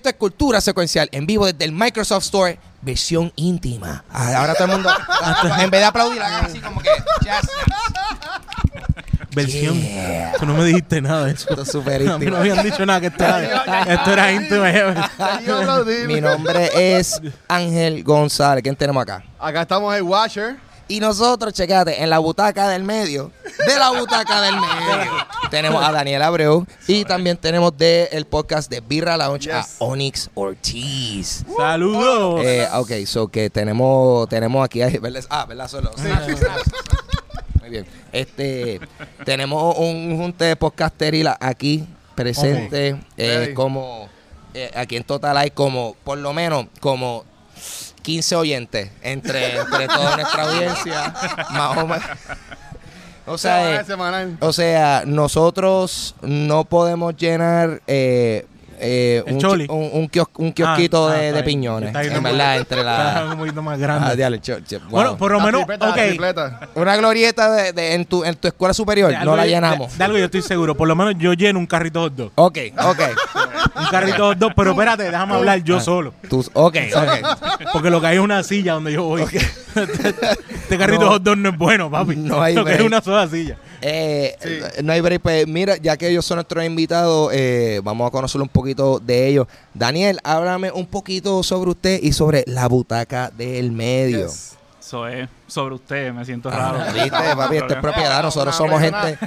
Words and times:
Esto 0.00 0.08
es 0.08 0.14
Cultura 0.14 0.62
Secuencial 0.62 1.10
en 1.12 1.26
vivo 1.26 1.44
desde 1.44 1.62
el 1.62 1.72
Microsoft 1.72 2.24
Store, 2.24 2.58
versión 2.80 3.30
íntima. 3.36 4.02
Ah, 4.10 4.32
Ahora 4.38 4.54
todo 4.54 4.64
el 4.68 4.70
mundo, 4.72 4.88
en 5.58 5.68
vez 5.68 5.80
de 5.82 5.84
aplaudir, 5.84 6.22
hagan 6.22 6.46
así 6.46 6.58
como 6.58 6.80
que. 6.80 6.88
"Yes, 7.20 7.50
Versión. 9.34 9.78
Yeah. 9.78 10.32
Tú 10.40 10.46
no 10.46 10.54
me 10.54 10.64
dijiste 10.64 11.02
nada 11.02 11.26
de 11.26 11.32
eso. 11.32 11.50
Esto 11.50 11.62
es 11.64 11.70
súper 11.70 11.96
A 11.96 11.98
mí 11.98 12.06
no 12.08 12.14
íntimo. 12.14 12.32
me 12.32 12.38
habían 12.38 12.64
dicho 12.64 12.86
nada 12.86 12.98
que 13.02 13.08
esto 13.08 13.22
era, 13.26 13.82
esto 13.82 14.12
era 14.14 14.32
íntimo. 14.32 14.64
Mi 16.06 16.18
nombre 16.22 16.70
es 16.98 17.20
Ángel 17.46 18.02
González. 18.02 18.62
¿Quién 18.62 18.76
tenemos 18.76 19.02
acá? 19.02 19.22
Acá 19.38 19.60
estamos 19.60 19.94
el 19.94 20.02
Watcher. 20.02 20.56
Y 20.90 20.98
nosotros, 20.98 21.52
checate, 21.52 22.02
en 22.02 22.10
la 22.10 22.18
butaca 22.18 22.68
del 22.68 22.82
medio, 22.82 23.30
de 23.64 23.78
la 23.78 23.90
butaca 23.90 24.40
del 24.40 24.56
medio, 24.56 25.12
tenemos 25.48 25.84
a 25.84 25.92
Daniel 25.92 26.20
Abreu 26.20 26.66
y 26.88 27.04
también 27.04 27.36
tenemos 27.36 27.78
del 27.78 28.08
el 28.10 28.24
podcast 28.26 28.68
de 28.68 28.80
Birra 28.80 29.16
Lounge 29.16 29.52
a 29.52 29.62
Yes. 29.62 29.76
Onyx 29.78 30.30
Ortiz. 30.34 31.44
Saludos. 31.56 32.40
Eh, 32.44 32.66
ok, 32.74 33.06
so 33.06 33.28
que 33.28 33.48
tenemos, 33.50 34.28
tenemos 34.28 34.64
aquí, 34.64 34.80
¿verdad? 34.98 35.22
ah, 35.30 35.46
¿verdad? 35.46 35.68
Solo. 35.68 35.92
Muy 37.60 37.70
bien. 37.70 37.86
Este, 38.10 38.80
tenemos 39.24 39.78
un 39.78 40.16
junte 40.18 40.44
de 40.44 40.56
podcasteril 40.56 41.28
aquí 41.38 41.86
presente, 42.16 43.00
eh, 43.16 43.52
como, 43.54 44.08
eh, 44.54 44.72
aquí 44.74 44.96
en 44.96 45.04
total 45.04 45.36
hay 45.36 45.52
como, 45.52 45.94
por 46.02 46.18
lo 46.18 46.32
menos, 46.32 46.66
como 46.80 47.29
15 48.02 48.36
oyentes 48.36 48.90
entre, 49.02 49.58
entre 49.58 49.86
toda 49.86 50.16
nuestra 50.16 50.42
audiencia, 50.44 51.14
más 51.50 51.76
o 51.76 51.86
menos. 51.86 52.06
O 53.26 53.38
sea, 53.38 53.80
eh, 53.80 54.36
o 54.40 54.52
sea, 54.52 55.04
nosotros 55.06 56.16
no 56.22 56.64
podemos 56.64 57.16
llenar 57.16 57.80
eh, 57.86 58.46
eh, 58.80 59.22
un, 59.26 59.38
choli. 59.38 59.66
un, 59.68 59.90
un 59.92 60.08
kios- 60.10 60.28
un 60.38 60.52
kiosquito 60.52 61.08
Ah, 61.08 61.12
ah, 61.14 61.16
de, 61.18 61.32
de 61.32 61.42
piñones. 61.42 61.94
En 61.94 62.12
no, 62.14 62.22
verdad, 62.22 62.56
entre 62.58 62.78
Está 62.80 63.24
la. 63.24 63.32
un 63.32 63.38
poquito 63.38 63.62
más 63.62 63.74
Ah, 63.74 63.80
grande. 63.80 64.16
diale, 64.16 64.40
cho- 64.40 64.58
Bueno, 64.88 65.10
wow. 65.10 65.18
por 65.18 65.32
lo 65.32 65.40
menos, 65.40 65.60
tripleta, 65.60 65.86
la 65.86 65.92
ok. 65.92 65.98
tripleta. 66.08 66.60
Una 66.74 66.96
glorieta 66.96 67.50
de, 67.52 67.72
de- 67.72 67.94
en, 67.94 68.04
tu, 68.04 68.24
en 68.24 68.34
tu 68.36 68.48
escuela 68.48 68.74
superior, 68.74 69.12
no 69.24 69.36
la 69.36 69.46
llenamos. 69.46 69.92
De, 69.92 69.98
de 69.98 70.04
algo 70.04 70.18
yo 70.18 70.24
estoy 70.24 70.42
seguro. 70.42 70.76
Por 70.76 70.88
lo 70.88 70.96
menos 70.96 71.14
yo 71.18 71.32
lleno 71.34 71.58
un 71.58 71.66
carrito 71.66 72.00
hot 72.02 72.14
dog. 72.14 72.32
Ok, 72.34 72.58
ok. 72.78 73.00
Un 73.76 73.86
carrito 73.90 74.26
hot 74.28 74.38
dog. 74.38 74.52
Pero 74.56 74.70
espérate, 74.72 75.04
déjame 75.04 75.34
hablar 75.34 75.62
yo 75.62 75.80
solo. 75.80 76.14
Tus, 76.28 76.50
ok, 76.54 76.76
ok. 76.94 77.68
Porque 77.72 77.90
lo 77.90 78.00
que 78.00 78.06
hay 78.08 78.16
es 78.16 78.22
una 78.22 78.42
silla 78.42 78.74
donde 78.74 78.92
yo 78.92 79.04
voy. 79.04 79.22
este 79.74 80.78
carrito 80.78 81.04
No. 81.04 81.10
hot 81.12 81.22
dog 81.22 81.36
no 81.36 81.48
es 81.50 81.56
bueno, 81.58 81.90
papi. 81.90 82.16
No 82.16 82.40
hay 82.42 82.54
Lo 82.54 82.64
que 82.64 82.72
es 82.72 82.76
break. 82.78 82.86
una 82.88 83.00
sola 83.00 83.28
silla. 83.28 83.56
Eh, 83.82 84.36
Sí. 84.42 84.82
No 84.82 84.92
hay 84.92 85.00
break. 85.00 85.22
Pues 85.22 85.46
mira, 85.46 85.76
ya 85.76 85.96
que 85.96 86.08
ellos 86.08 86.24
son 86.24 86.36
nuestros 86.36 86.64
invitados, 86.64 87.30
eh, 87.32 87.80
vamos 87.82 88.06
a 88.06 88.10
conocer 88.10 88.40
un 88.40 88.48
poquito 88.48 88.98
de 88.98 89.28
ellos. 89.28 89.46
Daniel, 89.74 90.18
háblame 90.24 90.70
un 90.72 90.86
poquito 90.86 91.42
sobre 91.42 91.70
usted 91.70 92.00
y 92.02 92.12
sobre 92.12 92.44
la 92.46 92.68
butaca 92.68 93.30
del 93.30 93.72
medio. 93.72 94.26
Yes. 94.26 94.56
Eso 94.80 95.06
es 95.06 95.28
sobre 95.50 95.74
usted, 95.74 96.12
me 96.12 96.24
siento 96.24 96.48
Ah, 96.52 96.72
raro. 96.78 96.92
¿Viste, 96.92 97.10
papi? 97.36 97.56
Esta 97.56 97.74
es 97.74 97.80
propiedad. 97.80 98.22
Nosotros 98.22 98.54
somos 98.56 98.80
gente. 98.80 99.18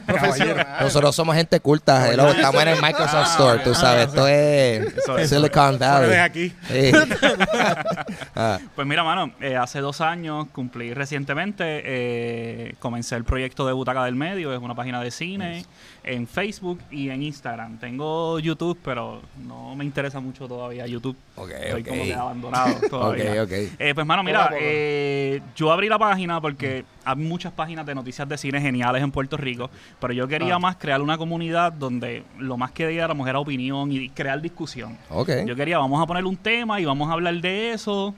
Nosotros 0.82 1.16
somos 1.16 1.36
gente 1.36 1.60
culta. 1.60 2.12
hello, 2.12 2.30
estamos 2.30 2.62
en 2.62 2.68
el 2.70 2.82
Microsoft 2.82 3.32
Store, 3.32 3.60
tú 3.64 3.74
sabes. 3.76 4.08
Esto 4.08 4.28
es. 4.28 5.30
Silicon 5.30 5.78
Valley. 5.80 6.18
aquí. 6.20 6.54
Sí. 6.68 6.92
Ah, 8.36 8.60
Pues 8.76 8.88
mira, 8.88 9.04
mano, 9.04 9.32
eh, 9.40 9.56
hace 9.56 9.80
dos 9.80 10.02
años 10.02 10.48
cumplí 10.52 10.94
recientemente, 10.94 11.64
eh, 11.86 12.76
comencé 12.80 13.16
el 13.16 13.24
proyecto 13.24 13.66
de 13.68 13.74
Butaca 13.74 14.04
del 14.06 14.16
Medio, 14.16 14.54
es 14.54 14.60
una 14.60 14.74
página 14.76 15.02
de 15.02 15.12
cine 15.12 15.66
en 16.04 16.28
Facebook 16.28 16.80
y 16.92 17.10
en 17.10 17.22
Instagram. 17.24 17.78
Tengo 17.78 18.40
YouTube, 18.40 18.78
pero 18.84 19.22
no 19.46 19.76
me 19.76 19.86
interesa 19.86 20.20
mucho 20.20 20.48
todavía 20.48 20.86
YouTube. 20.88 21.16
ok, 21.36 21.50
Estoy 21.52 21.82
ok. 21.82 21.88
como 21.88 22.04
que 22.04 22.14
abandonado 22.14 22.76
todavía. 22.90 23.46
Eh, 23.80 23.92
pues, 23.94 24.06
mano, 24.06 24.24
mira, 24.24 24.50
eh, 24.60 25.42
yo 25.56 25.72
abrí 25.72 25.88
la 25.90 26.00
página 26.00 26.13
porque 26.42 26.86
hay 27.06 27.16
muchas 27.16 27.52
páginas 27.54 27.86
de 27.86 27.96
noticias 27.96 28.28
de 28.28 28.38
cine 28.38 28.62
geniales 28.62 29.02
en 29.04 29.12
Puerto 29.12 29.38
Rico, 29.38 29.70
pero 30.00 30.14
yo 30.14 30.28
quería 30.28 30.56
Ah. 30.56 30.60
más 30.60 30.76
crear 30.78 31.02
una 31.02 31.18
comunidad 31.18 31.72
donde 31.74 32.24
lo 32.38 32.58
más 32.58 32.72
que 32.72 32.88
diéramos 32.88 33.28
era 33.28 33.40
opinión 33.40 33.92
y 33.92 34.10
crear 34.10 34.42
discusión. 34.42 34.98
Ok. 35.10 35.30
Yo 35.46 35.56
quería, 35.56 35.78
vamos 35.78 36.02
a 36.02 36.06
poner 36.06 36.26
un 36.26 36.38
tema 36.38 36.80
y 36.80 36.86
vamos 36.86 37.10
a 37.10 37.14
hablar 37.14 37.34
de 37.36 37.74
eso. 37.74 38.14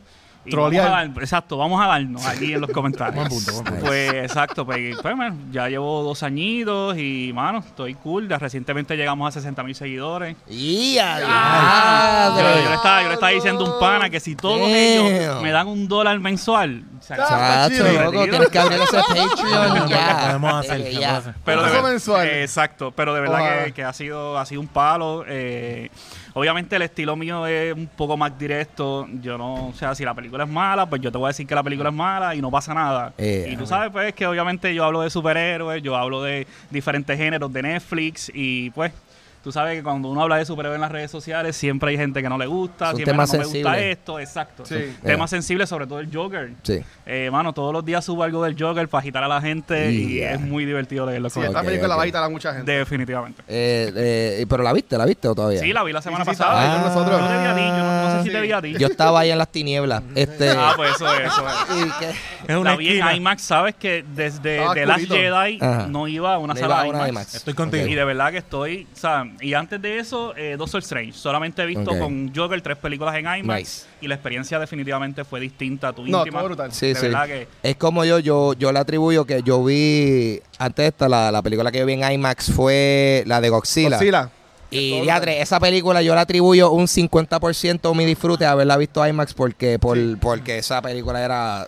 Vamos 0.47 0.75
a 0.77 0.89
dar- 0.89 1.07
exacto, 1.21 1.57
vamos 1.57 1.83
a 1.83 1.87
darnos 1.87 2.23
aquí 2.27 2.53
en 2.53 2.61
los 2.61 2.69
comentarios. 2.69 3.15
Buen 3.15 3.29
punto, 3.29 3.51
buen 3.53 3.63
punto. 3.65 3.83
Pues 3.83 4.13
exacto, 4.13 4.63
pues, 4.63 4.95
pues, 5.01 5.17
man, 5.17 5.51
ya 5.51 5.67
llevo 5.67 6.03
dos 6.03 6.21
añitos 6.21 6.95
y, 6.99 7.31
mano, 7.33 7.59
estoy 7.65 7.95
cool. 7.95 8.27
Ya 8.29 8.37
recientemente 8.37 8.95
llegamos 8.95 9.27
a 9.27 9.31
60 9.31 9.63
mil 9.63 9.73
seguidores. 9.73 10.35
¡Y 10.47 10.97
Yo, 10.97 11.01
le 11.01 12.73
estaba, 12.75 13.01
yo 13.01 13.07
le 13.07 13.13
estaba 13.15 13.31
diciendo 13.31 13.65
a 13.65 13.73
un 13.73 13.79
pana 13.79 14.09
que 14.11 14.19
si 14.19 14.35
todos 14.35 14.59
Damn. 14.59 14.69
ellos 14.69 15.41
me 15.41 15.49
dan 15.51 15.67
un 15.67 15.87
dólar 15.87 16.19
mensual, 16.19 16.83
se 17.05 17.13
acabó. 17.13 17.29
Chacho, 17.29 17.75
chido. 17.87 18.03
loco, 18.11 18.23
tienes 18.23 18.49
que 18.49 18.59
abrir 18.59 18.79
ese 18.81 18.97
Patreon 18.97 19.87
ya. 19.87 20.19
Podemos 20.27 20.53
hacer, 20.53 20.81
Eh, 20.81 20.83
se 20.85 20.91
ya. 20.93 20.99
puede 20.99 21.17
hacer. 21.17 21.33
Pero 21.45 21.61
de 21.63 21.67
Eso 21.71 21.81
ver- 21.83 21.91
mensual. 21.91 22.27
eh, 22.27 22.41
exacto, 22.43 22.91
pero 22.91 23.13
de 23.13 23.21
verdad 23.21 23.41
Ojalá. 23.41 23.65
que, 23.65 23.71
que 23.73 23.83
ha 23.83 23.93
sido 23.93 24.37
ha 24.37 24.45
sido 24.45 24.61
un 24.61 24.67
palo. 24.67 25.23
eh, 25.27 25.89
obviamente 26.33 26.75
el 26.75 26.81
estilo 26.81 27.15
mío 27.15 27.45
es 27.47 27.73
un 27.73 27.87
poco 27.87 28.17
más 28.17 28.37
directo. 28.37 29.07
Yo 29.21 29.37
no, 29.37 29.67
o 29.67 29.73
sea, 29.73 29.95
si 29.95 30.03
la 30.03 30.13
película 30.13 30.43
es 30.43 30.49
mala, 30.49 30.85
pues 30.85 31.01
yo 31.01 31.11
te 31.11 31.17
voy 31.17 31.27
a 31.27 31.29
decir 31.29 31.47
que 31.47 31.55
la 31.55 31.63
película 31.63 31.89
es 31.89 31.95
mala 31.95 32.35
y 32.35 32.41
no 32.41 32.51
pasa 32.51 32.73
nada. 32.73 33.13
Eh, 33.17 33.49
y 33.51 33.55
tú 33.55 33.65
sabes, 33.65 33.89
pues, 33.91 34.13
que 34.13 34.25
obviamente 34.27 34.73
yo 34.75 34.83
hablo 34.83 35.01
de 35.01 35.09
superhéroes, 35.09 35.81
yo 35.81 35.95
hablo 35.95 36.21
de 36.23 36.45
diferentes 36.71 37.17
géneros 37.17 37.51
de 37.53 37.61
Netflix 37.61 38.29
y 38.33 38.69
pues... 38.71 38.91
Tú 39.45 39.51
sabes 39.51 39.77
que 39.77 39.83
cuando 39.83 40.09
uno 40.09 40.23
habla 40.23 40.37
de 40.37 40.45
superhéroes 40.45 40.75
en 40.77 40.81
las 40.81 40.91
redes 40.91 41.11
sociales, 41.11 41.55
siempre 41.55 41.91
hay 41.91 41.97
gente 41.97 42.19
que 42.23 42.27
no 42.27 42.35
le 42.39 42.47
gusta, 42.47 42.87
Son 42.87 42.95
siempre 42.95 43.13
temas 43.13 43.31
no 43.31 43.37
me 43.37 43.43
gusta 43.45 43.53
sensibles. 43.69 43.97
esto, 43.97 44.19
exacto. 44.19 44.65
Sí. 44.65 44.95
Temas 45.03 45.29
sensibles, 45.29 45.69
sobre 45.69 45.85
todo 45.85 45.99
el 45.99 46.09
Joker. 46.11 46.49
Sí. 46.63 46.81
Eh, 47.05 47.29
mano, 47.31 47.53
todos 47.53 47.71
los 47.71 47.85
días 47.85 48.03
subo 48.03 48.23
algo 48.23 48.43
del 48.43 48.55
Joker 48.59 48.89
para 48.89 49.01
agitar 49.01 49.23
a 49.23 49.27
la 49.27 49.39
gente 49.41 49.91
y 49.91 50.15
Yeah. 50.15 50.31
es 50.33 50.41
muy 50.41 50.65
divertido 50.65 51.05
leerlo. 51.05 51.29
Sí, 51.29 51.35
con 51.35 51.43
esta 51.45 51.61
película 51.61 51.93
ok. 51.93 51.99
va 51.99 52.03
a 52.03 52.07
ir 52.07 52.17
a 52.17 52.27
mucha 52.27 52.53
gente. 52.55 52.71
Definitivamente. 52.71 53.43
Eh, 53.47 53.91
eh, 53.95 54.45
pero 54.49 54.63
la 54.63 54.73
viste, 54.73 54.97
la 54.97 55.05
viste 55.05 55.27
o 55.27 55.35
todavía? 55.35 55.59
Sí, 55.59 55.71
la 55.71 55.83
vi 55.83 55.93
la 55.93 56.01
semana 56.01 56.25
Sí, 56.25 56.31
sí, 56.31 56.37
pasada. 56.37 56.79
Ah. 56.79 56.87
nosotros. 56.87 57.21
Yo 57.21 57.27
te 57.27 57.37
vi 57.37 57.45
a 57.45 57.55
ti, 57.55 57.61
yo 57.61 57.77
no, 57.77 58.03
no 58.09 58.17
sé 58.17 58.23
si 58.23 58.29
te 58.31 58.41
vi 58.41 58.51
a 58.51 58.61
ti. 58.63 58.73
Yo 58.79 58.87
estaba 58.87 59.19
ahí 59.19 59.29
en 59.29 59.37
las 59.37 59.49
tinieblas. 59.51 60.01
Este. 60.15 60.49
Ah, 60.49 60.73
pues 60.75 60.95
eso 60.95 61.05
es, 61.13 61.27
eso 61.27 61.45
es. 61.47 61.85
y 61.85 61.91
que- 61.99 62.51
Es 62.51 62.55
una 62.57 62.71
La 62.71 62.77
vi 62.77 62.99
en. 62.99 63.15
IMAX, 63.17 63.41
sabes 63.43 63.75
que 63.75 64.03
desde 64.15 64.63
The 64.73 64.85
Last. 64.87 65.05
Jedi 65.07 65.59
Ajá. 65.61 65.85
no 65.87 66.07
iba 66.07 66.33
a 66.33 66.37
una 66.39 66.53
No 66.55 66.59
sala 66.59 66.81
a 66.81 66.83
una 66.85 66.97
IMAX. 66.97 67.09
IMAX. 67.11 67.35
Estoy 67.35 67.53
contigo. 67.53 67.85
Y 67.85 67.93
de 67.93 68.03
verdad 68.03 68.31
que 68.31 68.37
estoy, 68.39 68.87
o 68.91 68.97
sea, 68.97 69.25
y 69.41 69.53
antes 69.53 69.81
de 69.81 69.99
eso, 69.99 70.35
eh, 70.35 70.55
Doctor 70.57 70.81
Strange. 70.81 71.13
Solamente 71.13 71.61
he 71.61 71.65
visto 71.65 71.97
con 71.97 72.33
Joker 72.35 72.61
tres 72.61 72.77
películas 72.77 73.15
en 73.15 73.21
IMAX 73.25 73.45
Nice. 73.59 73.85
y 74.01 74.07
la 74.07 74.15
experiencia 74.15 74.59
definitivamente 74.59 75.23
fue 75.23 75.39
distinta 75.39 75.89
a 75.89 75.93
tu 75.93 76.05
No, 76.05 76.19
íntima. 76.19 76.41
brutal. 76.43 76.71
Sí, 76.71 76.87
de 76.87 76.95
sí. 76.95 77.01
verdad 77.07 77.25
que 77.27 77.47
Es 77.63 77.75
como 77.75 78.05
yo, 78.05 78.19
yo, 78.19 78.53
yo 78.53 78.71
le 78.71 78.79
atribuyo 78.79 79.25
que 79.25 79.41
yo 79.43 79.63
vi, 79.63 80.41
antes 80.59 80.83
de 80.83 80.87
esta, 80.87 81.09
la, 81.09 81.31
la 81.31 81.41
película 81.41 81.71
que 81.71 81.79
yo 81.79 81.85
vi 81.85 81.93
en 81.93 82.11
IMAX 82.11 82.51
fue 82.51 83.23
la 83.25 83.41
de 83.41 83.49
Godzilla. 83.49 83.97
Godzilla. 83.97 84.29
Y 84.71 84.99
diadre, 85.01 85.41
esa 85.41 85.59
película 85.59 86.01
yo 86.01 86.15
le 86.15 86.21
atribuyo 86.21 86.71
un 86.71 86.87
50% 86.87 87.89
de 87.89 87.95
mi 87.95 88.03
disfrute 88.03 88.43
de 88.43 88.49
haberla 88.49 88.75
visto 88.77 89.05
IMAX 89.07 89.33
porque, 89.33 89.79
por, 89.79 89.97
porque 90.19 90.57
esa 90.57 90.81
película 90.81 91.23
era... 91.23 91.67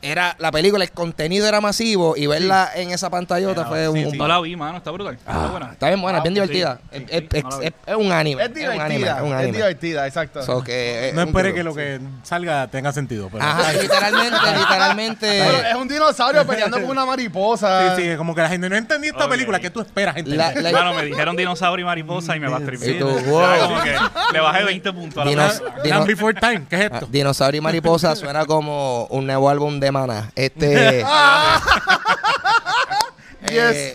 Era 0.00 0.36
la 0.38 0.52
película, 0.52 0.84
el 0.84 0.92
contenido 0.92 1.48
era 1.48 1.60
masivo 1.60 2.16
y 2.16 2.26
verla 2.28 2.70
en 2.76 2.90
esa 2.90 3.10
pantallota 3.10 3.64
fue 3.64 3.88
un, 3.88 3.96
sí, 3.98 4.04
un- 4.04 4.16
no 4.18 4.28
la 4.28 4.40
vi, 4.40 4.54
mano, 4.54 4.78
está 4.78 4.92
brutal. 4.92 5.14
Está 5.14 5.32
Ah, 5.44 5.48
buena. 5.48 5.72
está 5.72 5.88
bien 5.88 6.00
buena, 6.00 6.18
es 6.18 6.22
bien 6.24 6.34
Ah, 6.40 6.46
sí, 6.46 6.52
divertida. 6.52 6.80
sí, 6.92 7.04
es, 7.10 7.20
sí, 7.20 7.28
es- 7.32 7.42
no 7.44 7.50
la 7.50 7.56
vi. 7.58 7.66
es- 7.66 7.72
es 7.86 7.96
un 7.96 8.12
anime. 8.12 8.42
Es 8.44 8.48
un 8.48 8.56
anime, 8.56 8.68
divertida. 8.78 9.16
es 9.16 9.22
un 9.22 9.28
Es 9.28 9.34
anime. 9.34 9.52
divertida, 9.56 10.06
exacto. 10.06 10.42
So 10.44 10.62
que, 10.62 11.10
No 11.14 11.22
un 11.22 11.28
espere 11.28 11.52
que 11.52 11.64
lo 11.64 11.74
que 11.74 11.98
salga 12.22 12.68
tenga 12.68 12.92
sentido. 12.92 13.28
Pero 13.32 13.42
Ajá, 13.44 13.72
literalmente, 13.82 14.36
literalmente. 14.56 15.26
Pero 15.26 15.68
es 15.68 15.74
un 15.74 15.88
dinosaurio 15.88 16.46
peleando 16.46 16.80
con 16.80 16.90
una 16.90 17.04
mariposa. 17.04 17.96
Sí, 17.96 18.02
sí, 18.10 18.16
como 18.16 18.34
que 18.34 18.42
la 18.42 18.48
gente 18.48 18.68
no 18.68 18.76
entendí 18.76 19.08
esta 19.08 19.24
Ok. 19.24 19.30
película. 19.30 19.58
¿Qué 19.58 19.70
tú 19.70 19.80
esperas, 19.80 20.14
gente? 20.14 20.30
La- 20.36 20.52
la- 20.54 20.70
Mano, 20.72 20.94
me 20.94 21.04
dijeron 21.06 21.34
dinosaurio 21.36 21.82
y 21.84 21.86
mariposa 21.86 22.36
y 22.36 22.40
me 22.40 22.48
va 22.48 22.58
a 22.58 22.60
escribir. 22.60 22.90
Y 22.96 22.98
tú, 23.00 23.08
wow. 23.08 23.58
como 23.62 23.82
que 23.82 23.96
le 24.32 24.40
bajé 24.40 24.64
20 24.64 24.92
puntos 24.92 25.22
a 25.22 25.24
la 25.24 25.30
Dinos-. 25.30 25.62
Dino- 25.82 26.04
Before 26.06 26.34
Time, 26.38 26.62
¿qué 26.70 26.76
es 26.76 26.82
Ah, 26.82 26.94
esto? 26.94 27.06
Dinosaurio 27.10 27.58
y 27.58 27.62
Mariposa 27.62 28.14
suena 28.14 28.46
como 28.46 29.06
un 29.06 29.26
nuevo 29.26 29.48
álbum 29.50 29.80
de 29.80 29.87
Mana. 29.92 30.30
Este. 30.34 31.00
eh, 33.50 33.94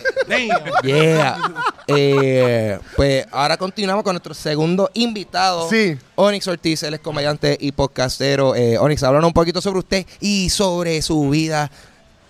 yeah. 0.82 1.38
Eh, 1.86 2.78
pues 2.96 3.26
ahora 3.30 3.56
continuamos 3.56 4.04
con 4.04 4.14
nuestro 4.14 4.34
segundo 4.34 4.90
invitado. 4.94 5.68
Sí. 5.68 5.96
Onyx 6.14 6.48
Ortiz, 6.48 6.82
él 6.82 6.94
es 6.94 7.00
comediante 7.00 7.56
y 7.60 7.72
podcastero. 7.72 8.54
Eh, 8.54 8.78
Onyx, 8.78 9.02
háblanos 9.02 9.28
un 9.28 9.34
poquito 9.34 9.60
sobre 9.60 9.80
usted 9.80 10.06
y 10.20 10.48
sobre 10.50 11.02
su 11.02 11.30
vida 11.30 11.70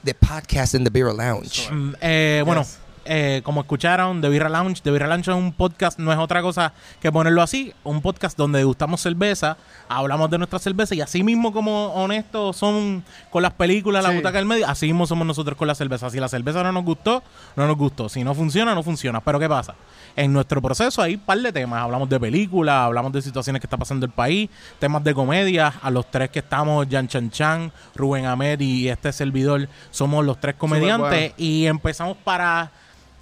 de 0.02 0.14
podcast 0.14 0.74
en 0.74 0.84
The 0.84 0.90
Beer 0.90 1.14
Lounge. 1.14 1.70
Mm, 1.70 1.94
eh, 2.00 2.42
bueno, 2.44 2.62
Yes. 2.62 2.78
Eh, 3.06 3.40
como 3.44 3.60
escucharon, 3.62 4.20
The 4.20 4.28
Birra 4.28 4.48
Lounge. 4.48 4.80
The 4.82 4.90
Birra 4.90 5.06
Lounge 5.06 5.30
es 5.30 5.36
un 5.36 5.52
podcast, 5.52 5.98
no 5.98 6.12
es 6.12 6.18
otra 6.18 6.42
cosa 6.42 6.72
que 7.00 7.10
ponerlo 7.12 7.42
así. 7.42 7.72
Un 7.84 8.00
podcast 8.02 8.36
donde 8.36 8.58
degustamos 8.58 9.00
cerveza, 9.00 9.56
hablamos 9.88 10.30
de 10.30 10.38
nuestra 10.38 10.58
cerveza 10.58 10.94
y 10.94 11.00
así 11.00 11.22
mismo 11.22 11.52
como 11.52 11.88
honestos 11.94 12.56
son 12.56 13.04
con 13.30 13.42
las 13.42 13.52
películas, 13.52 14.02
la 14.02 14.10
Sí. 14.10 14.16
butaca 14.16 14.38
del 14.38 14.46
medio, 14.46 14.66
así 14.68 14.86
mismo 14.86 15.06
somos 15.06 15.26
nosotros 15.26 15.56
con 15.58 15.68
la 15.68 15.74
cerveza. 15.74 16.08
Si 16.10 16.18
la 16.20 16.28
cerveza 16.28 16.62
no 16.62 16.72
nos 16.72 16.84
gustó, 16.84 17.22
no 17.56 17.66
nos 17.66 17.76
gustó. 17.76 18.08
Si 18.08 18.24
no 18.24 18.34
funciona, 18.34 18.74
no 18.74 18.82
funciona. 18.82 19.20
Pero 19.20 19.38
¿qué 19.40 19.48
pasa? 19.48 19.74
En 20.16 20.32
nuestro 20.32 20.62
proceso 20.62 21.02
hay 21.02 21.14
un 21.14 21.20
par 21.20 21.38
de 21.38 21.52
temas. 21.52 21.82
Hablamos 21.82 22.08
de 22.08 22.20
películas, 22.20 22.74
hablamos 22.76 23.12
de 23.12 23.20
situaciones 23.22 23.60
que 23.60 23.66
está 23.66 23.76
pasando 23.76 24.06
el 24.06 24.12
país, 24.12 24.48
temas 24.78 25.02
de 25.02 25.12
comedia. 25.14 25.72
A 25.82 25.90
los 25.90 26.10
tres 26.10 26.30
que 26.30 26.38
estamos, 26.38 26.86
Jan 26.90 27.08
Chan 27.08 27.30
Chan, 27.30 27.72
Rubén 27.96 28.26
Ahmed 28.26 28.60
y 28.60 28.88
este 28.88 29.12
servidor, 29.12 29.68
somos 29.90 30.24
los 30.24 30.40
tres 30.40 30.54
comediantes. 30.54 31.32
Y 31.36 31.66
empezamos 31.66 32.16
para 32.22 32.70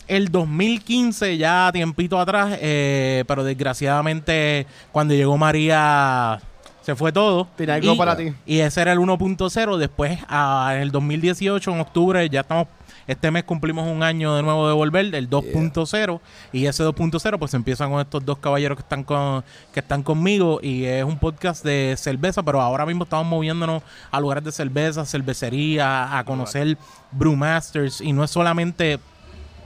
el 0.08 0.30
2015, 0.30 1.36
ya 1.38 1.70
tiempito 1.72 2.18
atrás, 2.18 2.56
eh, 2.60 3.24
pero 3.26 3.44
desgraciadamente 3.44 4.66
cuando 4.92 5.14
llegó 5.14 5.36
María 5.38 6.40
se 6.82 6.96
fue 6.96 7.12
todo. 7.12 7.46
Algo 7.68 7.92
Y- 7.94 7.96
para 7.96 8.16
ti. 8.16 8.32
Y 8.44 8.58
ese 8.58 8.80
era 8.82 8.92
el 8.92 8.98
1.0. 8.98 9.78
Después, 9.78 10.18
en 10.28 10.78
el 10.80 10.90
2018, 10.90 11.70
en 11.72 11.80
octubre, 11.80 12.28
ya 12.28 12.40
estamos. 12.40 12.66
Este 13.06 13.30
mes 13.32 13.42
cumplimos 13.44 13.88
un 13.88 14.02
año 14.04 14.34
de 14.36 14.42
nuevo 14.42 14.66
de 14.68 14.74
volver, 14.74 15.12
el 15.14 15.28
2.0. 15.30 16.20
Y 16.52 16.66
ese 16.66 16.82
2.0, 16.84 17.38
pues 17.38 17.54
empieza 17.54 17.88
con 17.88 18.00
estos 18.00 18.24
dos 18.24 18.38
caballeros 18.38 18.76
que 18.76 18.82
están, 18.82 19.04
con, 19.04 19.44
que 19.72 19.78
están 19.80 20.02
conmigo. 20.02 20.58
Y 20.62 20.84
es 20.84 21.04
un 21.04 21.18
podcast 21.18 21.64
de 21.64 21.94
cerveza, 21.96 22.42
pero 22.42 22.60
ahora 22.60 22.84
mismo 22.84 23.04
estamos 23.04 23.26
moviéndonos 23.26 23.82
a 24.10 24.18
lugares 24.20 24.42
de 24.44 24.50
cerveza, 24.52 25.04
cervecería, 25.04 26.16
a 26.18 26.24
conocer 26.24 26.76
brewmasters. 27.12 28.00
Y 28.00 28.12
no 28.12 28.24
es 28.24 28.30
solamente 28.32 28.98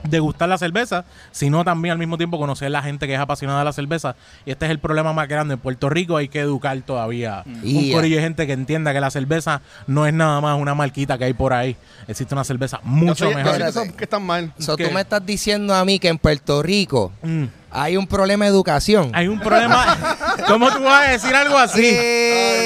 degustar 0.03 0.47
la 0.47 0.57
cerveza, 0.57 1.05
sino 1.31 1.63
también 1.65 1.91
al 1.93 1.97
mismo 1.97 2.17
tiempo 2.17 2.37
conocer 2.37 2.71
la 2.71 2.81
gente 2.81 3.07
que 3.07 3.13
es 3.15 3.19
apasionada 3.19 3.59
de 3.59 3.65
la 3.65 3.73
cerveza. 3.73 4.15
Y 4.45 4.51
este 4.51 4.65
es 4.65 4.71
el 4.71 4.79
problema 4.79 5.11
más 5.13 5.27
grande. 5.27 5.55
En 5.55 5.59
Puerto 5.59 5.89
Rico 5.89 6.17
hay 6.17 6.27
que 6.29 6.39
educar 6.39 6.79
todavía 6.81 7.43
un 7.45 7.61
Yeah. 7.61 7.95
corillo 7.95 8.15
de 8.17 8.21
gente 8.21 8.47
que 8.47 8.53
entienda 8.53 8.93
que 8.93 8.99
la 9.01 9.11
cerveza 9.11 9.61
no 9.87 10.05
es 10.07 10.13
nada 10.13 10.39
más 10.41 10.57
una 10.59 10.75
marquita 10.75 11.17
que 11.17 11.25
hay 11.25 11.33
por 11.33 11.53
ahí. 11.53 11.75
Existe 12.07 12.33
una 12.33 12.43
cerveza 12.43 12.79
mucho 12.83 13.25
soy- 13.25 13.35
mejor. 13.35 13.57
que 13.97 14.03
están 14.03 14.23
mal. 14.23 14.53
So, 14.59 14.75
¿Qué? 14.77 14.85
tú 14.87 14.93
me 14.93 15.01
estás 15.01 15.25
diciendo 15.25 15.73
a 15.75 15.83
mí 15.83 15.99
que 15.99 16.07
en 16.07 16.17
Puerto 16.17 16.61
Rico 16.63 17.11
Mm. 17.23 17.45
hay 17.71 17.97
un 17.97 18.07
problema 18.07 18.45
de 18.45 18.51
educación. 18.51 19.11
Hay 19.13 19.27
un 19.27 19.39
problema. 19.39 19.85
¿Cómo 20.47 20.71
tú 20.71 20.83
vas 20.83 21.07
a 21.07 21.11
decir 21.11 21.35
algo 21.35 21.57
así? 21.57 21.81
Sí, 21.81 21.95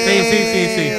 sí, 0.06 0.22
sí, 0.30 0.66
sí. 0.76 0.76
Sí, 0.76 0.90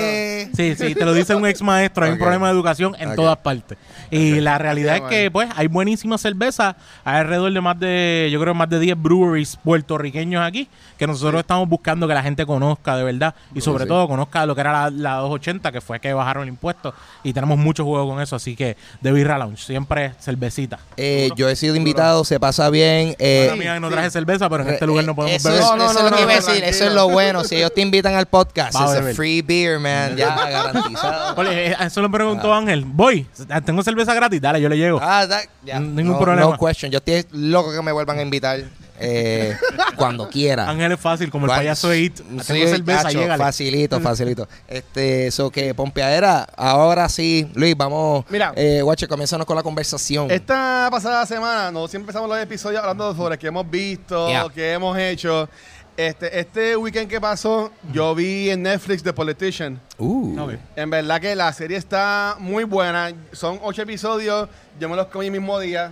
sí, 0.53 0.75
te 0.95 1.05
lo 1.05 1.13
dice 1.13 1.35
un 1.35 1.45
ex 1.45 1.61
maestro. 1.61 2.05
Hay 2.05 2.11
un 2.11 2.17
problema 2.19 2.47
de 2.47 2.53
educación 2.53 2.95
en 2.99 3.09
Ok. 3.09 3.15
todas 3.15 3.37
partes. 3.37 3.77
Y 4.11 4.39
la 4.39 4.57
realidad 4.57 4.97
es 4.97 5.01
que, 5.03 5.31
pues, 5.31 5.49
hay 5.55 5.67
buenísima 5.67 6.17
cerveza. 6.17 6.75
Hay 7.03 7.17
alrededor 7.21 7.51
de 7.51 7.61
más 7.61 7.79
de, 7.79 8.29
yo 8.31 8.39
creo, 8.39 8.53
más 8.53 8.69
de 8.69 8.79
10 8.79 8.95
breweries 9.01 9.57
puertorriqueños 9.63 10.45
aquí 10.45 10.67
que 10.97 11.07
nosotros 11.07 11.39
estamos 11.41 11.67
buscando 11.67 12.07
que 12.07 12.13
la 12.13 12.21
gente 12.23 12.45
conozca 12.45 12.95
de 12.95 13.03
verdad. 13.03 13.33
Y 13.55 13.61
sobre 13.61 13.83
sí. 13.85 13.89
todo 13.89 14.07
conozca 14.07 14.45
lo 14.45 14.53
que 14.55 14.61
era 14.61 14.71
la, 14.71 14.89
la 14.91 15.15
280, 15.17 15.71
que 15.71 15.81
fue 15.81 15.99
que 15.99 16.13
bajaron 16.13 16.43
el 16.43 16.49
impuesto. 16.49 16.93
Y 17.23 17.33
tenemos 17.33 17.57
mucho 17.57 17.83
juego 17.83 18.07
con 18.07 18.21
eso. 18.21 18.35
Así 18.35 18.55
que, 18.55 18.77
de 19.01 19.11
Birra 19.11 19.37
Lounge, 19.37 19.63
siempre 19.65 20.13
cervecita. 20.19 20.79
Eh, 20.97 21.29
yo 21.35 21.49
he 21.49 21.55
sido 21.55 21.75
invitado, 21.75 22.23
se 22.23 22.39
pasa 22.39 22.69
bien. 22.69 23.15
eh, 23.19 23.45
Ahora, 23.49 23.55
mira, 23.57 23.79
no 23.79 23.89
traje 23.89 24.11
cerveza, 24.11 24.49
pero 24.49 24.63
en 24.63 24.69
este 24.69 24.85
lugar 24.85 25.05
no 25.05 25.15
podemos 25.15 25.37
eso 25.37 25.49
beber. 25.49 25.61
Es, 25.63 25.69
No, 25.69 25.75
no, 25.77 25.85
eso 25.85 25.93
no, 25.93 25.99
es 25.99 26.03
lo 26.05 26.09
no, 26.11 26.15
que 26.17 26.21
iba 26.23 26.31
a 26.31 26.35
decir. 26.35 26.63
Eso 26.63 26.85
es 26.85 26.93
lo 26.93 27.09
bueno. 27.09 27.43
Si 27.43 27.55
ellos 27.55 27.73
te 27.73 27.81
invitan 27.81 28.13
al 28.13 28.27
podcast, 28.27 28.75
Va 28.75 28.81
a 28.81 28.85
es 28.85 28.91
a 28.91 28.99
beber. 28.99 29.15
free 29.15 29.41
beer, 29.41 29.79
man. 29.79 30.15
Ya 30.15 30.35
garantizado. 30.49 31.35
Oye, 31.41 31.71
eh, 31.71 31.75
eso 31.81 32.01
lo 32.01 32.09
preguntó 32.11 32.53
Ángel. 32.53 32.83
Voy, 32.85 33.27
tengo 33.65 33.83
cerveza 33.83 34.13
gratis, 34.13 34.41
dale, 34.41 34.61
yo 34.61 34.69
le 34.69 34.77
llego. 34.77 34.99
Ah, 35.01 35.25
da- 35.27 35.41
ya. 35.63 35.79
Ningún 35.79 36.13
no, 36.13 36.19
problema. 36.19 36.51
No 36.51 36.57
question. 36.57 36.91
Yo 36.91 36.97
estoy 36.99 37.25
loco 37.31 37.71
que 37.71 37.81
me 37.81 37.91
vuelvan 37.91 38.19
a 38.19 38.21
invitar 38.21 38.59
eh, 38.99 39.57
cuando 39.95 40.29
quiera. 40.29 40.69
Ángel 40.69 40.91
es 40.91 40.99
fácil, 40.99 41.29
como 41.31 41.45
el 41.45 41.51
payaso 41.51 41.89
de 41.89 41.99
It. 42.01 42.17
Sí, 42.17 42.23
Tengo 42.53 42.67
cerveza, 42.67 43.03
gacho, 43.03 43.19
llégale. 43.19 43.43
Facilito, 43.43 43.99
facilito. 44.01 44.47
Este, 44.67 45.27
eso 45.27 45.49
que 45.49 45.73
Pompeadera, 45.73 46.47
ahora 46.55 47.09
sí, 47.09 47.49
Luis, 47.55 47.75
vamos. 47.75 48.25
Mira. 48.29 48.53
eh, 48.55 48.81
Guache, 48.83 49.07
comienzanos 49.07 49.45
con 49.47 49.55
la 49.55 49.63
conversación. 49.63 50.29
Esta 50.31 50.87
pasada 50.91 51.25
semana, 51.25 51.71
nosotros 51.71 51.91
siempre 51.91 52.03
empezamos 52.11 52.29
los 52.29 52.37
episodios 52.39 52.81
hablando 52.81 53.15
sobre 53.15 53.37
qué 53.37 53.47
hemos 53.47 53.69
visto, 53.69 54.27
Yeah. 54.29 54.47
qué 54.53 54.73
hemos 54.73 54.97
hecho. 54.97 55.49
Este, 55.95 56.39
este 56.39 56.75
weekend 56.75 57.07
que 57.07 57.21
pasó, 57.21 57.71
yo 57.91 58.15
vi 58.15 58.49
en 58.49 58.63
Netflix 58.63 59.03
The 59.03 59.13
Politician. 59.13 59.79
Uh. 59.99 60.39
Ok. 60.39 60.53
En 60.75 60.89
verdad 60.89 61.21
que 61.21 61.35
la 61.35 61.53
serie 61.53 61.77
está 61.77 62.35
muy 62.39 62.63
buena. 62.63 63.11
Son 63.31 63.59
ocho 63.61 63.83
episodios. 63.83 64.49
Yo 64.79 64.89
me 64.89 64.95
los 64.95 65.07
comí 65.07 65.27
el 65.27 65.31
mismo 65.31 65.59
día. 65.59 65.91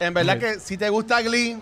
En 0.00 0.14
verdad 0.14 0.38
que 0.38 0.58
si 0.60 0.78
te 0.78 0.88
gusta 0.88 1.20
Glee, 1.20 1.58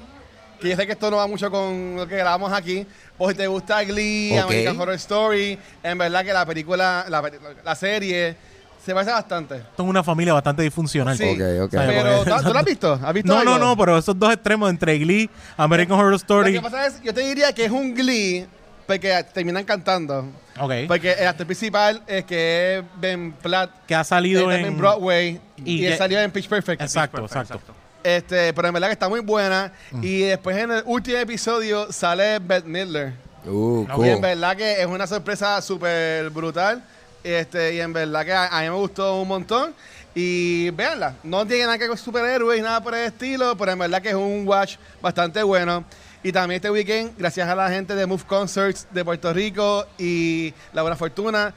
que 0.60 0.68
yo 0.68 0.76
sé 0.76 0.86
que 0.86 0.92
esto 0.92 1.10
no 1.10 1.16
va 1.16 1.26
mucho 1.26 1.50
con 1.50 1.96
lo 1.96 2.06
que 2.06 2.16
grabamos 2.16 2.52
aquí, 2.52 2.86
o 3.18 3.28
si 3.28 3.34
te 3.36 3.46
gusta 3.48 3.82
Glee, 3.82 4.38
Ok. 4.38 4.44
American 4.44 4.80
Horror 4.80 4.94
Story, 4.94 5.58
en 5.82 5.98
verdad 5.98 6.24
que 6.24 6.32
la 6.32 6.46
película, 6.46 7.04
la, 7.08 7.30
la 7.64 7.74
serie, 7.74 8.36
se 8.84 8.92
parece 8.94 9.12
bastante. 9.12 9.56
Es 9.56 9.62
una 9.78 10.02
familia 10.02 10.32
bastante 10.34 10.62
disfuncional. 10.62 11.16
Sí, 11.16 11.24
Ok, 11.24 11.64
ok. 11.64 11.70
pero 11.72 12.24
¿tú, 12.24 12.30
tú 12.44 12.52
lo 12.52 12.58
has 12.58 12.64
visto? 12.64 13.00
¿Has 13.02 13.14
visto 13.14 13.32
No, 13.32 13.44
no, 13.44 13.54
algo? 13.54 13.64
no, 13.66 13.76
pero 13.76 13.98
esos 13.98 14.18
dos 14.18 14.32
extremos 14.32 14.68
entre 14.70 14.98
Glee, 14.98 15.30
American 15.56 15.98
Horror 15.98 16.10
Lo 16.10 16.16
Story. 16.16 16.52
que 16.52 16.60
pasa 16.60 16.86
es, 16.86 17.00
yo 17.02 17.12
te 17.14 17.20
diría 17.20 17.52
que 17.52 17.64
es 17.64 17.70
un 17.70 17.94
Glee 17.94 18.46
porque 18.86 19.24
terminan 19.32 19.64
cantando. 19.64 20.26
Ok. 20.58 20.72
Porque 20.88 21.12
el 21.12 21.26
actor 21.28 21.46
principal 21.46 22.02
es 22.06 22.24
que 22.24 22.78
es 22.78 22.84
Ben 23.00 23.32
Platt, 23.32 23.70
Que 23.86 23.94
ha 23.94 24.04
salido 24.04 24.50
en. 24.52 24.64
en 24.66 24.76
Broadway 24.78 25.40
y, 25.64 25.82
y 25.82 25.86
él 25.86 25.96
salió 25.96 26.20
en 26.20 26.30
Pitch 26.30 26.48
Perfect. 26.48 26.82
Exacto, 26.82 27.24
exacto. 27.24 27.60
Este, 28.02 28.52
pero 28.52 28.66
en 28.68 28.74
verdad 28.74 28.88
que 28.88 28.94
está 28.94 29.08
muy 29.08 29.20
buena. 29.20 29.72
Mm. 29.92 30.00
Y 30.02 30.18
después 30.22 30.56
en 30.56 30.72
el 30.72 30.82
último 30.86 31.18
episodio 31.18 31.92
sale 31.92 32.40
Beth 32.40 32.64
Midler. 32.64 33.12
Uh, 33.46 33.86
cool. 33.94 34.06
Y 34.06 34.10
en 34.10 34.20
verdad 34.20 34.56
que 34.56 34.80
es 34.80 34.86
una 34.86 35.06
sorpresa 35.06 35.60
súper 35.62 36.28
brutal. 36.30 36.82
Este, 37.24 37.74
y 37.74 37.80
en 37.80 37.92
verdad 37.92 38.24
que 38.24 38.32
a, 38.32 38.46
a 38.46 38.60
mí 38.62 38.68
me 38.70 38.76
gustó 38.76 39.20
un 39.20 39.28
montón. 39.28 39.74
Y 40.14 40.68
véanla, 40.70 41.14
no 41.22 41.46
tiene 41.46 41.64
nada 41.64 41.78
que 41.78 41.84
ver 41.84 41.88
con 41.88 41.96
superhéroes 41.98 42.58
ni 42.58 42.64
nada 42.64 42.82
por 42.82 42.94
el 42.94 43.06
estilo, 43.06 43.56
pero 43.56 43.72
en 43.72 43.78
verdad 43.78 44.02
que 44.02 44.10
es 44.10 44.14
un 44.14 44.46
watch 44.46 44.76
bastante 45.00 45.42
bueno. 45.42 45.84
Y 46.22 46.30
también 46.32 46.56
este 46.56 46.70
weekend, 46.70 47.12
gracias 47.18 47.48
a 47.48 47.54
la 47.54 47.70
gente 47.70 47.94
de 47.94 48.04
Move 48.06 48.22
Concerts 48.26 48.86
de 48.90 49.04
Puerto 49.04 49.32
Rico 49.32 49.86
y 49.98 50.52
La 50.74 50.82
Buena 50.82 50.96
Fortuna, 50.96 51.54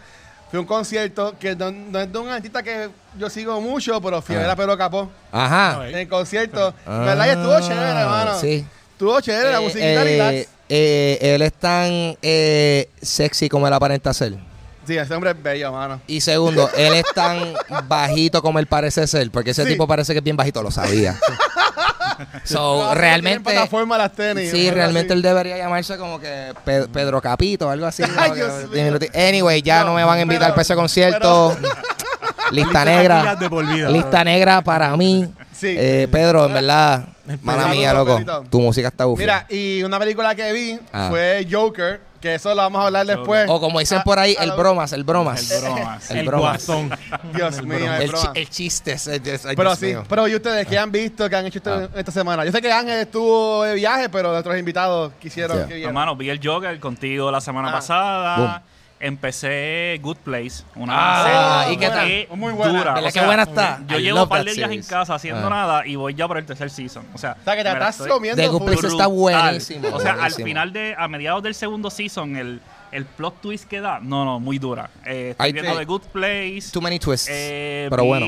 fue 0.50 0.60
un 0.60 0.66
concierto 0.66 1.36
que 1.38 1.54
no, 1.56 1.70
no 1.70 2.00
es 2.00 2.12
de 2.12 2.18
un 2.18 2.30
artista 2.30 2.64
que 2.64 2.90
yo 3.18 3.30
sigo 3.30 3.60
mucho, 3.60 4.00
pero 4.02 4.22
fui 4.22 4.36
a 4.36 4.40
ver 4.40 4.50
a 4.50 4.56
Pedro 4.56 4.78
Capó 4.78 5.12
Ajá. 5.34 5.88
en 5.90 5.96
el 5.98 6.08
concierto. 6.08 6.74
Ah, 6.86 7.00
¿Verdad? 7.06 7.26
Y 7.26 7.30
estuvo 7.32 7.60
chévere, 7.60 7.90
hermano. 8.00 8.40
Sí. 8.40 8.66
Estuvo 8.94 9.20
chévere, 9.20 9.52
la 9.52 9.58
Eh, 9.58 9.62
musiquita 9.62 9.86
eh, 9.88 10.04
relax. 10.04 10.50
eh, 10.70 11.18
él 11.22 11.42
es 11.42 11.54
tan 11.54 12.18
eh, 12.22 12.90
sexy 13.02 13.50
como 13.50 13.68
él 13.68 13.74
aparenta 13.74 14.14
ser. 14.14 14.36
Sí, 14.86 14.98
ese 14.98 15.14
hombre 15.14 15.32
es 15.32 15.42
bello, 15.42 15.68
hermano. 15.68 16.02
Y 16.08 16.22
segundo, 16.22 16.70
él 16.78 16.94
es 16.94 17.06
tan 17.14 17.54
bajito 17.88 18.42
como 18.42 18.60
él 18.60 18.68
parece 18.68 19.08
ser, 19.08 19.30
porque 19.32 19.52
ese 19.52 19.64
Sí. 19.64 19.70
tipo 19.72 19.88
parece 19.88 20.14
que 20.14 20.20
es 20.20 20.24
bien 20.24 20.38
bajito, 20.38 20.62
lo 20.62 20.72
sabía. 20.72 21.16
so, 22.44 22.84
No, 22.84 22.96
realmente, 22.96 23.42
plataforma 23.52 23.98
las 23.98 24.14
tenis. 24.14 24.52
sí, 24.52 24.70
realmente 24.70 25.14
así. 25.14 25.18
él 25.18 25.22
debería 25.22 25.58
llamarse 25.58 25.98
como 25.98 26.20
que 26.20 26.54
Pe- 26.64 26.88
Pedro 26.88 27.22
Capito 27.22 27.68
o 27.68 27.70
algo 27.70 27.86
así. 27.88 28.04
que- 29.04 29.12
anyway, 29.30 29.62
ya 29.62 29.80
no, 29.82 29.88
No, 29.88 29.94
me 29.96 30.04
van 30.04 30.20
a 30.20 30.22
invitar 30.22 30.42
pero- 30.48 30.54
para 30.56 30.62
ese 30.62 30.76
concierto. 30.76 31.58
Lista 32.52 32.86
negra. 32.86 33.36
de 33.36 33.50
por 33.50 33.66
vida. 33.66 33.90
Lista 33.90 34.24
negra 34.24 34.62
para 34.62 34.96
mí. 34.96 35.28
Sí. 35.52 35.76
Eh, 35.78 36.08
Pedro, 36.12 36.46
en 36.46 36.54
verdad, 36.54 37.06
mala 37.42 37.68
mía, 37.68 37.94
loco. 37.94 38.20
Tu 38.50 38.60
música 38.60 38.88
está 38.90 39.06
bufia. 39.06 39.24
Mira, 39.26 39.46
y 39.50 39.84
una 39.84 40.00
película 40.00 40.36
que 40.36 40.52
vi 40.54 40.80
Ah. 40.92 41.08
fue 41.10 41.48
Joker, 41.50 42.02
que 42.22 42.36
eso 42.36 42.50
lo 42.50 42.56
vamos 42.56 42.82
a 42.82 42.86
hablar 42.88 43.06
después. 43.06 43.46
o 43.50 43.60
como 43.60 43.80
dicen 43.80 44.00
Ah, 44.00 44.04
por 44.04 44.18
ahí, 44.18 44.36
a 44.40 44.44
el 44.44 44.50
la- 44.50 44.56
bromas, 44.56 44.94
el 44.94 45.04
bromas. 45.04 45.52
El 45.52 45.62
bromas. 45.62 46.12
El 46.12 46.18
El 46.20 46.26
bromas. 46.26 46.66
guasón. 46.66 46.90
Dios 47.34 47.62
mío, 47.64 47.78
el 47.96 48.02
El, 48.04 48.08
broma. 48.10 48.34
chi- 48.34 48.40
el 48.42 48.50
chiste. 48.50 48.92
es- 48.94 49.08
es- 49.08 49.46
ay, 49.46 49.56
Pero 49.56 49.70
Dios 49.70 49.80
sí, 49.80 49.86
mío. 49.88 50.04
pero 50.10 50.28
¿y 50.28 50.36
ustedes 50.36 50.66
qué 50.68 50.78
han 50.78 50.92
visto, 50.92 51.30
qué 51.30 51.36
han 51.36 51.46
hecho 51.46 51.60
este- 51.60 51.70
Ah. 51.70 51.90
esta 51.96 52.12
semana? 52.12 52.44
Yo 52.46 52.52
sé 52.52 52.62
que 52.62 52.72
Ángel 52.72 53.00
estuvo 53.00 53.64
de 53.64 53.76
viaje, 53.76 54.10
pero 54.10 54.32
nuestros 54.32 54.58
invitados 54.58 55.12
quisieron 55.20 55.58
Yeah. 55.58 55.68
que 55.68 55.74
vieran. 55.76 55.90
Hermano, 55.90 56.16
vi 56.16 56.30
el 56.30 56.40
Joker 56.44 56.80
contigo 56.80 57.30
la 57.32 57.42
semana 57.42 57.70
Ah. 57.70 57.72
pasada. 57.74 58.64
Empecé 59.06 60.00
Good 60.02 60.18
Place, 60.24 60.64
una 60.76 60.94
Ah, 60.96 61.62
serie 61.66 61.74
¿y 61.76 61.78
qué 61.80 61.88
tal? 61.90 62.08
que 62.08 62.28
Muy 62.36 62.54
buena. 62.54 62.72
dura. 62.72 62.94
¿Verdad 62.96 63.04
O 63.04 63.06
qué 63.06 63.12
sea, 63.12 63.26
buena 63.26 63.44
está? 63.44 63.82
Yo 63.88 64.00
I 64.00 64.02
llevo 64.02 64.24
un 64.24 64.30
par 64.30 64.44
de 64.44 64.54
días 64.54 64.72
en 64.72 64.82
casa 64.82 65.14
haciendo 65.16 65.46
Ah. 65.46 65.50
nada 65.52 65.86
y 65.88 65.96
voy 65.96 66.16
ya 66.16 66.28
por 66.28 66.38
el 66.40 66.46
tercer 66.46 66.70
season. 66.72 67.06
O 67.14 67.18
sea, 67.20 67.38
O 67.40 67.44
sea, 67.44 67.56
que 67.56 67.64
te 67.64 67.70
estás 67.72 67.98
comiendo 68.08 68.42
The 68.42 68.48
Good. 68.48 68.64
Place 68.66 68.88
está 68.88 69.06
buenísimo. 69.08 69.90
O 69.94 70.00
sea, 70.00 70.14
al 70.14 70.18
buenísimo. 70.18 70.48
final 70.48 70.74
de, 70.74 70.96
a 70.98 71.08
mediados 71.08 71.44
del 71.44 71.54
segundo 71.54 71.92
season, 71.92 72.36
el, 72.36 72.62
el 72.92 73.06
plot 73.06 73.42
twist 73.42 73.66
que 73.70 73.80
da, 73.80 74.00
no, 74.02 74.26
no, 74.26 74.40
muy 74.40 74.58
dura. 74.58 74.90
Eh, 75.06 75.30
estoy 75.32 75.46
Hay- 75.46 75.54
viendo 75.54 75.78
The 75.78 75.86
Good 75.86 76.02
Place. 76.12 76.72
Too 76.74 76.82
many 76.82 76.98
twists. 76.98 77.28
eh, 77.32 77.86
pero 77.92 78.06
bueno. 78.06 78.26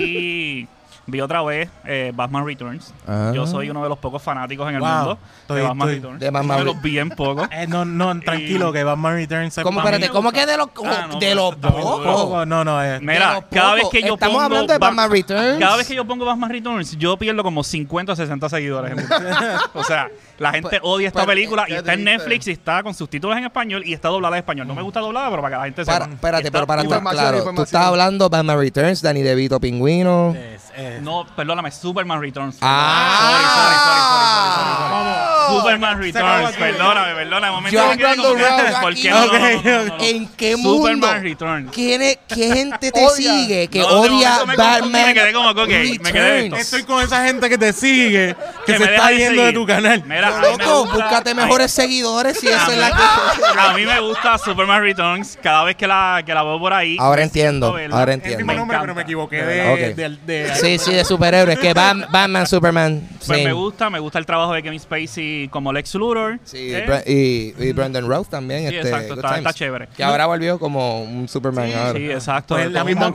Vi 1.07 1.21
otra 1.21 1.41
vez 1.41 1.69
eh, 1.85 2.11
Batman 2.13 2.45
Returns. 2.45 2.93
Ah. 3.07 3.31
Yo 3.33 3.47
soy 3.47 3.69
uno 3.69 3.81
de 3.81 3.89
los 3.89 3.97
pocos 3.97 4.21
fanáticos 4.21 4.67
en 4.69 4.75
el 4.75 4.81
Wow. 4.81 4.89
mundo 4.89 5.17
Estoy- 5.41 5.57
de 5.57 5.63
Batman 5.63 5.87
estoy- 5.89 5.95
Returns. 6.01 6.19
de 6.19 6.29
Batman 6.29 6.45
Uno 6.45 6.53
de 6.57 6.59
Re- 6.59 6.73
los 6.73 6.81
bien 6.81 7.09
pocos. 7.09 7.47
Eh, 7.51 7.65
no, 7.67 7.85
no, 7.85 8.19
tranquilo, 8.19 8.69
Y- 8.69 8.73
que 8.73 8.83
Batman 8.83 9.13
Returns 9.15 9.57
es 9.57 9.63
¿Cómo, 9.63 9.79
espérate, 9.79 10.09
¿cómo 10.09 10.31
que 10.31 10.45
de 10.45 10.57
los, 10.57 10.67
Ah, 10.85 11.07
no, 11.11 11.19
de 11.19 11.33
los 11.35 11.55
pocos? 11.55 12.45
No, 12.47 12.63
no, 12.63 12.83
eh. 12.83 12.99
Mira, 13.01 13.43
cada 13.51 13.73
vez 13.75 13.85
que 13.91 14.01
yo 14.01 14.13
Estamos 14.15 14.33
pongo 14.35 14.41
hablando 14.41 14.73
de 14.73 14.79
Ba- 14.79 14.87
Batman 14.87 15.11
Returns. 15.11 15.59
Cada 15.59 15.77
vez 15.77 15.87
que 15.87 15.95
yo 15.95 16.05
pongo 16.05 16.25
Batman 16.25 16.49
Returns, 16.49 16.97
yo 16.97 17.17
pierdo 17.17 17.41
como 17.43 17.63
50 17.63 18.11
o 18.11 18.15
60 18.15 18.49
seguidores. 18.49 18.93
o 19.73 19.83
sea, 19.83 20.09
la 20.37 20.51
gente 20.51 20.69
Pues- 20.69 20.81
odia 20.83 21.07
esta 21.07 21.23
pues, 21.23 21.27
película 21.35 21.65
y 21.67 21.73
está 21.73 21.93
en. 21.93 22.03
Netflix 22.03 22.47
y 22.47 22.51
está 22.51 22.83
con 22.83 22.93
subtítulos 22.93 23.37
en 23.37 23.45
español 23.45 23.83
y 23.85 23.93
está 23.93 24.09
doblada 24.09 24.35
en 24.37 24.39
español. 24.39 24.67
No 24.67 24.75
me 24.75 24.81
gusta 24.81 24.99
doblada, 24.99 25.29
pero 25.29 25.41
para 25.41 25.55
que 25.55 25.59
la 25.59 25.65
gente 25.65 25.85
sepa. 25.85 26.05
espérate, 26.09 26.51
pero 26.51 26.67
para 26.67 26.81
estar 26.83 27.01
claro, 27.01 27.43
tú 27.55 27.61
estás 27.63 27.85
hablando 27.85 28.29
Batman 28.29 28.57
Returns, 28.59 29.01
Danny 29.01 29.21
DeVito 29.23 29.59
Pingüino. 29.59 30.35
Es- 30.77 31.01
No, 31.01 31.25
perdóname, 31.35 31.71
Superman 31.71 32.19
Returns. 32.21 32.57
Ah. 32.61 33.17
Sorry, 33.19 33.43
sorry, 33.43 33.75
sorry, 33.75 34.01
sorry, 34.01 34.29
sorry. 34.55 34.87
Superman 34.89 35.13
Se 35.23 35.26
acabó 35.47 35.97
Returns, 35.97 36.51
perdóname, 36.57 37.13
perdóname. 37.15 37.51
Momento, 37.51 37.77
Yo 37.97 38.07
ando 38.09 38.35
¿por 38.81 38.95
qué 38.95 39.09
no? 39.09 39.25
No, 39.25 39.85
no. 39.85 40.03
¿En 40.03 40.27
qué 40.29 40.55
mundo? 40.55 40.77
Superman 40.87 41.23
Returns. 41.23 41.71
¿Quién 41.71 42.01
es- 42.01 42.19
¿Qué 42.27 42.53
gente 42.53 42.91
te 42.91 43.09
sigue 43.15 43.67
que 43.67 43.83
odia 43.83 44.45
me 44.45 44.55
Batman 44.55 44.91
me 45.07 45.13
quedé 45.13 45.33
como 45.33 45.49
ok, 45.49 45.67
me 45.67 46.11
quedé 46.11 46.45
esto. 46.45 46.55
Estoy 46.57 46.83
con 46.83 47.03
esa 47.03 47.25
gente 47.25 47.49
que 47.49 47.57
te 47.57 47.73
sigue, 47.73 48.35
que, 48.65 48.73
Que 48.73 48.77
se 48.77 48.83
está 48.83 49.11
yendo 49.11 49.43
de 49.43 49.53
tu 49.53 49.65
canal. 49.65 50.03
Mira, 50.05 50.31
me 50.39 50.47
Loco, 50.57 50.85
búscate 50.85 51.33
mejores 51.33 51.71
seguidores 51.71 52.37
si 52.39 52.47
esa 52.47 52.71
es 52.71 52.77
la 52.77 52.91
que... 52.91 53.59
A 53.59 53.73
mí 53.73 53.85
me 53.85 53.99
gusta 53.99 54.37
Superman 54.37 54.81
Returns. 54.81 55.37
Cada 55.41 55.63
vez 55.63 55.75
que 55.75 55.87
la, 55.87 56.21
que 56.25 56.33
la 56.33 56.43
veo 56.43 56.59
por 56.59 56.73
ahí. 56.73 56.97
Ahora 56.99 57.23
entiendo, 57.23 57.75
ahora 57.91 58.11
Es 58.13 58.17
entiendo. 58.17 58.53
nombre, 58.53 58.77
Me 58.77 58.81
pero 58.81 58.95
me 58.95 59.01
equivoqué 59.03 59.43
De 59.43 60.53
Sí, 60.55 60.77
sí, 60.77 60.93
de 60.93 61.05
superhéroes. 61.05 61.59
Que 61.59 61.73
Bat- 61.73 62.09
Batman, 62.09 62.47
Superman. 62.47 63.07
Pues 63.25 63.39
sí. 63.39 63.45
me 63.45 63.53
gusta, 63.53 63.89
me 63.89 63.99
gusta 63.99 64.19
el 64.19 64.25
trabajo 64.25 64.53
de 64.53 64.63
Kevin 64.63 64.79
Spacey 64.79 65.36
como 65.51 65.71
Lex 65.73 65.93
Luthor. 65.95 66.39
Sí, 66.43 66.73
¿eh? 66.73 67.03
Y, 67.05 67.63
y 67.63 67.71
Brendan 67.73 68.07
Roth 68.07 68.27
también. 68.29 68.69
Sí, 68.69 68.75
este, 68.75 68.89
exacto, 68.89 69.13
está, 69.15 69.37
está 69.37 69.53
chévere. 69.53 69.87
Que 69.95 70.03
ahora 70.03 70.25
volvió 70.25 70.57
como 70.59 71.01
un 71.03 71.27
Superman 71.27 71.71
ahora. 71.73 71.93
Sí, 71.99 72.11
exacto. 72.11 72.55
Pues 72.55 72.71
la 72.71 72.83
misma-. 72.83 73.13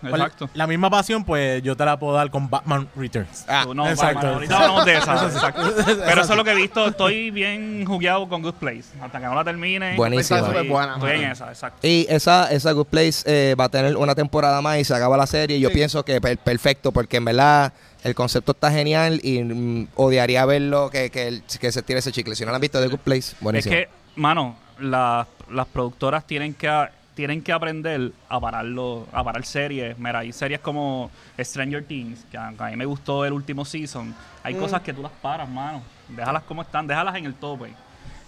Pues, 0.00 0.12
Exacto. 0.14 0.50
La 0.54 0.66
misma 0.66 0.90
pasión, 0.90 1.24
pues 1.24 1.62
yo 1.62 1.76
te 1.76 1.84
la 1.84 1.96
puedo 1.98 2.14
dar 2.14 2.30
con 2.30 2.50
Batman 2.50 2.88
Returns. 2.96 3.44
Ah, 3.48 3.66
No, 3.74 3.88
exacto. 3.88 4.16
Batman, 4.16 4.34
ahorita 4.34 4.56
hablamos 4.56 4.84
de 4.84 4.96
esa. 4.96 5.26
exacto. 5.26 5.62
Pero 6.06 6.22
eso 6.22 6.32
es 6.32 6.36
lo 6.36 6.44
que 6.44 6.50
he 6.50 6.56
visto. 6.56 6.86
Estoy 6.88 7.30
bien 7.30 7.84
jugueado 7.86 8.28
con 8.28 8.42
Good 8.42 8.54
Place. 8.54 8.84
Hasta 9.00 9.18
que 9.20 9.24
no 9.26 9.34
la 9.34 9.44
termine. 9.44 9.94
Buenísima. 9.96 10.38
Está 10.40 10.50
súper 10.50 10.68
buena, 10.68 10.94
Estoy 10.94 11.10
en 11.12 11.30
esa, 11.30 11.48
exacto. 11.48 11.86
Y 11.86 12.06
esa, 12.08 12.50
esa 12.50 12.72
Good 12.72 12.86
Place 12.86 13.22
eh, 13.26 13.54
va 13.58 13.64
a 13.64 13.68
tener 13.68 13.96
una 13.96 14.14
temporada 14.14 14.60
más 14.60 14.78
y 14.78 14.84
se 14.84 14.94
acaba 14.94 15.16
la 15.16 15.26
serie. 15.26 15.60
Yo 15.60 15.68
Sí. 15.68 15.74
pienso 15.74 16.04
que 16.04 16.20
per- 16.20 16.38
perfecto, 16.38 16.90
porque 16.92 17.16
en 17.18 17.24
verdad 17.26 17.72
el 18.04 18.14
concepto 18.14 18.52
está 18.52 18.70
genial 18.72 19.20
y 19.22 19.42
mm, 19.42 19.88
odiaría 19.96 20.44
verlo 20.46 20.90
que, 20.90 21.10
que, 21.10 21.28
el- 21.28 21.42
que 21.60 21.70
se 21.72 21.82
tire 21.82 21.98
ese 22.00 22.12
chicle. 22.12 22.34
Si 22.34 22.44
no 22.44 22.50
lo 22.50 22.56
han 22.56 22.60
visto 22.60 22.80
de 22.80 22.88
Good 22.88 22.98
Place, 23.00 23.36
buenísimo. 23.40 23.74
Es 23.74 23.86
que, 23.86 23.90
mano, 24.16 24.56
la- 24.80 25.26
las 25.50 25.66
productoras 25.66 26.26
tienen 26.26 26.54
que 26.54 26.68
a- 26.68 26.90
tienen 27.14 27.42
que 27.42 27.52
aprender 27.52 28.10
a 28.30 28.40
pararlo, 28.40 29.06
a 29.12 29.22
parar 29.22 29.44
series. 29.44 29.98
Mira, 29.98 30.20
hay 30.20 30.32
series 30.32 30.60
como 30.60 31.10
Stranger 31.38 31.84
Things, 31.84 32.24
que 32.30 32.38
a, 32.38 32.48
a 32.48 32.70
mí 32.70 32.76
me 32.76 32.86
gustó 32.86 33.26
el 33.26 33.34
último 33.34 33.64
season. 33.66 34.14
Hay 34.42 34.54
cosas 34.54 34.80
que 34.80 34.94
tú 34.94 35.02
las 35.02 35.12
paras, 35.12 35.46
mano. 35.48 35.82
Déjalas 36.08 36.42
como 36.44 36.62
están, 36.62 36.86
déjalas 36.86 37.14
en 37.16 37.26
el 37.26 37.34
tope. 37.34 37.74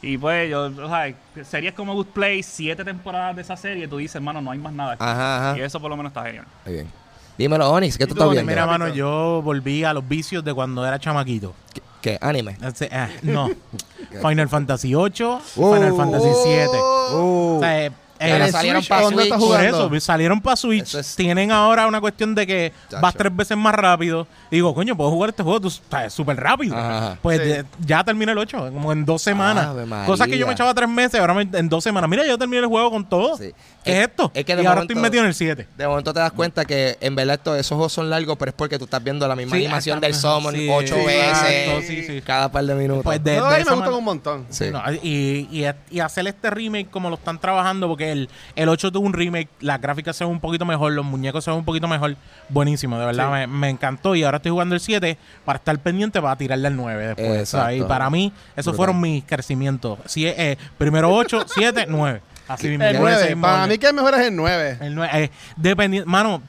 Y 0.02 0.18
pues, 0.18 0.50
yo, 0.50 0.64
o 0.66 0.88
sea, 0.88 1.14
series 1.44 1.72
como 1.72 1.94
Good 1.94 2.08
Place, 2.08 2.42
siete 2.42 2.84
temporadas 2.84 3.34
de 3.36 3.40
esa 3.40 3.56
serie, 3.56 3.88
tú 3.88 3.96
dices, 3.96 4.20
mano, 4.20 4.42
no 4.42 4.50
hay 4.50 4.58
más 4.58 4.72
nada. 4.74 4.92
aquí. 4.92 5.02
Ajá, 5.02 5.50
ajá. 5.50 5.58
Y 5.58 5.62
eso 5.62 5.80
por 5.80 5.88
lo 5.88 5.96
menos 5.96 6.10
está 6.10 6.24
genial. 6.24 6.44
Muy 6.66 6.74
bien. 6.74 6.88
Dímelo, 7.36 7.70
Onix, 7.70 7.98
¿qué 7.98 8.04
¿Y 8.04 8.06
tú 8.06 8.14
tú, 8.14 8.20
estás 8.20 8.32
viendo? 8.32 8.50
Mira, 8.50 8.66
mano, 8.66 8.88
yo 8.88 9.40
volví 9.42 9.82
a 9.84 9.92
los 9.92 10.06
vicios 10.08 10.44
de 10.44 10.54
cuando 10.54 10.86
era 10.86 10.98
chamaquito. 10.98 11.52
¿Qué, 11.72 11.82
qué? 12.00 12.18
Anime. 12.20 12.56
Ese- 12.62 12.88
ah, 12.92 13.08
no. 13.22 13.50
Final 14.22 14.48
Fantasy 14.48 14.94
8 14.94 15.40
y 15.56 15.60
Uh, 15.60 15.74
Final 15.74 15.96
Fantasy 15.96 16.28
7. 16.44 16.68
O 16.76 17.58
sea, 17.60 17.90
eh, 18.24 18.28
Ya 18.28 18.36
eh, 18.36 18.38
la 18.38 18.46
¿En 18.46 18.52
salieron 18.52 18.84
para 18.84 19.08
Switch. 19.08 19.28
por 19.34 19.60
eso, 19.62 20.00
salieron 20.00 20.40
para 20.40 20.56
Switch. 20.56 20.82
Eso 20.82 20.98
es- 21.00 21.16
Tienen 21.16 21.50
ahora 21.52 21.86
una 21.86 22.00
cuestión 22.00 22.34
de 22.34 22.46
que 22.46 22.72
Chacho. 22.90 23.02
vas 23.02 23.14
tres 23.14 23.34
veces 23.34 23.56
más 23.56 23.74
rápido. 23.74 24.26
Y 24.50 24.56
digo, 24.56 24.74
coño, 24.74 24.96
puedo 24.96 25.10
jugar 25.10 25.30
este 25.30 25.42
juego 25.42 25.60
tú, 25.60 25.70
súper 26.08 26.36
rápido. 26.38 26.76
Ajá. 26.76 27.18
Pues 27.22 27.40
Sí. 27.40 27.46
de- 27.48 27.64
ya 27.84 28.02
terminé 28.04 28.32
el 28.32 28.38
8, 28.38 28.70
como 28.72 28.92
en 28.92 29.04
dos 29.04 29.22
semanas. 29.22 29.68
Cosas 30.06 30.26
que 30.28 30.38
yo 30.38 30.46
me 30.46 30.52
echaba 30.52 30.72
tres 30.74 30.88
meses, 30.88 31.20
ahora 31.20 31.34
me- 31.34 31.42
en 31.58 31.68
dos 31.68 31.82
semanas. 31.84 32.08
Mira, 32.10 32.24
yo 32.26 32.38
terminé 32.38 32.60
el 32.60 32.66
juego 32.68 32.90
con 32.90 33.08
todo. 33.08 33.36
Sí. 33.36 33.52
¿Qué 33.84 33.92
es, 33.92 33.98
Es- 33.98 34.08
esto? 34.08 34.30
es 34.34 34.44
que 34.44 34.56
de 34.56 34.62
y 34.62 34.66
ahora 34.66 34.76
momento- 34.80 34.92
estoy 34.94 35.02
metido 35.02 35.22
en 35.22 35.28
el 35.28 35.34
7. 35.34 35.68
De 35.76 35.86
momento 35.86 36.12
te 36.14 36.20
das 36.20 36.32
cuenta 36.32 36.64
que 36.64 36.96
en 37.00 37.14
verdad 37.14 37.34
esto- 37.36 37.54
esos 37.56 37.76
juegos 37.76 37.92
son 37.92 38.08
largos, 38.08 38.36
pero 38.38 38.48
es 38.50 38.54
porque 38.56 38.78
tú 38.78 38.84
estás 38.84 39.02
viendo 39.04 39.26
la 39.28 39.36
misma 39.36 39.56
Sí, 39.56 39.64
animación 39.64 40.00
del 40.00 40.14
Summon 40.14 40.54
ocho 40.70 40.94
sí, 40.96 41.04
veces 41.04 41.28
exacto, 41.28 41.80
sí, 41.86 42.02
sí. 42.06 42.22
cada 42.22 42.50
par 42.50 42.64
de 42.64 42.74
minutos. 42.74 43.04
Pues 43.04 43.22
de, 43.22 43.36
No, 43.36 43.50
de 43.50 43.64
me 43.64 43.70
gustan 43.70 43.92
un 43.94 44.04
montón. 44.04 44.46
Sí. 44.48 44.66
No, 44.72 44.80
y, 45.02 45.48
y, 45.50 45.66
y 45.90 46.00
hacer 46.00 46.26
este 46.26 46.48
remake 46.50 46.88
como 46.90 47.10
lo 47.10 47.16
están 47.16 47.38
trabajando, 47.38 47.88
porque 47.88 48.13
el, 48.14 48.28
el 48.56 48.68
8 48.68 48.90
tuvo 48.92 49.06
un 49.06 49.12
remake, 49.12 49.48
las 49.60 49.80
gráficas 49.80 50.16
se 50.16 50.24
ven 50.24 50.32
un 50.32 50.40
poquito 50.40 50.64
mejor, 50.64 50.92
los 50.92 51.04
muñecos 51.04 51.44
se 51.44 51.50
ven 51.50 51.58
un 51.58 51.64
poquito 51.64 51.86
mejor. 51.88 52.16
Buenísimo, 52.48 52.98
de 52.98 53.06
verdad, 53.06 53.26
Sí. 53.26 53.32
me, 53.32 53.46
me 53.46 53.68
encantó. 53.70 54.14
Y 54.14 54.22
ahora 54.24 54.38
estoy 54.38 54.50
jugando 54.52 54.74
el 54.74 54.80
7 54.80 55.18
para 55.44 55.58
estar 55.58 55.78
pendiente 55.78 56.20
para 56.22 56.36
tirarle 56.36 56.68
al 56.68 56.76
9 56.76 57.06
después. 57.08 57.28
Exacto. 57.40 57.64
¿sabes? 57.66 57.80
Y 57.80 57.84
para 57.84 58.08
mí, 58.10 58.32
esos 58.56 58.72
Brutal. 58.72 58.76
fueron 58.76 59.00
mis 59.00 59.24
crecimientos. 59.24 59.98
Si, 60.06 60.26
eh, 60.26 60.56
primero 60.78 61.12
8, 61.14 61.44
7, 61.46 61.86
9. 61.88 62.20
Así 62.48 62.68
mismo. 62.70 62.84
El 62.84 62.96
por 62.98 63.08
ese 63.08 63.16
9. 63.20 63.28
mismo 63.34 63.42
Para 63.42 63.66
mí 63.66 63.78
que 63.78 63.86
el 63.88 63.94
mejor 63.94 64.14
es 64.14 64.20
el 64.26 64.36
9. 64.36 64.78
El 64.80 64.94
9, 64.94 65.30
eh, 65.58 66.04
mano, 66.06 66.42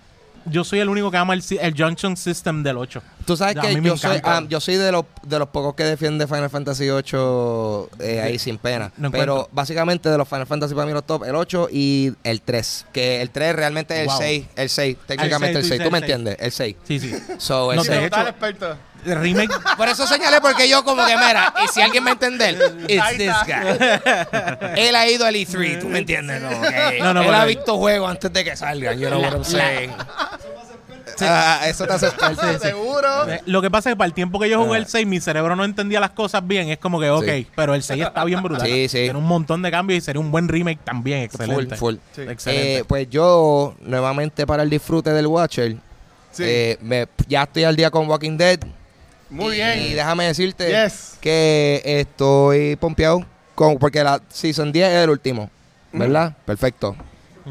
yo 0.45 0.63
soy 0.63 0.79
el 0.79 0.89
único 0.89 1.11
que 1.11 1.17
ama 1.17 1.33
el, 1.33 1.41
si- 1.41 1.57
el 1.59 1.73
Junction 1.75 2.15
System 2.17 2.63
del 2.63 2.77
8. 2.77 3.01
Tú 3.25 3.35
sabes 3.35 3.57
A 3.57 3.61
que 3.61 3.81
yo 3.81 3.97
soy, 3.97 4.19
ah, 4.23 4.43
yo 4.47 4.59
soy 4.59 4.75
de 4.75 4.91
los, 4.91 5.05
de 5.23 5.39
los 5.39 5.49
pocos 5.49 5.73
que 5.75 5.83
defiende 5.83 6.27
Final 6.27 6.49
Fantasy 6.49 6.89
8 6.89 7.89
eh, 7.99 8.21
ahí 8.21 8.39
sin 8.39 8.57
pena. 8.57 8.91
No 8.97 9.09
Pero 9.11 9.23
encuentro. 9.23 9.49
básicamente 9.51 10.09
de 10.09 10.17
los 10.17 10.27
Final 10.27 10.45
Fantasy 10.47 10.73
para 10.75 10.85
mí 10.87 10.93
los 10.93 11.05
top, 11.05 11.23
el 11.23 11.35
8 11.35 11.69
y 11.71 12.13
el 12.23 12.41
3. 12.41 12.85
Que 12.93 13.21
el 13.21 13.29
3 13.31 13.55
realmente 13.55 13.95
es 13.95 14.01
el 14.01 14.07
Wow. 14.07 14.17
6. 14.19 14.45
El 14.55 14.69
6, 14.69 14.97
técnicamente 15.07 15.51
El 15.51 15.57
el 15.57 15.63
6. 15.63 15.69
seis, 15.69 15.79
tú 15.81 15.85
¿Tú 15.85 15.91
me 15.91 15.97
entiendes? 15.99 16.37
El 16.39 16.51
6. 16.51 16.75
Sí, 16.87 16.99
sí. 16.99 17.13
So, 17.37 17.71
el 17.71 17.77
No, 17.77 17.83
seis. 17.83 17.99
de 17.99 18.05
hecho- 18.05 18.15
Total 18.15 18.27
experto. 18.27 18.77
El 19.05 19.19
remake 19.21 19.53
Por 19.77 19.87
eso 19.87 20.05
señalé, 20.07 20.41
porque 20.41 20.67
yo 20.67 20.83
como 20.83 21.05
que, 21.05 21.15
mira, 21.15 21.53
y 21.63 21.67
si 21.67 21.81
alguien 21.81 22.03
me 22.03 22.11
entiende, 22.11 22.57
it's 22.87 23.17
this 23.17 23.33
guy. 23.45 24.81
Él 24.81 24.95
ha 24.95 25.07
ido 25.07 25.25
al 25.25 25.35
E3, 25.35 25.79
¿tú 25.79 25.87
me 25.87 25.99
entiendes? 25.99 26.41
No, 26.41 26.49
Ok. 26.49 26.65
No, 27.01 27.13
no, 27.13 27.21
Él 27.23 27.33
ha 27.33 27.45
visto 27.45 27.77
juegos 27.77 28.09
antes 28.09 28.33
de 28.33 28.43
que 28.43 28.55
salgan, 28.55 28.97
you 28.99 29.07
know 29.07 29.21
what 29.21 29.31
I'm 29.33 29.43
saying. 29.45 29.91
Ah, 31.21 31.61
eso 31.67 31.85
te 31.87 31.93
hace 31.93 32.07
experto. 32.07 32.59
Seguro. 32.59 33.29
Eh, 33.29 33.41
Lo 33.45 33.61
que 33.61 33.71
pasa 33.71 33.89
es 33.89 33.93
que 33.93 33.97
para 33.97 34.07
el 34.07 34.13
tiempo 34.13 34.37
que 34.39 34.49
yo 34.49 34.61
jugué 34.61 34.75
Ah. 34.75 34.79
el 34.79 34.87
6, 34.87 35.07
mi 35.07 35.21
cerebro 35.21 35.55
no 35.55 35.63
entendía 35.63 35.99
las 36.01 36.09
cosas 36.09 36.45
bien. 36.45 36.69
Es 36.69 36.77
como 36.77 36.99
que, 36.99 37.09
ok, 37.09 37.23
Sí. 37.25 37.47
pero 37.55 37.73
el 37.73 37.83
6 37.83 38.03
está 38.03 38.23
bien 38.25 38.41
brutal. 38.43 38.67
Sí, 38.67 38.89
sí. 38.89 38.97
Tiene 39.03 39.17
un 39.19 39.25
montón 39.25 39.61
de 39.61 39.71
cambios 39.71 39.99
y 39.99 40.01
sería 40.01 40.19
un 40.19 40.29
buen 40.31 40.49
remake 40.49 40.79
también. 40.83 41.19
Excelente. 41.21 41.75
Full, 41.77 41.95
full. 41.95 41.95
Sí. 42.13 42.21
Excelente. 42.29 42.77
Eh, 42.79 42.83
pues 42.85 43.09
yo, 43.09 43.75
nuevamente 43.81 44.45
para 44.45 44.63
el 44.63 44.69
disfrute 44.69 45.11
del 45.11 45.27
Watcher, 45.27 45.77
Sí. 46.31 46.43
eh, 46.45 46.77
me- 46.81 47.07
ya 47.27 47.43
estoy 47.43 47.63
al 47.63 47.75
día 47.77 47.89
con 47.91 48.09
Walking 48.09 48.35
Dead. 48.37 48.59
Muy 49.35 49.53
Y 49.55 49.57
bien. 49.57 49.95
déjame 49.95 50.25
decirte 50.25 50.67
Yes. 50.69 51.17
que 51.21 51.81
estoy 51.83 52.75
pompeado 52.77 53.25
con, 53.53 53.77
porque 53.77 54.03
la 54.03 54.21
Season 54.29 54.71
10 54.71 54.87
es 54.89 55.03
el 55.03 55.09
último, 55.09 55.49
¿verdad? 55.91 56.35
Perfecto. 56.45 56.95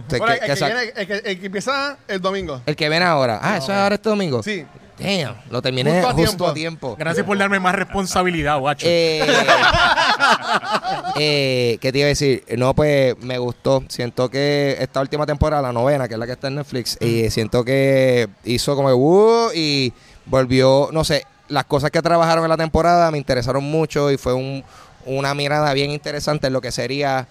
Que- 0.09 0.17
el, 0.17 0.23
que 0.41 0.55
viene- 0.65 0.93
el 0.97 1.07
que- 1.07 1.31
el 1.31 1.41
que 1.41 1.47
empieza 1.47 1.97
el 2.09 2.21
domingo. 2.21 2.61
el 2.67 2.75
que 2.75 2.89
viene 2.89 3.05
ahora. 3.05 3.39
Ah, 3.41 3.59
eso 3.59 3.71
es 3.73 3.79
ahora 3.79 3.95
este 3.95 4.09
domingo. 4.09 4.43
Sí. 4.43 4.65
Damn, 4.99 5.35
lo 5.51 5.61
terminé 5.61 5.91
Justo 5.91 6.09
a 6.09 6.13
justo 6.13 6.25
tiempo. 6.31 6.47
a 6.47 6.55
tiempo. 6.55 6.97
Gracias 6.97 7.27
por 7.27 7.37
darme 7.37 7.59
más 7.59 7.75
responsabilidad, 7.75 8.59
guacho. 8.61 8.87
Eh, 8.89 9.27
eh, 11.19 11.79
¿Qué 11.81 11.93
te 11.93 11.99
iba 11.99 12.07
a 12.07 12.09
decir? 12.09 12.45
No, 12.57 12.75
pues 12.75 13.17
me 13.19 13.39
gustó. 13.39 13.83
Siento 13.89 14.29
que 14.31 14.77
esta 14.81 15.01
última 15.01 15.27
temporada, 15.27 15.63
la 15.63 15.73
novena, 15.73 16.07
que 16.09 16.15
es 16.15 16.21
la 16.21 16.27
que 16.27 16.33
está 16.33 16.49
en 16.49 16.57
Netflix, 16.57 16.97
y 17.01 17.31
siento 17.31 17.65
que 17.65 18.29
hizo 18.45 18.77
como 18.77 18.89
que, 18.89 18.95
"Uh", 18.95 19.51
y 19.55 19.93
volvió, 20.27 20.89
no 20.93 21.05
sé, 21.05 21.25
las 21.49 21.65
cosas 21.65 21.91
que 21.91 22.01
trabajaron 22.03 22.45
en 22.45 22.51
la 22.51 22.57
temporada 22.57 23.11
me 23.11 23.19
interesaron 23.19 23.65
mucho 23.65 24.11
y 24.11 24.17
fue 24.17 24.33
un- 24.35 24.65
una 25.07 25.35
mirada 25.35 25.73
bien 25.75 25.91
interesante 25.91 26.47
en 26.47 26.53
lo 26.55 26.61
que 26.61 26.73
sería 26.73 27.27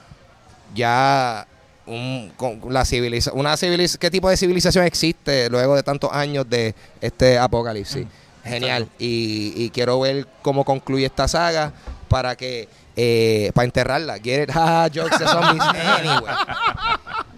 ya 0.76 1.48
un, 1.86 2.32
con 2.38 2.62
la 2.70 2.86
civiliza 2.86 3.32
una 3.34 3.58
civiliz 3.58 3.98
qué 3.98 4.10
tipo 4.10 4.30
de 4.30 4.38
civilización 4.38 4.86
existe 4.86 5.50
luego 5.50 5.76
de 5.76 5.84
tantos 5.84 6.12
años 6.14 6.50
de 6.50 6.74
este 7.02 7.38
apocalipsis. 7.38 8.06
Genial. 8.44 8.90
Y, 9.00 9.54
y 9.56 9.70
quiero 9.70 10.00
ver 10.02 10.28
cómo 10.42 10.66
concluye 10.66 11.06
esta 11.06 11.28
saga 11.30 11.72
para 12.10 12.36
que 12.36 12.68
eh, 12.96 13.52
para 13.54 13.66
enterrarla. 13.66 14.18
Get 14.20 14.44
it? 14.44 14.50
Ha, 14.56 14.88
jokes 14.94 15.18
de 15.20 15.28
zombies. 15.28 15.62
Anyway. 15.64 16.34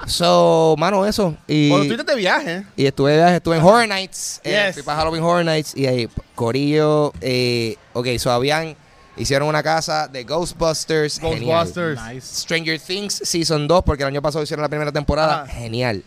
So, 0.07 0.75
mano, 0.77 1.05
eso. 1.05 1.35
Y, 1.47 1.69
Cuando 1.69 1.88
tú 1.88 1.93
estás 1.93 2.05
de 2.05 2.15
viaje. 2.15 2.63
y 2.75 2.85
estuve 2.85 3.12
de 3.12 3.17
viaje, 3.17 3.35
estuve 3.38 3.57
en 3.57 3.63
Horror 3.63 3.88
Nights. 3.88 4.39
eh, 4.43 4.65
Yes. 4.67 4.75
fui 4.75 4.83
para 4.83 5.00
Halloween 5.00 5.24
Horror 5.24 5.45
Nights. 5.45 5.75
Y 5.75 5.88
ahí, 5.88 6.09
Corillo. 6.35 7.12
Eh, 7.21 7.75
ok, 7.93 8.07
so 8.19 8.31
habían. 8.31 8.75
Hicieron 9.17 9.47
una 9.47 9.63
casa 9.63 10.07
de 10.09 10.25
Ghostbusters. 10.25 11.19
Ghostbusters. 11.21 12.00
nice. 12.03 12.41
Stranger 12.41 12.79
Things 12.79 13.21
Season 13.24 13.65
2, 13.67 13.83
porque 13.85 14.03
el 14.03 14.07
año 14.09 14.21
pasado 14.21 14.43
hicieron 14.43 14.62
la 14.62 14.69
primera 14.69 14.91
temporada. 14.91 15.45
Ah. 15.47 15.51
Genial. 15.51 16.03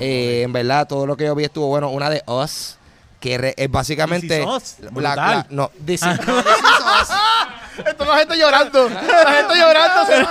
Eh, 0.00 0.42
en 0.44 0.52
verdad, 0.52 0.86
todo 0.86 1.06
lo 1.06 1.16
que 1.16 1.24
yo 1.24 1.34
vi 1.34 1.44
estuvo 1.44 1.68
bueno. 1.68 1.88
Una 1.90 2.10
de 2.10 2.22
Us. 2.26 2.74
que 3.20 3.36
re- 3.38 3.54
es 3.56 3.68
básicamente... 3.70 4.28
This 4.38 4.46
Is 4.46 4.46
Us, 4.46 4.74
la- 4.80 4.90
brutal. 4.90 5.16
la- 5.16 5.46
no, 5.50 5.70
This 5.84 6.02
is- 6.02 6.06
no, 6.26 6.42
This 6.42 6.52
Is 6.52 7.02
Us. 7.02 7.08
Esto 7.86 8.04
la 8.04 8.18
gente 8.18 8.36
llorando. 8.38 8.88
La 8.88 9.32
gente 9.32 9.54
llorando. 9.56 10.06
se- 10.06 10.26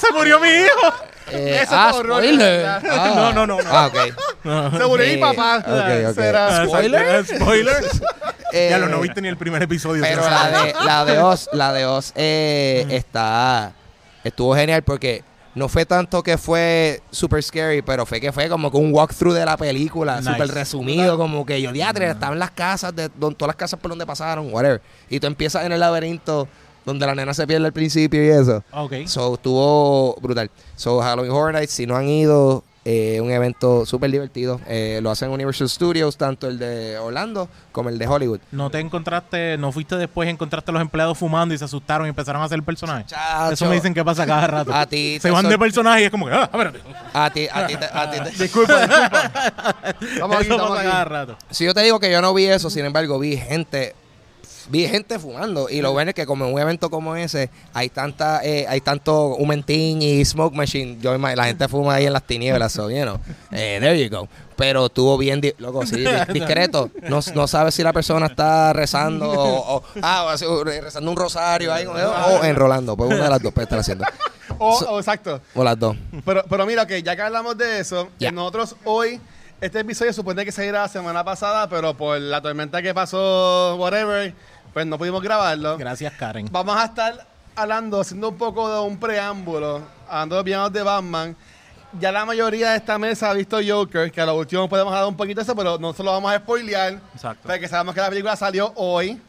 ¡Se 0.06 0.12
murió 0.12 0.38
mi 0.40 0.48
hijo! 0.48 0.94
Eh, 1.30 1.60
Eso 1.62 1.74
ah, 1.74 1.92
spoiler. 1.92 2.66
Ah. 2.66 2.80
No, 3.14 3.32
no, 3.32 3.46
no, 3.46 3.62
no. 3.62 3.70
Ah, 3.70 3.86
ok. 3.88 3.98
Se 4.78 4.86
murió 4.86 5.06
mi 5.06 5.12
Eh, 5.14 5.18
papá. 5.18 5.58
ok, 5.58 6.08
ok. 6.08 6.14
Será- 6.14 6.64
¿Spoiler? 6.66 7.26
¿Spoiler? 7.26 7.84
Eh, 8.52 8.68
ya 8.70 8.78
lo 8.78 8.88
no 8.88 9.00
viste 9.00 9.20
ni 9.20 9.28
el 9.28 9.36
primer 9.36 9.62
episodio. 9.62 10.02
Pero 10.02 10.22
la 10.28 10.48
de, 10.50 10.74
la 10.84 11.04
de 11.04 11.18
Oz, 11.18 11.50
la 11.52 11.72
de 11.74 11.84
Oz 11.84 12.12
eh, 12.16 12.86
está, 12.90 13.72
estuvo 14.24 14.54
genial 14.54 14.82
porque 14.82 15.22
no 15.58 15.68
fue 15.68 15.84
tanto 15.84 16.22
que 16.22 16.38
fue 16.38 17.02
super 17.10 17.42
scary, 17.42 17.82
pero 17.82 18.06
fue 18.06 18.20
que 18.20 18.32
fue 18.32 18.48
como 18.48 18.70
que 18.70 18.76
un 18.78 18.94
walkthrough 18.94 19.34
de 19.34 19.44
la 19.44 19.56
película, 19.56 20.20
Nice. 20.20 20.30
súper 20.32 20.48
resumido, 20.48 21.18
como 21.18 21.44
que 21.44 21.60
yo, 21.60 21.72
diatre, 21.72 22.08
estaban 22.10 22.38
las 22.38 22.52
casas, 22.52 22.94
de 22.96 23.10
don- 23.18 23.34
todas 23.34 23.48
las 23.50 23.56
casas 23.56 23.78
por 23.80 23.90
donde 23.90 24.06
pasaron, 24.06 24.52
whatever. 24.52 24.80
Y 25.10 25.20
tú 25.20 25.26
empiezas 25.26 25.64
en 25.66 25.72
el 25.72 25.80
laberinto 25.80 26.48
donde 26.86 27.04
la 27.06 27.14
nena 27.14 27.34
se 27.34 27.46
pierde 27.46 27.66
al 27.66 27.72
principio 27.72 28.24
y 28.24 28.28
eso. 28.28 28.64
Ok. 28.72 28.92
So, 29.06 29.34
estuvo 29.34 30.16
brutal. 30.22 30.50
So, 30.76 31.00
Halloween 31.02 31.32
Horror 31.32 31.52
Nights, 31.52 31.72
si 31.72 31.86
no 31.86 31.96
han 31.96 32.08
ido, 32.08 32.64
eh, 32.84 33.20
un 33.20 33.30
evento 33.30 33.84
súper 33.84 34.10
divertido. 34.10 34.60
Eh, 34.66 35.00
lo 35.02 35.10
hacen 35.10 35.30
Universal 35.30 35.68
Studios, 35.68 36.16
tanto 36.16 36.48
el 36.48 36.58
de 36.58 36.98
Orlando 36.98 37.48
como 37.72 37.88
el 37.90 37.98
de 37.98 38.06
Hollywood. 38.06 38.40
¿No 38.50 38.70
te 38.70 38.78
encontraste, 38.80 39.58
no 39.58 39.72
fuiste 39.72 39.96
después, 39.96 40.28
encontraste 40.28 40.70
a 40.70 40.74
los 40.74 40.80
empleados 40.82 41.18
fumando 41.18 41.54
y 41.54 41.58
se 41.58 41.64
asustaron 41.64 42.06
y 42.06 42.10
empezaron 42.10 42.40
a 42.40 42.46
hacer 42.46 42.56
el 42.56 42.62
personaje? 42.64 43.04
Chacho. 43.06 43.52
Eso 43.52 43.66
me 43.68 43.74
dicen 43.74 43.92
que 43.94 44.04
pasa 44.04 44.24
cada 44.26 44.46
rato. 44.46 44.72
A 44.74 44.86
ti 44.86 45.18
se 45.20 45.30
van 45.30 45.48
de 45.48 45.58
personaje 45.58 46.02
y 46.02 46.04
es 46.04 46.10
como 46.10 46.26
que, 46.26 46.32
ah, 46.32 46.44
espérate. 46.44 46.80
A 47.12 47.30
ti, 47.30 47.46
a 47.52 47.66
ti, 47.66 47.74
a 47.92 48.10
ti 48.10 48.18
te- 48.20 48.42
Disculpa, 48.42 48.80
disculpa. 48.80 49.76
Aquí, 49.82 49.96
Eso 50.00 50.40
estamos 50.42 50.68
pasa 50.70 50.80
aquí. 50.80 50.88
cada 50.90 51.04
rato. 51.04 51.36
Si 51.50 51.64
yo 51.64 51.74
te 51.74 51.82
digo 51.82 52.00
que 52.00 52.10
yo 52.10 52.22
no 52.22 52.32
vi 52.34 52.46
eso, 52.46 52.70
sin 52.70 52.84
embargo, 52.84 53.18
vi 53.18 53.36
gente, 53.36 53.94
vi 54.68 54.86
gente 54.88 55.18
fumando. 55.18 55.68
Y 55.68 55.80
lo 55.80 55.92
bueno 55.92 56.10
es 56.10 56.14
que 56.14 56.26
como 56.26 56.46
en 56.46 56.54
un 56.54 56.60
evento 56.60 56.90
como 56.90 57.16
ese, 57.16 57.50
hay 57.74 57.88
tanta, 57.88 58.40
eh, 58.44 58.66
hay 58.68 58.80
tanto 58.80 59.28
humentín 59.36 60.00
y 60.02 60.24
smoke 60.24 60.54
machine. 60.54 60.98
Yo 61.00 61.16
la 61.16 61.44
gente 61.44 61.66
fuma 61.68 61.94
ahí 61.94 62.06
en 62.06 62.12
las 62.12 62.22
tinieblas, 62.24 62.72
so, 62.72 62.90
you 62.90 63.02
know. 63.02 63.18
Eh, 63.52 63.78
there 63.80 63.98
you 64.02 64.08
go. 64.14 64.28
Pero 64.56 64.86
estuvo 64.86 65.16
bien, 65.16 65.40
loco, 65.58 65.86
sí, 65.86 65.96
di- 65.96 66.06
discreto. 66.32 66.90
No, 67.08 67.20
no 67.34 67.46
sabes 67.46 67.74
si 67.74 67.82
la 67.82 67.92
persona 67.92 68.26
está 68.26 68.72
rezando 68.72 69.30
o, 69.30 69.76
o- 69.76 69.84
ah, 70.02 70.34
o 70.48 70.64
rezando 70.64 71.10
un 71.10 71.16
rosario 71.16 71.72
ahí, 71.72 71.86
o, 71.86 71.94
enrolando. 72.44 72.96
Pues 72.96 73.10
una 73.14 73.24
de 73.24 73.30
las 73.30 73.40
dos 73.42 73.52
puede 73.52 73.64
estar 73.64 73.78
haciendo. 73.78 74.04
O, 74.58 74.78
So- 74.78 74.98
exacto. 74.98 75.40
O 75.54 75.62
las 75.64 75.78
dos. 75.78 75.96
Pero, 76.24 76.44
pero 76.48 76.66
mira, 76.66 76.86
que 76.86 77.02
ya 77.02 77.14
que 77.16 77.22
hablamos 77.22 77.56
de 77.56 77.78
eso, 77.80 78.08
que 78.18 78.30
nosotros 78.32 78.74
hoy, 78.84 79.20
este 79.60 79.80
episodio 79.80 80.12
supone 80.12 80.44
que 80.44 80.52
se 80.52 80.66
irá 80.66 80.82
la 80.82 80.88
semana 80.88 81.24
pasada, 81.24 81.68
pero 81.68 81.96
por 81.96 82.18
la 82.20 82.40
tormenta 82.42 82.82
que 82.82 82.92
pasó, 82.92 83.76
whatever, 83.76 84.34
pues 84.72 84.86
no 84.86 84.98
pudimos 84.98 85.22
grabarlo. 85.22 85.76
Gracias, 85.78 86.12
Karen. 86.14 86.48
Vamos 86.50 86.76
a 86.76 86.84
estar 86.84 87.26
hablando, 87.56 88.00
haciendo 88.00 88.28
un 88.28 88.36
poco 88.36 88.72
de 88.72 88.80
un 88.80 88.98
preámbulo, 88.98 89.82
hablando 90.08 90.36
de 90.36 90.38
los 90.38 90.44
villanos 90.44 90.72
de 90.72 90.82
Batman. 90.82 91.36
Ya 91.98 92.12
la 92.12 92.24
mayoría 92.24 92.70
de 92.70 92.76
esta 92.76 92.98
mesa 92.98 93.30
ha 93.30 93.34
visto 93.34 93.58
Joker, 93.66 94.12
que 94.12 94.20
a 94.20 94.26
lo 94.26 94.36
último 94.36 94.68
podemos 94.68 94.92
hablar 94.92 95.08
un 95.08 95.16
poquito 95.16 95.40
de 95.40 95.44
eso, 95.44 95.56
pero 95.56 95.78
no 95.78 95.92
se 95.92 96.02
lo 96.02 96.12
vamos 96.12 96.30
a 96.30 96.38
spoilear. 96.38 97.00
Exacto. 97.14 97.48
Porque 97.48 97.66
sabemos 97.66 97.94
que 97.94 98.00
la 98.00 98.08
película 98.10 98.36
salió 98.36 98.72
hoy. 98.76 99.20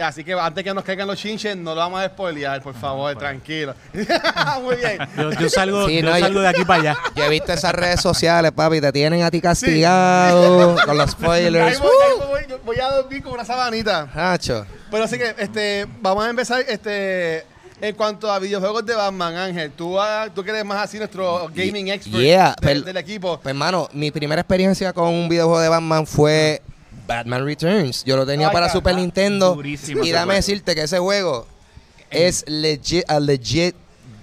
Así 0.00 0.24
que 0.24 0.32
antes 0.32 0.64
que 0.64 0.72
nos 0.72 0.82
caigan 0.82 1.06
los 1.06 1.18
chinches, 1.18 1.56
no 1.56 1.74
lo 1.74 1.80
vamos 1.80 2.00
a 2.00 2.06
spoilear, 2.06 2.62
por 2.62 2.74
favor, 2.74 3.14
tranquilo. 3.16 3.74
Muy 4.62 4.76
bien. 4.76 4.98
Yo, 5.16 5.30
yo 5.32 5.48
salgo, 5.48 5.86
Sí, 5.86 5.96
yo 5.96 6.02
no, 6.08 6.18
yo- 6.18 6.24
salgo 6.24 6.40
de 6.40 6.48
aquí 6.48 6.64
para 6.64 6.80
allá. 6.80 6.96
Yo 7.14 7.24
he 7.24 7.28
visto 7.28 7.52
esas 7.52 7.72
redes 7.74 8.00
sociales, 8.00 8.52
papi, 8.52 8.80
te 8.80 8.92
tienen 8.92 9.22
a 9.22 9.30
ti 9.30 9.40
castigado 9.40 10.76
con 10.86 10.96
los 10.96 11.06
Ahí 11.08 11.12
spoilers. 11.12 11.78
voy, 11.80 11.90
ahí 12.02 12.46
voy, 12.48 12.58
voy 12.64 12.80
a 12.80 12.90
dormir 12.90 13.22
con 13.22 13.32
una 13.34 13.44
sabanita. 13.44 14.08
Hacho. 14.14 14.64
Pero 14.90 15.04
así 15.04 15.18
que 15.18 15.34
este, 15.38 15.86
vamos 16.00 16.24
a 16.24 16.30
empezar 16.30 16.64
este, 16.68 17.44
en 17.80 17.94
cuanto 17.94 18.30
a 18.32 18.38
videojuegos 18.38 18.84
de 18.86 18.94
Batman, 18.94 19.36
Ángel. 19.36 19.70
Tú, 19.72 20.00
ah, 20.00 20.28
tú 20.34 20.42
que 20.42 20.50
eres 20.50 20.64
más 20.64 20.82
así 20.84 20.98
nuestro 20.98 21.48
gaming 21.54 21.88
expert 21.88 22.22
Yeah, 22.22 22.50
de- 22.50 22.66
pero- 22.66 22.80
del 22.82 22.96
equipo. 22.96 23.38
Pues, 23.40 23.50
hermano, 23.52 23.88
mi 23.92 24.10
primera 24.10 24.40
experiencia 24.40 24.92
con 24.92 25.08
un 25.08 25.28
videojuego 25.28 25.60
de 25.60 25.68
Batman 25.68 26.06
fue 26.06 26.62
Batman 27.10 27.44
Returns. 27.44 28.04
Yo 28.04 28.16
lo 28.16 28.24
tenía 28.24 28.48
Ay, 28.48 28.52
para 28.52 28.68
Super 28.70 28.94
Nintendo. 28.94 29.54
durísimo 29.54 30.04
Y 30.04 30.10
dame 30.12 30.26
juego. 30.26 30.36
decirte 30.36 30.74
que 30.76 30.82
ese 30.82 30.98
juego 30.98 31.46
es 32.10 32.44
legit, 32.48 33.04
a 33.10 33.18
legit 33.20 33.74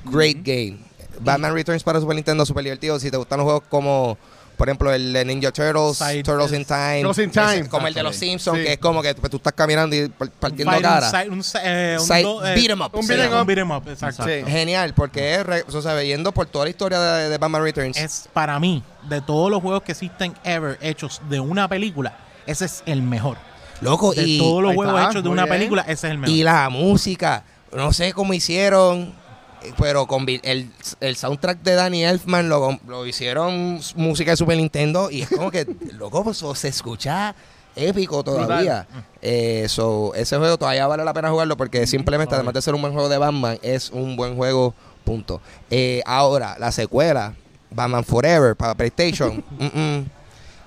great 0.06 0.38
game. 0.44 0.78
Batman 1.20 1.54
Returns 1.54 1.84
para 1.84 2.00
Super 2.00 2.16
Nintendo, 2.16 2.46
súper 2.46 2.64
divertido. 2.64 3.00
Si 3.00 3.10
te 3.12 3.18
gustan 3.18 3.40
los 3.40 3.46
juegos 3.46 3.64
como, 3.70 4.18
por 4.56 4.70
ejemplo, 4.70 4.94
el 4.94 5.12
de 5.14 5.26
Ninja 5.26 5.52
Turtles, 5.52 5.98
Side- 5.98 6.24
Turtles 6.24 6.54
in 6.54 6.64
Time. 6.64 7.02
Turtles 7.02 7.26
in 7.26 7.32
Time. 7.32 7.68
como 7.70 7.88
el 7.88 7.94
de 7.94 8.04
los. 8.04 8.16
Simpsons, 8.16 8.60
Sí. 8.60 8.64
que 8.66 8.74
es 8.74 8.78
como 8.80 9.02
que 9.02 9.16
pues, 9.16 9.30
tú 9.32 9.38
estás 9.38 9.54
caminando 9.54 9.96
y 9.96 10.08
par- 10.10 10.30
partiendo 10.30 10.72
Fight- 10.74 10.82
cara. 10.84 11.10
Un, 11.30 11.42
eh, 11.64 11.98
un 12.00 12.16
eh, 12.46 12.54
beat 12.56 12.70
'em 12.70 12.82
up. 12.82 12.92
un 12.94 13.08
beat 13.08 13.20
'em 13.20 13.46
beat 13.48 13.58
'em 13.60 13.72
up, 13.72 13.84
exacto. 13.90 14.24
Sí. 14.26 14.44
Genial, 14.48 14.94
porque 14.94 15.36
es, 15.36 15.46
re- 15.46 15.66
o 15.68 15.82
sea, 15.82 15.96
viendo 15.96 16.32
por 16.32 16.46
toda 16.46 16.66
la 16.66 16.70
historia 16.70 17.00
de, 17.00 17.30
de 17.30 17.38
Batman 17.38 17.64
Returns. 17.64 17.98
Es 17.98 18.30
para 18.32 18.60
mí, 18.60 18.84
de 19.10 19.20
todos 19.22 19.50
los 19.52 19.62
juegos 19.62 19.82
que 19.84 19.94
existen 19.94 20.36
ever 20.44 20.78
hechos 20.82 21.20
de 21.30 21.40
una 21.40 21.68
película, 21.68 22.16
ese 22.48 22.66
es 22.66 22.84
el 22.86 23.02
mejor. 23.02 23.38
Loco, 23.82 24.14
De 24.14 24.24
y, 24.24 24.40
todos 24.40 24.64
los 24.64 24.74
está, 24.74 25.10
hechos 25.10 25.24
de 25.24 25.30
una 25.30 25.44
bien. 25.44 25.56
película, 25.56 25.82
ese 25.84 26.08
es 26.08 26.12
el 26.12 26.18
mejor. 26.18 26.36
y 26.36 26.44
la 26.44 26.70
música. 26.70 27.44
No 27.76 27.94
sé 27.94 28.14
cómo 28.14 28.34
hicieron, 28.34 29.14
eh, 29.62 29.74
pero 29.78 30.08
con 30.08 30.26
el, 30.28 30.72
el 31.00 31.16
soundtrack 31.16 31.62
de 31.62 31.76
Danny 31.76 32.04
Elfman 32.04 32.50
lo, 32.50 32.80
lo 32.88 33.06
hicieron 33.06 33.80
música 33.96 34.32
de 34.32 34.38
Super 34.38 34.58
Nintendo 34.58 35.12
y 35.12 35.22
es 35.22 35.30
como 35.30 35.52
que, 35.52 35.68
loco, 35.94 36.24
pues, 36.24 36.44
se 36.56 36.70
escucha 36.70 37.36
épico 37.78 38.24
todavía. 38.24 38.88
Eh, 39.22 39.66
so, 39.70 40.14
ese 40.16 40.38
juego 40.38 40.58
todavía 40.58 40.88
vale 40.88 41.06
la 41.06 41.14
pena 41.14 41.30
jugarlo 41.30 41.56
porque 41.56 41.88
simplemente, 41.88 42.36
además 42.36 42.54
de 42.54 42.62
ser 42.62 42.76
un 42.76 42.82
buen 42.82 42.94
juego 42.94 43.10
de 43.10 43.18
Batman, 43.18 43.60
es 43.62 43.92
un 43.92 44.16
buen 44.16 44.36
juego, 44.36 44.74
punto. 45.04 45.42
Eh, 45.70 46.02
ahora, 46.06 46.56
la 46.60 46.72
secuela, 46.72 47.36
Batman 47.70 48.04
Forever 48.04 48.56
para 48.56 48.76
PlayStation. 48.76 49.44
mm, 49.60 49.66
mm, 49.80 50.06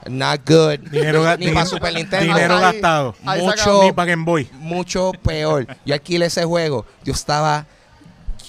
Not 0.08 0.40
good. 0.48 0.78
Dinero, 0.90 1.36
Ni 1.36 1.48
para 1.52 1.66
Super 1.66 1.92
Nintendo. 1.94 2.34
dinero 2.34 2.56
Ahí- 2.56 2.62
gastado. 2.62 3.14
ahí 3.26 3.42
Mucho- 3.42 3.82
Ni 3.82 3.92
para 3.92 4.10
Game 4.10 4.24
Boy. 4.24 4.48
mucho 4.54 5.12
peor. 5.22 5.66
Yo 5.84 5.94
alquilé 5.94 6.26
ese 6.26 6.44
juego. 6.44 6.86
Yo 7.04 7.12
estaba. 7.12 7.66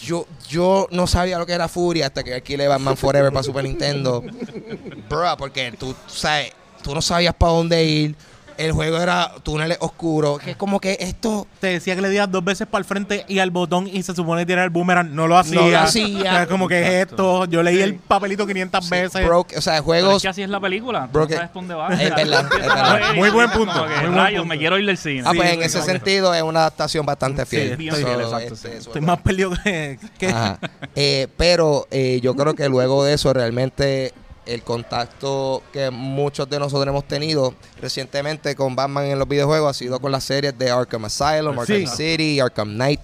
Yo, 0.04 0.26
yo 0.50 0.88
no 0.92 1.06
sabía 1.06 1.38
lo 1.38 1.46
que 1.46 1.54
era 1.54 1.68
Furia 1.68 2.08
hasta 2.08 2.24
que 2.24 2.34
alquilé 2.34 2.68
Batman 2.68 2.98
Forever 2.98 3.32
para 3.32 3.44
Super 3.44 3.64
Nintendo. 3.64 4.24
Bro, 5.10 5.38
porque 5.38 5.72
tú, 5.78 5.94
sabes, 6.08 6.54
tú 6.82 6.96
no 6.96 7.02
sabías 7.02 7.36
para 7.36 7.52
dónde 7.52 7.84
ir. 7.84 8.16
El 8.66 8.72
juego 8.74 8.98
era 8.98 9.32
túneles 9.44 9.78
oscuros. 9.82 10.40
Que 10.40 10.52
es 10.52 10.58
como 10.58 10.80
que 10.80 10.98
esto. 11.00 11.48
Te 11.60 11.68
decía 11.68 11.96
que 11.96 12.02
le 12.02 12.10
dieras 12.10 12.32
dos 12.32 12.44
veces 12.44 12.68
para 12.68 12.80
el 12.80 12.86
frente 12.86 13.26
y 13.28 13.40
al 13.40 13.52
botón 13.52 13.88
y 13.88 14.04
se 14.04 14.14
supone 14.16 14.46
tirar 14.46 14.64
el 14.66 14.70
boomerang. 14.70 15.14
No 15.16 15.28
lo 15.28 15.38
hacía. 15.38 15.62
No 15.62 15.70
lo 15.70 15.80
hacía. 15.80 16.48
Como 16.48 16.68
que 16.68 16.82
es 16.82 17.08
esto. 17.08 17.46
Yo 17.46 17.64
leí 17.64 17.82
el 17.82 17.96
papelito 17.96 18.46
500 18.48 18.90
veces. 18.90 19.26
Broke, 19.26 19.58
o 19.58 19.62
sea, 19.62 19.74
Pero 19.74 19.84
juegos. 19.84 20.16
es 20.18 20.22
que 20.24 20.28
así 20.30 20.42
es 20.44 20.50
la 20.50 20.60
película. 20.60 21.08
Tú 21.08 21.14
Bro, 21.14 21.24
no 21.28 21.30
sabes 21.36 21.50
por 21.50 21.62
dónde 21.62 21.74
va. 21.76 21.88
Es 21.94 22.16
verdad, 22.16 22.46
es 22.54 22.60
verdad. 22.60 23.16
Muy 23.16 23.30
buen 23.30 23.50
punto, 23.52 23.74
muy 23.86 23.90
buen 24.02 24.16
rayos, 24.16 24.42
punto. 24.42 24.46
me 24.54 24.58
quiero 24.58 24.78
ir 24.80 24.86
del 24.86 24.98
cine. 24.98 25.24
Ah, 25.26 25.32
pues 25.36 25.50
Sí, 25.50 25.56
en 25.56 25.64
ese 25.64 25.82
sentido 25.82 26.34
es 26.34 26.42
una 26.44 26.60
adaptación 26.62 27.06
bastante 27.06 27.46
fiel. 27.46 27.78
bien 27.78 27.94
So, 27.96 28.02
fiel, 28.06 28.22
exacto, 28.22 28.54
este, 28.54 28.78
Estoy 28.78 29.00
es 29.02 29.06
más 29.08 29.20
perdido 29.22 29.52
que. 29.64 30.00
que- 30.18 30.28
Ajá. 30.30 30.60
Eh, 30.96 31.28
pero 31.38 31.88
eh, 31.92 32.20
yo 32.22 32.36
creo 32.36 32.54
que 32.54 32.68
luego 32.70 33.04
de 33.04 33.14
eso 33.14 33.34
realmente 33.34 34.14
el 34.54 34.64
contacto 34.64 35.64
que 35.72 35.90
muchos 35.92 36.50
de 36.50 36.60
nosotros 36.60 36.88
hemos 36.88 37.08
tenido 37.08 37.54
recientemente 37.82 38.56
con 38.56 38.76
Batman 38.76 39.06
en 39.06 39.20
los 39.20 39.28
videojuegos 39.28 39.70
ha 39.70 39.74
sido 39.78 40.00
con 40.00 40.12
las 40.12 40.24
series 40.24 40.58
de 40.58 40.70
Arkham 40.72 41.06
Asylum, 41.06 41.58
Arkham 41.60 41.66
Sí. 41.66 41.88
City, 41.88 42.40
Arkham 42.40 42.70
Knight, 42.74 43.02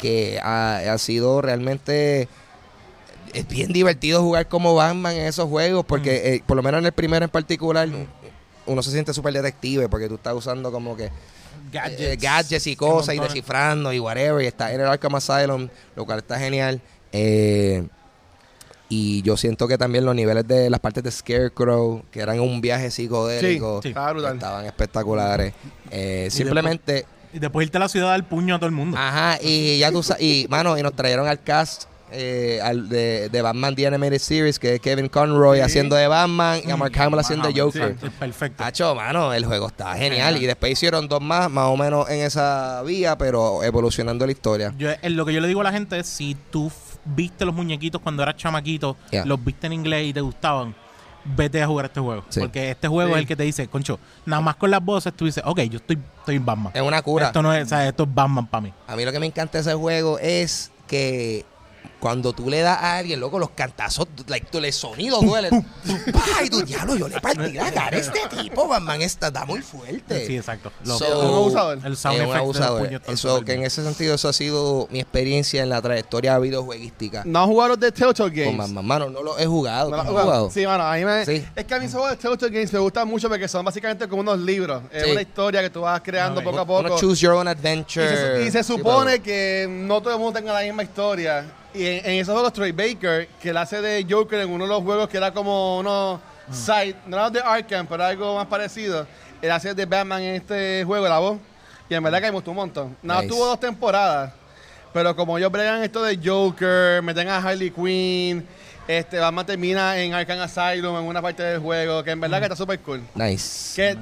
que 0.00 0.38
ha, 0.42 0.78
ha 0.92 0.98
sido 0.98 1.40
realmente 1.42 2.28
es 3.34 3.46
bien 3.46 3.72
divertido 3.72 4.22
jugar 4.22 4.48
como 4.48 4.74
Batman 4.74 5.14
en 5.16 5.26
esos 5.26 5.48
juegos 5.48 5.84
porque 5.84 6.34
eh, 6.34 6.42
por 6.46 6.56
lo 6.56 6.62
menos 6.62 6.78
en 6.80 6.86
el 6.86 6.92
primero 6.92 7.24
en 7.24 7.30
particular 7.30 7.88
uno 8.66 8.82
se 8.82 8.90
siente 8.90 9.12
súper 9.12 9.32
detective 9.34 9.88
porque 9.88 10.08
tú 10.08 10.14
estás 10.14 10.34
usando 10.34 10.70
como 10.72 10.96
que 10.96 11.10
Gadgets. 11.72 12.00
eh, 12.00 12.16
gadgets 12.18 12.66
y 12.66 12.76
cosas 12.76 13.14
y 13.14 13.18
descifrando 13.18 13.92
y 13.92 13.98
whatever. 13.98 14.42
Y 14.42 14.46
está 14.46 14.72
en 14.72 14.80
el 14.80 14.86
Arkham 14.86 15.14
Asylum, 15.16 15.68
lo 15.96 16.06
cual 16.06 16.18
está 16.20 16.38
genial. 16.38 16.80
Eh, 17.12 17.86
y 18.88 19.22
yo 19.22 19.36
siento 19.36 19.68
que 19.68 19.76
también 19.78 20.04
los 20.04 20.14
niveles 20.14 20.46
de 20.48 20.70
las 20.70 20.80
partes 20.80 21.02
de 21.04 21.10
Scarecrow, 21.10 22.02
que 22.10 22.20
eran 22.20 22.40
un 22.40 22.60
viaje 22.60 22.90
psicodélico, 22.90 23.80
Sí, 23.82 23.88
sí. 23.92 23.94
Estaban 24.34 24.64
espectaculares. 24.66 25.52
Eh, 25.90 26.28
simplemente, 26.30 27.04
Y 27.32 27.38
después 27.38 27.66
irte 27.66 27.76
a 27.76 27.80
la 27.80 27.88
ciudad 27.88 28.12
al 28.14 28.24
puño 28.24 28.54
a 28.54 28.58
todo 28.58 28.66
el 28.68 28.74
mundo. 28.74 28.96
ajá, 28.98 29.38
y 29.42 29.78
ya 29.78 29.92
tú 29.92 30.02
sabes, 30.02 30.22
y 30.22 30.46
mano, 30.48 30.78
y 30.78 30.82
nos 30.82 30.94
trajeron 30.94 31.28
al 31.28 31.42
cast. 31.42 31.84
eh, 32.10 32.58
al 32.62 32.88
de, 32.88 33.28
de 33.28 33.42
Batman 33.42 33.74
The 33.74 33.86
Animated 33.86 34.18
Series 34.18 34.58
que 34.58 34.76
es 34.76 34.80
Kevin 34.80 35.10
Conroy 35.10 35.58
Sí. 35.58 35.62
haciendo 35.62 35.94
de 35.94 36.06
Batman 36.06 36.58
y 36.66 36.70
a 36.70 36.76
Mark 36.78 36.98
Hamill 36.98 37.18
haciendo 37.18 37.48
de 37.52 37.60
Joker 37.60 37.96
Sí, 38.00 38.08
perfecto. 38.18 38.64
Hacho, 38.64 38.94
mano, 38.94 39.34
el 39.34 39.44
juego 39.44 39.66
está 39.66 39.94
genial. 39.94 40.42
Y 40.42 40.46
después 40.46 40.72
hicieron 40.72 41.06
dos 41.06 41.20
más, 41.20 41.50
más 41.50 41.66
o 41.66 41.76
menos 41.76 42.08
en 42.08 42.20
esa 42.20 42.82
vía, 42.82 43.18
pero 43.18 43.62
evolucionando 43.62 44.24
la 44.24 44.32
historia. 44.32 44.72
Yo, 44.78 44.88
lo 45.02 45.26
que 45.26 45.34
yo 45.34 45.42
le 45.42 45.48
digo 45.48 45.60
a 45.60 45.64
la 45.64 45.72
gente 45.72 45.98
es: 45.98 46.06
si 46.06 46.34
tú 46.50 46.72
viste 47.14 47.44
los 47.44 47.54
muñequitos 47.54 48.00
cuando 48.00 48.22
eras 48.22 48.36
chamaquito, 48.36 48.96
Yeah. 49.10 49.24
los 49.24 49.42
viste 49.44 49.66
en 49.66 49.72
inglés 49.72 50.06
y 50.06 50.12
te 50.12 50.20
gustaban, 50.20 50.74
vete 51.24 51.62
a 51.62 51.66
jugar 51.66 51.86
este 51.86 52.00
juego. 52.00 52.24
Sí. 52.28 52.40
Porque 52.40 52.70
este 52.70 52.88
juego 52.88 53.08
Sí. 53.10 53.14
es 53.14 53.20
el 53.20 53.26
que 53.26 53.36
te 53.36 53.42
dice, 53.42 53.68
concho, 53.68 53.98
nada 54.26 54.40
más 54.42 54.56
con 54.56 54.70
las 54.70 54.84
voces 54.84 55.12
tú 55.14 55.24
dices, 55.26 55.42
ok, 55.46 55.60
yo 55.62 55.78
estoy, 55.78 55.98
estoy 56.18 56.36
en 56.36 56.44
Batman. 56.46 56.72
Es 56.74 56.82
una 56.82 57.02
cura. 57.02 57.26
Esto 57.26 57.42
no 57.42 57.52
es, 57.52 57.64
o 57.66 57.68
sea, 57.68 57.86
esto 57.88 58.04
es 58.04 58.14
Batman 58.14 58.46
para 58.46 58.60
mí. 58.62 58.72
A 58.86 58.96
mí 58.96 59.04
lo 59.04 59.12
que 59.12 59.20
me 59.20 59.26
encanta 59.26 59.58
de 59.58 59.62
ese 59.62 59.74
juego 59.74 60.18
es 60.18 60.70
que 60.86 61.44
cuando 62.00 62.32
tú 62.32 62.48
le 62.48 62.60
das 62.60 62.78
a 62.80 62.96
alguien, 62.98 63.18
loco, 63.20 63.38
los 63.38 63.50
cantazos, 63.50 64.06
like, 64.28 64.46
tú, 64.50 64.58
el 64.58 64.72
sonido 64.72 65.20
duele. 65.20 65.50
Y 66.44 66.48
tú, 66.50 66.62
diablo, 66.62 66.94
yo 66.96 67.08
le 67.08 67.20
partí 67.20 67.52
la 67.52 67.72
cara 67.72 67.96
a 67.96 68.00
este 68.00 68.20
tipo, 68.40 68.68
Batman 68.68 69.02
está, 69.02 69.28
está 69.28 69.44
muy 69.44 69.60
fuerte. 69.62 70.26
Sí, 70.26 70.36
exacto. 70.36 70.70
So- 70.84 70.94
Es 71.04 71.14
un 71.14 71.26
abusador. 71.34 71.78
El 71.84 71.92
Es 71.94 71.98
sound 71.98 72.16
un 72.16 72.22
effect 72.22 72.32
del 72.34 72.40
abusador. 72.42 72.86
puño 72.86 73.00
Eso, 73.08 73.40
que 73.44 73.52
en 73.54 73.64
ese 73.64 73.82
sentido, 73.82 74.14
eso 74.14 74.28
ha 74.28 74.32
sido 74.32 74.86
mi 74.90 75.00
experiencia 75.00 75.62
en 75.62 75.68
la 75.70 75.82
trayectoria 75.82 76.38
videojueguística. 76.38 77.22
No 77.26 77.40
has 77.40 77.46
jugado 77.46 77.68
los 77.70 77.80
de 77.80 77.90
Telltale 77.92 78.30
Games. 78.30 78.46
Con 78.48 78.58
Batman. 78.58 78.86
Mano, 78.86 79.10
no 79.10 79.22
lo 79.22 79.38
he 79.38 79.46
jugado. 79.46 79.90
¿No 79.90 79.98
¿Tú 80.04 80.12
lo 80.12 80.20
jugado? 80.20 80.50
Sí, 80.50 80.66
mano, 80.66 80.84
a 80.84 80.94
mí 80.96 81.04
me... 81.04 81.24
Sí. 81.26 81.44
Es 81.56 81.64
que 81.64 81.74
a 81.74 81.78
mí 81.78 81.86
esos 81.86 82.00
juegos 82.00 82.10
de 82.10 82.16
Telltale 82.28 82.52
Games 82.52 82.72
me 82.72 82.78
gustan 82.78 83.08
mucho 83.08 83.28
porque 83.28 83.48
son 83.48 83.64
básicamente 83.64 84.06
como 84.08 84.22
unos 84.22 84.38
libros. 84.38 84.82
Es 84.92 85.04
Sí. 85.04 85.10
una 85.10 85.22
historia 85.22 85.62
que 85.62 85.70
tú 85.70 85.80
vas 85.82 86.00
creando 86.02 86.40
Ok. 86.40 86.44
poco 86.46 86.58
a 86.60 86.66
poco. 86.66 86.98
choose 86.98 87.20
your 87.20 87.34
own 87.34 87.46
Y 87.46 87.50
adventure. 87.50 88.08
se, 88.38 88.44
y 88.46 88.50
se 88.50 88.62
Sí, 88.62 88.72
supone 88.72 89.12
pero- 89.12 89.22
que 89.24 89.66
no 89.68 90.00
todo 90.00 90.12
el 90.14 90.18
mundo 90.20 90.38
tenga 90.38 90.52
la 90.52 90.60
misma 90.62 90.82
historia. 90.82 91.44
Y 91.74 91.84
en, 91.98 92.06
en 92.06 92.12
esos 92.20 92.32
juegos, 92.34 92.52
Troy 92.52 92.72
Baker, 92.72 93.28
que 93.40 93.50
él 93.50 93.56
hace 93.56 93.80
de 93.80 94.06
Joker 94.08 94.40
en 94.40 94.50
uno 94.50 94.64
de 94.64 94.70
los 94.70 94.82
juegos 94.82 95.08
que 95.08 95.16
era 95.16 95.32
como 95.32 95.78
uno 95.78 96.20
side, 96.50 96.96
no 97.06 97.16
era 97.16 97.30
de 97.30 97.40
Arkham, 97.40 97.86
pero 97.86 98.04
algo 98.04 98.36
más 98.36 98.46
parecido. 98.46 99.06
Él 99.42 99.50
hace 99.50 99.74
de 99.74 99.86
Batman 99.86 100.22
en 100.22 100.34
este 100.36 100.82
juego, 100.84 101.08
la 101.08 101.18
voz. 101.18 101.38
Y 101.88 101.94
en 101.94 102.02
verdad 102.02 102.18
que 102.20 102.26
me 102.26 102.32
gustó 102.32 102.50
un 102.50 102.56
montón. 102.56 102.96
Nada, 103.02 103.22
Nice. 103.22 103.32
tuvo 103.32 103.46
dos 103.46 103.60
temporadas. 103.60 104.32
Pero 104.92 105.14
como 105.14 105.38
ellos 105.38 105.50
bregan 105.52 105.82
esto 105.82 106.02
de 106.02 106.18
Joker, 106.22 107.02
meten 107.02 107.28
a 107.28 107.36
Harley 107.38 107.70
Quinn, 107.70 108.46
este 108.86 109.18
Batman 109.18 109.44
termina 109.46 109.98
en 109.98 110.14
Arkham 110.14 110.40
Asylum 110.40 110.96
en 110.96 111.04
una 111.04 111.20
parte 111.22 111.42
del 111.42 111.60
juego, 111.60 112.02
que 112.02 112.10
en 112.10 112.20
verdad 112.20 112.38
que 112.38 112.44
está 112.44 112.56
súper 112.56 112.80
cool. 112.80 113.02
Nice. 113.14 113.74
Que 113.76 113.98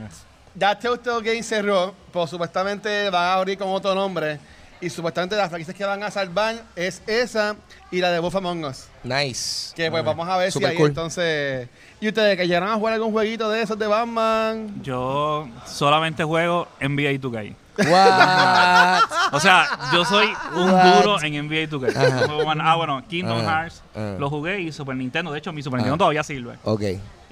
ya 0.54 0.78
Telltale 0.78 1.22
Games 1.22 1.46
cerró, 1.46 1.92
pues 2.12 2.30
supuestamente 2.30 3.10
van 3.10 3.24
a 3.24 3.34
abrir 3.34 3.58
con 3.58 3.68
otro 3.68 3.94
nombre. 3.94 4.38
Y 4.86 4.90
supuestamente 4.90 5.34
las 5.34 5.48
franquicias 5.48 5.76
que 5.76 5.84
van 5.84 6.00
a 6.04 6.12
salvar 6.12 6.62
es 6.76 7.02
esa 7.08 7.56
y 7.90 7.98
la 8.00 8.12
de 8.12 8.20
Wolf 8.20 8.36
Among 8.36 8.64
Us. 8.66 8.86
Nice. 9.02 9.74
Que 9.74 9.90
pues 9.90 10.04
vamos 10.04 10.28
a 10.28 10.36
ver 10.36 10.52
Super 10.52 10.68
si 10.68 10.72
ahí 10.74 10.78
cool. 10.78 10.88
entonces... 10.90 11.68
¿Y 12.00 12.06
ustedes 12.06 12.36
que 12.36 12.46
llegaron 12.46 12.68
a 12.68 12.74
jugar 12.76 12.94
algún 12.94 13.10
jueguito 13.10 13.50
de 13.50 13.62
esos 13.62 13.76
de 13.76 13.88
Batman? 13.88 14.80
Yo 14.84 15.48
solamente 15.66 16.22
juego 16.22 16.68
NBA 16.80 17.18
2K. 17.20 17.54
What? 17.78 19.00
O 19.32 19.40
sea, 19.40 19.66
yo 19.92 20.04
soy 20.04 20.28
un 20.54 20.70
What? 20.70 20.94
duro 21.02 21.22
en 21.22 21.32
NBA 21.48 21.68
2K. 21.68 21.96
Ajá. 21.96 22.20
No 22.20 22.26
juego 22.34 22.44
más- 22.46 22.58
Ah, 22.60 22.76
bueno, 22.76 23.02
Kingdom 23.08 23.38
Ajá. 23.40 23.62
Hearts 23.62 23.82
Ajá. 23.92 24.16
lo 24.20 24.30
jugué 24.30 24.60
y 24.60 24.70
Super 24.70 24.94
Nintendo. 24.94 25.32
De 25.32 25.38
hecho, 25.40 25.52
mi 25.52 25.62
Super. 25.64 25.78
Nintendo 25.78 25.98
todavía 25.98 26.22
sirve. 26.22 26.54
ok. 26.62 26.82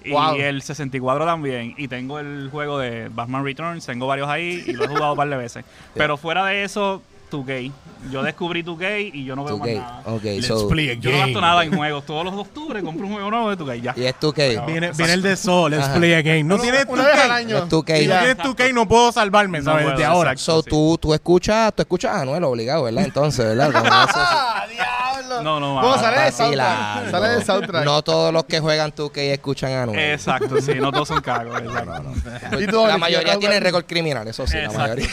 Y 0.07 0.11
Wow. 0.11 0.35
el 0.35 0.61
64 0.61 1.25
también. 1.25 1.75
Y 1.79 1.87
tengo 1.89 2.19
el 2.19 2.49
juego 2.51 2.79
de 2.79 3.09
Batman 3.11 3.43
Returns. 3.45 3.87
Tengo 3.87 4.07
varios 4.07 4.29
ahí 4.29 4.63
y 4.67 4.73
lo 4.73 4.85
he 4.85 4.89
jugado 4.89 5.13
un 5.13 5.17
par 5.17 5.29
de 5.31 5.37
veces. 5.37 5.65
Pero 5.95 6.19
fuera 6.19 6.45
de 6.45 6.63
eso, 6.65 7.01
2K. 7.35 7.73
Yo 8.11 8.23
descubrí 8.23 8.63
2K 8.63 9.11
y 9.15 9.25
yo 9.25 9.35
no 9.35 9.45
veo 9.45 9.57
más 9.59 9.69
2K. 9.69 9.75
nada. 9.81 10.03
Ok, 10.07 10.23
Let's 10.25 10.47
so. 10.47 10.69
play 10.69 10.99
Yo 11.01 11.11
no 11.11 11.19
gasto 11.19 11.41
nada 11.41 11.65
en 11.65 11.75
juegos. 11.75 12.05
Todos 12.05 12.25
los 12.25 12.35
de 12.35 12.41
octubre 12.41 12.83
compro 12.83 13.07
un 13.07 13.13
juego 13.15 13.31
nuevo 13.31 13.51
de 13.51 13.57
2K. 13.57 13.81
Ya. 13.81 13.95
Y 13.97 14.05
es 14.05 14.15
2K. 14.21 14.67
Viene, 14.67 14.93
viene 14.93 15.13
el 15.15 15.23
de 15.23 15.37
Sol, 15.37 15.71
Let's 15.71 15.85
Ajá. 15.85 15.95
Play 15.97 16.13
a 16.15 16.23
Game. 16.23 16.45
No 16.45 16.59
tienes 16.59 16.87
2K. 16.87 17.31
año. 17.31 17.57
Es 17.59 17.65
2K. 17.65 17.97
Si 17.99 18.05
Y 18.05 18.07
no 18.07 18.15
ya. 18.15 18.19
tienes 18.25 18.39
2K 18.39 18.73
no 18.75 18.87
puedo 18.89 19.11
salvarme, 19.13 19.59
No 19.59 19.65
¿sabes? 19.65 19.83
puedo, 19.85 19.97
Desde 19.97 20.05
ahora. 20.05 20.33
exacto. 20.33 20.53
So, 20.53 20.63
sí. 20.63 20.71
tú, 20.71 20.99
tú 21.01 21.15
escuchas, 21.15 21.75
tú 21.75 21.83
escuchas 21.83 22.13
a 22.15 22.21
Anuel 22.23 22.45
obligado, 22.45 22.85
¿verdad? 22.85 23.05
Entonces, 23.05 23.45
¿verdad? 23.47 23.71
No, 25.43 25.61
no, 25.61 25.81
¿Cómo 25.81 25.89
va- 25.89 25.99
sale 25.99 26.17
Vacilando. 26.17 26.65
soundtrack? 26.65 27.11
Sale 27.11 27.35
el 27.35 27.45
soundtrack. 27.45 27.85
No 27.85 28.03
todos 28.03 28.33
los 28.33 28.45
que 28.45 28.61
juegan 28.61 28.93
2K 28.93 29.19
escuchan 29.33 29.73
a 29.73 29.83
Anuel. 29.85 29.99
Exacto, 29.99 30.61
sí. 30.61 30.75
No 30.75 30.91
todos 30.93 31.09
son 31.09 31.21
cagos. 31.21 31.61
¿Y 32.61 32.67
tú, 32.67 32.87
La 32.87 32.99
mayoría 32.99 33.39
tiene 33.39 33.61
récord 33.61 33.85
criminal, 33.87 34.27
eso 34.29 34.47
sí, 34.47 34.57
la 34.59 34.71
mayoría. 34.71 35.07
sí. 35.07 35.13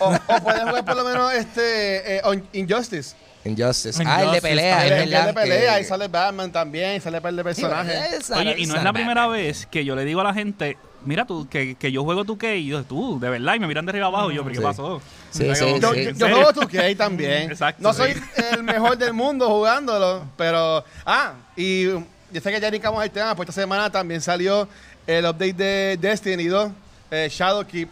O, 0.00 0.08
o 0.14 0.40
puedes 0.42 0.62
jugar 0.62 0.84
por 0.84 0.96
lo 0.96 1.04
menos 1.04 1.32
este 1.32 2.18
eh, 2.18 2.22
Injustice. 2.52 3.16
Injustice. 3.44 4.02
Ah, 4.06 4.24
el 4.24 4.32
de 4.32 4.42
pelea, 4.42 4.84
El 4.86 5.08
que 5.10 5.16
de 5.22 5.32
pelea, 5.34 5.60
que- 5.60 5.68
ahí 5.70 5.84
sale 5.84 6.08
Batman 6.08 6.52
también, 6.52 7.00
sale 7.00 7.20
par 7.20 7.32
de 7.32 7.42
personajes. 7.44 8.30
Oye, 8.30 8.54
y 8.58 8.66
no 8.66 8.76
es 8.76 8.82
la 8.82 8.92
primera 8.92 9.26
vez 9.26 9.66
que 9.66 9.84
yo 9.84 9.94
le 9.96 10.04
digo 10.04 10.20
a 10.20 10.24
la 10.24 10.34
gente, 10.34 10.76
mira 11.04 11.24
tú, 11.26 11.48
que, 11.48 11.74
que 11.76 11.90
yo 11.92 12.04
juego 12.04 12.24
2K 12.24 12.58
y 12.60 12.66
yo, 12.66 12.82
tú, 12.84 13.18
de 13.20 13.30
verdad, 13.30 13.54
y 13.54 13.60
me 13.60 13.66
miran 13.66 13.84
de 13.86 13.90
arriba 13.90 14.06
abajo 14.06 14.30
y 14.30 14.34
yo, 14.36 14.42
¿pero 14.42 14.52
qué 14.54 14.58
Sí. 14.60 14.64
pasó? 14.64 15.00
Sí, 15.30 15.54
sí, 15.54 15.64
Yo, 15.80 15.92
sí. 15.94 16.08
yo, 16.16 16.28
juego 16.28 16.50
2K 16.52 16.96
también. 16.96 17.50
Exacto, 17.50 17.82
no 17.82 17.92
soy 17.92 18.14
el 18.52 18.62
mejor 18.62 18.96
del 18.98 19.12
mundo 19.12 19.48
jugándolo, 19.48 20.24
pero... 20.36 20.84
Ah, 21.04 21.32
y 21.56 21.84
yo 21.84 22.40
sé 22.42 22.50
que 22.52 22.60
ya 22.60 22.68
brincamos 22.68 23.02
el 23.04 23.10
tema, 23.10 23.34
pues 23.34 23.48
esta 23.48 23.60
semana 23.62 23.90
también 23.90 24.20
salió 24.20 24.68
el 25.06 25.24
update 25.24 25.52
de 25.54 25.98
Destiny 26.00 26.44
2, 26.46 26.70
eh, 27.10 27.28
Shadowkeep, 27.30 27.88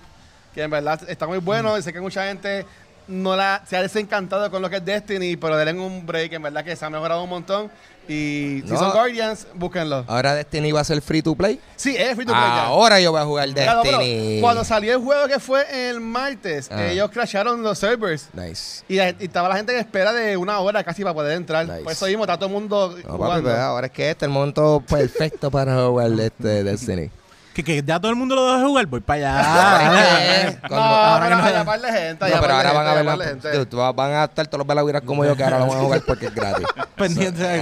que 0.55 0.63
en 0.63 0.71
verdad 0.71 1.01
está 1.09 1.27
muy 1.27 1.39
bueno. 1.39 1.77
y 1.79 1.83
Sé 1.83 1.93
que 1.93 2.01
mucha 2.01 2.27
gente 2.27 2.67
no 3.09 3.37
la, 3.37 3.63
se 3.69 3.77
ha 3.77 3.83
desencantado 3.83 4.51
con 4.51 4.63
lo 4.63 4.71
que 4.71 4.77
es 4.77 4.85
Destiny, 4.85 5.37
pero 5.37 5.57
denle 5.57 5.81
un 5.81 6.05
break, 6.07 6.33
en 6.33 6.43
verdad 6.43 6.65
que 6.65 6.75
se 6.77 6.85
ha 6.85 6.91
mejorado 6.91 7.23
un 7.23 7.31
montón. 7.31 7.71
Y 8.09 8.63
si 8.65 8.71
No. 8.73 8.79
son 8.79 8.93
Guardians, 8.93 9.49
búsquenlo. 9.55 10.05
Ahora 10.07 10.37
Destiny 10.37 10.71
va 10.71 10.81
a 10.81 10.85
ser 10.85 11.03
free 11.03 11.23
to 11.23 11.35
play. 11.35 11.59
Sí, 11.75 11.97
es 11.99 12.15
free 12.15 12.25
to 12.25 12.33
play 12.33 12.45
ya. 12.45 12.67
Ahora 12.67 13.01
yo 13.01 13.11
voy 13.11 13.21
a 13.21 13.25
jugar 13.25 13.49
Claro, 13.51 13.81
pero 13.83 13.99
Destiny. 13.99 14.41
cuando 14.41 14.63
salió 14.65 14.93
el 14.95 15.01
juego 15.03 15.27
que 15.27 15.41
fue 15.41 15.91
el 15.91 16.01
martes, 16.01 16.69
Ah. 16.71 16.87
ellos 16.87 17.11
crasharon 17.11 17.65
los 17.65 17.79
servers. 17.81 18.29
Nice. 18.33 18.85
Y, 18.89 18.99
y 19.01 19.25
estaba 19.25 19.49
la 19.49 19.57
gente 19.57 19.73
en 19.73 19.81
espera 19.81 20.13
de 20.13 20.37
una 20.37 20.61
hora 20.61 20.85
casi 20.85 21.03
para 21.03 21.15
poder 21.15 21.33
entrar. 21.37 21.67
Nice. 21.67 21.83
Por 21.83 21.93
eso 21.93 22.07
mismo 22.07 22.23
está 22.23 22.37
todo 22.37 22.47
el 22.47 22.53
mundo 22.53 22.97
No, 23.05 23.15
jugando. 23.17 23.51
ahora 23.53 23.89
es 23.89 23.93
que 23.93 24.11
este 24.11 24.25
es 24.25 24.29
el 24.29 24.33
momento 24.33 24.85
perfecto 24.89 25.51
para 25.51 25.87
jugar 25.87 26.13
este 26.21 26.63
Destiny. 26.63 27.11
Que, 27.57 27.65
que 27.65 27.83
ya 27.83 27.99
todo 27.99 28.11
el 28.11 28.17
mundo 28.17 28.35
lo 28.35 28.53
deja 28.53 28.67
jugar, 28.67 28.85
voy 28.87 29.01
para 29.01 29.31
allá. 29.41 30.61
No, 30.69 30.77
ahora 30.77 31.25
pero 31.25 31.37
allá 31.43 31.93
gente. 31.93 32.29
No, 32.29 32.41
pero 32.43 32.53
ahora 32.55 32.73
van 32.73 32.87
a 32.87 32.95
ver 32.95 33.05
la- 33.07 33.37
tú- 33.53 33.67
tú- 33.67 33.77
van 33.95 34.13
a 34.13 34.25
estar 34.25 34.47
todos 34.47 34.59
los 34.59 34.67
balaguiras 34.67 35.01
como 35.03 35.25
yo 35.25 35.35
que 35.35 35.43
ahora 35.43 35.61
lo 35.61 35.67
van 35.69 35.79
a 35.79 35.81
jugar 35.81 36.03
porque 36.07 36.27
es 36.27 36.35
gratis. 36.35 36.67
Pendiente 36.97 37.43
de. 37.43 37.61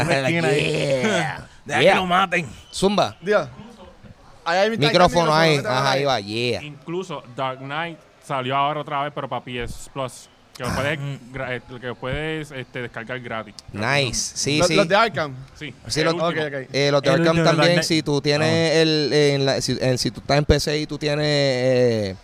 Deja 1.64 1.80
Yeah. 1.80 1.92
que 1.92 1.94
lo 1.94 2.06
maten. 2.06 2.46
Zumba. 2.72 3.16
Dios. 3.20 3.48
Ahí 4.44 4.58
hay 4.58 4.70
mi- 4.70 4.78
Micrófono 4.78 5.32
ahí. 5.34 5.58
Ajá, 5.58 5.92
ahí 5.92 5.98
ahí 6.00 6.04
va. 6.04 6.20
Yeah. 6.20 6.62
Incluso 6.64 7.22
Dark 7.36 7.58
Knight 7.60 7.98
salió 8.22 8.56
ahora 8.56 8.80
otra 8.80 9.02
vez, 9.04 9.12
pero 9.14 9.28
para 9.28 9.42
PS 9.44 9.88
Plus. 9.92 10.28
Que 10.56 10.62
lo 10.62 10.72
puedes, 10.74 10.98
gra- 11.32 11.56
eh, 11.56 11.62
que 11.80 11.94
puedes 11.94 12.50
este, 12.52 12.82
descargar 12.82 13.18
gratis. 13.20 13.54
Nice. 13.72 14.32
Sí, 14.36 14.58
Los, 14.58 14.68
sí. 14.68 14.74
los 14.76 14.86
de 14.88 14.94
Arkham. 14.94 15.34
Sí, 15.58 15.74
Sí, 15.88 16.00
el 16.00 16.06
lo- 16.06 16.12
último. 16.12 16.28
Ok, 16.28 16.36
ok. 16.46 16.68
Eh, 16.72 16.90
los 16.92 17.02
de 17.02 17.08
El 17.08 17.14
Arkham 17.20 17.38
último 17.38 17.44
también, 17.56 17.82
si 17.82 18.02
tú 18.02 18.20
tienes 18.20 18.76
el, 18.76 19.12
en 19.12 19.46
la- 19.46 19.60
si, 19.60 19.76
en- 19.80 19.98
si 19.98 20.10
tú 20.12 20.20
estás 20.20 20.38
en 20.38 20.44
PC 20.44 20.78
y 20.78 20.86
tú 20.86 20.96
tienes 20.96 21.26
eh, 21.28 22.16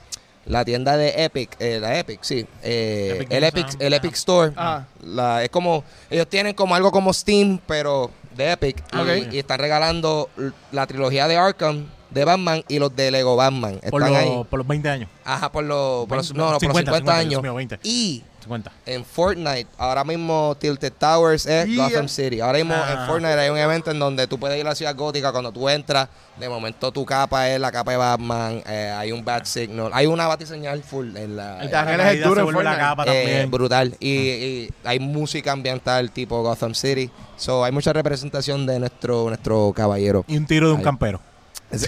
la 0.46 0.64
tienda 0.64 0.96
de 0.96 1.24
Epic, 1.24 1.56
eh, 1.58 1.78
la 1.80 1.98
Epic, 1.98 2.20
sí, 2.22 2.46
eh, 2.62 3.14
Epic 3.16 3.32
el 3.32 3.40
Games, 3.40 3.48
Epic, 3.52 3.66
ah, 3.68 3.76
el 3.80 3.92
ajá. 3.94 3.96
Epic 4.06 4.14
Store, 4.14 4.52
Ajá. 4.54 4.86
la, 5.04 5.42
es 5.44 5.50
como, 5.50 5.82
ellos 6.08 6.28
tienen 6.28 6.54
como 6.54 6.74
algo 6.76 6.92
como 6.92 7.12
Steam, 7.12 7.58
pero 7.66 8.10
de 8.36 8.52
Epic, 8.52 8.82
y- 8.92 8.96
Ok. 8.96 9.32
y, 9.32 9.38
están 9.40 9.58
regalando 9.58 10.30
l- 10.38 10.52
la 10.72 10.86
trilogía 10.86 11.26
de 11.26 11.36
Arkham, 11.36 11.86
de 12.10 12.24
Batman 12.24 12.64
y 12.68 12.78
los 12.78 12.94
de 12.94 13.10
Lego 13.10 13.36
Batman, 13.36 13.74
están 13.74 13.90
Por, 13.90 14.02
ahí, 14.04 14.28
los- 14.28 14.46
por 14.46 14.58
los 14.58 14.66
20 14.66 14.88
años. 14.88 15.08
ajá, 15.24 15.50
por 15.52 15.64
los, 15.64 16.06
por 16.08 16.16
los- 16.18 16.28
20, 16.28 16.38
no, 16.38 16.44
no, 16.52 16.52
por 16.52 16.52
los 16.54 16.60
50, 16.60 16.90
50 16.92 17.16
años, 17.16 17.30
Dios 17.30 17.42
mío, 17.42 17.54
20. 17.54 17.78
y 17.82 18.22
50. 18.40 18.72
en 18.86 19.04
Fortnite, 19.04 19.66
ahora 19.76 20.02
mismo 20.02 20.56
Tilted 20.58 20.92
Towers 20.98 21.44
es 21.46 21.66
Yeah. 21.66 21.84
Gotham 21.88 22.08
City. 22.08 22.40
Ahora 22.40 22.56
mismo 22.58 22.74
en 22.74 22.80
Ah. 22.98 23.04
Fortnite 23.06 23.34
hay 23.38 23.50
un 23.50 23.58
evento 23.58 23.90
en 23.90 23.98
donde 23.98 24.26
tú 24.26 24.38
puedes 24.38 24.58
ir 24.58 24.66
a 24.66 24.70
la 24.70 24.74
ciudad 24.74 24.96
gótica. 24.96 25.30
Cuando 25.30 25.52
tú 25.52 25.68
entras, 25.68 26.08
de 26.38 26.48
momento 26.48 26.90
tu 26.90 27.04
capa 27.04 27.50
es 27.50 27.60
la 27.60 27.70
capa 27.70 27.90
de 27.92 27.96
Batman. 27.98 28.62
eh, 28.66 28.94
hay 28.96 29.12
un 29.12 29.22
Bat 29.24 29.44
Signal. 29.44 29.90
Hay 29.92 30.06
una 30.06 30.26
batiseñal 30.26 30.82
full 30.82 31.14
en 31.16 31.36
la. 31.36 31.60
El 31.60 31.68
es 31.68 32.24
duro 32.24 32.48
en 32.48 32.64
la 32.64 32.78
capa 32.78 33.02
eh, 33.04 33.06
también. 33.06 33.50
brutal. 33.50 33.94
Y, 34.00 34.08
y 34.08 34.70
hay 34.84 34.98
música 34.98 35.52
ambiental 35.52 36.10
tipo 36.10 36.42
Gotham 36.42 36.74
City. 36.74 37.10
So 37.36 37.62
hay 37.62 37.72
mucha 37.72 37.92
representación 37.92 38.64
de 38.66 38.78
nuestro, 38.80 39.28
nuestro 39.28 39.72
caballero. 39.76 40.24
Y 40.26 40.38
un 40.38 40.46
tiro 40.46 40.68
de 40.68 40.72
un 40.72 40.78
Ahí. 40.78 40.84
campero. 40.84 41.20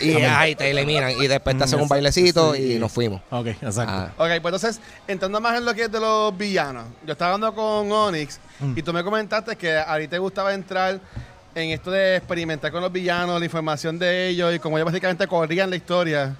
Y 0.00 0.12
ahí 0.14 0.54
te 0.54 0.70
eliminan. 0.70 1.10
Y 1.20 1.26
después 1.26 1.56
te 1.58 1.64
hacen 1.64 1.80
un 1.80 1.88
bailecito 1.88 2.54
y 2.54 2.78
nos 2.78 2.92
fuimos. 2.92 3.20
Ok, 3.30 3.46
exacto. 3.48 3.92
Ah. 3.92 4.10
Ok, 4.16 4.28
pues 4.40 4.54
entonces, 4.54 4.80
entrando 5.08 5.40
más 5.40 5.58
en 5.58 5.64
lo 5.64 5.74
que 5.74 5.82
es 5.84 5.92
de 5.92 5.98
los 6.00 6.36
villanos. 6.36 6.84
Yo 7.04 7.12
estaba 7.12 7.34
hablando 7.34 7.54
con 7.54 7.90
Onyx 7.90 8.38
Mm. 8.60 8.78
y 8.78 8.82
tú 8.82 8.92
me 8.92 9.02
comentaste 9.02 9.56
que 9.56 9.76
a 9.76 9.98
ti 9.98 10.06
te 10.06 10.18
gustaba 10.18 10.54
entrar 10.54 11.00
en 11.54 11.70
esto 11.70 11.90
de 11.90 12.16
experimentar 12.16 12.70
con 12.70 12.80
los 12.80 12.92
villanos, 12.92 13.38
la 13.40 13.44
información 13.44 13.98
de 13.98 14.28
ellos 14.28 14.54
y 14.54 14.58
como 14.60 14.78
ellos 14.78 14.86
básicamente 14.86 15.26
corrían 15.26 15.68
la 15.68 15.76
historia. 15.76 16.36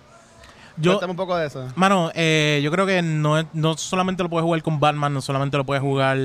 Yo, 0.76 0.92
Cuéntame 0.92 1.10
un 1.10 1.16
poco 1.16 1.36
de 1.36 1.48
eso. 1.48 1.68
Mano, 1.74 2.10
eh, 2.14 2.60
yo 2.62 2.70
creo 2.70 2.86
que 2.86 3.02
no, 3.02 3.46
no 3.52 3.76
solamente 3.76 4.22
lo 4.22 4.30
puedes 4.30 4.44
jugar 4.44 4.62
con 4.62 4.78
Batman, 4.80 5.12
no 5.12 5.20
solamente 5.20 5.56
lo 5.58 5.64
puedes 5.66 5.82
jugar 5.82 6.16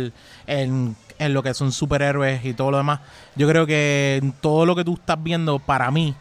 en, 0.45 0.95
en 1.19 1.33
lo 1.33 1.43
que 1.43 1.53
son 1.53 1.71
superhéroes 1.73 2.45
y 2.45 2.53
todo 2.53 2.71
lo 2.71 2.77
demás. 2.77 3.01
Yo 3.35 3.47
creo 3.49 3.65
que 3.65 4.21
todo 4.39 4.65
lo 4.65 4.75
que 4.75 4.85
tú 4.85 4.93
estás 4.93 5.21
viendo, 5.21 5.59
para 5.59 5.91
mí, 5.91 6.15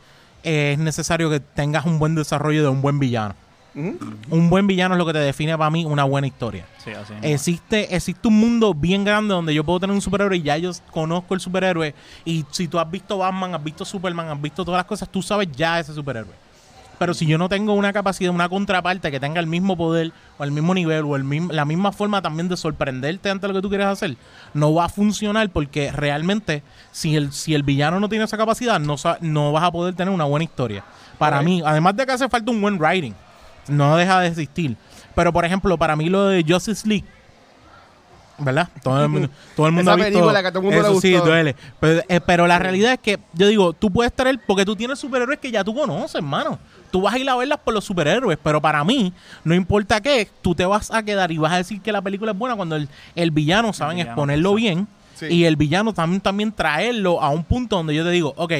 eh, 0.46 0.72
es 0.74 0.78
necesario 0.78 1.28
que 1.28 1.40
tengas 1.40 1.84
un 1.84 1.98
buen 1.98 2.14
desarrollo 2.14 2.62
de 2.62 2.68
un 2.68 2.80
buen 2.80 3.00
villano. 3.00 3.34
Un 3.74 4.48
buen 4.48 4.66
villano 4.66 4.94
es 4.94 4.98
lo 4.98 5.04
que 5.04 5.12
te 5.12 5.18
define 5.18 5.58
para 5.58 5.68
mí 5.68 5.84
una 5.84 6.04
buena 6.04 6.26
historia. 6.26 6.64
Sí, 6.82 6.92
así 6.92 7.12
mismo. 7.12 7.28
Existe, 7.28 7.94
existe 7.94 8.26
un 8.26 8.40
mundo 8.40 8.72
bien 8.72 9.04
grande 9.04 9.34
donde 9.34 9.52
yo 9.52 9.64
puedo 9.64 9.80
tener 9.80 9.94
un 9.94 10.00
superhéroe 10.00 10.38
y 10.38 10.42
ya 10.42 10.56
yo 10.56 10.70
conozco 10.90 11.34
el 11.34 11.40
superhéroe. 11.40 11.94
Y 12.24 12.46
si 12.52 12.68
tú 12.68 12.78
has 12.78 12.90
visto 12.90 13.18
Batman, 13.18 13.54
has 13.54 13.62
visto 13.62 13.84
Superman, 13.84 14.28
has 14.28 14.40
visto 14.40 14.64
todas 14.64 14.78
las 14.78 14.86
cosas, 14.86 15.10
tú 15.10 15.20
sabes 15.20 15.48
ya 15.54 15.78
ese 15.78 15.92
superhéroe. 15.92 16.32
Pero 16.98 17.12
si 17.12 17.26
yo 17.26 17.36
no 17.36 17.48
tengo 17.48 17.74
una 17.74 17.92
capacidad, 17.92 18.32
una 18.32 18.48
contraparte 18.48 19.10
que 19.10 19.20
tenga 19.20 19.38
el 19.40 19.46
mismo 19.46 19.76
poder 19.76 20.12
o 20.38 20.44
el 20.44 20.50
mismo 20.50 20.72
nivel 20.74 21.04
o 21.04 21.16
el 21.16 21.24
mismo, 21.24 21.52
la 21.52 21.64
misma 21.64 21.92
forma 21.92 22.22
también 22.22 22.48
de 22.48 22.56
sorprenderte 22.56 23.28
ante 23.28 23.46
lo 23.48 23.54
que 23.54 23.60
tú 23.60 23.68
quieres 23.68 23.86
hacer, 23.86 24.16
no 24.54 24.72
va 24.72 24.86
a 24.86 24.88
funcionar 24.88 25.50
porque 25.50 25.92
realmente 25.92 26.62
si 26.92 27.16
el, 27.16 27.32
si 27.32 27.54
el 27.54 27.62
villano 27.62 28.00
no 28.00 28.08
tiene 28.08 28.24
esa 28.24 28.38
capacidad, 28.38 28.80
no, 28.80 28.96
no 29.20 29.52
vas 29.52 29.64
a 29.64 29.72
poder 29.72 29.94
tener 29.94 30.12
una 30.12 30.24
buena 30.24 30.44
historia. 30.44 30.84
Para 31.18 31.42
mí, 31.42 31.62
además 31.64 31.96
de 31.96 32.06
que 32.06 32.12
hace 32.12 32.28
falta 32.28 32.50
un 32.50 32.60
buen 32.60 32.80
writing, 32.80 33.14
no 33.68 33.96
deja 33.96 34.20
de 34.20 34.28
existir. 34.28 34.76
Pero 35.14 35.32
por 35.32 35.44
ejemplo, 35.44 35.76
para 35.76 35.96
mí 35.96 36.08
lo 36.08 36.26
de 36.26 36.44
Justice 36.46 36.86
League, 36.86 37.04
¿verdad? 38.38 38.68
Todo 38.82 39.02
el 39.02 39.08
mundo, 39.08 39.30
todo 39.56 39.66
el 39.66 39.72
mundo 39.72 39.90
Esa 39.90 39.92
ha 39.92 39.96
visto. 40.04 40.12
película 40.12 40.42
que 40.42 40.48
todo 40.50 40.58
el 40.58 40.64
mundo 40.64 40.82
le 40.82 40.88
eso 40.88 41.00
sí, 41.00 41.12
gustó. 41.12 41.26
duele. 41.26 41.56
Pero, 41.80 42.02
eh, 42.08 42.20
pero 42.20 42.46
la 42.46 42.58
realidad 42.58 42.92
es 42.92 42.98
que, 43.00 43.18
yo 43.32 43.46
digo, 43.48 43.72
tú 43.72 43.90
puedes 43.90 44.12
tener, 44.12 44.38
porque 44.46 44.64
tú 44.64 44.76
tienes 44.76 44.98
superhéroes 44.98 45.38
que 45.38 45.50
ya 45.50 45.64
tú 45.64 45.74
conoces, 45.74 46.16
hermano. 46.16 46.58
Tú 46.90 47.02
vas 47.02 47.14
a 47.14 47.18
ir 47.18 47.28
a 47.28 47.36
verlas 47.36 47.58
por 47.64 47.74
los 47.74 47.84
superhéroes, 47.84 48.38
pero 48.42 48.60
para 48.60 48.82
mí, 48.84 49.12
no 49.44 49.54
importa 49.54 50.00
qué, 50.00 50.28
tú 50.42 50.54
te 50.54 50.64
vas 50.64 50.90
a 50.90 51.02
quedar 51.02 51.30
y 51.32 51.38
vas 51.38 51.52
a 51.52 51.56
decir 51.58 51.80
que 51.80 51.92
la 51.92 52.02
película 52.02 52.32
es 52.32 52.38
buena 52.38 52.56
cuando 52.56 52.76
el, 52.76 52.88
el 53.14 53.30
villano 53.30 53.72
saben 53.72 53.96
villano, 53.96 54.10
exponerlo 54.12 54.54
bien 54.54 54.88
Sí. 55.14 55.26
y 55.30 55.44
el 55.44 55.56
villano 55.56 55.94
también, 55.94 56.20
también 56.20 56.52
traerlo 56.52 57.22
a 57.22 57.30
un 57.30 57.42
punto 57.42 57.76
donde 57.76 57.94
yo 57.94 58.04
te 58.04 58.10
digo, 58.10 58.34
ok, 58.36 58.52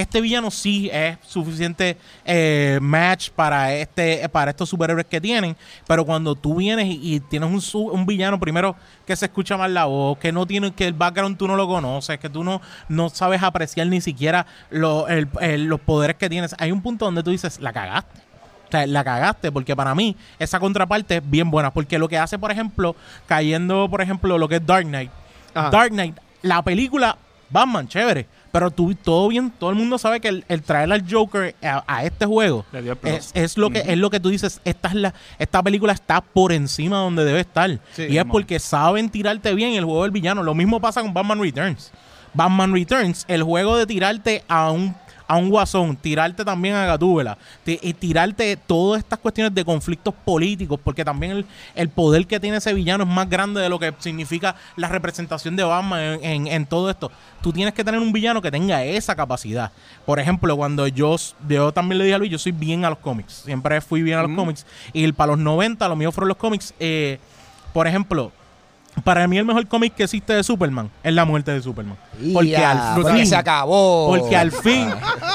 este 0.00 0.20
villano 0.20 0.50
sí 0.50 0.88
es 0.92 1.18
suficiente 1.26 1.96
eh, 2.24 2.78
match 2.82 3.30
para 3.30 3.74
este 3.74 4.28
para 4.28 4.50
estos 4.50 4.68
superhéroes 4.68 5.06
que 5.06 5.20
tienen, 5.20 5.56
pero 5.86 6.04
cuando 6.04 6.34
tú 6.34 6.56
vienes 6.56 6.86
y, 6.86 7.14
y 7.16 7.20
tienes 7.20 7.50
un, 7.50 7.60
su- 7.60 7.86
un 7.86 8.06
villano 8.06 8.38
primero 8.40 8.76
que 9.06 9.14
se 9.16 9.26
escucha 9.26 9.56
más 9.56 9.70
la 9.70 9.84
voz, 9.86 10.18
que 10.18 10.32
no 10.32 10.46
tiene 10.46 10.72
que 10.72 10.86
el 10.86 10.92
background 10.94 11.36
tú 11.36 11.46
no 11.48 11.56
lo 11.56 11.66
conoces, 11.66 12.18
que 12.18 12.28
tú 12.28 12.44
no, 12.44 12.60
no 12.88 13.08
sabes 13.08 13.42
apreciar 13.42 13.86
ni 13.86 14.00
siquiera 14.00 14.46
lo- 14.70 15.08
el- 15.08 15.28
el- 15.40 15.64
los 15.64 15.80
poderes 15.80 16.16
que 16.16 16.28
tienes, 16.28 16.54
hay 16.58 16.72
un 16.72 16.82
punto 16.82 17.04
donde 17.04 17.22
tú 17.22 17.30
dices, 17.30 17.60
la 17.60 17.72
cagaste. 17.72 18.20
O 18.68 18.70
sea, 18.70 18.86
la 18.86 19.02
cagaste, 19.02 19.50
porque 19.50 19.74
para 19.74 19.94
mí 19.94 20.14
esa 20.38 20.60
contraparte 20.60 21.16
es 21.16 21.22
bien 21.30 21.50
buena. 21.50 21.70
Porque 21.72 21.98
lo 21.98 22.06
que 22.06 22.18
hace, 22.18 22.38
por 22.38 22.50
ejemplo, 22.50 22.94
cayendo, 23.26 23.88
por 23.88 24.02
ejemplo, 24.02 24.36
lo 24.36 24.46
que 24.46 24.56
es 24.56 24.66
Dark 24.66 24.84
Knight. 24.86 25.10
Ajá. 25.54 25.70
Dark 25.70 25.90
Knight, 25.90 26.16
la 26.42 26.60
película, 26.62 27.16
Batman, 27.48 27.88
chévere. 27.88 28.26
Pero 28.50 28.70
tú, 28.70 28.94
todo 28.94 29.28
bien, 29.28 29.50
todo 29.50 29.70
el 29.70 29.76
mundo 29.76 29.98
sabe 29.98 30.20
que 30.20 30.28
el, 30.28 30.44
el 30.48 30.62
traer 30.62 30.90
al 30.90 31.04
Joker 31.10 31.54
a, 31.62 31.84
a 31.86 32.04
este 32.04 32.24
juego 32.24 32.64
es, 33.04 33.30
es 33.34 33.58
lo 33.58 33.70
que 33.70 33.80
es 33.80 33.98
lo 33.98 34.08
que 34.10 34.20
tú 34.20 34.30
dices. 34.30 34.60
Esta, 34.64 34.88
es 34.88 34.94
la, 34.94 35.14
esta 35.38 35.62
película 35.62 35.92
está 35.92 36.20
por 36.20 36.52
encima 36.52 36.98
donde 36.98 37.24
debe 37.24 37.40
estar. 37.40 37.78
Sí, 37.92 38.06
y 38.08 38.18
es 38.18 38.24
porque 38.24 38.58
saben 38.58 39.10
tirarte 39.10 39.54
bien 39.54 39.74
el 39.74 39.84
juego 39.84 40.02
del 40.02 40.12
villano. 40.12 40.42
Lo 40.42 40.54
mismo 40.54 40.80
pasa 40.80 41.02
con 41.02 41.12
Batman 41.12 41.40
Returns. 41.40 41.92
Batman 42.34 42.72
Returns, 42.72 43.24
el 43.28 43.42
juego 43.42 43.76
de 43.76 43.86
tirarte 43.86 44.44
a 44.48 44.70
un 44.70 44.94
a 45.28 45.36
un 45.36 45.50
guasón, 45.50 45.94
tirarte 45.96 46.44
también 46.44 46.74
a 46.74 46.86
Gatúbela, 46.86 47.36
tirarte 47.98 48.56
todas 48.56 48.98
estas 49.00 49.18
cuestiones 49.18 49.54
de 49.54 49.64
conflictos 49.64 50.14
políticos, 50.24 50.80
porque 50.82 51.04
también 51.04 51.32
el, 51.32 51.46
el 51.74 51.88
poder 51.90 52.26
que 52.26 52.40
tiene 52.40 52.56
ese 52.56 52.72
villano 52.74 53.04
es 53.04 53.10
más 53.10 53.28
grande 53.28 53.60
de 53.60 53.68
lo 53.68 53.78
que 53.78 53.94
significa 53.98 54.56
la 54.76 54.88
representación 54.88 55.54
de 55.54 55.64
Batman 55.64 56.00
en, 56.00 56.24
en- 56.24 56.46
en 56.48 56.66
todo 56.66 56.90
esto. 56.90 57.10
Tú 57.42 57.52
tienes 57.52 57.74
que 57.74 57.84
tener 57.84 58.00
un 58.00 58.12
villano 58.12 58.42
que 58.42 58.50
tenga 58.50 58.82
esa 58.84 59.14
capacidad. 59.14 59.70
Por 60.06 60.18
ejemplo, 60.18 60.56
cuando 60.56 60.88
yo, 60.88 61.14
yo 61.48 61.72
también 61.72 61.98
le 61.98 62.04
dije 62.04 62.14
a 62.14 62.18
Luis, 62.18 62.30
yo 62.32 62.38
soy 62.38 62.52
bien 62.52 62.84
a 62.84 62.90
los 62.90 62.98
cómics, 62.98 63.42
siempre 63.44 63.80
fui 63.80 64.02
bien 64.02 64.18
a 64.18 64.22
los 64.22 64.34
cómics, 64.34 64.66
y 64.92 65.04
el- 65.04 65.14
para 65.14 65.32
los 65.32 65.38
90 65.38 65.86
lo 65.88 65.94
mío 65.96 66.10
fueron 66.10 66.28
los 66.28 66.36
cómics. 66.38 66.74
eh, 66.80 67.18
por 67.74 67.86
ejemplo, 67.86 68.32
para 69.02 69.26
mí 69.28 69.38
el 69.38 69.44
mejor 69.44 69.66
cómic 69.68 69.94
que 69.94 70.04
existe 70.04 70.32
de 70.32 70.42
Superman 70.42 70.90
es 71.02 71.12
la 71.12 71.24
muerte 71.24 71.50
de 71.52 71.60
Superman. 71.62 71.96
Porque 72.32 72.56
al 72.56 72.94
porque 72.96 73.12
fin, 73.18 73.26
se 73.26 73.36
acabó. 73.36 74.08
porque 74.08 74.36
al 74.36 74.50
fin, 74.52 74.88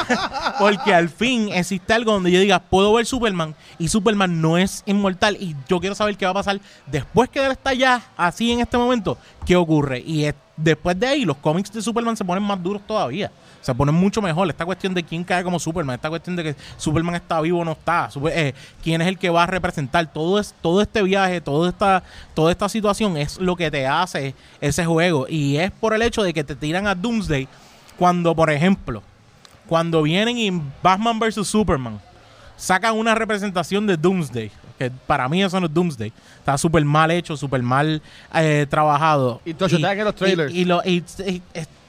porque 0.59 0.93
al 0.93 1.09
fin 1.09 1.49
existe 1.51 1.93
algo 1.93 2.13
donde 2.13 2.31
yo 2.31 2.39
diga, 2.39 2.59
puedo 2.59 2.93
ver 2.93 3.05
Superman 3.05 3.55
y 3.79 3.87
Superman 3.87 4.41
no 4.41 4.57
es 4.57 4.83
inmortal 4.85 5.37
y 5.39 5.55
yo 5.67 5.79
quiero 5.79 5.95
saber 5.95 6.17
qué 6.17 6.25
va 6.25 6.31
a 6.31 6.35
pasar 6.35 6.59
después 6.87 7.29
que 7.29 7.43
él 7.45 7.51
está 7.51 7.73
ya 7.73 8.01
así 8.17 8.51
en 8.51 8.59
este 8.59 8.77
momento, 8.77 9.17
qué 9.45 9.55
ocurre. 9.55 10.03
Y 10.05 10.25
es- 10.25 10.35
después 10.55 10.99
de 10.99 11.07
ahí 11.07 11.25
los 11.25 11.37
cómics 11.37 11.71
de 11.71 11.81
Superman 11.81 12.15
se 12.15 12.25
ponen 12.25 12.43
más 12.43 12.61
duros 12.61 12.81
todavía. 12.85 13.31
Se 13.61 13.73
ponen 13.73 13.95
mucho 13.95 14.21
mejor. 14.21 14.49
Esta 14.49 14.65
cuestión 14.65 14.93
de 14.93 15.03
quién 15.03 15.23
cae 15.23 15.43
como 15.43 15.57
Superman, 15.57 15.95
esta 15.95 16.09
cuestión 16.09 16.35
de 16.35 16.43
que 16.43 16.55
Superman 16.77 17.15
está 17.15 17.39
vivo 17.39 17.59
o 17.59 17.65
no 17.65 17.71
está, 17.71 18.09
eh, 18.31 18.53
quién 18.83 19.01
es 19.01 19.07
el 19.07 19.17
que 19.17 19.29
va 19.29 19.43
a 19.43 19.47
representar. 19.47 20.11
Todo, 20.11 20.39
es, 20.39 20.53
todo 20.61 20.81
este 20.81 21.01
viaje, 21.01 21.39
toda 21.39 21.69
esta, 21.69 22.03
toda 22.33 22.51
esta 22.51 22.67
situación 22.67 23.15
es 23.17 23.37
lo 23.39 23.55
que 23.55 23.71
te 23.71 23.87
hace 23.87 24.35
ese 24.59 24.85
juego. 24.85 25.27
Y 25.29 25.57
es 25.57 25.71
por 25.71 25.93
el 25.93 26.01
hecho 26.01 26.23
de 26.23 26.33
que 26.33 26.43
te 26.43 26.55
tiran 26.55 26.87
a 26.87 26.95
Doomsday 26.95 27.47
cuando, 27.97 28.35
por 28.35 28.49
ejemplo, 28.49 29.01
cuando 29.67 30.01
vienen 30.01 30.37
y 30.37 30.51
Batman 30.81 31.19
vs. 31.19 31.47
Superman 31.47 32.01
sacan 32.57 32.97
una 32.97 33.15
representación 33.15 33.87
de 33.87 33.97
Doomsday, 33.97 34.51
que 34.77 34.91
para 35.07 35.27
mí 35.29 35.43
eso 35.43 35.59
no 35.59 35.67
es 35.67 35.73
Doomsday, 35.73 36.11
está 36.39 36.57
súper 36.57 36.83
mal 36.85 37.11
hecho, 37.11 37.37
súper 37.37 37.61
mal 37.63 38.01
eh, 38.33 38.65
trabajado. 38.69 39.41
Y 39.45 39.53
te 39.53 39.65
que 39.95 40.03
los 40.03 40.15
trailers. 40.15 40.53
Y, 40.53 40.59
y 40.61 40.65
lo, 40.65 40.81
y- 40.83 41.03
y- 41.27 41.41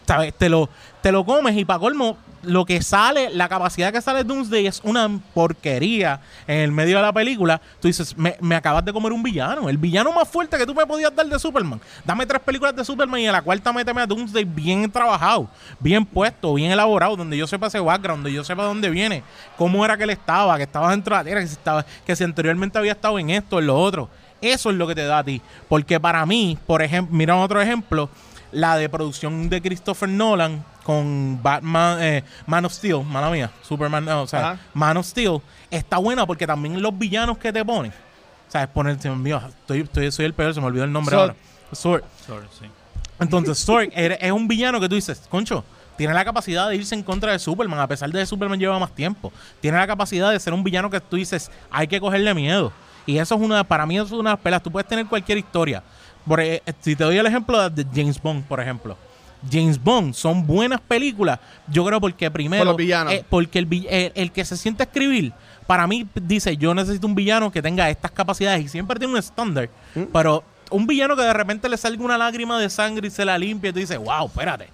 ¿sabes? 0.06 0.34
te, 0.34 0.48
lo, 0.48 0.68
te 1.02 1.12
lo 1.12 1.24
comes 1.24 1.56
y 1.56 1.64
para 1.64 1.78
colmo, 1.78 2.16
lo 2.42 2.64
que 2.64 2.82
sale, 2.82 3.30
la 3.30 3.48
capacidad 3.48 3.92
que 3.92 4.00
sale 4.00 4.24
Doomsday 4.24 4.66
es 4.66 4.80
una 4.84 5.08
porquería 5.32 6.20
en 6.46 6.58
el 6.58 6.72
medio 6.72 6.96
de 6.96 7.02
la 7.02 7.12
película. 7.12 7.60
Tú 7.80 7.88
dices, 7.88 8.16
me, 8.16 8.36
me 8.40 8.54
acabas 8.54 8.84
de 8.84 8.92
comer 8.92 9.12
un 9.12 9.22
villano, 9.22 9.68
el 9.68 9.78
villano 9.78 10.12
más 10.12 10.28
fuerte 10.28 10.58
que 10.58 10.66
tú 10.66 10.74
me 10.74 10.86
podías 10.86 11.14
dar 11.14 11.26
de 11.26 11.38
Superman. 11.38 11.80
Dame 12.04 12.26
tres 12.26 12.40
películas 12.40 12.76
de 12.76 12.84
Superman 12.84 13.20
y 13.20 13.26
en 13.26 13.32
la 13.32 13.42
cuarta 13.42 13.72
méteme 13.72 14.02
a 14.02 14.06
Doomsday 14.06 14.44
bien 14.44 14.90
trabajado, 14.90 15.48
bien 15.80 16.04
puesto, 16.04 16.54
bien 16.54 16.70
elaborado, 16.70 17.16
donde 17.16 17.36
yo 17.36 17.46
sepa 17.46 17.68
ese 17.68 17.80
background, 17.80 18.24
donde 18.24 18.36
yo 18.36 18.44
sepa 18.44 18.64
dónde 18.64 18.90
viene, 18.90 19.22
cómo 19.56 19.84
era 19.84 19.96
que 19.96 20.04
él 20.04 20.10
estaba, 20.10 20.56
que 20.56 20.64
estaba 20.64 20.90
dentro 20.90 21.14
de 21.14 21.20
la 21.20 21.24
tierra, 21.24 21.40
que 21.40 21.46
si, 21.46 21.54
estaba, 21.54 21.84
que 22.06 22.16
si 22.16 22.24
anteriormente 22.24 22.78
había 22.78 22.92
estado 22.92 23.18
en 23.18 23.30
esto, 23.30 23.58
en 23.58 23.66
lo 23.66 23.78
otro. 23.78 24.08
Eso 24.40 24.68
es 24.68 24.76
lo 24.76 24.86
que 24.86 24.94
te 24.94 25.06
da 25.06 25.18
a 25.18 25.24
ti. 25.24 25.40
Porque 25.68 25.98
para 25.98 26.26
mí, 26.26 26.58
por 26.66 26.82
ejemplo, 26.82 27.16
mira 27.16 27.34
otro 27.36 27.62
ejemplo, 27.62 28.10
la 28.54 28.76
de 28.76 28.88
producción 28.88 29.48
de 29.50 29.60
Christopher 29.60 30.08
Nolan 30.08 30.64
con 30.84 31.38
Batman, 31.42 31.98
eh, 32.00 32.24
Man 32.46 32.64
of 32.64 32.72
Steel, 32.72 33.02
mala 33.04 33.30
mía, 33.30 33.50
Superman, 33.62 34.04
no, 34.04 34.22
o 34.22 34.26
sea, 34.26 34.50
Ajá. 34.52 34.60
Man 34.74 34.96
of 34.96 35.06
Steel, 35.06 35.40
está 35.70 35.98
buena 35.98 36.26
porque 36.26 36.46
también 36.46 36.80
los 36.80 36.96
villanos 36.98 37.38
que 37.38 37.52
te 37.52 37.64
ponen, 37.64 37.92
¿sabes? 38.48 38.68
Poner, 38.68 38.98
se 39.00 39.08
me 39.10 39.16
olvidó, 39.16 39.42
estoy, 39.48 39.80
estoy- 39.82 40.10
soy 40.12 40.24
el 40.26 40.34
peor, 40.34 40.54
se 40.54 40.60
me 40.60 40.66
olvidó 40.66 40.84
el 40.84 40.92
nombre 40.92 41.14
Sword. 41.16 41.30
ahora. 41.30 41.36
Sword. 41.72 42.02
Sorry, 42.26 42.46
sí. 42.58 42.66
Entonces, 43.20 43.66
era- 43.92 44.14
es 44.16 44.32
un 44.32 44.46
villano 44.48 44.80
que 44.80 44.88
tú 44.88 44.94
dices, 44.94 45.22
concho, 45.28 45.64
tiene 45.96 46.12
la 46.12 46.24
capacidad 46.24 46.68
de 46.68 46.76
irse 46.76 46.94
en 46.94 47.02
contra 47.02 47.32
de 47.32 47.38
Superman, 47.38 47.78
a 47.78 47.86
pesar 47.86 48.10
de 48.10 48.18
que 48.18 48.26
Superman 48.26 48.58
lleva 48.58 48.78
más 48.78 48.92
tiempo. 48.94 49.32
Tiene 49.60 49.78
la 49.78 49.86
capacidad 49.86 50.30
de 50.32 50.40
ser 50.40 50.52
un 50.52 50.64
villano 50.64 50.90
que 50.90 51.00
tú 51.00 51.16
dices, 51.16 51.50
hay 51.70 51.86
que 51.86 52.00
cogerle 52.00 52.34
miedo. 52.34 52.72
Y 53.06 53.18
eso 53.18 53.34
es 53.36 53.40
una, 53.40 53.62
para 53.64 53.86
mí 53.86 53.96
eso 53.96 54.06
es 54.06 54.12
una 54.12 54.30
de 54.30 54.34
las 54.36 54.40
pelas. 54.42 54.62
Tú 54.62 54.72
puedes 54.72 54.88
tener 54.88 55.06
cualquier 55.06 55.38
historia. 55.38 55.82
Por, 56.26 56.40
eh, 56.40 56.62
si 56.80 56.96
te 56.96 57.04
doy 57.04 57.16
el 57.18 57.26
ejemplo 57.26 57.68
de 57.70 57.84
James 57.94 58.20
Bond, 58.20 58.44
por 58.44 58.60
ejemplo. 58.60 58.96
James 59.50 59.82
Bond 59.82 60.14
son 60.14 60.46
buenas 60.46 60.80
películas. 60.80 61.38
Yo 61.68 61.84
creo 61.84 62.00
porque 62.00 62.30
primero. 62.30 62.62
Por 62.62 62.68
los 62.68 62.76
villanos. 62.76 63.12
eh, 63.12 63.24
porque 63.28 63.58
el, 63.58 63.86
el, 63.90 64.12
el 64.14 64.32
que 64.32 64.44
se 64.44 64.56
siente 64.56 64.82
a 64.82 64.86
escribir, 64.86 65.32
para 65.66 65.86
mí 65.86 66.06
dice, 66.14 66.56
yo 66.56 66.74
necesito 66.74 67.06
un 67.06 67.14
villano 67.14 67.52
que 67.52 67.60
tenga 67.60 67.90
estas 67.90 68.10
capacidades 68.10 68.64
y 68.64 68.68
siempre 68.68 68.98
tiene 68.98 69.12
un 69.12 69.18
estándar. 69.18 69.68
¿Mm? 69.94 70.04
Pero 70.12 70.44
un 70.70 70.86
villano 70.86 71.14
que 71.14 71.22
de 71.22 71.32
repente 71.34 71.68
le 71.68 71.76
salga 71.76 72.02
una 72.02 72.16
lágrima 72.16 72.58
de 72.58 72.70
sangre 72.70 73.08
y 73.08 73.10
se 73.10 73.24
la 73.24 73.36
limpia 73.36 73.68
y 73.68 73.72
tú 73.74 73.78
dices, 73.80 73.98
wow, 73.98 74.26
espérate. 74.26 74.68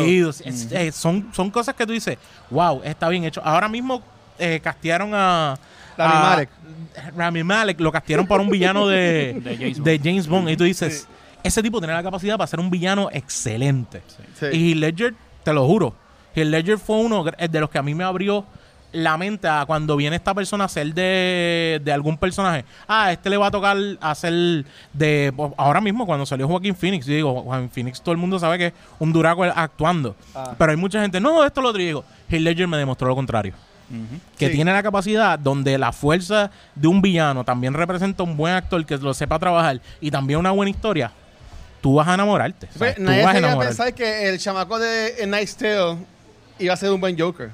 Es. 0.00 0.06
Es- 0.42 0.70
eh, 0.70 0.92
son, 0.92 1.28
son 1.34 1.50
cosas 1.50 1.74
que 1.74 1.84
tú 1.84 1.92
dices, 1.92 2.16
wow, 2.50 2.82
está 2.84 3.08
bien 3.08 3.24
hecho. 3.24 3.40
Ahora 3.44 3.68
mismo 3.68 4.02
eh, 4.38 4.60
castearon 4.62 5.10
a... 5.14 5.58
Rami 5.98 6.12
a-. 6.14 6.48
Rami 7.16 7.44
Malek 7.44 7.80
lo 7.80 7.92
castearon 7.92 8.26
para 8.26 8.42
un 8.42 8.50
villano 8.50 8.86
de, 8.88 9.40
De 9.44 9.56
James 9.56 9.82
de 9.82 10.00
James 10.02 10.26
Bond. 10.26 10.48
Y 10.50 10.56
tú 10.56 10.64
dices, 10.64 11.08
ese 11.42 11.62
tipo 11.62 11.78
tiene 11.78 11.94
la 11.94 12.02
capacidad 12.02 12.36
para 12.36 12.46
ser 12.46 12.60
un 12.60 12.70
villano 12.70 13.08
excelente. 13.12 14.02
Sí. 14.38 14.46
Y 14.52 14.70
Heath 14.70 14.78
Ledger, 14.78 15.14
te 15.42 15.52
lo 15.52 15.66
juro, 15.66 15.94
Heath 16.34 16.48
Ledger 16.48 16.78
fue 16.78 16.96
uno 16.96 17.24
de 17.24 17.60
los 17.60 17.70
que 17.70 17.78
a 17.78 17.82
mí 17.82 17.94
me 17.94 18.04
abrió 18.04 18.44
la 18.92 19.18
mente 19.18 19.46
a 19.46 19.64
cuando 19.66 19.96
viene 19.96 20.16
esta 20.16 20.32
persona 20.32 20.64
a 20.64 20.68
ser 20.68 20.94
de, 20.94 21.80
de 21.84 21.92
algún 21.92 22.16
personaje. 22.16 22.64
Ah, 22.88 23.12
este 23.12 23.28
le 23.28 23.36
va 23.36 23.48
a 23.48 23.50
tocar 23.50 23.76
hacer 24.00 24.64
de... 24.92 25.32
Ahora 25.56 25.80
mismo 25.80 26.06
cuando 26.06 26.24
salió 26.24 26.48
Joaquín 26.48 26.74
Phoenix, 26.74 27.04
yo 27.04 27.14
digo, 27.14 27.42
Joaquín 27.42 27.70
Phoenix 27.70 28.00
todo 28.00 28.12
el 28.12 28.18
mundo 28.18 28.38
sabe 28.38 28.58
que 28.58 28.66
es 28.68 28.72
un 28.98 29.12
duraco 29.12 29.44
actuando. 29.44 30.16
Ah. 30.34 30.54
Pero 30.56 30.70
hay 30.70 30.76
mucha 30.76 31.00
gente, 31.02 31.20
no, 31.20 31.44
esto 31.44 31.60
lo 31.60 31.68
otro. 31.68 31.82
Y 31.82 31.86
digo, 31.86 32.04
Heath 32.28 32.40
Ledger 32.40 32.68
me 32.68 32.76
demostró 32.78 33.08
lo 33.08 33.14
contrario 33.14 33.54
Que 34.38 34.48
Sí. 34.48 34.54
tiene 34.54 34.72
la 34.72 34.82
capacidad 34.82 35.38
donde 35.38 35.78
la 35.78 35.92
fuerza 35.92 36.50
de 36.74 36.88
un 36.88 37.00
villano 37.00 37.44
también 37.44 37.72
representa 37.74 38.22
un 38.22 38.36
buen 38.36 38.54
actor 38.54 38.84
que 38.84 38.96
lo 38.98 39.14
sepa 39.14 39.38
trabajar 39.38 39.80
y 40.00 40.10
también 40.10 40.40
una 40.40 40.50
buena 40.50 40.70
historia, 40.70 41.12
tú 41.80 41.94
vas 41.94 42.08
a 42.08 42.14
enamorarte. 42.14 42.68
Pues, 42.76 42.98
nadie 42.98 43.22
vas 43.24 43.34
a 43.34 43.38
enamorarte. 43.38 43.68
pensar 43.76 43.94
que 43.94 44.28
el 44.28 44.38
chamaco 44.38 44.78
de 44.78 45.14
A 45.22 45.26
Night's 45.26 45.56
Tale 45.56 45.96
iba 46.58 46.74
a 46.74 46.76
ser 46.76 46.90
un 46.90 47.00
buen 47.00 47.18
Joker. 47.18 47.50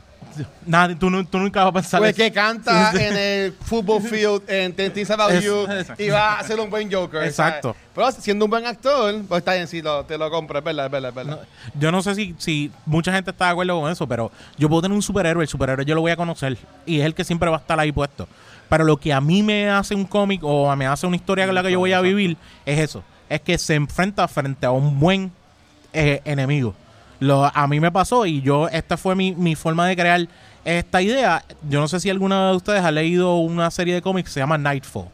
Nada, 0.67 0.95
tú, 0.99 1.11
nu- 1.11 1.25
tú 1.25 1.39
nunca 1.39 1.61
vas 1.65 1.71
a 1.71 1.73
pensar 1.73 2.01
Pues 2.01 2.11
eso. 2.11 2.19
que 2.25 2.33
canta 2.33 2.91
Sí, 2.93 2.99
sí. 2.99 3.05
en 3.05 3.17
el 3.17 3.53
football 3.53 4.01
field 4.03 4.43
en 4.49 4.73
Ten 4.75 4.93
Things 4.93 5.11
About 5.11 5.33
Es- 5.33 5.45
You 5.45 5.67
es- 5.71 6.01
y 6.01 6.09
va 6.11 6.39
a 6.39 6.45
ser 6.45 6.59
un 6.61 6.71
buen 6.71 6.91
Joker. 6.93 7.23
Exacto. 7.25 7.75
¿sabes? 7.75 7.83
Pero 7.95 8.13
siendo 8.23 8.45
un 8.47 8.51
buen 8.51 8.67
actor, 8.67 9.15
pues 9.29 9.39
está 9.41 9.55
bien, 9.55 9.69
lo, 9.85 10.05
te 10.05 10.17
lo 10.19 10.31
compro, 10.31 10.59
es 10.59 10.65
verdad, 10.65 10.87
es 10.87 10.93
verdad, 10.93 11.09
es 11.11 11.15
verdad. 11.15 11.41
No, 11.75 11.81
yo 11.81 11.93
no 11.93 12.03
sé 12.03 12.15
si, 12.15 12.35
si 12.39 12.71
mucha 12.87 13.13
gente 13.13 13.31
está 13.31 13.47
de 13.47 13.51
acuerdo 13.53 13.81
con 13.81 13.91
eso, 13.93 14.07
pero 14.07 14.31
yo 14.59 14.69
puedo 14.69 14.83
tener 14.83 14.95
un 14.95 15.03
superhéroe, 15.03 15.43
el 15.43 15.49
superhéroe 15.49 15.85
yo 15.85 15.95
lo 15.95 16.01
voy 16.01 16.13
a 16.13 16.17
conocer 16.17 16.57
y 16.87 17.01
es 17.01 17.07
el 17.07 17.15
que 17.15 17.25
siempre 17.25 17.51
va 17.51 17.57
a 17.57 17.61
estar 17.61 17.79
ahí 17.79 17.93
puesto. 17.93 18.27
Pero 18.69 18.85
lo 18.85 18.97
que 18.97 19.13
a 19.13 19.21
mí 19.21 19.43
me 19.43 19.69
hace 19.69 19.95
un 19.95 20.05
cómic 20.07 20.41
o 20.43 20.75
me 20.77 20.87
hace 20.87 21.07
una 21.07 21.17
historia 21.17 21.45
con 21.47 21.55
la 21.55 21.63
que 21.63 21.71
yo 21.73 21.79
voy 21.79 21.93
a 21.93 22.01
vivir 22.01 22.39
es 22.65 22.79
eso, 22.79 23.05
es 23.29 23.41
que 23.43 23.59
se 23.59 23.75
enfrenta 23.75 24.27
frente 24.29 24.65
a 24.65 24.71
un 24.71 24.99
buen 24.99 25.31
eh, 25.93 26.23
enemigo. 26.25 26.75
Lo, 27.23 27.45
a 27.45 27.67
mí 27.69 27.79
me 27.79 27.93
pasó 27.93 28.27
y 28.27 28.43
yo, 28.43 28.69
esta 28.69 28.97
fue 28.97 29.15
mi, 29.15 29.33
mi 29.33 29.55
forma 29.55 29.87
de 29.87 29.97
crear 29.97 30.29
esta 30.65 31.01
idea. 31.01 31.45
Yo 31.69 31.81
no 31.81 31.87
sé 31.87 32.01
si 32.01 32.11
alguna 32.11 32.51
de 32.51 32.57
ustedes 32.57 32.83
ha 32.83 32.91
leído 32.91 33.37
una 33.37 33.71
serie 33.71 33.95
de 33.95 34.03
cómics 34.03 34.29
que 34.29 34.35
se 34.35 34.41
llama 34.41 34.59
Nightfall. 34.59 35.07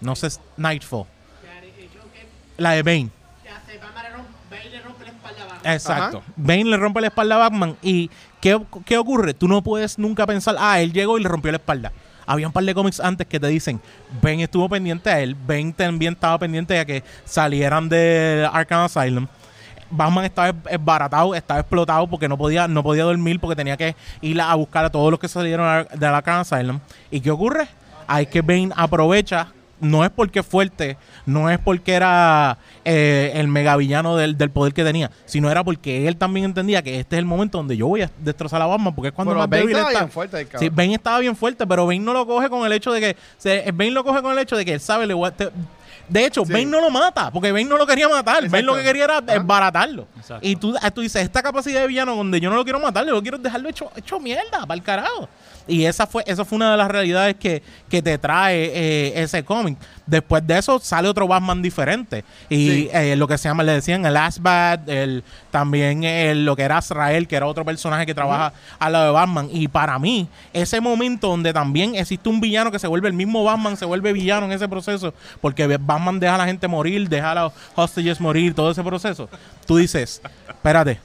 No 0.00 0.16
sé, 0.16 0.28
Nightfall. 0.56 1.04
La 2.56 2.70
de 2.72 2.82
Bane. 2.82 3.10
Exacto. 5.64 6.22
Bane 6.36 6.64
le 6.64 6.76
rompe 6.76 7.00
la 7.00 7.08
espalda 7.08 7.34
a 7.34 7.38
Batman. 7.38 7.76
¿Y 7.82 8.10
qué, 8.40 8.58
qué 8.84 8.96
ocurre? 8.96 9.34
Tú 9.34 9.46
no 9.46 9.62
puedes 9.62 9.98
nunca 9.98 10.26
pensar, 10.26 10.56
ah, 10.58 10.80
él 10.80 10.92
llegó 10.92 11.18
y 11.18 11.22
le 11.22 11.28
rompió 11.28 11.50
la 11.50 11.58
espalda. 11.58 11.92
Había 12.26 12.46
un 12.46 12.52
par 12.52 12.64
de 12.64 12.74
cómics 12.74 13.00
antes 13.00 13.26
que 13.26 13.38
te 13.38 13.48
dicen, 13.48 13.80
Bane 14.22 14.44
estuvo 14.44 14.66
pendiente 14.68 15.10
a 15.10 15.20
él, 15.20 15.34
Bane 15.34 15.74
también 15.74 16.14
estaba 16.14 16.38
pendiente 16.38 16.72
de 16.72 16.86
que 16.86 17.04
salieran 17.24 17.88
de 17.88 18.48
Arkham 18.50 18.84
Asylum. 18.84 19.26
Batman 19.96 20.24
estaba 20.24 20.48
es- 20.48 20.54
esbaratado, 20.70 21.34
estaba 21.34 21.60
explotado 21.60 22.06
porque 22.06 22.28
no 22.28 22.36
podía, 22.36 22.66
no 22.68 22.82
podía 22.82 23.04
dormir 23.04 23.40
porque 23.40 23.56
tenía 23.56 23.76
que 23.76 23.94
ir 24.20 24.40
a 24.40 24.54
buscar 24.54 24.84
a 24.84 24.90
todos 24.90 25.10
los 25.10 25.20
que 25.20 25.28
salieron 25.28 25.86
de 25.94 26.06
Arkham 26.06 26.40
Asylum. 26.40 26.80
¿Y 27.10 27.20
qué 27.20 27.30
ocurre? 27.30 27.68
Hay 28.06 28.26
que 28.26 28.42
Bane 28.42 28.70
aprovecha, 28.76 29.48
no 29.80 30.04
es 30.04 30.10
porque 30.10 30.38
es 30.40 30.46
fuerte, 30.46 30.96
no 31.26 31.50
es 31.50 31.58
porque 31.58 31.94
era 31.94 32.58
eh, 32.84 33.32
el 33.34 33.48
megavillano 33.48 34.16
del, 34.16 34.36
del 34.38 34.50
poder 34.50 34.72
que 34.72 34.84
tenía, 34.84 35.10
sino 35.26 35.50
era 35.50 35.64
porque 35.64 36.06
él 36.06 36.16
también 36.16 36.44
entendía 36.46 36.80
que 36.82 37.00
este 37.00 37.16
es 37.16 37.18
el 37.18 37.24
momento 37.26 37.58
donde 37.58 37.76
yo 37.76 37.86
voy 37.88 38.02
a 38.02 38.10
destrozar 38.18 38.60
a 38.62 38.66
Batman 38.66 38.94
porque 38.94 39.08
es 39.08 39.14
cuando 39.14 39.32
Pero 39.32 39.40
más 39.40 39.48
Bane 39.50 39.64
estaba 39.64 39.88
está. 39.90 40.00
bien 40.00 40.10
fuerte, 40.10 40.48
Sí. 40.58 40.68
Bane 40.68 40.94
estaba 40.94 41.18
bien 41.18 41.34
fuerte, 41.36 41.66
pero 41.66 41.86
Bane 41.86 41.98
no 42.00 42.12
lo 42.12 42.26
coge 42.26 42.48
con 42.48 42.64
el 42.66 42.72
hecho 42.72 42.92
de 42.92 43.00
que. 43.00 43.16
Se, 43.38 43.70
Bane 43.72 43.90
lo 43.90 44.04
coge 44.04 44.22
con 44.22 44.32
el 44.32 44.38
hecho 44.38 44.56
de 44.56 44.64
que 44.64 44.74
él 44.74 44.80
sabe. 44.80 45.06
Le, 45.06 45.14
voy 45.14 45.28
a- 45.28 45.32
te- 45.32 45.50
de 46.08 46.26
hecho, 46.26 46.44
Sí. 46.44 46.52
Bane 46.52 46.66
no 46.66 46.80
lo 46.80 46.90
mata, 46.90 47.30
porque 47.30 47.52
Bane 47.52 47.64
no 47.64 47.76
lo 47.76 47.86
quería 47.86 48.08
matar. 48.08 48.36
Bane 48.36 48.46
Exacto. 48.46 48.66
lo 48.66 48.74
que 48.76 48.82
quería 48.82 49.04
era 49.04 49.20
desbaratarlo. 49.20 50.06
Exacto. 50.16 50.46
Y 50.46 50.56
tú, 50.56 50.74
tú 50.94 51.00
dices, 51.00 51.22
esta 51.22 51.42
capacidad 51.42 51.80
de 51.80 51.86
villano 51.86 52.14
donde 52.16 52.40
yo 52.40 52.50
no 52.50 52.56
lo 52.56 52.64
quiero 52.64 52.80
matar, 52.80 53.04
yo 53.06 53.12
lo 53.12 53.22
quiero 53.22 53.38
dejarlo 53.38 53.68
hecho, 53.68 53.90
hecho 53.96 54.20
mierda, 54.20 54.60
para 54.66 54.74
el 54.74 54.82
carajo. 54.82 55.28
Y 55.66 55.84
esa 55.86 56.06
fue, 56.06 56.22
esa 56.26 56.44
fue 56.44 56.56
una 56.56 56.70
de 56.72 56.76
las 56.76 56.88
realidades 56.90 57.36
que, 57.36 57.62
que 57.88 58.02
te 58.02 58.18
trae 58.18 58.70
eh, 58.74 59.22
ese 59.22 59.44
cómic. 59.44 59.78
Después 60.06 60.46
de 60.46 60.58
eso 60.58 60.78
sale 60.78 61.08
otro 61.08 61.26
Batman 61.26 61.62
diferente. 61.62 62.24
Y 62.50 62.68
Sí. 62.68 62.88
eh, 62.92 63.16
lo 63.16 63.26
que 63.26 63.38
se 63.38 63.48
llama, 63.48 63.62
le 63.62 63.72
decían 63.72 64.04
el 64.04 64.12
Last 64.14 64.38
Bat, 64.40 64.86
el, 64.88 65.24
también 65.50 66.04
el- 66.04 66.44
lo 66.44 66.54
que 66.56 66.62
era 66.62 66.76
Azrael, 66.78 67.26
que 67.26 67.36
era 67.36 67.46
otro 67.46 67.64
personaje 67.64 68.04
que 68.04 68.14
trabaja 68.14 68.52
al 68.78 68.92
lado 68.92 69.06
de 69.06 69.10
Batman. 69.12 69.48
Y 69.50 69.68
para 69.68 69.98
mí, 69.98 70.28
ese 70.52 70.80
momento 70.82 71.28
donde 71.28 71.52
también 71.54 71.94
existe 71.94 72.28
un 72.28 72.40
villano 72.40 72.70
que 72.70 72.78
se 72.78 72.86
vuelve 72.86 73.08
el 73.08 73.14
mismo 73.14 73.42
Batman, 73.44 73.76
se 73.78 73.86
vuelve 73.86 74.12
villano 74.12 74.44
en 74.46 74.52
ese 74.52 74.68
proceso, 74.68 75.14
porque 75.40 75.66
Batman 75.78 76.20
deja 76.20 76.34
a 76.34 76.38
la 76.38 76.46
gente 76.46 76.68
morir, 76.68 77.08
deja 77.08 77.30
a 77.30 77.34
los 77.34 77.52
hostages 77.74 78.20
morir, 78.20 78.54
todo 78.54 78.70
ese 78.70 78.82
proceso. 78.82 79.28
Tú 79.66 79.78
dices, 79.78 80.20
espérate, 80.48 81.00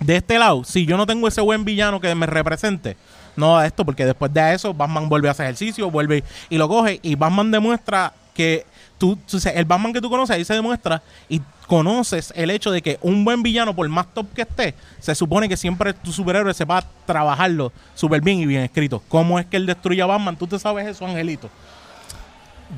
de 0.00 0.16
este 0.16 0.38
lado, 0.38 0.64
si 0.64 0.86
yo 0.86 0.96
no 0.96 1.06
tengo 1.06 1.28
ese 1.28 1.40
buen 1.40 1.64
villano 1.64 2.00
que 2.00 2.14
me 2.14 2.26
represente, 2.26 2.96
no 3.36 3.56
a 3.56 3.66
esto, 3.66 3.84
porque 3.84 4.04
después 4.04 4.32
de 4.32 4.54
eso, 4.54 4.74
Batman 4.74 5.08
vuelve 5.08 5.28
a 5.28 5.32
hacer 5.32 5.46
ejercicio, 5.46 5.90
vuelve 5.90 6.24
y 6.48 6.58
lo 6.58 6.68
coge, 6.68 6.98
y 7.02 7.14
Batman 7.14 7.50
demuestra 7.50 8.12
que 8.34 8.66
tú, 8.98 9.18
el 9.54 9.64
Batman 9.64 9.92
que 9.92 10.00
tú 10.00 10.10
conoces 10.10 10.36
ahí 10.36 10.44
se 10.44 10.54
demuestra 10.54 11.02
y 11.28 11.40
conoces 11.66 12.32
el 12.34 12.50
hecho 12.50 12.70
de 12.70 12.82
que 12.82 12.98
un 13.02 13.24
buen 13.24 13.42
villano, 13.42 13.74
por 13.74 13.88
más 13.88 14.06
top 14.12 14.26
que 14.34 14.42
esté, 14.42 14.74
se 15.00 15.14
supone 15.14 15.48
que 15.48 15.56
siempre 15.56 15.92
tu 15.92 16.12
superhéroe 16.12 16.54
sepa 16.54 16.84
trabajarlo 17.06 17.72
súper 17.94 18.20
bien 18.20 18.38
y 18.38 18.46
bien 18.46 18.62
escrito. 18.62 19.02
¿Cómo 19.08 19.38
es 19.38 19.46
que 19.46 19.56
él 19.56 19.66
destruye 19.66 20.00
a 20.02 20.06
Batman? 20.06 20.36
Tú 20.36 20.46
te 20.46 20.58
sabes 20.58 20.86
eso, 20.86 21.06
Angelito. 21.06 21.50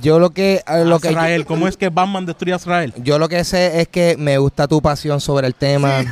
Yo 0.00 0.18
lo 0.18 0.30
que, 0.30 0.62
eh, 0.66 0.84
lo 0.84 1.00
que 1.00 1.08
Azrael, 1.08 1.44
¿cómo 1.44 1.66
es 1.66 1.76
que 1.76 1.88
Batman 1.88 2.24
destruye 2.24 2.52
a 2.52 2.56
Azrael? 2.56 2.94
yo 2.98 3.18
lo 3.18 3.28
que 3.28 3.42
sé 3.44 3.80
es 3.80 3.88
que 3.88 4.16
me 4.18 4.38
gusta 4.38 4.68
tu 4.68 4.80
pasión 4.80 5.20
sobre 5.20 5.46
el 5.46 5.54
tema. 5.54 6.02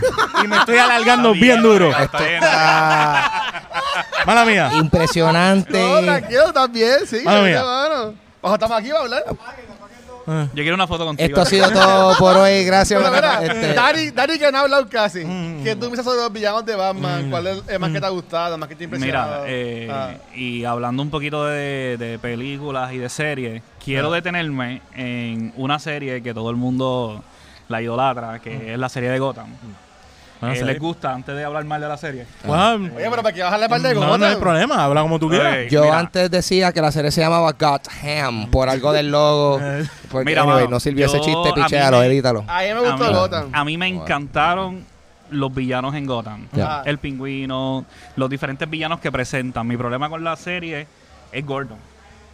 Y 0.42 0.46
me 0.48 0.56
estoy 0.56 0.78
alargando 0.78 1.32
bien 1.32 1.62
duro. 1.62 1.90
Está 1.96 2.18
bien. 2.18 2.40
Mala 4.26 4.44
mía. 4.44 4.70
Impresionante. 4.74 5.80
No, 5.80 6.00
tranquilo, 6.00 6.52
también, 6.52 7.06
sí. 7.06 7.20
Mala 7.24 7.42
mía. 7.42 7.58
hermano. 7.60 8.14
Ojo, 8.40 8.54
estamos 8.54 8.78
aquí 8.78 8.88
para 8.88 9.00
hablar. 9.00 9.24
Yo 10.28 10.62
quiero 10.62 10.74
una 10.74 10.86
foto 10.86 11.04
contigo. 11.06 11.26
Esto 11.26 11.40
ha 11.40 11.44
sido 11.46 11.70
todo 11.70 12.16
por 12.18 12.36
hoy. 12.36 12.64
Gracias. 12.64 13.00
Pero 13.00 13.14
mira, 13.14 13.44
Este, 13.44 13.74
Dani, 13.74 14.10
Dani 14.10 14.38
que 14.38 14.52
no 14.52 14.58
ha 14.58 14.60
hablado 14.62 14.88
casi. 14.88 15.24
Mm. 15.24 15.64
¿Qué 15.64 15.74
tú 15.74 15.86
piensas 15.86 16.04
sobre 16.04 16.18
los 16.20 16.32
villanos 16.32 16.64
de 16.66 16.74
Batman? 16.76 17.30
¿Cuál 17.30 17.46
es 17.46 17.62
el 17.68 17.78
más 17.78 17.90
que 17.90 18.00
te 18.00 18.06
ha 18.06 18.10
gustado, 18.10 18.54
el 18.54 18.60
más 18.60 18.68
que 18.68 18.74
te 18.76 18.84
ha 18.84 18.86
impresionado? 18.86 19.42
Mira, 19.44 19.52
eh, 19.52 19.88
Ah. 19.90 20.10
y 20.34 20.64
hablando 20.64 21.02
un 21.02 21.10
poquito 21.10 21.46
de, 21.46 21.96
de 21.98 22.18
películas 22.18 22.92
y 22.92 22.98
de 22.98 23.08
series, 23.08 23.62
quiero 23.84 24.10
detenerme 24.12 24.82
en 24.94 25.52
una 25.56 25.78
serie 25.78 26.22
que 26.22 26.34
todo 26.34 26.50
el 26.50 26.56
mundo 26.56 27.22
la 27.68 27.82
idolatra, 27.82 28.38
que 28.38 28.72
es 28.72 28.78
la 28.78 28.88
serie 28.88 29.10
de 29.10 29.18
Gotham. 29.18 29.48
Bueno, 30.40 30.54
Eh, 30.54 30.58
sí. 30.58 30.64
¿Les 30.64 30.78
gusta 30.78 31.12
antes 31.12 31.34
de 31.34 31.44
hablar 31.44 31.64
mal 31.64 31.80
de 31.80 31.88
la 31.88 31.96
serie? 31.96 32.26
Bueno, 32.44 32.90
Oye, 32.96 33.06
pero 33.10 33.22
para 33.22 33.32
que 33.32 33.42
bajarle 33.42 33.68
par 33.68 33.80
de 33.80 33.94
no, 33.94 34.00
gotas. 34.00 34.18
no 34.20 34.26
hay 34.26 34.36
problema, 34.36 34.84
habla 34.84 35.02
como 35.02 35.18
tú 35.18 35.28
quieras. 35.28 35.68
Yo 35.70 35.82
mira, 35.82 35.98
antes 35.98 36.30
decía 36.30 36.72
que 36.72 36.80
la 36.80 36.92
serie 36.92 37.10
se 37.10 37.20
llamaba 37.20 37.50
Gotham 37.52 38.48
por 38.50 38.68
algo 38.68 38.92
del 38.92 39.10
logo. 39.10 39.60
Porque, 40.10 40.24
Mira, 40.24 40.42
anyway, 40.42 40.58
mano, 40.64 40.70
no 40.70 40.80
sirvió 40.80 41.06
ese 41.06 41.20
chiste, 41.20 41.52
pichéalo, 41.54 42.02
edítalo. 42.02 42.44
A 42.46 42.60
mí 42.62 42.66
me 42.66 42.72
a 42.72 42.80
gustó 42.92 43.08
mí, 43.08 43.12
Gotham. 43.14 43.50
a 43.52 43.64
mí 43.64 43.76
me 43.76 43.88
encantaron 43.88 44.84
los 45.30 45.54
villanos 45.54 45.94
en 45.94 46.06
Gotham. 46.06 46.46
El 46.84 46.98
pingüino, 46.98 47.84
los 48.16 48.30
diferentes 48.30 48.68
villanos 48.70 49.00
que 49.00 49.10
presentan. 49.12 49.66
Mi 49.66 49.76
problema 49.76 50.08
con 50.08 50.22
la 50.24 50.36
serie 50.36 50.86
es 51.32 51.44
Gordon. 51.44 51.76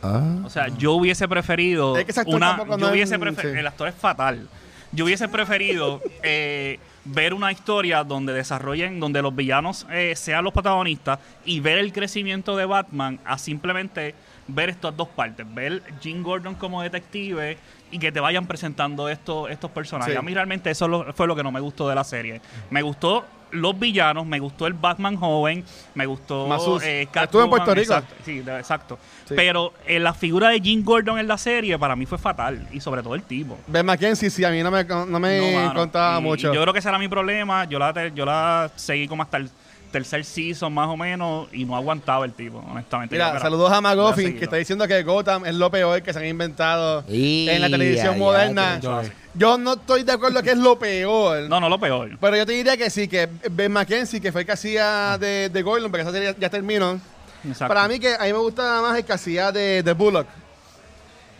Ah. 0.02 0.20
O 0.44 0.50
sea, 0.50 0.68
yo 0.76 0.92
hubiese 0.92 1.26
preferido 1.26 1.96
Es 1.96 2.04
que 2.04 2.12
una, 2.26 2.58
yo 2.78 2.90
hubiese 2.90 3.14
es- 3.14 3.20
prefer- 3.20 3.52
sí. 3.52 3.58
el 3.58 3.66
actor 3.66 3.88
es 3.88 3.94
fatal. 3.94 4.46
Yo 4.92 5.06
hubiese 5.06 5.26
preferido 5.28 6.00
eh, 6.22 6.78
ver 7.04 7.34
una 7.34 7.52
historia 7.52 8.02
donde 8.04 8.32
desarrollen, 8.32 8.98
donde 9.00 9.20
los 9.22 9.34
villanos 9.34 9.86
eh, 9.90 10.14
sean 10.16 10.42
los 10.44 10.52
protagonistas 10.52 11.18
y 11.44 11.60
ver 11.60 11.78
el 11.78 11.92
crecimiento 11.92 12.56
de 12.56 12.64
Batman 12.64 13.20
a 13.24 13.36
simplemente 13.38 14.14
ver 14.48 14.68
estas 14.70 14.96
dos 14.96 15.08
partes, 15.08 15.46
ver 15.54 15.82
Jim 16.00 16.22
Gordon 16.22 16.54
como 16.54 16.82
detective 16.82 17.58
y 17.90 17.98
que 17.98 18.10
te 18.12 18.20
vayan 18.20 18.46
presentando 18.46 19.08
estos 19.08 19.50
estos 19.50 19.70
personajes. 19.70 20.12
Sí. 20.14 20.18
A 20.18 20.22
mí 20.22 20.32
realmente 20.34 20.70
eso 20.70 20.88
lo- 20.88 21.12
fue 21.14 21.26
lo 21.26 21.36
que 21.36 21.42
no 21.42 21.52
me 21.52 21.60
gustó 21.60 21.88
de 21.88 21.94
la 21.94 22.04
serie. 22.04 22.40
Me 22.70 22.82
gustó 22.82 23.24
los 23.54 23.78
villanos, 23.78 24.26
me 24.26 24.38
gustó 24.38 24.66
el 24.66 24.74
Batman 24.74 25.16
joven, 25.16 25.64
me 25.94 26.06
gustó 26.06 26.46
Mazus. 26.46 26.82
eh, 26.82 27.08
Estuvo 27.14 27.42
en 27.44 27.50
Puerto 27.50 27.74
Rico. 27.74 27.92
exacto, 27.94 28.14
sí, 28.24 28.38
exacto. 28.46 28.98
Sí. 29.26 29.34
Pero 29.36 29.72
eh, 29.86 29.98
la 29.98 30.12
figura 30.12 30.50
de 30.50 30.60
Jim 30.60 30.84
Gordon 30.84 31.18
en 31.18 31.26
la 31.26 31.38
serie 31.38 31.78
para 31.78 31.96
mí 31.96 32.04
fue 32.06 32.18
fatal 32.18 32.68
y 32.72 32.80
sobre 32.80 33.02
todo 33.02 33.14
el 33.14 33.22
tipo. 33.22 33.58
Ben 33.66 33.86
McKenzie, 33.86 34.28
sí, 34.28 34.44
a 34.44 34.50
mí 34.50 34.62
no 34.62 34.70
me, 34.70 34.84
no 34.84 35.18
me 35.20 35.38
No, 35.52 35.58
mano. 35.58 35.74
contaba 35.74 36.18
Y- 36.18 36.22
mucho. 36.22 36.52
y 36.52 36.54
yo 36.54 36.60
creo 36.60 36.72
que 36.72 36.80
ese 36.80 36.88
era 36.88 36.98
mi 36.98 37.08
problema. 37.08 37.64
Yo 37.64 37.78
la, 37.78 38.08
yo 38.08 38.24
la 38.26 38.70
seguí 38.76 39.08
como 39.08 39.22
hasta 39.22 39.38
el 39.38 39.48
tercer 39.94 40.24
season 40.24 40.74
más 40.74 40.88
o 40.88 40.96
menos 40.96 41.46
y 41.52 41.64
no 41.64 41.76
aguantaba 41.76 42.24
el 42.24 42.32
tipo, 42.32 42.58
honestamente. 42.58 43.14
Mira, 43.14 43.38
saludos 43.38 43.70
a 43.70 43.76
seguirlo. 44.16 44.38
que 44.40 44.44
está 44.44 44.56
diciendo 44.56 44.88
que 44.88 45.04
Gotham 45.04 45.46
es 45.46 45.54
lo 45.54 45.70
peor 45.70 46.02
que 46.02 46.12
se 46.12 46.18
han 46.18 46.26
inventado 46.26 47.04
Y 47.08 47.48
en 47.48 47.60
la 47.60 47.70
televisión 47.70 48.14
ya, 48.14 48.18
moderna. 48.18 48.80
ya. 48.80 49.02
Yo 49.34 49.56
no 49.56 49.74
estoy 49.74 50.02
de 50.02 50.10
acuerdo 50.10 50.42
que 50.42 50.50
es 50.50 50.58
lo 50.58 50.76
peor. 50.76 51.48
No, 51.48 51.60
no, 51.60 51.68
lo 51.68 51.78
peor. 51.78 52.18
Pero 52.20 52.36
yo 52.36 52.44
te 52.44 52.54
diría 52.54 52.76
que 52.76 52.90
sí, 52.90 53.06
que 53.06 53.28
Ben 53.52 53.70
McKenzie, 53.70 54.20
que 54.20 54.32
fue 54.32 54.40
el 54.40 54.46
que 54.46 54.52
hacía 54.52 55.16
de, 55.16 55.48
de 55.48 55.62
Gordon, 55.62 55.92
porque 55.92 56.02
esa 56.02 56.10
serie 56.10 56.34
ya 56.40 56.50
terminó. 56.50 57.00
Exacto. 57.46 57.72
Para 57.72 57.86
mí, 57.86 58.00
que 58.00 58.14
a 58.14 58.24
mí 58.24 58.32
me 58.32 58.38
gusta 58.38 58.64
nada 58.64 58.82
más 58.82 58.98
el 58.98 59.04
que 59.04 59.12
hacía 59.12 59.52
de, 59.52 59.84
de 59.84 59.92
Bullock. 59.92 60.26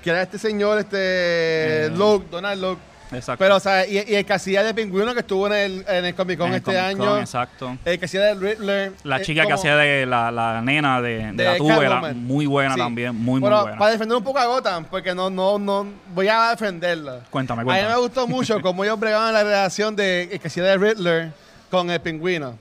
Que 0.00 0.10
era 0.10 0.22
este 0.22 0.38
señor, 0.38 0.78
este. 0.78 1.86
Eh. 1.86 1.90
Luke, 1.90 2.26
Donald 2.30 2.62
Luke. 2.62 2.80
Exacto. 3.14 3.38
Pero, 3.44 3.56
o 3.56 3.60
sea, 3.60 3.86
y, 3.86 3.98
y 4.06 4.14
el 4.14 4.24
que 4.24 4.32
hacía 4.32 4.62
de 4.62 4.74
Pingüino 4.74 5.12
que 5.14 5.20
estuvo 5.20 5.46
en 5.46 5.52
el, 5.52 5.84
en 5.88 6.04
el 6.04 6.14
Comic 6.14 6.38
Con 6.38 6.48
En 6.48 6.54
el 6.54 6.58
este 6.58 6.72
Comic 6.72 6.96
Con, 6.98 7.08
año. 7.08 7.18
Exacto. 7.18 7.78
El 7.84 7.98
que 7.98 8.04
hacía 8.04 8.20
de 8.22 8.34
Riddler. 8.34 8.92
La 9.04 9.18
eh, 9.18 9.22
chica 9.22 9.46
que 9.46 9.52
hacía 9.52 9.76
de 9.76 10.06
la, 10.06 10.30
la 10.30 10.60
nena 10.62 11.00
de, 11.00 11.18
de, 11.18 11.32
de 11.32 11.44
la 11.44 11.56
tuba 11.56 11.76
era 11.84 12.00
muy 12.14 12.46
buena 12.46 12.74
Sí. 12.74 12.80
también, 12.80 13.14
muy, 13.14 13.40
muy 13.40 13.48
buena. 13.50 13.78
para 13.78 13.90
defender 13.92 14.16
un 14.18 14.24
poco 14.24 14.38
a 14.38 14.46
Gotham, 14.46 14.84
porque 14.86 15.14
no, 15.14 15.30
no, 15.30 15.58
no. 15.58 15.86
Voy 16.14 16.28
a 16.28 16.50
defenderla. 16.50 17.20
Cuéntame, 17.30 17.62
A 17.62 17.64
mí 17.64 17.70
me 17.70 17.76
cuéntame. 17.78 18.00
gustó 18.00 18.26
mucho 18.26 18.60
cómo 18.60 18.84
ellos 18.84 18.98
bregaban 18.98 19.32
la 19.32 19.42
relación 19.44 19.94
de 19.96 20.24
el 20.32 20.40
que 20.40 20.48
hacía 20.48 20.64
de 20.64 20.76
Riddler 20.76 21.32
con 21.70 21.90
el 21.90 22.00
pingüino. 22.00 22.58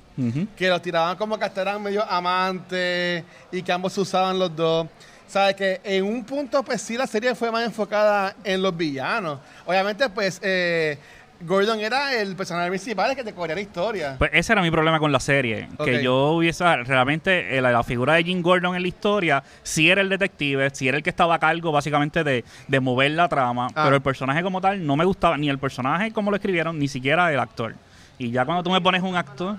Que 0.56 0.70
los 0.70 0.82
tiraban 0.82 1.18
como 1.18 1.40
que 1.40 1.50
eran 1.56 1.82
medio 1.82 2.04
amantes 2.08 3.24
y 3.52 3.62
que 3.64 3.72
ambos 3.72 3.94
se 3.94 4.02
usaban 4.02 4.38
los 4.38 4.56
dos. 4.56 4.88
Sabes 5.28 5.56
que 5.56 5.82
en 5.84 6.04
un 6.06 6.24
punto, 6.24 6.62
pues 6.64 6.82
sí, 6.82 6.96
la 6.98 7.08
serie 7.08 7.34
fue 7.36 7.52
más 7.52 7.66
enfocada 7.66 8.36
en 8.44 8.62
los 8.62 8.76
villanos. 8.76 9.40
Obviamente, 9.66 10.08
pues, 10.10 10.40
eh, 10.44 10.98
Gordon 11.42 11.80
era 11.80 12.14
el 12.14 12.36
personaje 12.36 12.70
principal 12.70 13.16
que 13.16 13.24
te 13.24 13.34
corría 13.34 13.56
la 13.56 13.62
historia. 13.62 14.16
Pues 14.18 14.30
ese 14.34 14.54
era 14.54 14.62
mi 14.62 14.70
problema 14.72 15.00
con 15.00 15.12
la 15.12 15.20
serie. 15.20 15.68
Que 15.84 16.02
yo 16.04 16.32
hubiese. 16.34 16.64
Realmente, 16.86 17.58
eh, 17.58 17.62
la, 17.62 17.72
la 17.72 17.84
figura 17.84 18.14
de 18.14 18.24
Jim 18.24 18.42
Gordon 18.42 18.76
en 18.76 18.82
la 18.82 18.88
historia, 18.88 19.44
sí 19.64 19.90
era 19.90 20.02
el 20.02 20.08
detective, 20.10 20.70
sí 20.72 20.88
era 20.88 20.98
el 20.98 21.04
que 21.04 21.10
estaba 21.10 21.36
a 21.36 21.40
cargo, 21.40 21.72
básicamente, 21.72 22.24
de, 22.24 22.46
de 22.68 22.80
mover 22.80 23.12
la 23.12 23.28
trama. 23.28 23.68
Ah. 23.76 23.84
Pero 23.86 23.96
el 23.98 24.02
personaje 24.02 24.42
como 24.44 24.62
tal 24.62 24.86
no 24.86 24.96
me 24.96 25.04
gustaba, 25.04 25.36
ni 25.38 25.50
el 25.50 25.58
personaje 25.60 26.12
como 26.14 26.30
lo 26.32 26.38
escribieron, 26.38 26.78
ni 26.80 26.88
siquiera 26.88 27.32
el 27.34 27.40
actor. 27.40 27.76
Y 28.20 28.32
ya 28.32 28.46
cuando 28.46 28.64
tú 28.64 28.70
me 28.70 28.80
pones 28.80 29.02
un 29.02 29.16
actor. 29.16 29.58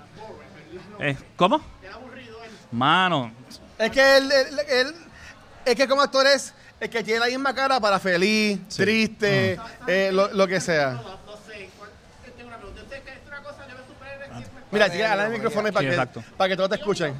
eh, 0.99 1.15
¿Cómo? 1.35 1.61
Mano, 2.71 3.31
Es 3.77 3.91
que 3.91 4.17
él, 4.17 4.31
él- 4.31 4.59
él- 4.69 4.95
es 5.65 5.75
que 5.75 5.87
como 5.87 6.01
actor 6.01 6.25
es 6.27 6.53
el 6.79 6.89
que 6.89 7.03
tiene 7.03 7.19
la 7.21 7.25
misma 7.27 7.53
cara 7.55 7.79
para 7.79 7.99
feliz, 7.99 8.59
triste, 8.69 9.59
eh, 9.87 10.09
lo, 10.13 10.31
lo 10.33 10.47
que 10.47 10.59
sea. 10.61 10.91
No, 10.91 11.01
no 11.03 11.37
sé. 11.47 11.69
¿cuál- 11.77 11.89
Tengo 12.37 12.47
una 12.49 12.57
pregunta. 12.57 12.81
¿Usted 12.83 13.01
cree 13.03 13.13
que 13.15 13.19
es 13.21 13.27
una 13.27 13.41
cosa 13.43 13.65
de 13.65 13.73
los 13.73 13.87
superhéroes 13.87 14.29
que 14.29 14.35
siempre- 14.37 14.63
Mira, 14.71 14.91
chica, 14.91 15.11
habla 15.11 15.25
el 15.27 15.31
micrófono 15.33 15.67
ahí 15.67 15.71
para, 15.73 15.81
Sí, 15.83 15.87
que, 15.87 15.93
exacto. 15.93 16.23
para 16.37 16.49
que 16.49 16.55
todos 16.57 16.69
te 16.69 16.75
escuchen. 16.75 17.15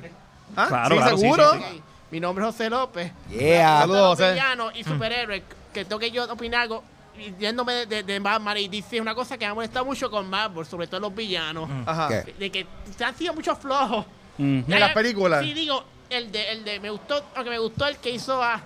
¿Ah? 0.56 0.66
Claro, 0.68 0.96
sí, 0.96 1.02
claro, 1.02 1.18
sí, 1.18 1.22
seguro. 1.22 1.54
sí, 1.54 1.60
sí. 1.72 1.78
Ok, 1.80 1.84
Mi 2.12 2.20
nombre 2.20 2.46
es 2.46 2.52
José 2.52 2.70
López. 2.70 3.12
Yeah. 3.30 3.80
Saludos, 3.82 4.10
José. 4.20 4.32
Villanos 4.34 4.74
y 4.76 4.84
superhéroes. 4.84 5.44
Que 5.74 5.84
tengo 5.86 6.00
que 6.00 6.12
yo 6.12 6.32
opinar 6.32 6.62
algo. 6.62 6.84
y 7.18 7.34
Yéndome 7.40 7.74
de, 7.74 7.86
de, 7.88 8.04
de 8.04 8.20
Batman 8.20 8.58
y 8.58 8.68
DC, 8.68 9.02
una 9.02 9.16
cosa 9.16 9.38
que 9.38 9.46
me 9.46 9.52
ha 9.52 9.54
molestado 9.54 9.84
mucho 9.86 10.10
con 10.12 10.30
Marvel, 10.30 10.66
sobre 10.66 10.88
todo 10.88 11.00
los 11.02 11.16
villanos. 11.16 11.70
Ajá. 11.86 12.08
¿Qué? 12.10 12.34
De 12.34 12.50
que 12.52 12.68
se 12.96 13.04
han 13.04 13.16
sido 13.18 13.34
muchos 13.34 13.58
flojos. 13.58 14.06
ujú. 14.38 14.64
¿De 14.68 14.80
las 14.80 14.92
películas? 14.94 15.44
Sí, 15.44 15.54
digo, 15.54 15.84
el 16.10 16.32
de, 16.32 16.52
el 16.52 16.64
de, 16.64 16.80
me 16.80 16.90
gustó, 16.90 17.24
aunque 17.36 17.50
me 17.50 17.60
gustó 17.60 17.88
el 17.88 17.98
que 17.98 18.10
hizo 18.12 18.42
a, 18.44 18.62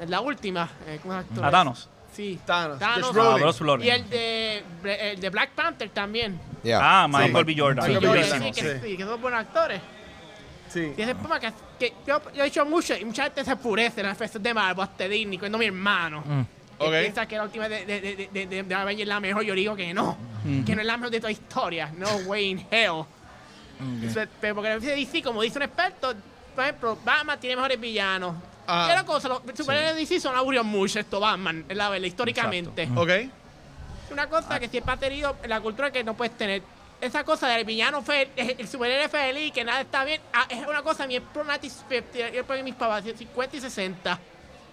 en 0.00 0.10
la 0.10 0.20
última. 0.20 0.68
eh, 0.86 0.98
¿cómo 1.02 1.20
se 1.20 1.34
llama? 1.34 1.48
a 1.48 1.50
Thanos. 1.50 1.88
Sí. 2.14 2.38
Thanos. 2.44 2.78
Thanos. 2.78 3.10
Ah, 3.16 3.36
Bruce 3.40 3.64
Brolin. 3.64 3.86
Y 3.86 3.90
el 3.90 4.10
de, 4.10 4.62
el 4.84 5.20
de 5.20 5.30
Black 5.30 5.50
Panther 5.52 5.88
también. 5.90 6.38
Yeah. 6.62 6.78
Ah, 6.82 7.08
Michael 7.08 7.36
Sí. 7.46 7.54
B. 7.54 7.60
Jordan. 7.60 7.86
Sí, 7.86 7.94
Jordan, 7.94 8.42
sí, 8.42 8.52
que, 8.52 8.60
sí. 8.60 8.80
sí, 8.84 8.96
que 8.96 9.04
son 9.04 9.20
buenos 9.20 9.40
actores. 9.40 9.80
Sí. 10.68 10.92
Y 10.96 11.02
ese 11.02 11.14
problema 11.14 11.40
que, 11.40 11.52
que 11.78 11.92
yo, 12.06 12.20
yo 12.34 12.42
he 12.42 12.44
dicho 12.46 12.64
mucho 12.64 12.96
y 12.96 13.04
mucha 13.04 13.24
gente 13.24 13.44
se 13.44 13.50
enfurece 13.52 14.00
en 14.00 14.06
las 14.06 14.16
efectos 14.16 14.42
de 14.42 14.54
Marvel, 14.54 14.82
hasta 14.84 15.08
Disney, 15.08 15.38
cuando 15.38 15.58
mi 15.58 15.66
hermano. 15.66 16.22
Que 16.78 16.86
Ok. 16.86 16.90
piensa 17.00 17.26
que 17.26 17.36
la 17.36 17.44
última 17.44 17.68
de, 17.68 17.84
de, 17.86 18.00
de, 18.32 18.46
de, 18.46 18.62
de, 18.64 18.74
Avengers 18.74 19.02
es 19.02 19.08
la 19.08 19.20
mejor, 19.20 19.42
yo 19.44 19.54
digo 19.54 19.76
que 19.76 19.92
no. 19.94 20.16
Que 20.66 20.74
no 20.74 20.80
es 20.80 20.86
la 20.86 20.96
mejor 20.96 21.10
de 21.10 21.20
toda 21.20 21.30
historia. 21.30 21.90
No 21.96 22.08
way 22.26 22.46
in 22.50 22.66
hell. 22.70 23.04
Eso 24.02 24.20
es- 24.22 24.28
Pero 24.40 24.54
porque 24.56 24.78
dice 24.78 24.94
DC, 24.96 25.22
como 25.22 25.42
dice 25.42 25.58
un 25.58 25.62
experto, 25.64 26.14
por 26.54 26.64
ejemplo, 26.64 26.98
Batman 27.04 27.38
tiene 27.40 27.56
mejores 27.56 27.80
villanos. 27.80 28.34
Ah. 28.66 28.86
Y 28.88 28.92
otra 28.92 29.04
cosa, 29.04 29.28
los 29.28 29.42
superhéroes 29.54 29.94
de 29.94 30.00
DC 30.00 30.20
son 30.20 30.36
aburridos 30.36 30.66
mucho 30.66 31.00
esto, 31.00 31.20
Batman, 31.20 31.64
la 31.68 31.88
verdad, 31.88 32.06
históricamente. 32.06 32.88
Ok. 32.94 33.10
Una 34.10 34.28
cosa 34.28 34.60
que 34.60 34.68
siempre 34.68 34.92
ha 34.92 34.96
tenido 34.96 35.36
en 35.42 35.50
la 35.50 35.60
cultura 35.60 35.90
que 35.90 36.04
no 36.04 36.14
puedes 36.14 36.36
tener. 36.36 36.62
Esa 37.00 37.24
cosa 37.24 37.48
del 37.48 37.64
villano 37.64 38.00
feliz, 38.02 38.28
el 38.36 38.68
superhéroe 38.68 39.08
feliz, 39.08 39.52
que 39.52 39.64
nada 39.64 39.80
está 39.80 40.04
bien, 40.04 40.20
ah, 40.32 40.46
es 40.48 40.64
una 40.68 40.82
cosa, 40.82 41.04
mi 41.04 41.18
pronati, 41.18 41.68
yo 42.32 42.44
pongo 42.44 42.62
mis 42.62 42.76
papás, 42.76 43.02
50 43.02 43.56
y 43.56 43.60
60. 43.60 44.18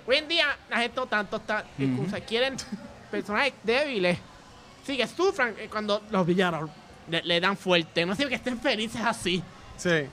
Hoy 0.05 0.15
en 0.17 0.27
día 0.27 0.45
la 0.69 0.77
gente 0.77 0.95
no 0.95 1.07
tanto 1.07 1.37
está, 1.37 1.65
o 2.05 2.09
sea, 2.09 2.19
quieren 2.19 2.55
personajes 3.11 3.53
débiles. 3.63 4.19
Sí, 4.85 4.95
que 4.95 5.07
sufran 5.07 5.55
eh, 5.57 5.67
cuando 5.71 6.03
los 6.11 6.25
villanos 6.25 6.69
le, 7.09 7.23
le 7.23 7.39
dan 7.39 7.57
fuerte. 7.57 8.05
No 8.05 8.15
sé 8.15 8.27
que 8.27 8.35
estén 8.35 8.59
felices 8.59 9.01
así. 9.01 9.41
Sí. 9.77 10.07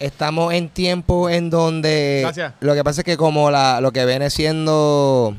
Estamos 0.00 0.52
en 0.54 0.68
tiempo 0.70 1.28
en 1.28 1.50
donde 1.50 2.20
Gracias. 2.22 2.54
lo 2.60 2.74
que 2.74 2.82
pasa 2.82 3.02
es 3.02 3.04
que 3.04 3.16
como 3.18 3.50
la, 3.50 3.80
lo 3.82 3.92
que 3.92 4.04
viene 4.06 4.30
siendo 4.30 5.36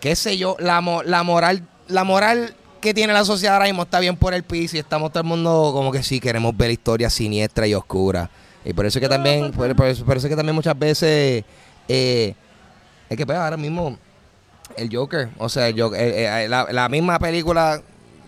qué 0.00 0.16
sé 0.16 0.36
yo, 0.36 0.56
la, 0.58 0.80
mo- 0.80 1.02
la 1.04 1.22
moral, 1.22 1.62
la 1.88 2.04
moral 2.04 2.54
que 2.80 2.92
tiene 2.92 3.12
la 3.12 3.24
sociedad 3.24 3.54
ahora 3.54 3.66
mismo 3.66 3.84
está 3.84 4.00
bien 4.00 4.16
por 4.16 4.34
el 4.34 4.42
piso 4.42 4.76
y 4.76 4.80
estamos 4.80 5.10
todo 5.12 5.22
el 5.22 5.28
mundo 5.28 5.70
como 5.72 5.90
que 5.92 6.02
sí 6.02 6.20
queremos 6.20 6.54
ver 6.56 6.70
historias 6.72 7.14
siniestras 7.14 7.68
y 7.68 7.74
oscuras. 7.74 8.28
Y 8.64 8.72
por 8.72 8.86
eso 8.86 8.98
es 8.98 9.02
que 9.02 9.08
también, 9.08 9.52
por, 9.52 9.74
por 9.76 9.86
eso, 9.86 10.04
por 10.04 10.16
eso 10.16 10.26
es 10.26 10.30
que 10.30 10.36
también 10.36 10.54
muchas 10.56 10.78
veces 10.78 11.44
eh, 11.88 12.34
es 13.08 13.16
que 13.16 13.24
pues 13.24 13.38
ahora 13.38 13.56
mismo 13.56 13.96
el 14.76 14.94
Joker, 14.94 15.28
o 15.38 15.48
sea, 15.48 15.68
el 15.68 15.80
Joker- 15.80 16.00
eh, 16.00 16.44
eh, 16.44 16.48
la, 16.48 16.66
la 16.72 16.88
misma 16.88 17.18
película 17.18 17.80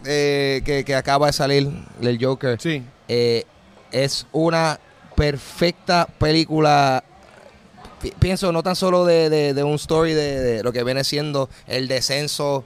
eh, 0.05 0.63
que, 0.65 0.85
que 0.85 0.95
acaba 0.95 1.27
de 1.27 1.33
salir, 1.33 1.69
el 2.01 2.19
Joker, 2.25 2.61
Sí. 2.61 2.83
eh, 3.09 3.45
es 3.93 4.27
una 4.33 4.79
perfecta 5.17 6.07
película. 6.19 7.03
pi- 8.01 8.13
Pienso 8.19 8.53
no 8.53 8.63
tan 8.63 8.77
solo 8.77 9.05
de, 9.05 9.29
de- 9.31 9.55
de 9.55 9.65
un 9.65 9.75
story 9.75 10.13
de, 10.13 10.41
de 10.41 10.63
lo 10.63 10.73
que 10.73 10.85
viene 10.85 11.03
siendo 11.03 11.49
el 11.67 11.89
descenso 11.89 12.65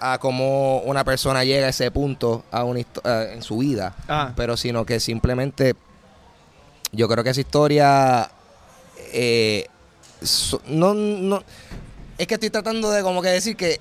a 0.00 0.18
cómo 0.18 0.80
una 0.82 1.02
persona 1.04 1.42
llega 1.44 1.66
a 1.66 1.70
ese 1.70 1.90
punto 1.90 2.44
a 2.50 2.64
una 2.64 2.80
a- 3.04 3.22
en 3.32 3.42
su 3.42 3.58
vida, 3.58 3.94
Ah. 4.08 4.32
pero 4.36 4.56
sino 4.56 4.84
que 4.84 5.00
simplemente 5.00 5.74
yo 6.92 7.08
creo 7.08 7.24
que 7.24 7.30
esa 7.30 7.40
historia 7.40 8.30
eh, 9.12 9.66
so- 10.22 10.60
no, 10.66 10.94
no 10.94 11.42
es 12.18 12.26
que 12.26 12.34
estoy 12.34 12.50
tratando 12.50 12.90
de 12.90 13.02
como 13.02 13.22
que 13.22 13.28
decir 13.28 13.56
que 13.56 13.78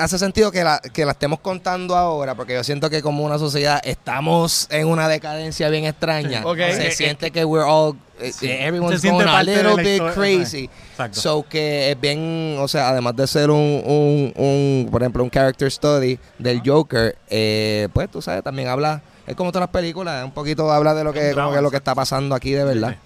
hace 0.00 0.18
sentido 0.18 0.50
que 0.50 0.64
la, 0.64 0.80
que 0.80 1.04
la 1.04 1.12
estemos 1.12 1.40
contando 1.40 1.96
ahora, 1.96 2.34
porque 2.34 2.54
yo 2.54 2.64
siento 2.64 2.90
que 2.90 3.02
como 3.02 3.24
una 3.24 3.38
sociedad 3.38 3.80
estamos 3.84 4.66
en 4.70 4.88
una 4.88 5.08
decadencia 5.08 5.68
bien 5.68 5.84
extraña. 5.84 6.40
Sí. 6.40 6.44
Ok. 6.46 6.56
Se 6.56 6.88
Eh, 6.88 6.90
siente 6.90 7.30
que 7.30 7.44
we're 7.44 7.64
all, 7.64 7.96
eh, 8.20 8.32
everyone's 8.42 8.96
Se 9.00 9.08
siente 9.08 9.24
going 9.24 9.34
a 9.36 9.42
little 9.42 9.76
bit 9.82 10.02
crazy. 10.14 10.68
Exacto. 10.90 11.20
So 11.20 11.46
que 11.48 11.92
es 11.92 12.00
bien, 12.00 12.56
o 12.58 12.66
sea, 12.68 12.88
además 12.88 13.14
de 13.16 13.26
ser 13.26 13.50
un, 13.50 13.82
un, 13.84 14.32
un, 14.36 14.88
por 14.90 15.02
ejemplo, 15.02 15.22
un 15.22 15.30
character 15.30 15.70
study 15.70 16.18
del 16.38 16.62
Joker, 16.64 17.16
eh, 17.28 17.88
pues 17.92 18.10
tú 18.10 18.20
sabes, 18.20 18.42
también 18.42 18.68
habla, 18.68 19.02
es 19.26 19.36
como 19.36 19.52
todas 19.52 19.68
las 19.68 19.72
películas, 19.72 20.24
un 20.24 20.32
poquito 20.32 20.70
habla 20.72 20.94
de 20.94 21.04
lo 21.04 21.12
que, 21.12 21.32
como 21.32 21.52
que 21.52 21.60
lo 21.60 21.70
que 21.70 21.76
está 21.76 21.94
pasando 21.94 22.34
aquí 22.34 22.50
de 22.50 22.64
verdad. 22.64 22.96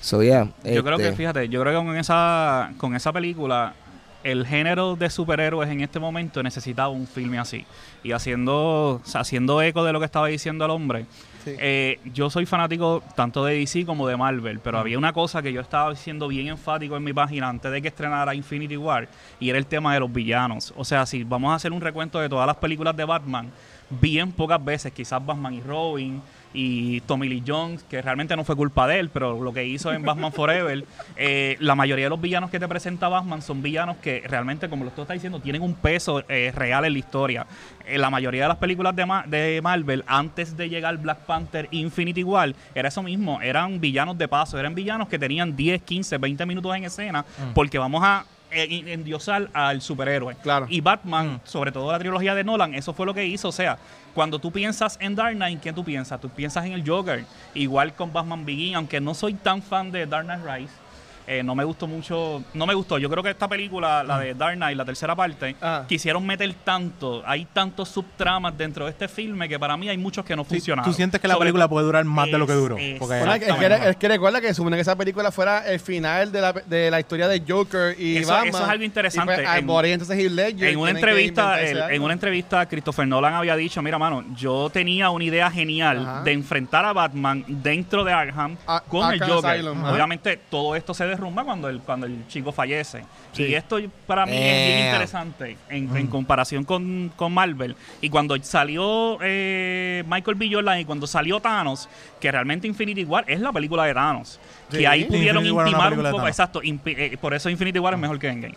So 0.00 0.20
yeah. 0.20 0.48
Yo 0.64 0.82
creo 0.82 0.98
que, 0.98 1.04
este, 1.04 1.16
fíjate, 1.16 1.48
yo 1.48 1.60
creo 1.60 1.80
que 1.80 1.86
con 1.86 1.96
esa, 1.96 2.72
con 2.76 2.96
esa 2.96 3.12
película, 3.12 3.72
el 4.24 4.46
género 4.46 4.96
de 4.96 5.10
superhéroes 5.10 5.68
en 5.70 5.80
este 5.80 5.98
momento 5.98 6.42
necesitaba 6.42 6.88
un 6.88 7.06
filme 7.06 7.38
así. 7.38 7.64
Y 8.02 8.12
haciendo, 8.12 8.94
o 8.94 9.00
sea, 9.04 9.22
haciendo 9.22 9.60
eco 9.62 9.84
de 9.84 9.92
lo 9.92 9.98
que 10.00 10.06
estaba 10.06 10.26
diciendo 10.28 10.64
el 10.64 10.70
hombre, 10.70 11.06
Sí. 11.44 11.56
eh, 11.58 11.98
yo 12.14 12.30
soy 12.30 12.46
fanático 12.46 13.02
tanto 13.16 13.44
de 13.44 13.56
DC 13.58 13.84
como 13.84 14.06
de 14.06 14.16
Marvel, 14.16 14.60
pero 14.60 14.78
había 14.78 14.96
una 14.96 15.12
cosa 15.12 15.42
que 15.42 15.52
yo 15.52 15.60
estaba 15.60 15.90
diciendo 15.90 16.28
bien 16.28 16.46
enfático 16.46 16.96
en 16.96 17.02
mi 17.02 17.12
página 17.12 17.48
antes 17.48 17.72
de 17.72 17.82
que 17.82 17.88
estrenara 17.88 18.32
Infinity 18.32 18.76
War, 18.76 19.08
y 19.40 19.50
era 19.50 19.58
el 19.58 19.66
tema 19.66 19.92
de 19.92 19.98
los 20.00 20.12
villanos. 20.12 20.72
O 20.76 20.84
sea, 20.84 21.04
si 21.04 21.24
vamos 21.24 21.50
a 21.50 21.56
hacer 21.56 21.72
un 21.72 21.80
recuento 21.80 22.20
de 22.20 22.28
todas 22.28 22.46
las 22.46 22.56
películas 22.58 22.96
de 22.96 23.04
Batman, 23.04 23.50
bien 23.90 24.30
pocas 24.30 24.64
veces, 24.64 24.92
quizás 24.92 25.24
Batman 25.24 25.54
y 25.54 25.60
Robin 25.60 26.22
y 26.54 27.00
Tommy 27.02 27.28
Lee 27.28 27.42
Jones, 27.46 27.82
que 27.88 28.02
realmente 28.02 28.36
no 28.36 28.44
fue 28.44 28.56
culpa 28.56 28.86
de 28.86 28.98
él, 29.00 29.08
pero 29.10 29.42
lo 29.42 29.52
que 29.52 29.64
hizo 29.64 29.92
en 29.92 30.02
Batman 30.02 30.32
Forever, 30.32 30.84
eh, 31.16 31.56
la 31.60 31.74
mayoría 31.74 32.06
de 32.06 32.10
los 32.10 32.20
villanos 32.20 32.50
que 32.50 32.60
te 32.60 32.68
presenta 32.68 33.08
Batman 33.08 33.40
son 33.42 33.62
villanos 33.62 33.96
que 33.98 34.22
realmente, 34.26 34.68
como 34.68 34.84
lo 34.84 34.90
tú 34.90 35.02
estás 35.02 35.14
diciendo, 35.14 35.40
tienen 35.40 35.62
un 35.62 35.74
peso 35.74 36.22
eh, 36.28 36.52
real 36.54 36.84
en 36.84 36.92
la 36.92 36.98
historia. 36.98 37.46
Eh, 37.86 37.98
la 37.98 38.10
mayoría 38.10 38.42
de 38.42 38.48
las 38.48 38.58
películas 38.58 38.94
de, 38.94 39.06
Ma- 39.06 39.24
de 39.26 39.60
Marvel, 39.62 40.04
antes 40.06 40.56
de 40.56 40.68
llegar 40.68 40.96
Black 40.98 41.20
Panther 41.26 41.68
Infinity 41.70 42.22
War, 42.22 42.54
era 42.74 42.88
eso 42.88 43.02
mismo, 43.02 43.40
eran 43.40 43.80
villanos 43.80 44.18
de 44.18 44.28
paso, 44.28 44.58
eran 44.58 44.74
villanos 44.74 45.08
que 45.08 45.18
tenían 45.18 45.56
10, 45.56 45.82
15, 45.82 46.18
20 46.18 46.46
minutos 46.46 46.76
en 46.76 46.84
escena, 46.84 47.24
porque 47.54 47.78
vamos 47.78 48.02
a 48.04 48.24
endiosar 48.52 49.50
al 49.52 49.80
superhéroe. 49.82 50.36
Claro. 50.42 50.66
Y 50.68 50.80
Batman, 50.80 51.40
sobre 51.44 51.72
todo 51.72 51.90
la 51.90 51.98
trilogía 51.98 52.34
de 52.34 52.44
Nolan, 52.44 52.74
eso 52.74 52.92
fue 52.92 53.06
lo 53.06 53.14
que 53.14 53.26
hizo. 53.26 53.48
O 53.48 53.52
sea, 53.52 53.78
cuando 54.14 54.38
tú 54.38 54.52
piensas 54.52 54.98
en 55.00 55.14
Dark 55.14 55.34
Knight, 55.34 55.60
¿quién 55.60 55.74
tú 55.74 55.84
piensas? 55.84 56.20
Tú 56.20 56.28
piensas 56.28 56.64
en 56.64 56.72
el 56.72 56.88
Joker. 56.88 57.24
Igual 57.54 57.94
con 57.94 58.12
Batman 58.12 58.44
Begin, 58.44 58.74
aunque 58.74 59.00
no 59.00 59.14
soy 59.14 59.34
tan 59.34 59.62
fan 59.62 59.90
de 59.90 60.06
Dark 60.06 60.26
Knight 60.26 60.44
Rise. 60.44 60.81
Eh, 61.26 61.42
no 61.42 61.54
me 61.54 61.64
gustó 61.64 61.86
mucho, 61.86 62.42
no 62.54 62.66
me 62.66 62.74
gustó. 62.74 62.98
Yo 62.98 63.08
creo 63.10 63.22
que 63.22 63.30
esta 63.30 63.48
película, 63.48 64.02
la 64.02 64.18
de 64.18 64.34
Dark 64.34 64.56
Knight, 64.56 64.76
la 64.76 64.84
tercera 64.84 65.14
parte, 65.14 65.56
Ah. 65.60 65.84
quisieron 65.88 66.24
meter 66.26 66.52
tanto, 66.64 67.22
hay 67.26 67.44
tantos 67.46 67.88
subtramas 67.88 68.56
dentro 68.56 68.84
de 68.84 68.90
este 68.90 69.08
filme 69.08 69.48
que 69.48 69.58
para 69.58 69.76
mí 69.76 69.88
hay 69.88 69.98
muchos 69.98 70.24
que 70.24 70.34
no 70.36 70.42
Sí, 70.44 70.50
funcionaron. 70.50 70.90
Tú 70.90 70.94
sientes 70.96 71.20
que 71.20 71.28
la 71.28 71.34
Sobre 71.34 71.46
película 71.46 71.68
puede 71.68 71.86
durar 71.86 72.04
más 72.04 72.26
de 72.30 72.38
lo 72.38 72.46
que 72.46 72.52
duró. 72.54 72.76
es- 72.78 72.98
Porque 72.98 73.16
Bueno, 73.18 73.32
es, 73.34 73.38
que, 73.40 73.44
Exactamente. 73.46 73.90
es 73.90 73.96
que 73.96 74.08
recuerda 74.08 74.40
que 74.40 74.54
supone 74.54 74.76
que 74.76 74.82
esa 74.82 74.96
película 74.96 75.30
fuera 75.32 75.66
el 75.70 75.80
final 75.80 76.32
de 76.32 76.40
la, 76.40 76.52
de 76.52 76.90
la 76.90 77.00
historia 77.00 77.28
de 77.28 77.42
Joker 77.46 77.94
y 78.00 78.16
Eso- 78.18 78.30
Batman. 78.32 78.48
eso 78.48 78.62
es 78.64 78.68
algo 78.68 78.84
interesante. 78.84 79.32
Y 79.32 79.36
pues, 79.44 79.58
En- 79.58 79.66
por 79.66 79.84
ahí 79.84 79.92
entonces 79.92 80.18
Heath 80.18 80.32
Ledger 80.32 80.68
en 80.68 80.78
una 80.78 80.90
entrevista 80.90 81.60
en 81.62 82.02
una 82.02 82.12
entrevista 82.12 82.66
Christopher 82.66 83.06
Nolan 83.06 83.34
había 83.34 83.56
dicho 83.56 83.80
mira 83.82 83.98
mano 83.98 84.24
yo 84.34 84.70
tenía 84.70 85.10
una 85.10 85.24
idea 85.24 85.50
genial 85.50 85.98
Ajá. 86.06 86.22
de 86.22 86.32
enfrentar 86.32 86.84
a 86.84 86.92
Batman 86.92 87.44
dentro 87.48 88.04
de 88.04 88.12
Arkham 88.12 88.56
A- 88.66 88.80
con 88.86 89.12
el 89.12 89.20
Joker 89.22 89.50
Asylum, 89.50 89.84
obviamente 89.84 90.36
todo 90.50 90.74
esto 90.76 90.94
se 90.94 91.06
derrumba 91.12 91.44
cuando 91.44 91.68
el 91.68 91.80
cuando 91.80 92.06
el 92.06 92.26
chico 92.28 92.52
fallece 92.52 93.04
Sí. 93.32 93.44
y 93.44 93.54
esto 93.54 93.78
para 94.06 94.26
mí 94.26 94.32
es 94.36 94.66
bien 94.68 94.84
interesante 94.86 95.56
en, 95.70 95.96
en 95.96 96.06
comparación 96.08 96.64
con, 96.64 97.10
con 97.16 97.32
Marvel 97.32 97.74
y 98.02 98.10
cuando 98.10 98.36
salió 98.42 99.18
eh, 99.22 100.04
Michael 100.06 100.36
B. 100.36 100.50
Jordan 100.52 100.80
y 100.80 100.84
cuando 100.84 101.06
salió 101.06 101.40
Thanos 101.40 101.88
que 102.20 102.30
realmente 102.30 102.66
Infinity 102.66 103.04
War 103.04 103.24
es 103.26 103.40
la 103.40 103.52
película 103.52 103.84
de 103.84 103.94
Thanos 103.94 104.38
Sí. 104.70 104.78
que 104.78 104.86
ahí 104.88 105.04
pudieron 105.04 105.44
intimar 105.46 105.92
un 105.98 106.10
poco 106.10 106.26
exacto 106.26 106.62
impi- 106.62 106.94
eh, 106.96 107.18
por 107.20 107.34
eso 107.34 107.50
Infinity 107.50 107.78
War 107.78 107.92
es 107.94 108.00
mejor 108.00 108.18
que 108.18 108.28
Endgame 108.28 108.54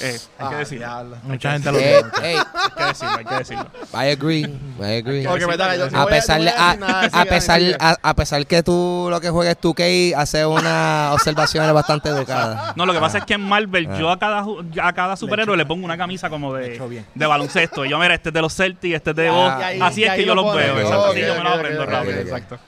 Eh, 0.00 0.18
hay 0.38 0.48
que 0.48 0.54
Ah, 0.54 0.58
decirlo. 0.58 1.16
Mucha 1.24 1.52
gente 1.52 1.72
lo 1.72 1.78
Eh, 1.78 2.02
dice. 2.02 2.10
hey, 2.22 2.36
Hay 2.38 2.70
que 2.76 2.84
decirlo, 2.84 3.16
hay 3.18 3.24
que 3.24 3.34
decirlo. 3.34 3.66
I 3.92 4.08
agree, 4.10 4.40
I 4.80 4.96
agree. 4.98 5.26
Ok, 5.26 5.40
pues, 5.44 5.58
dale, 5.58 5.78
yo 5.78 5.84
A 5.98 6.02
voy 6.04 6.12
pesar, 6.12 6.38
no 6.40 6.44
de- 6.46 6.50
voy 6.52 6.58
a 6.58 6.64
a, 6.64 6.66
decir 6.72 6.80
nada, 6.80 7.00
a 7.00 7.10
sigue, 7.10 7.26
pesar, 7.26 7.60
sigue. 7.60 7.76
a, 7.78 7.96
a 8.02 8.14
pesar 8.14 8.46
que 8.46 8.62
tú 8.62 9.06
lo 9.10 9.20
que 9.20 9.30
juegues 9.30 9.58
tu 9.58 9.74
K 9.74 9.82
hace 10.16 10.46
unas 10.46 11.12
observaciones 11.14 11.72
bastante 11.72 12.08
educadas. 12.08 12.76
No, 12.76 12.86
lo 12.86 12.92
que 12.92 13.00
pasa 13.00 13.18
es 13.18 13.24
que 13.24 13.34
en 13.34 13.42
Marvel 13.42 13.88
yo 13.98 14.10
a 14.10 14.18
cada 14.18 14.42
ju- 14.42 14.64
a 14.82 14.92
cada 14.92 15.16
superhéroe 15.16 15.56
le 15.56 15.66
pongo 15.66 15.84
una 15.84 15.96
camisa 15.98 16.30
como 16.30 16.54
de, 16.54 16.74
echó 16.74 16.88
bien. 16.88 17.06
de 17.14 17.26
baloncesto. 17.26 17.84
Y 17.84 17.90
yo, 17.90 17.98
mira, 17.98 18.14
este 18.14 18.30
es 18.30 18.32
de 18.34 18.40
los 18.42 18.54
Celtics, 18.54 18.94
este 18.96 19.10
es 19.10 19.16
de 19.16 19.28
Ah, 19.28 19.32
vos. 19.32 19.52
y 19.58 19.62
ahí- 19.62 19.80
Así 19.80 20.00
y 20.00 20.04
es 20.04 20.10
ahí 20.10 20.20
que 20.20 20.26
yo 20.26 20.34
lo 20.34 20.42
los 20.42 20.54
veo. 20.56 20.78
Exacto. 20.78 21.08
ok, 21.10 21.14
Sí, 21.14 21.20
yo 21.20 21.34
me 21.34 21.42
lo 21.44 21.50
ok, 21.50 21.56
aprendo 21.58 21.82
ok, 21.82 21.88
rápido. 21.90 22.14
ok. 22.14 22.20
Exacto. 22.20 22.58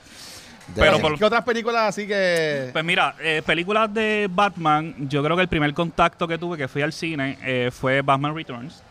Pero 0.73 0.99
por- 0.99 1.17
¿Qué 1.17 1.25
otras 1.25 1.43
películas 1.43 1.83
así 1.89 2.07
que...? 2.07 2.69
Pues 2.73 2.83
mira, 2.83 3.13
eh, 3.19 3.41
películas 3.45 3.93
de 3.93 4.27
Batman, 4.31 4.95
yo 5.09 5.23
creo 5.23 5.35
que 5.35 5.43
el 5.43 5.47
primer 5.47 5.73
contacto 5.73 6.27
que 6.27 6.37
tuve 6.37 6.57
que 6.57 6.67
fui 6.67 6.81
al 6.81 6.91
cine 6.93 7.37
eh, 7.43 7.69
fue 7.71 8.01
Batman 8.01 8.35
Returns. 8.35 8.81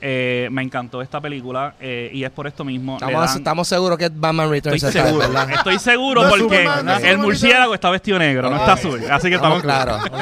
Eh, 0.00 0.48
me 0.50 0.62
encantó 0.62 1.02
esta 1.02 1.20
película 1.20 1.74
eh, 1.80 2.10
y 2.12 2.24
es 2.24 2.30
por 2.30 2.46
esto 2.46 2.64
mismo. 2.64 2.94
estamos, 2.94 3.26
dan- 3.26 3.38
estamos 3.38 3.68
seguros 3.68 3.98
que 3.98 4.04
es 4.06 4.18
Batman 4.20 4.50
Returns. 4.50 4.82
Estoy 4.82 5.02
seguro, 5.02 5.28
¿verdad? 5.28 5.50
estoy 5.52 5.78
seguro 5.78 6.22
No 6.22 6.28
porque 6.28 6.42
Superman, 6.44 6.84
no 6.86 6.92
es 6.92 6.96
el 6.98 7.02
Superman 7.04 7.26
murciélago 7.26 7.74
está 7.74 7.90
vestido 7.90 8.18
negro, 8.18 8.50
no 8.50 8.56
está 8.56 8.72
azul. 8.74 9.00
Así 9.10 9.28
que 9.28 9.34
Estamos 9.36 9.62
claros. 9.62 10.02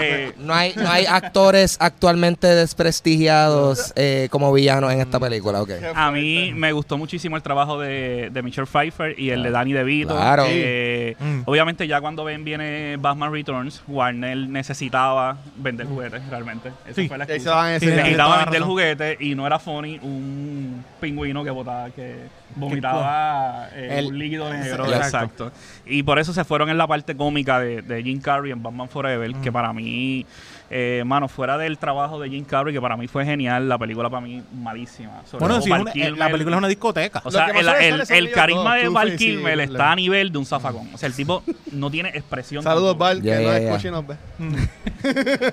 Eh, 0.00 0.32
No 0.38 0.54
hay, 0.54 0.72
no 0.76 0.90
hay 0.90 1.06
actores 1.06 1.76
actualmente 1.80 2.46
desprestigiados 2.46 3.92
eh, 3.96 4.28
como 4.30 4.52
villanos 4.52 4.92
en 4.92 5.00
esta 5.00 5.18
película, 5.18 5.62
ok. 5.62 5.70
A 5.94 6.10
mí 6.10 6.52
me 6.54 6.72
gustó 6.72 6.96
muchísimo 6.98 7.36
el 7.36 7.42
trabajo 7.42 7.78
de, 7.80 8.30
de 8.32 8.42
Michelle 8.42 8.66
Pfeiffer 8.66 9.18
y 9.18 9.30
el 9.30 9.42
de 9.42 9.50
Danny 9.50 9.72
DeVito. 9.72 10.14
Claro. 10.16 10.44
Eh, 10.48 11.16
Mm. 11.20 11.42
Obviamente 11.46 11.86
ya 11.88 12.00
cuando 12.00 12.24
ven 12.24 12.44
viene 12.44 12.96
Batman 12.98 13.32
Returns, 13.32 13.82
Warner 13.88 14.36
necesitaba 14.36 15.36
vender 15.56 15.86
juguetes 15.86 16.22
realmente. 16.28 16.70
Esa 16.86 16.94
Sí. 16.94 17.08
fue 17.08 17.18
la 17.18 17.24
excusa. 17.24 17.54
van 17.54 17.64
a 17.64 17.68
Sí, 17.68 17.72
decir... 17.74 17.88
tiene 17.88 18.02
Necesitaba 18.02 18.36
vender 18.44 18.60
razón. 18.60 18.68
Juguete 18.94 19.16
y 19.24 19.34
no 19.34 19.46
era 19.46 19.58
funny 19.58 19.98
un 20.02 20.84
pingüino 21.00 21.42
que 21.44 21.50
botaba, 21.50 21.90
que 21.90 22.16
vomitaba 22.56 23.68
eh, 23.74 23.98
El- 23.98 24.06
un 24.06 24.18
líquido 24.18 24.52
negro. 24.52 24.84
Exacto. 24.86 25.48
Exacto. 25.48 25.52
Y 25.86 26.02
por 26.02 26.18
eso 26.18 26.32
se 26.32 26.44
fueron 26.44 26.68
en 26.70 26.78
la 26.78 26.86
parte 26.86 27.16
cómica 27.16 27.60
de, 27.60 27.82
de 27.82 28.02
Jim 28.02 28.20
Carrey 28.20 28.52
en 28.52 28.62
Batman 28.62 28.88
Forever, 28.88 29.34
Mm. 29.34 29.40
que 29.42 29.52
para 29.52 29.72
mí, 29.72 30.26
eh, 30.70 31.02
mano, 31.04 31.26
fuera 31.28 31.58
del 31.58 31.78
trabajo 31.78 32.20
de 32.20 32.30
Jim 32.30 32.44
Carrey, 32.44 32.72
que 32.72 32.80
para 32.80 32.96
mí 32.96 33.08
fue 33.08 33.24
genial, 33.24 33.68
la 33.68 33.76
película 33.76 34.08
para 34.08 34.20
mí 34.24 34.40
malísima. 34.54 35.22
Sobre 35.26 35.40
Bueno, 35.40 35.54
todo 35.56 35.62
sí, 35.64 35.70
Val 35.70 35.80
una- 35.82 35.90
eh, 35.90 35.94
Kilmer. 35.94 36.18
la 36.18 36.30
película 36.30 36.56
es 36.56 36.58
una 36.58 36.68
discoteca. 36.68 37.22
O 37.24 37.30
sea, 37.30 37.46
el, 37.48 37.68
el- 37.68 38.02
el 38.08 38.30
carisma 38.30 38.76
de 38.76 38.88
Val 38.88 39.16
Kilmer 39.16 39.58
está 39.60 39.90
a 39.92 39.96
nivel 39.96 40.30
de 40.30 40.38
un 40.38 40.46
zafacón. 40.46 40.88
O 40.94 40.98
sea, 40.98 41.08
el 41.08 41.14
tipo 41.14 41.42
no 41.72 41.90
tiene 41.90 42.10
expresión. 42.10 42.62
Saludos. 42.62 42.96
Val, 42.96 43.20
que 43.20 43.28
Ya, 43.28 43.40
no 43.40 43.78
y 43.78 43.90
nos 43.90 44.06
ve. 44.06 44.16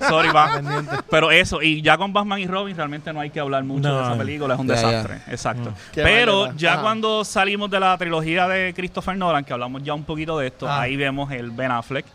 Sorry, 0.08 0.30
va. 0.30 0.62
Pero 1.10 1.32
eso, 1.32 1.62
y 1.62 1.82
ya 1.82 1.98
con 1.98 2.14
Batman 2.14 2.40
y 2.40 2.48
Robin 2.48 2.76
realmente 2.76 3.12
no 3.14 3.20
hay 3.20 3.30
que 3.30 3.40
hablar 3.40 3.64
mucho 3.64 3.88
No. 3.90 3.98
de 3.98 4.04
esa 4.04 4.18
película, 4.18 4.54
es 4.54 4.60
un 4.60 4.68
desastre. 4.68 5.16
Exacto. 5.28 5.74
Qué 5.94 6.04
Pero 6.04 6.54
ya 6.56 6.74
Ajá. 6.74 6.82
cuando 6.84 7.24
salimos 7.26 7.70
de 7.70 7.80
la 7.80 7.98
trilogía 7.98 8.48
de 8.48 8.74
Christopher 8.76 9.18
Nolan, 9.18 9.44
que 9.44 9.54
hablamos 9.54 9.84
ya 9.84 9.94
un 9.94 10.04
poquito 10.04 10.38
de 10.38 10.48
esto, 10.48 10.68
Ah. 10.68 10.82
ahí 10.82 10.96
vemos 10.96 11.32
el 11.32 11.52
Ben 11.52 11.72
Affleck. 11.72 12.06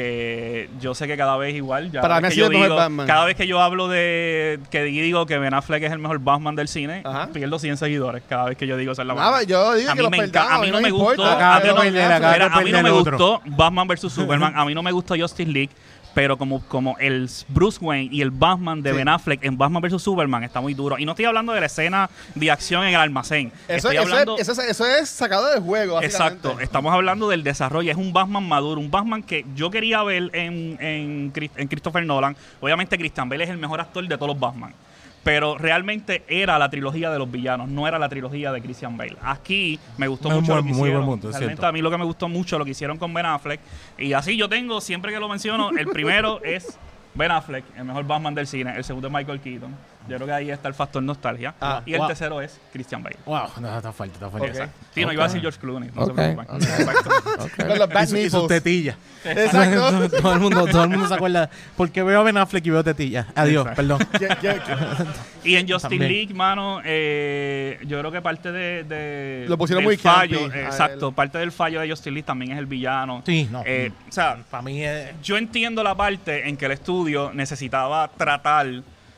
Que 0.00 0.68
yo 0.80 0.94
sé 0.94 1.06
que 1.06 1.16
cada 1.16 1.36
vez 1.36 1.54
igual, 1.54 1.90
ya 1.92 2.00
Para 2.00 2.14
cada 2.14 2.20
mí 2.20 2.22
vez 2.22 2.32
ha 2.32 2.34
que 2.34 2.36
yo 2.40 2.46
sido 2.46 2.52
el 2.52 2.52
mejor 2.54 2.68
digo- 2.68 2.76
Batman. 2.76 3.06
cada 3.06 3.24
vez 3.26 3.36
que 3.36 3.46
yo 3.46 3.60
hablo 3.60 3.88
de 3.88 4.58
que 4.70 4.82
digo 4.82 5.26
que 5.26 5.38
Ben 5.38 5.52
Affleck 5.52 5.82
es 5.82 5.92
el 5.92 5.98
mejor 5.98 6.18
Batman 6.20 6.56
del 6.56 6.68
cine, 6.68 7.02
Ajá. 7.04 7.28
pierdo 7.32 7.58
100 7.58 7.76
seguidores 7.76 8.22
cada 8.28 8.46
vez 8.46 8.56
que 8.56 8.66
yo 8.66 8.76
digo 8.78 8.92
esa 8.92 9.02
es 9.02 9.08
la 9.08 9.14
Nada, 9.14 9.30
verdad. 9.30 9.46
yo 9.46 9.74
digo 9.74 9.90
A 9.90 9.94
mí 9.94 10.02
los 10.02 10.10
me 10.10 10.16
enca- 10.18 10.20
perdamos, 10.32 10.52
a 10.52 10.58
mí 10.60 10.70
no 10.70 10.80
me 10.80 10.88
importa. 10.88 11.22
gustó- 11.22 11.36
Acabas 11.36 11.56
a 11.56 11.60
mí 11.60 11.66
de 11.68 11.74
no- 11.74 11.80
perder, 11.80 12.12
acabas 12.12 12.20
Mira, 12.20 12.30
de 12.30 12.44
a 12.44 12.48
mí 12.48 12.48
no 12.48 12.64
perder 12.64 12.82
me 12.82 12.88
el 12.88 12.94
otro. 12.94 13.18
gustó 13.18 13.42
Batman 13.44 13.88
vs 13.88 14.12
Superman, 14.12 14.52
a 14.56 14.64
mí 14.64 14.74
no 14.74 14.82
me 14.82 14.92
gustó 14.92 15.14
Justice 15.18 15.50
League, 15.50 15.70
pero 16.14 16.36
como, 16.36 16.60
como 16.62 16.96
el 16.98 17.28
Bruce 17.48 17.78
Wayne 17.80 18.08
y 18.12 18.20
el 18.22 18.30
Batman 18.30 18.82
de 18.82 18.90
Sí. 18.90 18.96
Ben 18.96 19.08
Affleck 19.08 19.44
en 19.44 19.56
Batman 19.56 19.82
vs 19.82 20.02
Superman 20.02 20.42
está 20.42 20.60
muy 20.60 20.74
duro. 20.74 20.98
Y 20.98 21.04
no 21.04 21.12
estoy 21.12 21.24
hablando 21.24 21.52
de 21.52 21.60
la 21.60 21.66
escena 21.66 22.10
de 22.34 22.50
acción 22.50 22.82
en 22.84 22.94
el 22.94 23.00
almacén. 23.00 23.52
Eso, 23.68 23.88
estoy 23.88 23.96
eso 23.96 24.02
hablando... 24.02 24.36
eso, 24.38 24.52
es, 24.52 24.58
eso 24.58 24.86
es 24.86 25.08
sacado 25.08 25.48
del 25.50 25.60
juego. 25.60 26.02
Exacto, 26.02 26.58
estamos 26.60 26.92
hablando 26.92 27.28
del 27.28 27.42
desarrollo. 27.42 27.90
Es 27.90 27.96
un 27.96 28.12
Batman 28.12 28.46
maduro, 28.46 28.80
un 28.80 28.90
Batman 28.90 29.22
que 29.22 29.44
yo 29.54 29.70
quería 29.70 30.02
ver 30.02 30.30
en, 30.34 30.76
en, 30.80 31.32
en 31.34 31.68
Christopher 31.68 32.04
Nolan. 32.04 32.36
Obviamente, 32.60 32.98
Christian 32.98 33.28
Bale 33.28 33.44
es 33.44 33.50
el 33.50 33.58
mejor 33.58 33.80
actor 33.80 34.06
de 34.06 34.16
todos 34.16 34.28
los 34.28 34.40
Batman. 34.40 34.74
Pero 35.22 35.58
realmente 35.58 36.24
era 36.28 36.58
la 36.58 36.70
trilogía 36.70 37.10
de 37.10 37.18
los 37.18 37.30
villanos, 37.30 37.68
no 37.68 37.86
era 37.86 37.98
la 37.98 38.08
trilogía 38.08 38.52
de 38.52 38.62
Christian 38.62 38.96
Bale. 38.96 39.16
Aquí 39.22 39.78
me 39.98 40.08
gustó 40.08 40.28
Es 40.28 40.34
mucho 40.36 40.56
lo 40.56 40.62
que 40.62 40.68
muy 40.68 40.78
hicieron. 40.88 41.06
buen 41.06 41.20
punto, 41.20 41.30
es 41.30 41.36
Realmente 41.36 41.66
a 41.66 41.72
mí 41.72 41.82
lo 41.82 41.90
que 41.90 41.98
me 41.98 42.04
gustó 42.04 42.28
mucho 42.28 42.58
lo 42.58 42.64
que 42.64 42.70
hicieron 42.70 42.96
con 42.96 43.12
Ben 43.12 43.26
Affleck. 43.26 43.60
Y 43.98 44.14
así 44.14 44.36
yo 44.36 44.48
tengo, 44.48 44.80
siempre 44.80 45.12
que 45.12 45.20
lo 45.20 45.28
menciono, 45.28 45.70
el 45.70 45.88
primero 45.88 46.42
es 46.42 46.78
Ben 47.14 47.30
Affleck, 47.30 47.64
el 47.76 47.84
mejor 47.84 48.06
Batman 48.06 48.34
del 48.34 48.46
cine. 48.46 48.74
El 48.74 48.84
segundo 48.84 49.08
es 49.08 49.14
Michael 49.14 49.40
Keaton. 49.40 49.74
Yo 50.08 50.16
creo 50.16 50.26
que 50.26 50.32
ahí 50.32 50.50
está 50.50 50.66
el 50.68 50.74
factor 50.74 51.02
nostalgia. 51.02 51.54
Ah, 51.60 51.82
y 51.86 51.92
el 51.92 51.98
wow. 51.98 52.08
tercero 52.08 52.40
es 52.40 52.58
Christian 52.72 53.02
Bale. 53.02 53.16
Wow, 53.26 53.48
no, 53.60 53.76
está 53.76 53.92
fuerte, 53.92 54.14
está 54.14 54.28
fuerte. 54.28 54.68
Sí, 54.94 55.04
no 55.04 55.12
iba 55.12 55.24
a 55.24 55.26
decir 55.28 55.40
George 55.40 55.60
Clooney. 55.60 55.90
No 55.94 56.06
se 56.06 56.12
preocupen. 56.12 56.56
Exacto. 56.56 57.10
Los 57.76 57.88
bad 57.88 58.02
Y, 58.02 58.06
su- 58.06 58.16
y 58.16 58.30
sus 58.30 58.46
tetillas. 58.48 58.96
Exacto. 59.24 60.08
todo, 60.22 60.32
el 60.32 60.40
mundo, 60.40 60.66
todo 60.66 60.84
el 60.84 60.90
mundo 60.90 61.06
se 61.06 61.14
acuerda. 61.14 61.50
Porque 61.76 62.02
veo 62.02 62.20
a 62.20 62.22
Ben 62.24 62.36
Affleck 62.38 62.66
y 62.66 62.70
veo 62.70 62.82
tetillas. 62.82 63.26
Adiós, 63.34 63.66
Exacto. 63.68 63.98
perdón. 64.18 65.08
Y 65.42 65.54
en 65.56 65.66
Justice 65.66 65.88
También. 65.88 66.12
League, 66.12 66.34
mano, 66.34 66.82
eh, 66.84 67.78
yo 67.86 67.98
creo 67.98 68.12
que 68.12 68.20
parte 68.20 68.52
de, 68.52 68.84
de- 68.84 69.46
Lo 69.48 69.56
pusieron 69.56 69.82
del 69.82 69.86
muy 69.88 69.96
fallo, 69.96 70.52
exacto, 70.52 71.12
parte 71.12 71.38
del 71.38 71.50
fallo 71.50 71.80
de 71.80 71.88
Justice 71.88 72.10
League 72.10 72.26
también 72.26 72.52
es 72.52 72.58
el 72.58 72.66
villano. 72.66 73.22
Sí, 73.24 73.48
no. 73.50 73.62
Eh, 73.64 73.90
o 74.08 74.12
sea, 74.12 74.38
para 74.50 74.62
mí 74.62 74.84
es. 74.84 75.12
yo 75.22 75.38
entiendo 75.38 75.82
la 75.82 75.94
parte 75.94 76.46
en 76.46 76.56
que 76.58 76.66
el 76.66 76.72
estudio 76.72 77.30
necesitaba 77.32 78.08
tratar 78.08 78.66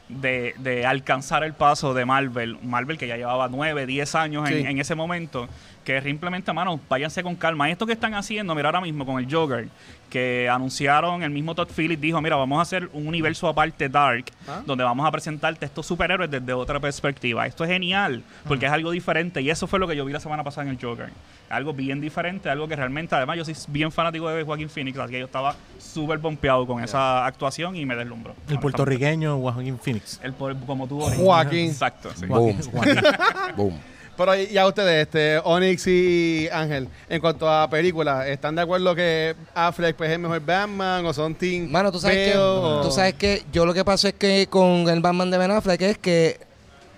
de, 0.09 0.55
de 0.59 0.87
alcanzar 0.87 1.45
el 1.45 1.55
paso 1.55 1.95
de 1.95 2.05
Marvel, 2.05 2.59
Marvel 2.63 2.99
que 2.99 3.07
ya 3.07 3.17
llevaba 3.17 3.49
9, 3.49 3.87
10 3.87 4.15
años 4.15 4.51
en, 4.51 4.67
en 4.67 4.79
ese 4.79 4.95
momento, 4.95 5.49
que 5.85 6.01
simplemente, 6.03 6.53
mano, 6.53 6.79
váyanse 6.89 7.23
con 7.23 7.35
calma. 7.37 7.71
Esto 7.71 7.87
que 7.87 7.93
están 7.93 8.15
haciendo, 8.15 8.55
mira 8.55 8.69
ahora 8.69 8.81
mismo 8.81 9.05
con 9.05 9.19
el 9.19 9.33
Joker, 9.33 9.69
que 10.09 10.49
anunciaron, 10.49 11.23
el 11.23 11.31
mismo 11.31 11.55
Todd 11.55 11.69
Phillips 11.75 12.01
dijo, 12.01 12.21
mira, 12.21 12.37
vamos 12.37 12.59
a 12.59 12.63
hacer 12.63 12.89
un 12.93 13.07
universo 13.07 13.49
aparte 13.49 13.89
Dark, 13.89 14.27
Ah. 14.47 14.63
donde 14.67 14.85
vamos 14.85 15.07
a 15.07 15.11
presentarte 15.11 15.65
estos 15.67 15.87
superhéroes 15.87 16.31
desde 16.31 16.53
otra 16.53 16.79
perspectiva. 16.81 17.47
Esto 17.47 17.65
es 17.65 17.71
genial, 17.71 18.23
porque 18.47 18.67
es 18.67 18.73
algo 18.73 18.91
diferente, 18.91 19.41
y 19.41 19.51
eso 19.51 19.67
fue 19.67 19.79
lo 19.79 19.89
que 19.89 19.97
yo 19.97 20.05
vi 20.05 20.13
la 20.13 20.21
semana 20.21 20.45
pasada 20.45 20.67
en 20.69 20.77
el 20.77 20.79
Joker. 20.83 21.09
Algo 21.49 21.73
bien 21.73 22.01
diferente, 22.01 22.49
algo 22.51 22.67
que 22.69 22.77
realmente, 22.77 23.15
además 23.15 23.37
yo 23.39 23.45
soy 23.45 23.55
bien 23.69 23.91
fanático 23.93 24.29
de 24.29 24.43
Joaquín 24.43 24.69
Phoenix, 24.71 24.99
así 24.99 25.13
que 25.13 25.19
yo 25.21 25.27
estaba 25.27 25.55
súper 25.79 26.19
pompeado 26.21 26.67
con 26.67 26.83
esa 26.83 27.25
actuación 27.27 27.75
y 27.77 27.85
me 27.87 27.97
deslumbró. 27.97 28.35
El 28.49 28.59
puertorriqueño 28.59 29.39
Joaquín 29.39 29.79
Phoenix. 29.79 30.21
El 30.23 30.35
como 30.35 30.87
tú. 30.87 31.01
Joaquín. 31.01 31.67
Exacto, 31.71 32.11
sí. 32.15 32.27
Boom. 32.27 32.59
Joaquín. 32.71 32.95
Boom. 33.57 33.79
Pero 34.17 34.37
y 34.37 34.59
a 34.59 34.67
ustedes, 34.67 35.07
este, 35.07 35.39
Onyx 35.43 35.87
y 35.87 36.49
Ángel, 36.53 36.89
en 37.09 37.21
cuanto 37.21 37.49
a 37.51 37.69
películas, 37.71 38.27
¿están 38.29 38.55
de 38.55 38.63
acuerdo 38.63 38.95
que 38.95 39.35
Affleck 39.55 39.97
pues, 39.97 40.11
es 40.11 40.15
el 40.17 40.21
mejor 40.23 40.41
Batman 40.45 41.07
o 41.07 41.15
son 41.15 41.35
Team 41.35 41.71
Mano, 41.71 41.91
tú 41.91 41.99
sabes, 41.99 42.33
que, 42.33 42.39
o- 42.39 42.83
tú 42.83 42.91
sabes 42.91 43.15
que 43.15 43.43
yo 43.53 43.65
lo 43.65 43.73
que 43.73 43.85
pasa 43.85 44.09
es 44.09 44.15
que 44.15 44.47
con 44.51 44.89
el 44.89 45.01
Batman 45.01 45.31
de 45.31 45.39
Ben 45.39 45.51
Affleck 45.51 45.81
es 45.83 45.99
que 45.99 46.41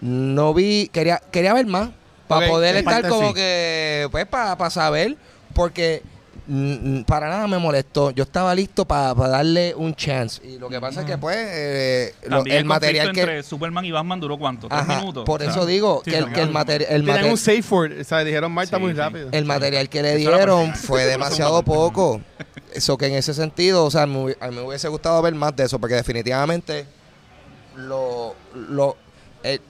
no 0.01 0.53
vi, 0.53 0.89
quería, 0.89 1.23
quería 1.31 1.55
ver 1.55 1.67
más 1.67 1.91
para 2.27 2.49
poder 2.49 2.77
estar 2.77 2.95
parte 3.03 3.09
como 3.09 3.29
sí. 3.29 3.35
que, 3.35 4.09
pues 4.11 4.27
para 4.27 4.71
saber, 4.71 5.17
porque 5.55 6.03
para 7.07 7.29
nada 7.31 7.47
me 7.49 7.59
molestó. 7.59 8.11
Yo 8.11 8.25
estaba 8.25 8.55
listo 8.55 8.85
para 8.85 9.15
darle 9.15 9.75
un 9.75 9.95
chance. 9.95 10.47
Y 10.47 10.59
lo 10.59 10.69
que 10.69 10.81
pasa 10.81 11.01
es 11.01 11.07
que 11.07 11.17
pues 11.17 11.37
eh, 11.39 12.15
lo- 12.29 12.45
el 12.45 12.65
material 12.67 13.13
que... 13.13 13.21
entre 13.21 13.43
Superman 13.43 13.85
y 13.85 13.91
Batman 13.91 14.21
duró 14.21 14.37
cuánto? 14.39 14.69
¿Tres 14.69 14.81
Ajá, 14.83 14.99
minutos? 15.01 15.25
por 15.25 15.41
O 15.41 15.45
sea, 15.45 15.53
eso 15.53 15.65
digo 15.67 16.03
sí, 16.05 16.11
que, 16.11 16.19
el, 16.19 16.33
que 16.33 16.43
el, 16.43 16.51
materi- 16.53 16.87
el, 16.89 17.03
Tienen 17.03 17.07
mater- 17.07 17.31
un 17.31 17.39
safe 17.39 17.65
word, 17.71 18.01
o 18.01 18.05
sea, 18.05 18.23
dijeron 18.25 18.53
Marta 18.53 18.77
Sí, 18.77 18.83
muy 18.83 18.93
sí. 18.93 18.99
rápido. 18.99 19.29
el 19.33 19.45
material 19.47 19.89
que 19.89 20.03
le 20.03 20.17
dieron 20.17 20.75
fue 20.75 21.05
demasiado 21.07 21.63
poco. 21.63 22.21
Eso 22.75 22.99
que 22.99 23.07
en 23.07 23.15
ese 23.15 23.33
sentido, 23.35 23.85
o 23.85 23.91
sea, 23.91 24.05
me, 24.07 24.37
a 24.41 24.49
mí 24.49 24.57
me 24.57 24.63
hubiese 24.63 24.89
gustado 24.89 25.23
ver 25.23 25.35
más 25.35 25.55
de 25.57 25.65
eso, 25.65 25.79
porque 25.79 25.95
definitivamente 25.95 26.87
lo, 27.77 28.35
lo, 28.55 28.97
eh, 29.43 29.61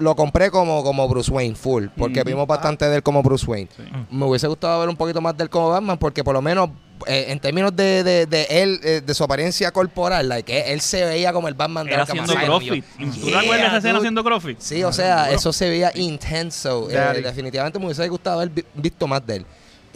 lo 0.00 0.14
compré 0.16 0.50
como, 0.50 0.82
como 0.82 1.08
Bruce 1.08 1.30
Wayne, 1.30 1.54
full, 1.54 1.86
porque 1.96 2.22
vimos 2.24 2.46
bastante 2.46 2.86
de 2.88 2.96
él 2.96 3.02
como 3.02 3.22
Bruce 3.22 3.46
Wayne. 3.46 3.68
Sí. 3.76 3.82
Me 4.10 4.24
hubiese 4.26 4.46
gustado 4.46 4.80
ver 4.80 4.88
un 4.88 4.96
poquito 4.96 5.20
más 5.20 5.36
de 5.36 5.44
él 5.44 5.50
como 5.50 5.70
Batman, 5.70 5.98
porque 5.98 6.22
por 6.24 6.34
lo 6.34 6.42
menos 6.42 6.70
eh, 7.06 7.26
en 7.28 7.40
términos 7.40 7.74
de, 7.74 8.02
de, 8.04 8.26
de 8.26 8.46
él, 8.50 8.80
eh, 8.82 9.02
de 9.04 9.14
su 9.14 9.24
apariencia 9.24 9.70
corporal, 9.72 10.28
like, 10.28 10.72
él 10.72 10.80
se 10.80 11.04
veía 11.04 11.32
como 11.32 11.48
el 11.48 11.54
Batman 11.54 11.86
de 11.86 11.92
Era 11.92 12.02
Arkham 12.02 12.20
haciendo 12.20 12.46
CrossFit. 12.46 12.84
¿Tú 12.98 13.10
te 13.10 13.30
yeah, 13.30 13.40
acuerdas 13.40 13.60
de 13.60 13.66
esa 13.66 13.76
escena 13.78 13.98
haciendo 13.98 14.24
CrossFit? 14.24 14.58
Sí, 14.60 14.82
o 14.84 14.92
sea, 14.92 15.30
eso 15.30 15.52
se 15.52 15.68
veía 15.68 15.90
intenso. 15.94 16.88
Eh, 16.90 17.20
definitivamente 17.22 17.78
me 17.78 17.86
hubiese 17.86 18.08
gustado 18.08 18.40
haber 18.40 18.50
vi- 18.50 18.64
visto 18.74 19.06
más 19.06 19.26
de 19.26 19.36
él. 19.36 19.46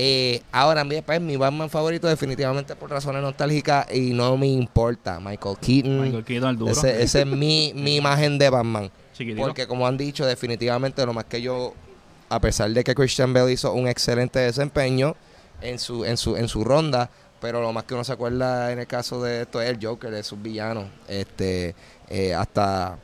Eh, 0.00 0.42
ahora, 0.52 0.84
mi, 0.84 1.00
pues, 1.02 1.20
mi 1.20 1.36
Batman 1.36 1.68
favorito, 1.68 2.06
definitivamente 2.06 2.76
por 2.76 2.88
razones 2.88 3.20
nostálgicas 3.20 3.86
y 3.92 4.12
no 4.12 4.36
me 4.36 4.46
importa. 4.46 5.18
Michael 5.18 5.56
Keaton. 5.60 6.00
Michael 6.02 6.24
Keaton, 6.24 6.50
el 6.50 6.56
duro. 6.56 6.70
Ese, 6.70 7.02
ese 7.02 7.20
es 7.22 7.26
mi, 7.26 7.72
mi 7.74 7.96
imagen 7.96 8.38
de 8.38 8.48
Batman. 8.48 8.90
Chiquitito. 9.18 9.42
Porque, 9.46 9.66
como 9.66 9.86
han 9.86 9.96
dicho, 9.98 10.24
definitivamente 10.24 11.04
lo 11.04 11.12
más 11.12 11.24
que 11.24 11.42
yo, 11.42 11.74
a 12.30 12.40
pesar 12.40 12.70
de 12.70 12.82
que 12.84 12.94
Christian 12.94 13.32
Bale 13.34 13.52
hizo 13.52 13.72
un 13.74 13.88
excelente 13.88 14.38
desempeño 14.38 15.16
en 15.60 15.78
su, 15.78 16.04
en 16.04 16.16
su, 16.16 16.36
en 16.36 16.48
su 16.48 16.62
ronda, 16.64 17.10
pero 17.40 17.60
lo 17.60 17.72
más 17.72 17.84
que 17.84 17.94
uno 17.94 18.04
se 18.04 18.12
acuerda 18.12 18.72
en 18.72 18.78
el 18.78 18.86
caso 18.86 19.22
de 19.22 19.42
esto 19.42 19.60
es 19.60 19.70
el 19.70 19.78
Joker, 19.84 20.10
de 20.10 20.22
sus 20.22 20.40
villanos. 20.40 20.86
Este, 21.08 21.74
eh, 22.08 22.32
hasta, 22.34 22.96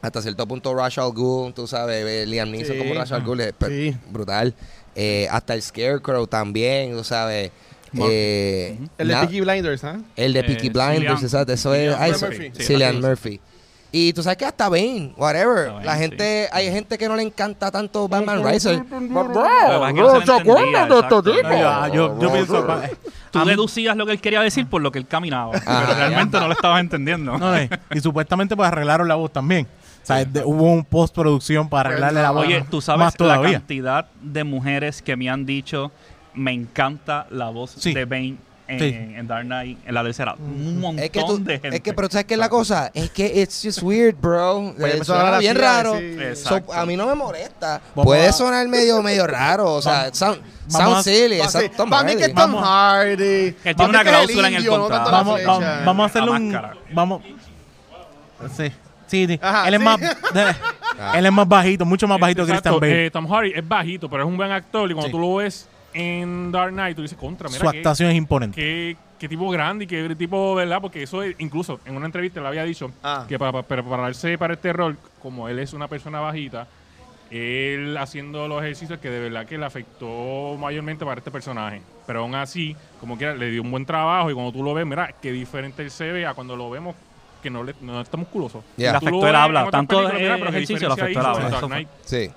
hasta 0.00 0.22
cierto 0.22 0.46
punto 0.48 0.74
Ra's 0.74 0.98
al 0.98 1.12
Ghul, 1.12 1.52
tú 1.54 1.66
sabes, 1.66 2.04
eh, 2.06 2.26
Liam 2.26 2.50
Neeson 2.50 2.74
Sí. 2.76 2.78
como 2.82 2.94
Ra's 2.94 3.12
al 3.12 3.22
Ghul 3.22 3.40
es 3.40 3.54
Sí. 3.68 3.96
brutal. 4.10 4.54
Eh, 4.94 5.26
hasta 5.30 5.54
el 5.54 5.62
Scarecrow 5.62 6.26
también, 6.26 6.92
tú 6.92 7.04
sabes. 7.04 7.50
Eh, 7.98 8.78
El 8.96 9.08
de 9.08 9.14
Peaky 9.14 9.40
Blinders, 9.42 9.84
¿ah? 9.84 10.00
el 10.16 10.32
de 10.32 10.40
Eh, 10.40 10.44
Peaky 10.44 10.70
Blinders, 10.70 11.22
exacto. 11.22 11.52
Eso 11.52 11.74
es. 11.74 11.94
Cillian 11.94 12.20
Murphy. 12.20 12.50
Sí, 12.56 12.62
Cillian. 12.64 13.00
Murphy. 13.00 13.40
Y 13.94 14.14
tú 14.14 14.22
sabes 14.22 14.38
que 14.38 14.46
hasta 14.46 14.70
Bane, 14.70 15.12
whatever. 15.18 15.70
Bane, 15.70 15.84
la 15.84 15.94
sí. 15.94 15.98
gente, 16.00 16.48
hay 16.50 16.70
gente 16.72 16.96
que 16.96 17.06
no 17.08 17.14
le 17.14 17.22
encanta 17.22 17.70
tanto 17.70 18.08
Batman 18.08 18.42
Riser. 18.42 18.78
Lo 18.78 19.28
que 19.28 19.34
pasa 19.34 19.88
es 19.88 19.94
que 19.94 20.00
no 20.00 20.10
se 20.10 20.16
entendía, 20.38 20.82
exacto. 20.84 21.22
No, 21.22 21.88
yo, 21.88 21.94
yo, 21.94 22.18
yo 22.20 22.32
pienso. 22.32 22.66
pa- 22.66 22.82
Tú 23.30 23.44
deducías 23.44 23.96
lo 23.96 24.06
que 24.06 24.12
él 24.12 24.20
quería 24.20 24.40
decir 24.40 24.66
por 24.66 24.80
lo 24.82 24.90
que 24.92 24.98
él 24.98 25.06
caminaba. 25.06 25.52
Ah. 25.66 25.84
pero 25.86 25.98
realmente 25.98 26.38
no 26.40 26.46
lo 26.48 26.52
estabas 26.54 26.80
entendiendo. 26.80 27.36
no, 27.38 27.52
y 27.62 28.00
supuestamente 28.00 28.56
pues 28.56 28.66
arreglaron 28.68 29.08
la 29.08 29.14
voz 29.14 29.30
también. 29.32 29.66
O 30.02 30.06
sea, 30.06 30.24
de- 30.24 30.42
hubo 30.44 30.64
un 30.72 30.84
postproducción 30.84 31.68
para 31.68 31.90
arreglarle 31.90 32.22
la 32.22 32.30
voz. 32.30 32.46
Oye, 32.46 32.64
tú 32.70 32.76
más 32.78 32.84
sabes 32.86 33.20
la 33.20 33.40
cantidad 33.52 34.06
de 34.20 34.42
mujeres 34.44 35.00
que 35.02 35.16
me 35.16 35.28
han 35.30 35.44
dicho, 35.46 35.92
me 36.34 36.52
encanta 36.52 37.26
la 37.30 37.50
voz 37.50 37.72
Sí. 37.78 37.92
de 37.94 38.04
Bane 38.06 38.36
en, 38.68 38.78
Sí. 38.78 38.84
en 39.18 39.26
Dark 39.26 39.44
Knight, 39.44 39.78
en 39.86 39.94
la 39.94 40.02
tercera. 40.02 40.34
Un 40.38 40.80
montón 40.80 41.04
Es 41.04 41.10
que 41.10 41.20
tú, 41.20 41.42
de 41.42 41.58
gente. 41.58 41.76
es 41.76 41.82
que, 41.82 41.92
pero 41.92 42.08
¿sabes 42.08 42.24
qué 42.26 42.34
es 42.34 42.40
la 42.40 42.48
cosa? 42.48 42.90
Es 42.94 43.10
que 43.10 43.42
it's 43.42 43.60
just 43.62 43.82
weird, 43.82 44.14
bro. 44.20 44.72
Pues 44.78 44.94
Eh, 44.94 45.04
suena 45.04 45.38
bien 45.38 45.56
raro. 45.56 45.98
So, 46.34 46.60
a 46.72 46.86
mí 46.86 46.96
no 46.96 47.06
me 47.06 47.14
molesta. 47.14 47.80
Vamos 47.94 48.06
Puede 48.06 48.28
a- 48.28 48.32
sonar 48.32 48.66
medio, 48.68 49.02
medio 49.02 49.26
raro. 49.26 49.74
O 49.74 49.82
sea, 49.82 50.12
sound, 50.14 50.40
sound 50.68 51.02
silly. 51.02 51.40
Exacto, 51.40 51.86
Para 51.86 52.04
mí 52.04 52.16
que 52.16 52.24
es. 52.26 52.34
Tom 52.34 52.54
Hardy. 52.56 53.52
Que 53.62 53.74
tiene 53.74 53.90
una 53.90 54.02
cláusula 54.02 54.48
en 54.48 54.54
el 54.54 54.66
contrato. 54.66 55.10
la 55.10 55.22
Vamos, 55.84 56.04
a 56.04 56.06
hacerle 56.06 56.30
un. 56.30 56.58
Vamos. 56.92 57.22
Sí. 58.56 58.72
Sí, 59.06 59.26
sí. 59.26 59.38
Ajá, 59.42 59.68
él 59.68 59.74
es 59.74 59.80
más. 59.80 60.00
él 61.14 61.26
es 61.26 61.32
más 61.32 61.46
bajito, 61.46 61.84
mucho 61.84 62.08
más 62.08 62.18
bajito 62.18 62.46
que 62.46 62.52
Christian 62.52 62.80
Bale. 62.80 63.06
eh, 63.06 63.10
Tom 63.10 63.26
Hardy 63.28 63.52
es 63.54 63.68
bajito, 63.68 64.08
pero 64.08 64.22
es 64.22 64.28
un 64.28 64.36
buen 64.38 64.50
actor. 64.50 64.90
Y 64.90 64.94
cuando 64.94 65.08
Sí. 65.08 65.12
tú 65.12 65.18
lo 65.18 65.34
ves 65.36 65.68
en 65.94 66.50
Dark 66.52 66.72
Knight, 66.72 66.96
tú 66.96 67.02
dices, 67.02 67.18
contra, 67.18 67.48
mira 67.48 67.60
Su 67.60 67.70
qué- 67.70 67.78
actuación 67.78 68.10
es 68.10 68.16
imponente. 68.16 68.54
qué, 68.60 68.96
qué 69.18 69.28
tipo 69.28 69.48
grande 69.50 69.84
y 69.84 69.86
qué 69.86 70.14
tipo, 70.16 70.54
¿verdad? 70.54 70.80
Porque 70.80 71.02
eso 71.02 71.22
es, 71.22 71.34
incluso 71.38 71.80
en 71.84 71.96
una 71.96 72.06
entrevista 72.06 72.40
le 72.40 72.48
había 72.48 72.64
dicho 72.64 72.90
Ah. 73.02 73.24
que 73.28 73.38
para, 73.38 73.52
para 73.52 73.66
prepararse 73.82 74.36
para 74.38 74.54
este 74.54 74.72
rol, 74.72 74.96
como 75.20 75.48
él 75.48 75.58
es 75.58 75.72
una 75.72 75.88
persona 75.88 76.20
bajita, 76.20 76.66
él 77.30 77.96
haciendo 77.96 78.46
los 78.46 78.62
ejercicios 78.62 78.98
que 79.00 79.08
de 79.08 79.20
verdad 79.20 79.46
que 79.46 79.56
le 79.56 79.64
afectó 79.64 80.56
mayormente 80.58 81.04
para 81.04 81.18
este 81.18 81.30
personaje. 81.30 81.80
Pero 82.06 82.20
aún 82.20 82.34
así, 82.34 82.76
como 83.00 83.16
quiera, 83.16 83.34
le 83.34 83.50
dio 83.50 83.62
un 83.62 83.70
buen 83.70 83.86
trabajo 83.86 84.30
y 84.30 84.34
cuando 84.34 84.52
tú 84.52 84.62
lo 84.62 84.74
ves, 84.74 84.84
mira, 84.86 85.14
qué 85.22 85.32
diferente 85.32 85.82
él 85.82 85.90
se 85.90 86.12
ve 86.12 86.26
a 86.26 86.34
cuando 86.34 86.56
lo 86.56 86.68
vemos 86.68 86.94
que 87.42 87.48
no, 87.50 87.64
le, 87.64 87.74
no 87.80 88.00
está 88.00 88.16
musculoso. 88.16 88.62
Yeah. 88.76 88.92
Le 88.92 88.96
afectó 88.98 89.26
el 89.26 89.34
habla. 89.34 89.70
Tanto 89.70 90.08
el 90.10 90.26
ejercicio 90.44 90.88
le 90.88 90.94
afectó 90.94 91.20
el 91.20 91.26
habla. 91.26 91.86
Sí. 92.04 92.30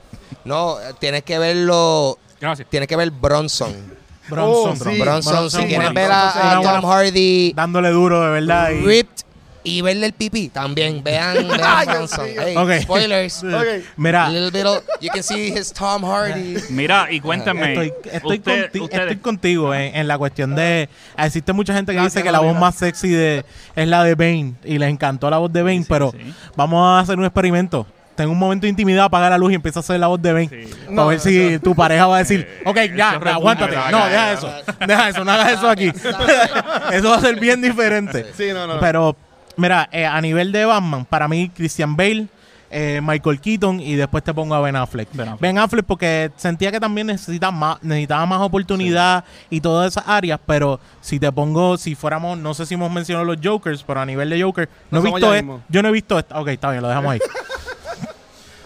No, 0.45 0.77
tienes 0.99 1.23
que 1.23 1.37
verlo. 1.39 2.17
Gracias. 2.39 2.67
Tienes 2.69 2.87
que 2.87 2.95
ver 2.95 3.11
Bronson. 3.11 3.73
Bronson, 4.29 4.71
Oh, 4.71 4.75
sí. 4.75 4.79
Bronson. 4.79 4.99
Bronson, 4.99 5.33
Bronson, 5.33 5.61
si 5.61 5.67
quieres 5.67 5.93
ver 5.93 6.09
a, 6.11 6.59
Tom 6.63 6.89
Hardy 6.89 7.53
dándole 7.55 7.89
duro 7.89 8.21
de 8.23 8.29
verdad. 8.31 8.71
Y, 8.71 8.81
ripped 8.83 9.23
y 9.63 9.81
verle 9.81 10.07
el 10.07 10.13
pipí 10.13 10.49
también. 10.49 11.03
Vean, 11.03 11.47
vean 11.47 11.85
Bronson. 11.85 12.25
Hey, 12.35 12.81
spoilers. 12.81 13.43
Mira, 13.97 14.29
little 14.29 14.49
bit 14.51 14.65
of- 14.65 14.83
you 14.99 15.09
can 15.11 15.21
see 15.21 15.51
his 15.55 15.71
Tom 15.71 16.03
Hardy. 16.03 16.57
Mira, 16.69 17.07
y 17.11 17.19
cuéntame. 17.19 17.73
estoy, 17.73 17.93
estoy, 18.11 18.37
usted- 18.37 18.65
conti- 18.71 18.79
ustedes- 18.81 19.01
estoy 19.11 19.17
contigo 19.17 19.73
en, 19.75 19.95
en 19.95 20.07
la 20.07 20.17
cuestión 20.17 20.55
de... 20.55 20.89
Existe 21.17 21.53
mucha 21.53 21.73
gente 21.75 21.91
que 21.91 21.97
Gracias, 21.97 22.13
dice 22.15 22.23
que 22.23 22.31
la 22.31 22.39
voz 22.39 22.57
más 22.59 22.73
sexy 22.75 23.09
de, 23.09 23.45
es 23.75 23.87
la 23.87 24.03
de 24.03 24.15
Bane 24.15 24.53
y 24.63 24.79
les 24.79 24.89
encantó 24.89 25.29
la 25.29 25.37
voz 25.37 25.53
de 25.53 25.61
Bane, 25.61 25.85
pero 25.87 26.11
sí. 26.11 26.33
vamos 26.55 26.83
a 26.83 26.99
hacer 26.99 27.17
un 27.19 27.25
experimento. 27.25 27.85
Tengo 28.15 28.31
un 28.31 28.39
momento 28.39 28.63
de 28.63 28.69
intimidad, 28.69 29.05
apaga 29.05 29.29
la 29.29 29.37
luz 29.37 29.51
y 29.51 29.55
empieza 29.55 29.79
a 29.79 29.81
hacer 29.81 29.99
la 29.99 30.07
voz 30.07 30.21
de 30.21 30.31
Bane. 30.33 30.49
Sí. 30.49 30.73
Para 30.85 30.91
No, 30.91 31.07
ver 31.07 31.19
si 31.19 31.59
tu 31.59 31.75
pareja 31.75 32.07
va 32.07 32.15
a 32.15 32.19
decir, 32.19 32.47
Eh, 32.49 32.63
ok, 32.65 32.77
ya, 32.95 33.11
aguántate. 33.11 33.75
No, 33.91 34.05
deja 34.05 34.31
eso. 34.33 34.51
Deja 34.87 35.09
eso, 35.09 35.25
no 35.25 35.31
hagas 35.31 35.51
eso 35.53 35.69
aquí. 35.69 35.87
eso 36.93 37.09
va 37.09 37.17
a 37.17 37.21
ser 37.21 37.39
bien 37.39 37.61
diferente. 37.61 38.25
Sí, 38.35 38.49
no, 38.53 38.67
no. 38.67 38.79
Pero, 38.79 39.15
mira, 39.57 39.89
eh, 39.91 40.05
a 40.05 40.19
nivel 40.21 40.51
de 40.51 40.65
Batman, 40.65 41.05
para 41.05 41.27
mí, 41.27 41.49
Christian 41.53 41.97
Bale, 41.97 42.27
eh, 42.71 42.99
Michael 43.03 43.39
Keaton 43.39 43.79
y 43.79 43.95
después 43.95 44.23
te 44.23 44.33
pongo 44.33 44.55
a 44.55 44.59
Ben 44.61 44.75
Affleck. 44.75 45.09
Ben 45.13 45.27
Affleck. 45.27 45.41
Ben 45.41 45.57
Affleck 45.59 45.85
porque 45.85 46.31
sentía 46.35 46.71
que 46.71 46.79
también 46.79 47.07
necesita 47.07 47.51
más, 47.51 47.81
necesitaba 47.83 48.25
más 48.25 48.41
oportunidad 48.41 49.23
y 49.49 49.61
todas 49.61 49.91
esas 49.91 50.03
áreas, 50.07 50.39
pero 50.45 50.79
si 50.99 51.19
te 51.19 51.31
pongo, 51.31 51.77
si 51.77 51.95
fuéramos, 51.95 52.37
no 52.37 52.53
sé 52.53 52.65
si 52.65 52.73
hemos 52.73 52.91
mencionado 52.91 53.25
los 53.25 53.37
Jokers, 53.41 53.83
pero 53.83 53.99
a 54.01 54.05
nivel 54.05 54.29
de 54.29 54.41
Joker, 54.41 54.67
no 54.89 54.99
he 54.99 55.03
visto 55.03 55.31
mismo. 55.31 55.61
Yo 55.69 55.81
no 55.83 55.89
he 55.89 55.91
visto 55.91 56.17
esta. 56.17 56.39
Ok, 56.39 56.47
está 56.49 56.71
bien, 56.71 56.81
lo 56.81 56.87
dejamos 56.89 57.11
ahí. 57.13 57.19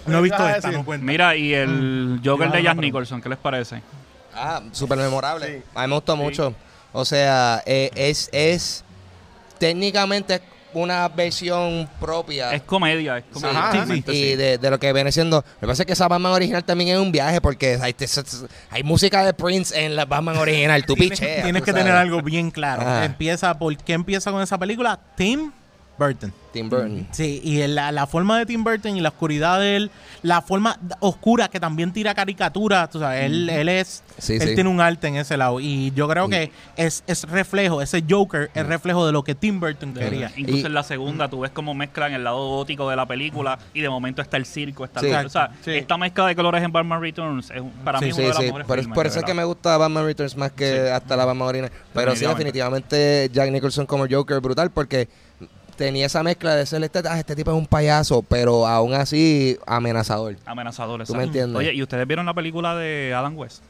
no 0.10 0.20
he 0.20 0.22
visto 0.22 0.38
¿Qué 0.38 0.44
vas 0.44 0.54
a 0.54 0.56
esta, 0.58 0.68
decir? 0.70 0.80
no 0.80 0.86
cuenta. 0.86 1.06
Mira, 1.06 1.36
y 1.36 1.54
el 1.54 2.22
Joker 2.24 2.48
Iba 2.48 2.56
a 2.56 2.58
de 2.58 2.64
Jack 2.64 2.78
Nicholson, 2.78 3.22
¿qué 3.22 3.30
les 3.30 3.38
parece? 3.38 3.82
Ah, 4.34 4.62
súper 4.72 4.98
memorable. 4.98 5.48
Sí. 5.48 5.64
A 5.76 5.82
mí 5.82 5.88
me 5.88 5.96
gustó 5.96 6.16
mucho. 6.16 6.54
O 6.92 7.06
sea, 7.06 7.62
eh, 7.66 7.92
es, 7.96 8.30
es 8.32 8.84
técnicamente 9.58 10.36
es 10.36 10.42
una 10.74 11.08
versión 11.08 11.90
propia. 12.00 12.54
Es 12.54 12.62
comedia, 12.62 13.18
es 13.18 13.26
comedia. 13.32 13.60
Ajá, 13.60 13.72
realmente, 13.72 14.14
y 14.14 14.22
sí. 14.32 14.36
de, 14.36 14.58
de 14.58 14.70
lo 14.70 14.80
que 14.80 14.94
viene 14.94 15.12
siendo. 15.12 15.38
Lo 15.38 15.60
que 15.62 15.68
pasa 15.68 15.84
es 15.84 15.88
que 15.88 15.94
esa 15.94 16.08
Batman 16.08 16.32
original 16.32 16.64
también 16.64 16.90
es 16.92 16.98
un 16.98 17.12
viaje 17.12 17.42
porque 17.42 17.80
hay, 17.82 17.96
hay 18.70 18.84
música 18.84 19.26
de 19.26 19.34
Prince 19.34 19.78
en 19.86 19.96
la 19.96 20.06
Batman 20.06 20.38
original. 20.38 20.86
Tú 20.86 20.94
Tienes, 20.94 21.20
picheas. 21.20 21.44
tienes 21.44 21.62
tú 21.62 21.66
que 21.66 21.72
sabes. 21.72 21.86
tener 21.86 21.98
algo 21.98 22.22
bien 22.22 22.52
claro. 22.52 22.82
Ajá. 22.84 23.06
Empieza, 23.06 23.58
¿por 23.58 23.76
qué 23.78 23.94
empieza 23.94 24.32
con 24.32 24.42
esa 24.42 24.58
película? 24.58 25.00
Tim 25.16 25.52
Burton. 26.00 26.34
Tim 26.52 26.68
Burton. 26.68 27.08
Sí, 27.12 27.40
y 27.44 27.68
la, 27.68 27.92
la 27.92 28.08
forma 28.08 28.40
de 28.40 28.48
Tim 28.48 28.64
Burton 28.64 28.98
y 28.98 29.02
la 29.02 29.10
oscuridad 29.10 29.60
de 29.60 29.76
él, 29.76 29.92
la 30.24 30.42
forma 30.42 30.80
oscura 31.00 31.48
que 31.48 31.60
también 31.60 31.94
tira 31.94 32.16
caricaturas, 32.16 32.90
tú 32.90 32.98
sabes, 32.98 33.26
él, 33.26 33.48
él 33.52 33.70
es, 33.70 34.02
Sí, 34.18 34.34
él 34.34 34.42
sí. 34.50 34.56
tiene 34.56 34.68
un 34.68 34.82
arte 34.82 35.08
en 35.10 35.18
ese 35.18 35.38
lado 35.38 35.60
y 35.60 35.92
yo 35.92 36.08
creo 36.08 36.28
que 36.28 36.52
es, 36.76 37.04
es 37.06 37.26
reflejo, 37.30 37.84
ese 37.84 38.04
Joker 38.10 38.50
es 38.56 38.66
reflejo 38.66 39.06
de 39.06 39.12
lo 39.12 39.24
que 39.24 39.36
Tim 39.36 39.60
Burton 39.60 39.94
quería. 39.94 40.32
Incluso 40.38 40.64
Y- 40.64 40.66
en 40.66 40.74
la 40.74 40.82
segunda 40.82 41.28
tú 41.30 41.42
ves 41.42 41.52
cómo 41.52 41.76
mezclan 41.76 42.14
el 42.14 42.24
lado 42.24 42.48
gótico 42.48 42.90
de 42.90 42.96
la 42.96 43.06
película 43.06 43.60
y 43.76 43.82
de 43.82 43.90
momento 43.90 44.24
está 44.24 44.38
el 44.38 44.48
circo, 44.48 44.86
está 44.86 45.02
Sí. 45.02 45.08
el- 45.08 45.26
o 45.28 45.30
sea, 45.30 45.52
Sí. 45.64 45.72
esta 45.76 45.98
mezcla 46.00 46.26
de 46.26 46.36
colores 46.36 46.64
en 46.64 46.72
Batman 46.72 47.00
Returns 47.00 47.52
es 47.52 47.62
un- 47.62 47.70
para 47.84 48.00
Sí, 48.00 48.06
mí 48.06 48.12
uno 48.14 48.22
de 48.24 48.28
los 48.30 48.38
sí. 48.38 48.44
mejores 48.46 48.66
Por, 48.68 48.80
filmes, 48.80 48.96
por 48.96 49.06
eso 49.06 49.20
es 49.20 49.26
que 49.26 49.34
me 49.36 49.44
gusta 49.44 49.78
Batman 49.78 50.04
Returns 50.06 50.36
más 50.36 50.52
que 50.52 50.90
hasta 50.90 51.16
la 51.16 51.26
Batman 51.26 51.48
original. 51.48 51.72
Pero 51.94 52.16
sí, 52.16 52.26
Definitivamente. 52.26 52.96
definitivamente 52.96 53.30
Jack 53.32 53.52
Nicholson 53.52 53.86
como 53.86 54.06
Joker 54.10 54.40
brutal 54.40 54.72
porque 54.72 55.08
tenía 55.80 56.08
esa 56.08 56.22
mezcla 56.24 56.56
de 56.56 56.66
ser 56.66 56.84
este, 56.84 57.02
ah, 57.08 57.18
este 57.18 57.38
tipo 57.38 57.52
es 57.52 57.58
un 57.58 57.66
payaso, 57.66 58.22
pero 58.22 58.68
aún 58.68 58.94
así 58.94 59.58
amenazador. 59.66 60.36
Amenazadores. 60.46 61.08
¿Tú 61.08 61.16
me 61.16 61.24
entiendes? 61.24 61.58
Oye, 61.58 61.74
¿y 61.74 61.82
ustedes 61.82 62.06
vieron 62.06 62.26
la 62.26 62.34
película 62.34 62.76
de 62.76 63.14
Adam 63.16 63.38
West? 63.38 63.64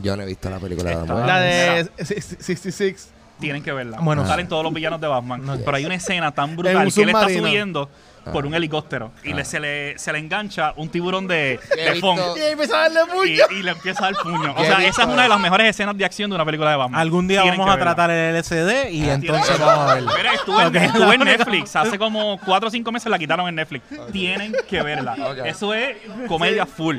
Yo 0.00 0.16
no 0.16 0.24
he 0.24 0.26
visto 0.26 0.50
la 0.50 0.58
película 0.58 0.90
de 0.90 0.96
Adam 0.96 1.16
West. 1.16 1.26
La 1.28 1.40
de 1.40 1.90
Mira. 1.96 2.22
66. 2.40 3.08
Tienen 3.38 3.62
que 3.62 3.72
verla. 3.72 3.98
Bueno, 4.00 4.26
salen 4.26 4.48
todos 4.48 4.64
los 4.64 4.72
villanos 4.72 5.00
de 5.00 5.06
Batman. 5.06 5.46
No. 5.46 5.56
Pero 5.56 5.76
hay 5.76 5.86
una 5.86 5.94
escena 5.94 6.32
tan 6.32 6.56
brutal 6.56 6.92
que 6.92 7.02
él 7.02 7.08
está 7.08 7.28
subiendo 7.28 7.88
por 8.32 8.44
Ah. 8.44 8.48
un 8.48 8.54
helicóptero 8.54 9.12
y 9.22 9.32
le, 9.34 9.44
se, 9.44 9.60
le, 9.60 9.98
se 9.98 10.12
le 10.12 10.18
engancha 10.18 10.72
un 10.76 10.88
tiburón 10.88 11.26
de, 11.26 11.60
de 11.76 11.94
fondo 12.00 12.34
Y 12.36 12.40
empieza 12.42 12.76
a 12.84 12.88
darle 12.88 13.00
y, 13.12 13.14
mucho. 13.32 13.52
y 13.52 13.62
le 13.62 13.70
empieza 13.72 14.06
a 14.06 14.12
dar 14.12 14.22
puño. 14.22 14.54
O 14.56 14.64
sea, 14.64 14.84
esa 14.86 15.02
es 15.02 15.08
una 15.08 15.22
de 15.24 15.28
las 15.28 15.40
mejores 15.40 15.68
escenas 15.68 15.96
de 15.96 16.04
acción 16.04 16.30
de 16.30 16.36
una 16.36 16.44
película 16.44 16.70
de 16.70 16.76
Batman. 16.76 17.00
Algún 17.00 17.28
día 17.28 17.42
Tienen 17.42 17.58
vamos 17.60 17.72
a 17.72 17.76
verla. 17.76 17.94
tratar 17.94 18.10
el 18.10 18.36
LCD 18.36 18.90
y 18.90 19.08
Ah, 19.10 19.14
entonces 19.14 19.58
vamos 19.58 19.90
a 19.90 19.94
verlo. 19.94 20.10
Mira, 20.16 20.32
estuve, 20.34 20.62
en, 20.62 20.68
Ok. 20.68 20.74
estuve 20.76 21.14
en 21.14 21.20
Netflix. 21.24 21.76
Hace 21.76 21.98
como 21.98 22.38
4 22.44 22.68
o 22.68 22.70
5 22.70 22.92
meses 22.92 23.10
la 23.10 23.18
quitaron 23.18 23.48
en 23.48 23.54
Netflix. 23.56 23.84
Tienen 24.12 24.54
que 24.68 24.82
verla. 24.82 25.16
Eso 25.44 25.74
es 25.74 25.96
comedia 26.28 26.66
full. 26.66 26.98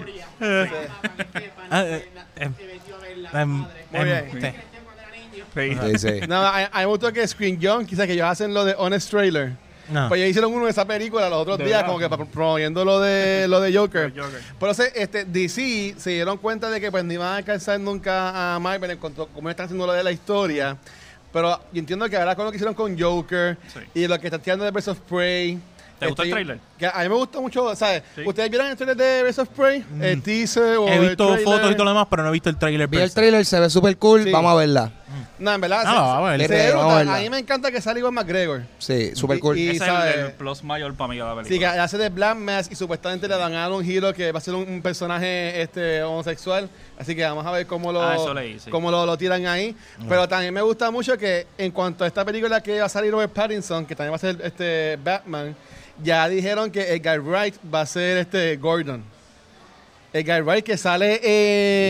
Ah, 1.71 1.83
Muy 3.91 4.03
bien. 4.03 4.29
sí. 4.31 4.47
Sí. 5.55 5.77
Sí, 5.93 5.97
sí. 5.99 6.27
No, 6.27 6.45
a, 6.45 6.57
mí 6.85 6.85
me 7.01 7.13
que 7.13 7.25
Screen 7.27 7.57
Young, 7.59 7.85
quizás 7.85 8.05
que 8.07 8.13
ellos 8.13 8.27
hacen 8.27 8.53
lo 8.53 8.65
de 8.65 8.75
Honest 8.77 9.09
Trailer. 9.09 9.53
No. 9.89 10.07
Pues 10.07 10.19
ellos 10.19 10.29
hicieron 10.31 10.53
uno 10.53 10.65
de 10.65 10.71
esa 10.71 10.85
película 10.85 11.29
los 11.29 11.39
otros 11.39 11.57
De 11.57 11.65
días, 11.65 11.83
verdad. 11.83 12.09
como 12.09 12.25
que 12.25 12.25
promoviendo 12.31 12.83
lo 12.85 12.99
de 12.99 13.47
lo 13.49 13.59
de 13.61 13.75
Joker. 13.75 14.13
Joker. 14.15 14.41
Pero 14.59 14.71
ese, 14.71 14.91
este, 14.95 15.25
DC 15.25 15.95
se 15.97 16.09
dieron 16.11 16.37
cuenta 16.37 16.69
de 16.69 16.81
que 16.81 16.91
pues 16.91 17.03
no 17.03 17.13
iban 17.13 17.27
a 17.27 17.35
alcanzar 17.37 17.79
nunca 17.79 18.55
a 18.55 18.59
Marvel 18.59 18.91
en 18.91 18.97
cuanto 18.97 19.23
a 19.23 19.27
cómo 19.27 19.49
están 19.49 19.65
haciendo 19.65 19.85
lo 19.87 19.93
de 19.93 20.03
la 20.03 20.11
historia. 20.11 20.77
Pero 21.31 21.59
yo 21.73 21.79
entiendo 21.79 22.09
que 22.09 22.15
ahora 22.17 22.35
con 22.35 22.45
lo 22.45 22.51
que 22.51 22.57
hicieron 22.57 22.73
con 22.75 22.97
Joker 22.99 23.57
Sí. 23.73 23.79
y 24.01 24.07
lo 24.07 24.17
que 24.19 24.27
están 24.27 24.41
tirando 24.41 24.63
de 24.65 24.71
Birds 24.71 24.87
of 24.87 24.99
Prey. 25.01 25.59
¿Te 25.99 26.07
gustó 26.07 26.23
el 26.23 26.27
este, 26.29 26.35
tráiler? 26.43 26.59
que 26.77 26.85
a 26.87 27.03
mí 27.03 27.09
me 27.09 27.15
gustó 27.15 27.41
mucho, 27.41 27.73
¿sabes? 27.73 28.03
Sí. 28.15 28.23
¿Ustedes 28.25 28.49
vieron 28.49 28.67
el 28.67 28.75
trailer 28.75 28.97
de 28.97 29.23
Birds 29.23 29.39
of 29.39 29.47
Prey? 29.49 29.83
El 30.01 30.21
teaser 30.21 30.77
o 30.77 30.87
He 30.89 30.95
el 30.95 30.99
visto 31.07 31.25
trailer? 31.27 31.45
fotos 31.45 31.71
y 31.71 31.73
todo 31.75 31.83
lo 31.85 31.89
demás, 31.91 32.07
pero 32.09 32.23
no 32.23 32.29
he 32.29 32.31
visto 32.33 32.49
el 32.49 32.57
trailer. 32.57 32.87
Vi 32.89 32.97
el 32.97 33.09
se. 33.09 33.15
trailer, 33.15 33.45
se 33.45 33.59
ve 33.61 33.69
súper 33.69 33.97
cool. 33.97 34.23
Sí. 34.25 34.31
Vamos 34.31 34.51
a 34.51 34.55
verla. 34.55 34.91
No, 35.37 35.53
en 35.53 35.61
verdad. 35.61 35.83
No, 35.83 35.89
se- 35.91 35.95
vamos 35.97 36.29
a 36.29 36.31
ver. 36.37 36.47
se 36.47 36.71
vamos 36.71 36.73
a 36.73 36.85
brutal. 36.87 36.97
verla. 36.97 37.15
a 37.15 37.19
mí 37.21 37.29
me 37.29 37.37
encanta 37.39 37.71
que 37.71 37.79
sale 37.79 37.99
Iwan 37.99 38.13
McGregor. 38.13 38.63
Sí, 38.79 39.15
super 39.15 39.39
cool. 39.39 39.57
y- 39.57 39.67
Ese 39.67 39.75
es 39.75 39.81
el, 39.81 39.87
sabe- 39.87 40.19
el 40.21 40.31
plus 40.33 40.63
mayor 40.63 40.93
para 40.95 41.07
mí 41.09 41.15
de 41.17 41.23
la 41.23 41.35
película. 41.35 41.47
Sí, 41.53 41.59
que 41.59 41.65
hace 41.65 41.97
de 41.97 42.09
Black 42.09 42.35
Mask 42.37 42.71
y 42.71 42.75
supuestamente 42.75 43.27
le 43.27 43.35
van 43.35 43.53
a 43.53 43.61
dar 43.61 43.71
un 43.71 43.83
giro 43.83 44.13
que 44.13 44.31
va 44.31 44.39
a 44.39 44.41
ser 44.41 44.55
un, 44.55 44.67
un 44.67 44.81
personaje 44.81 45.61
este 45.61 46.01
homosexual. 46.03 46.69
Así 46.97 47.15
que 47.15 47.23
vamos 47.23 47.45
a 47.45 47.51
ver 47.51 47.67
cómo 47.67 47.91
lo, 47.91 48.01
Ah, 48.01 48.15
eso 48.15 48.33
leí, 48.33 48.59
sí. 48.59 48.69
cómo 48.71 48.89
lo, 48.89 49.05
lo 49.05 49.17
tiran 49.17 49.45
ahí. 49.45 49.75
Pero 50.09 50.27
también 50.27 50.53
me 50.53 50.61
gusta 50.61 50.89
mucho 50.89 51.17
que 51.17 51.45
en 51.57 51.71
cuanto 51.71 52.03
a 52.03 52.07
esta 52.07 52.25
película 52.25 52.61
que 52.61 52.79
va 52.79 52.85
a 52.85 52.89
salir 52.89 53.11
Robert 53.11 53.31
Pattinson, 53.31 53.85
que 53.85 53.95
también 53.95 54.11
va 54.13 54.15
a 54.15 54.19
ser 54.19 54.37
este 54.43 54.97
Batman, 55.03 55.55
ya 56.01 56.27
dijeron 56.27 56.71
que 56.71 56.93
Edgar 56.93 57.19
Wright 57.21 57.55
va 57.73 57.81
a 57.81 57.85
ser 57.85 58.17
este 58.17 58.57
Gordon. 58.57 59.03
Edgar 60.13 60.43
Wright 60.43 60.63
que 60.63 60.77
sale 60.77 61.19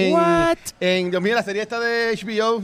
en... 0.07 0.11
What? 0.13 0.57
En, 0.79 1.11
Dios 1.11 1.21
mío, 1.21 1.35
la 1.35 1.43
serie 1.43 1.61
esta 1.61 1.79
de 1.79 2.17
HBO. 2.19 2.63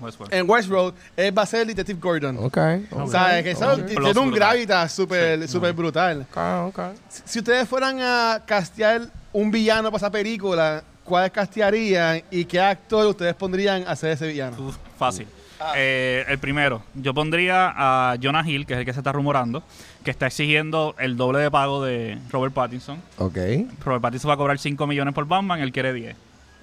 Westworld. 0.00 0.32
En 0.34 0.48
Westworld, 0.48 0.94
él 1.16 1.36
va 1.36 1.42
a 1.42 1.46
ser 1.46 1.60
el 1.62 1.68
Detective 1.68 1.98
Gordon. 2.00 2.36
Ok. 2.38 2.58
O 2.92 3.08
sea, 3.10 3.42
que 3.42 3.50
eso 3.52 3.74
tiene 3.76 3.94
Plus 3.94 4.16
un 4.16 4.30
gravitas 4.30 4.92
súper 4.92 5.48
súper 5.48 5.72
brutal. 5.72 6.26
Ok, 6.30 6.38
ok. 6.68 6.80
Si- 7.08 7.22
Si 7.24 7.38
ustedes 7.40 7.68
fueran 7.68 7.98
a 8.00 8.42
castear 8.46 9.02
un 9.32 9.50
villano 9.50 9.90
para 9.90 9.98
esa 9.98 10.10
película, 10.10 10.82
¿cuál 11.04 11.30
castearían 11.32 12.22
y 12.30 12.44
qué 12.44 12.60
actor 12.60 13.06
ustedes 13.06 13.34
pondrían 13.34 13.84
a 13.86 13.92
hacer 13.92 14.10
ese 14.12 14.26
villano? 14.28 14.56
Uf, 14.60 14.76
fácil. 14.98 15.26
Eh, 15.74 16.24
el 16.28 16.38
primero, 16.38 16.82
yo 16.94 17.12
pondría 17.12 17.72
a 17.76 18.16
Jonah 18.22 18.48
Hill, 18.48 18.64
que 18.64 18.74
es 18.74 18.78
el 18.78 18.84
que 18.84 18.92
se 18.92 19.00
está 19.00 19.10
rumorando, 19.10 19.64
que 20.04 20.12
está 20.12 20.28
exigiendo 20.28 20.94
el 21.00 21.16
doble 21.16 21.40
de 21.40 21.50
pago 21.50 21.84
de 21.84 22.16
Robert 22.30 22.54
Pattinson. 22.54 23.02
Ok. 23.18 23.36
Robert 23.84 24.00
Pattinson 24.02 24.30
va 24.30 24.34
a 24.34 24.36
cobrar 24.36 24.56
5 24.58 24.86
millones 24.86 25.12
por 25.14 25.26
Batman, 25.26 25.58
él 25.58 25.72
quiere 25.72 25.92
10. 25.92 26.14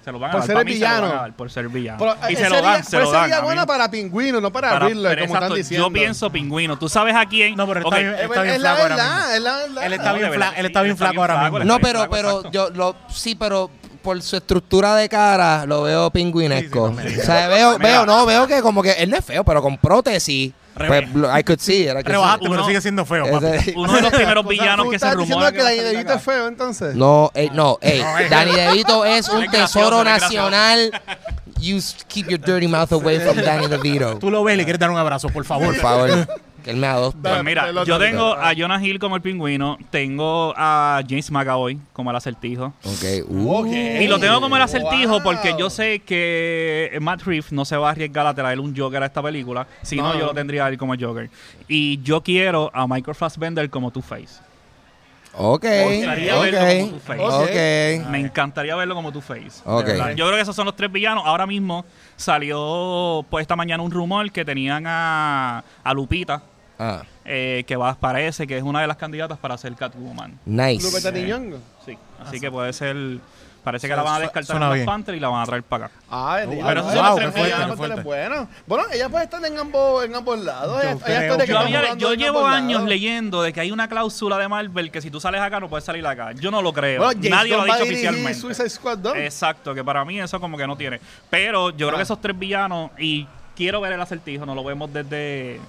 Se 0.05 0.11
lo 0.11 0.19
van 0.19 0.29
a 0.29 0.31
Por 0.33 0.41
dar. 0.41 0.45
ser 0.47 0.53
Para 0.55 0.61
el 0.61 0.65
mí 0.67 0.73
se 0.73 0.79
lo 0.79 0.85
van 0.85 0.93
a 0.95 1.01
villano. 1.01 1.21
dar 1.23 1.33
por 1.35 1.49
ser 1.51 1.67
villano. 1.67 1.97
Pero, 1.97 2.15
y 2.29 2.33
eh, 2.33 2.35
se 2.37 2.49
lo 2.49 2.61
dan, 2.61 2.83
se 2.83 2.91
pero 2.91 3.03
lo 3.05 3.11
dan. 3.11 3.21
sería 3.23 3.41
buena 3.41 3.65
para 3.65 3.89
Pingüino, 3.89 4.39
no 4.39 4.51
para, 4.51 4.69
Para- 4.69 4.85
Riddler, 4.87 5.13
como 5.19 5.23
exacto, 5.25 5.45
están 5.45 5.57
diciendo. 5.57 5.87
Yo 5.87 5.93
pienso 5.93 6.29
pingüino. 6.29 6.77
¿Tú 6.77 6.87
sabes 6.87 7.15
a 7.15 7.25
quién? 7.25 7.55
No, 7.55 7.65
pero 7.67 7.79
está 7.79 7.87
Ok, 7.89 7.95
bien- 8.01 8.13
Es, 8.13 8.21
está 8.21 8.41
bien 8.43 8.55
es 8.55 8.61
la 8.61 8.69
flaco 8.75 8.81
ahora 8.83 8.95
verdad, 8.95 9.15
mismo. 9.17 9.33
es 9.35 9.41
la 9.41 9.55
verdad. 9.57 9.83
Él 9.85 9.93
está 9.93 10.09
No, 10.11 10.15
bien 10.17 10.31
fla- 10.33 10.49
él 10.49 10.61
sí, 10.61 10.65
está 10.67 10.81
bien 10.83 10.97
flaco 10.97 11.11
bien 11.13 11.21
ahora 11.21 11.41
mismo. 11.41 11.57
él 11.57 11.67
No, 11.67 11.79
pero, 11.79 12.07
pero 12.09 12.51
yo 12.51 12.69
lo 12.69 12.95
sí, 13.09 13.33
pero 13.35 13.71
por 14.03 14.21
su 14.21 14.35
estructura 14.37 14.93
de 14.95 15.09
cara 15.09 15.65
lo 15.65 15.81
veo 15.81 16.11
pingüinesco. 16.11 16.89
Sí, 16.89 16.93
sí, 16.93 16.97
también. 17.01 17.19
o 17.19 17.23
sea, 17.23 17.47
veo, 17.47 17.77
veo, 17.79 18.05
no, 18.05 18.25
veo 18.27 18.45
que 18.45 18.61
como 18.61 18.83
que 18.83 18.91
él 18.91 19.09
no 19.09 19.17
es 19.17 19.25
feo, 19.25 19.43
pero 19.43 19.59
con 19.63 19.75
prótesis. 19.79 20.53
Pues, 20.75 21.03
I 21.39 21.43
could 21.43 21.59
see 21.59 21.83
it, 21.83 21.89
I 21.91 21.93
could 21.93 22.05
see 22.07 22.11
Rebajaste, 22.13 22.43
it. 22.45 22.49
pero 22.49 22.53
Uno- 22.61 22.65
sigue 22.67 22.81
siendo 22.81 23.05
feo, 23.05 23.25
papi. 23.31 23.45
Ese- 23.47 23.73
Uno 23.77 23.93
de 23.93 24.01
los 24.01 24.11
primeros 24.13 24.47
villanos 24.47 24.85
¿tú 24.85 24.91
que 24.91 24.99
se 24.99 25.05
estás 25.05 25.15
rumora 25.15 25.51
que 25.51 25.63
Danny 25.63 25.79
DeVito 25.79 26.13
es 26.13 26.21
feo, 26.21 26.47
entonces? 26.47 26.95
No, 26.95 27.31
ey, 27.33 27.49
no, 27.53 27.77
ey. 27.81 28.03
Danny 28.29 28.51
DeVito 28.51 29.05
es 29.05 29.29
un 29.29 29.43
Es 29.43 29.51
gracioso, 29.51 29.79
tesoro 29.79 29.97
es 29.99 30.03
gracioso. 30.05 30.49
nacional. 30.51 31.01
You 31.61 31.77
s- 31.77 31.95
keep 32.09 32.27
your 32.29 32.39
dirty 32.39 32.67
mouth 32.67 32.91
away 32.91 33.19
from 33.19 33.37
Danny 33.37 33.67
DeVito. 33.67 34.19
Tú 34.19 34.29
lo 34.29 34.43
ves 34.43 34.55
y 34.55 34.57
le 34.57 34.63
quieres 34.65 34.79
dar 34.79 34.89
un 34.91 34.97
abrazo, 34.97 35.29
por 35.29 35.45
favor. 35.45 35.67
Por 35.67 35.75
favor, 35.77 36.27
que 36.65 36.71
él 36.71 36.77
me. 36.77 36.87
Pues 37.21 37.43
mira, 37.43 37.71
yo 37.85 37.99
tengo 37.99 38.33
a 38.33 38.51
Jonah 38.57 38.83
Hill 38.83 38.97
como 38.97 39.15
el 39.15 39.21
pingüino, 39.21 39.77
tengo 39.91 40.51
a 40.57 40.99
James 41.07 41.29
McAvoy 41.29 41.77
como 41.93 42.09
el 42.09 42.15
acertijo. 42.15 42.73
Ok. 42.83 43.03
Uh. 43.29 43.51
Ok. 43.59 43.67
Y 43.67 44.07
lo 44.07 44.19
tengo 44.19 44.41
como 44.41 44.55
el 44.55 44.61
acertijo 44.63 45.13
Wow. 45.13 45.23
porque 45.23 45.55
yo 45.59 45.69
sé 45.69 45.99
que 45.99 46.97
Matt 47.01 47.21
Reeves 47.21 47.51
no 47.51 47.65
se 47.65 47.77
va 47.77 47.89
a 47.89 47.91
arriesgar 47.91 48.25
a 48.25 48.33
traer 48.33 48.59
un 48.59 48.75
Joker 48.75 49.01
a 49.03 49.05
esta 49.05 49.21
película. 49.21 49.67
Si 49.83 49.95
no, 49.97 50.17
yo 50.17 50.25
lo 50.25 50.33
tendría 50.33 50.65
a 50.65 50.69
él 50.69 50.77
como 50.79 50.95
Joker. 50.99 51.29
Y 51.67 52.01
yo 52.01 52.21
quiero 52.21 52.71
a 52.73 52.87
Michael 52.87 53.15
Fassbender 53.15 53.69
como 53.69 53.91
Two-Face. 53.91 54.43
Ok. 55.37 55.65
gustaría 55.65 56.35
verlo 56.39 56.59
como 56.59 56.85
Ok. 56.85 56.89
Two-Face. 56.89 58.01
Ok. 58.03 58.09
Me 58.09 58.19
encantaría 58.21 58.75
verlo 58.75 58.95
como 58.95 59.11
Two-Face. 59.11 59.61
Ok. 59.65 59.85
De 59.85 59.91
verdad. 59.93 60.09
Yo 60.15 60.25
creo 60.25 60.37
que 60.37 60.41
esos 60.41 60.55
son 60.55 60.65
los 60.65 60.75
tres 60.75 60.91
villanos. 60.91 61.23
Ahora 61.25 61.45
mismo 61.45 61.85
salió 62.15 63.25
pues 63.29 63.43
esta 63.43 63.55
mañana 63.55 63.83
un 63.83 63.91
rumor 63.91 64.31
que 64.31 64.43
tenían 64.45 64.85
a, 64.87 65.63
a 65.83 65.93
Lupita, 65.93 66.41
Ah, 66.77 67.03
eh, 67.23 67.63
que 67.67 67.75
va, 67.75 67.95
parece 67.95 68.45
que 68.47 68.57
es 68.57 68.63
una 68.63 68.81
de 68.81 68.87
las 68.87 68.97
candidatas 68.97 69.37
para 69.37 69.57
ser 69.57 69.73
Catwoman. 69.75 70.39
nice. 70.45 70.83
Lupita 70.85 71.11
Nyong'o. 71.11 71.57
Sí. 71.85 71.97
Así 72.25 72.39
que 72.39 72.51
puede 72.51 72.73
ser... 72.73 72.95
Parece 73.63 73.87
que 73.87 73.95
la 73.95 74.03
van 74.03 74.17
a 74.17 74.19
descartar 74.19 74.57
en 74.57 74.59
bien. 74.61 74.71
Black 74.73 74.85
Panther 74.85 75.15
y 75.15 75.19
la 75.19 75.27
van 75.29 75.41
a 75.41 75.45
traer 75.47 75.63
para 75.63 75.85
acá. 75.87 75.95
Ah, 76.11 76.35
Pero 76.41 76.51
diablo, 76.51 76.81
eso 76.91 77.01
los 77.01 77.15
ser 77.17 77.31
fuertes. 77.75 78.03
Bueno, 78.03 78.47
bueno, 78.67 78.83
ella 78.93 79.09
puede 79.09 79.23
estar 79.23 79.43
en 79.43 79.57
ambos, 79.57 80.05
en 80.05 80.13
ambos 80.15 80.37
lados. 80.37 80.83
Yo 80.83 80.89
Ella- 81.07 81.25
ella 81.25 81.95
que 81.97 82.15
llevo 82.15 82.45
años 82.45 82.73
lados. 82.73 82.89
leyendo 82.89 83.41
de 83.41 83.51
que 83.51 83.61
hay 83.61 83.71
una 83.71 83.87
cláusula 83.87 84.37
de 84.37 84.47
Marvel 84.47 84.91
que 84.91 85.01
si 85.01 85.09
tú 85.09 85.19
sales 85.19 85.41
acá 85.41 85.59
no 85.59 85.67
puedes 85.67 85.83
salir 85.83 86.05
acá. 86.05 86.33
Yo 86.33 86.51
no 86.51 86.61
lo 86.61 86.73
creo. 86.73 87.01
Bueno, 87.05 87.19
Nadie 87.27 87.53
lo 87.55 87.61
ha 87.63 87.65
dicho 87.65 87.83
oficialmente. 87.85 88.35
Suicide 88.35 88.69
Squad 88.69 88.99
2. 88.99 89.17
Exacto, 89.17 89.73
que 89.73 89.83
para 89.83 90.05
mí 90.05 90.19
eso 90.19 90.39
como 90.39 90.57
que 90.59 90.67
no 90.67 90.77
tiene. 90.77 90.99
Pero 91.31 91.71
yo 91.71 91.87
creo 91.87 91.93
Ah. 91.93 91.95
que 91.97 92.03
esos 92.03 92.21
tres 92.21 92.37
villanos, 92.37 92.91
y 92.99 93.27
quiero 93.55 93.81
ver 93.81 93.93
el 93.93 94.01
acertijo, 94.01 94.45
no 94.45 94.53
lo 94.53 94.63
vemos 94.63 94.93
desde 94.93 95.59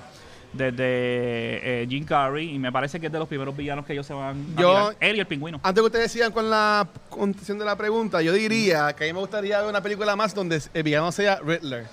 desde 0.57 1.83
eh, 1.83 1.87
Jim 1.89 2.05
Carrey, 2.05 2.55
y 2.55 2.59
me 2.59 2.73
parece 2.73 2.99
que 3.01 3.07
es 3.07 3.13
de 3.13 3.19
los 3.19 3.29
primeros 3.29 3.57
villanos 3.57 3.85
que 3.87 3.93
ellos 3.93 4.07
se 4.07 4.15
van 4.15 4.45
a 4.57 4.61
Yo-. 4.61 4.93
Él 5.01 5.17
y 5.17 5.21
el 5.21 5.27
pingüino. 5.27 5.61
Antes 5.63 5.81
que 5.83 5.87
ustedes 5.87 6.13
sigan 6.13 6.33
con 6.33 6.49
la 6.51 6.87
contestación 7.09 7.59
de 7.59 7.65
la 7.65 7.77
pregunta, 7.77 8.23
yo 8.23 8.33
diría 8.33 8.93
que 8.95 9.05
a 9.05 9.07
mí 9.07 9.13
me 9.13 9.21
gustaría 9.21 9.61
ver 9.61 9.69
una 9.69 9.81
película 9.83 10.17
más 10.17 10.35
donde 10.35 10.61
el 10.75 10.83
villano 10.83 11.13
sea 11.13 11.39
Riddler. 11.45 11.87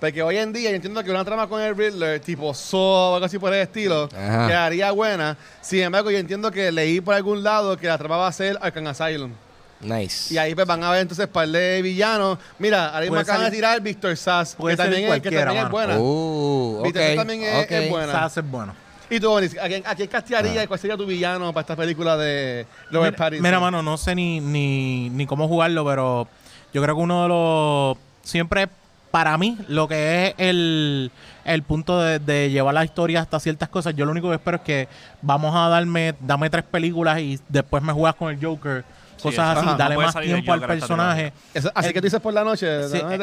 Porque 0.00 0.22
hoy 0.22 0.36
en 0.36 0.52
día 0.52 0.70
yo 0.70 0.76
entiendo 0.76 1.02
que 1.02 1.10
una 1.10 1.24
trama 1.24 1.48
con 1.48 1.60
el 1.60 1.76
Riddler, 1.76 2.20
tipo 2.20 2.54
Saw 2.54 2.78
o 2.78 3.14
algo 3.14 3.26
así 3.26 3.38
por 3.38 3.52
el 3.52 3.60
estilo, 3.60 4.08
Ajá. 4.16 4.46
quedaría 4.46 4.92
buena. 4.92 5.36
Sin 5.60 5.80
embargo, 5.82 6.10
yo 6.10 6.18
entiendo 6.18 6.52
que 6.52 6.70
leí 6.70 7.00
por 7.00 7.14
algún 7.14 7.42
lado 7.42 7.76
que 7.76 7.88
la 7.88 7.98
trama 7.98 8.16
va 8.16 8.28
a 8.28 8.32
ser 8.32 8.56
Arkham 8.60 8.86
Asylum. 8.86 9.32
Nice. 9.80 10.34
Y 10.34 10.38
ahí 10.38 10.54
pues 10.54 10.66
van 10.66 10.82
a 10.82 10.90
ver 10.90 11.02
entonces 11.02 11.26
par 11.28 11.48
de 11.48 11.80
villanos. 11.82 12.38
Mira, 12.58 12.88
ahora 12.88 13.00
mismo 13.00 13.14
Puede 13.14 13.22
acaban 13.22 13.44
de 13.44 13.50
tirar 13.50 13.80
Victor 13.80 14.16
Sass, 14.16 14.56
que 14.56 14.76
también, 14.76 15.12
es, 15.12 15.22
que 15.22 15.30
también 15.30 15.64
es 15.64 15.70
buena. 15.70 15.98
Uh, 15.98 16.78
ok. 16.78 16.84
Victor 16.84 17.02
Sass 17.02 17.16
también 17.16 17.42
es, 17.42 17.64
ok. 17.64 17.70
es 17.70 17.90
buena. 17.90 18.12
Sass 18.12 18.36
es 18.38 18.50
bueno. 18.50 18.74
Y 19.10 19.20
tú, 19.20 19.30
Bonis, 19.30 19.56
¿a 19.58 19.68
quién, 19.68 19.82
a 19.86 19.94
quién 19.94 20.08
castearía 20.08 20.64
y 20.64 20.66
cuál 20.66 20.78
sería 20.78 20.96
tu 20.96 21.06
villano 21.06 21.52
para 21.52 21.62
esta 21.62 21.76
película 21.76 22.16
de 22.16 22.66
Robert 22.90 23.12
Mira, 23.14 23.16
Pattinson? 23.16 23.42
mira, 23.42 23.60
mano, 23.60 23.82
no 23.82 23.96
sé 23.96 24.14
ni, 24.14 24.40
ni, 24.40 25.08
ni 25.10 25.26
cómo 25.26 25.48
jugarlo, 25.48 25.84
pero 25.86 26.28
yo 26.74 26.82
creo 26.82 26.94
que 26.94 27.00
uno 27.00 27.22
de 27.22 27.28
los. 27.28 27.96
Siempre, 28.22 28.68
para 29.10 29.38
mí, 29.38 29.56
lo 29.68 29.88
que 29.88 30.26
es 30.26 30.34
el, 30.36 31.10
el 31.46 31.62
punto 31.62 31.98
de, 32.00 32.18
de 32.18 32.50
llevar 32.50 32.74
la 32.74 32.84
historia 32.84 33.22
hasta 33.22 33.40
ciertas 33.40 33.70
cosas, 33.70 33.94
yo 33.96 34.04
lo 34.04 34.10
único 34.10 34.28
que 34.28 34.34
espero 34.34 34.58
es 34.58 34.62
que 34.62 34.88
vamos 35.22 35.54
a 35.56 35.68
darme, 35.68 36.14
dame 36.20 36.50
tres 36.50 36.64
películas 36.64 37.18
y 37.20 37.40
después 37.48 37.82
me 37.82 37.94
juegas 37.94 38.16
con 38.16 38.30
el 38.30 38.44
Joker. 38.44 38.84
Cosas 39.22 39.56
así, 39.58 39.66
Ajá. 39.66 39.76
dale 39.76 39.96
más 39.96 40.14
tiempo 40.20 40.52
al 40.52 40.60
personaje. 40.66 41.32
Eso- 41.54 41.70
así 41.74 41.92
que 41.92 42.00
tú 42.00 42.06
dices 42.06 42.20
por 42.20 42.32
la 42.34 42.44
noche, 42.44 42.66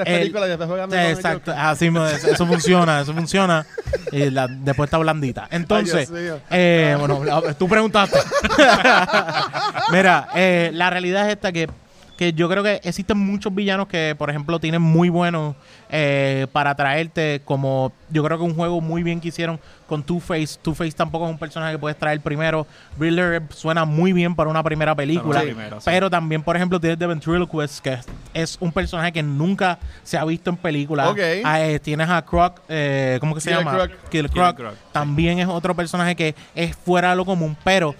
películas 0.05 0.47
y 0.47 0.49
después 0.57 0.93
exacto, 0.93 1.53
así 1.57 1.89
eso 2.31 2.45
funciona, 2.45 3.01
eso 3.01 3.13
funciona. 3.15 3.65
Y 4.11 4.29
la- 4.29 4.47
después 4.47 4.87
está 4.87 4.97
blandita. 4.97 5.47
Entonces, 5.51 6.11
eh, 6.49 6.95
bueno, 6.99 7.21
tú 7.57 7.67
preguntaste. 7.67 8.19
Mira, 9.91 10.29
eh, 10.35 10.71
la 10.73 10.89
realidad 10.89 11.27
es 11.27 11.33
esta 11.35 11.51
que, 11.51 11.69
que 12.17 12.33
yo 12.33 12.49
creo 12.49 12.63
que 12.63 12.79
existen 12.83 13.17
muchos 13.17 13.53
villanos 13.53 13.87
que, 13.87 14.15
por 14.17 14.29
ejemplo, 14.29 14.59
tienen 14.59 14.81
muy 14.81 15.09
buenos 15.09 15.55
eh, 15.89 16.47
para 16.51 16.75
traerte, 16.75 17.41
como 17.45 17.91
yo 18.09 18.23
creo 18.23 18.37
que 18.37 18.43
un 18.43 18.55
juego 18.55 18.81
muy 18.81 19.03
bien 19.03 19.19
que 19.19 19.27
hicieron 19.27 19.59
con 19.87 20.03
Two-Face. 20.03 20.57
Two-Face 20.61 20.93
tampoco 20.93 21.25
es 21.25 21.31
un 21.31 21.37
personaje 21.37 21.73
que 21.73 21.79
puedes 21.79 21.97
traer 21.97 22.21
primero. 22.21 22.65
Riddler 22.97 23.43
suena 23.49 23.85
muy 23.85 24.13
bien 24.13 24.33
para 24.35 24.49
una 24.49 24.63
primera 24.63 24.95
película. 24.95 25.41
Sí. 25.41 25.53
Pero 25.83 26.09
también, 26.09 26.41
por 26.41 26.55
ejemplo, 26.55 26.79
tienes 26.79 26.97
The 26.97 27.07
Ventriloquist, 27.07 27.79
que 27.79 27.97
es, 28.33 28.57
un 28.59 28.71
personaje 28.71 29.11
que 29.11 29.21
nunca 29.21 29.77
se 30.03 30.17
ha 30.17 30.25
visto 30.25 30.49
en 30.49 30.57
película. 30.57 31.13
Ah, 31.43 31.61
eh, 31.61 31.79
tienes 31.79 32.09
a 32.09 32.23
Croc, 32.23 32.61
eh, 32.69 33.17
¿cómo 33.19 33.35
que 33.35 33.41
se 33.41 33.51
llama? 33.51 33.73
Croc. 33.73 33.91
Killer 34.09 34.31
Croc. 34.31 34.57
Sí. 34.57 34.63
También 34.91 35.39
es 35.39 35.47
otro 35.47 35.75
personaje 35.75 36.15
que 36.15 36.35
es 36.55 36.75
fuera 36.75 37.11
de 37.11 37.15
lo 37.17 37.25
común, 37.25 37.57
pero 37.63 37.95